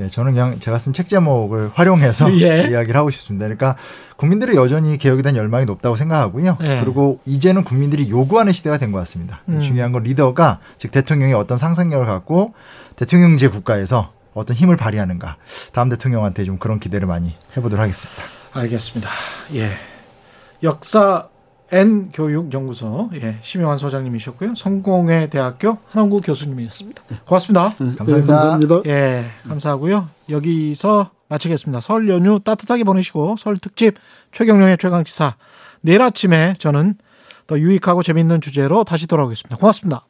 예, 0.00 0.08
저는 0.08 0.32
그냥 0.32 0.58
제가 0.58 0.78
쓴 0.78 0.92
책 0.92 1.08
제목을 1.08 1.70
활용해서 1.74 2.30
예. 2.40 2.68
이야기를 2.70 2.96
하고 2.96 3.10
싶습니다. 3.10 3.44
그러니까 3.46 3.76
국민들이 4.16 4.56
여전히 4.56 4.98
개혁에 4.98 5.22
대한 5.22 5.36
열망이 5.36 5.64
높다고 5.64 5.96
생각하고요. 5.96 6.58
예. 6.62 6.80
그리고 6.84 7.20
이제는 7.24 7.64
국민들이 7.64 8.10
요구하는 8.10 8.52
시대가 8.52 8.76
된 8.78 8.90
것 8.92 8.98
같습니다. 8.98 9.40
음. 9.48 9.60
중요한 9.60 9.92
건 9.92 10.02
리더가 10.02 10.58
즉 10.78 10.90
대통령이 10.90 11.32
어떤 11.32 11.56
상상력을 11.56 12.04
갖고 12.06 12.54
대통령제 13.00 13.48
국가에서 13.48 14.12
어떤 14.34 14.54
힘을 14.54 14.76
발휘하는가. 14.76 15.36
다음 15.72 15.88
대통령한테 15.88 16.44
좀 16.44 16.58
그런 16.58 16.78
기대를 16.78 17.08
많이 17.08 17.34
해보도록 17.56 17.82
하겠습니다. 17.82 18.22
알겠습니다. 18.52 19.10
예. 19.54 19.70
역사 20.62 21.28
N 21.72 22.10
교육연구소 22.12 23.10
예, 23.14 23.38
심영환 23.42 23.78
소장님이셨고요. 23.78 24.54
성공회 24.54 25.30
대학교 25.30 25.78
한원구 25.88 26.20
교수님이었습니다. 26.20 27.02
고맙습니다. 27.24 27.74
감사합니다. 27.76 28.04
네, 28.04 28.16
감사합니다. 28.16 28.82
예, 28.86 29.24
감사하고요. 29.48 30.08
여기서 30.28 31.10
마치겠습니다. 31.28 31.80
설 31.80 32.08
연휴 32.08 32.40
따뜻하게 32.40 32.84
보내시고 32.84 33.36
설 33.38 33.56
특집 33.58 33.94
최경령의 34.32 34.78
최강 34.78 35.04
기사 35.04 35.36
내일 35.80 36.02
아침에 36.02 36.54
저는 36.58 36.96
더 37.46 37.58
유익하고 37.58 38.02
재밌는 38.02 38.40
주제로 38.40 38.84
다시 38.84 39.06
돌아오겠습니다. 39.06 39.56
고맙습니다. 39.56 40.04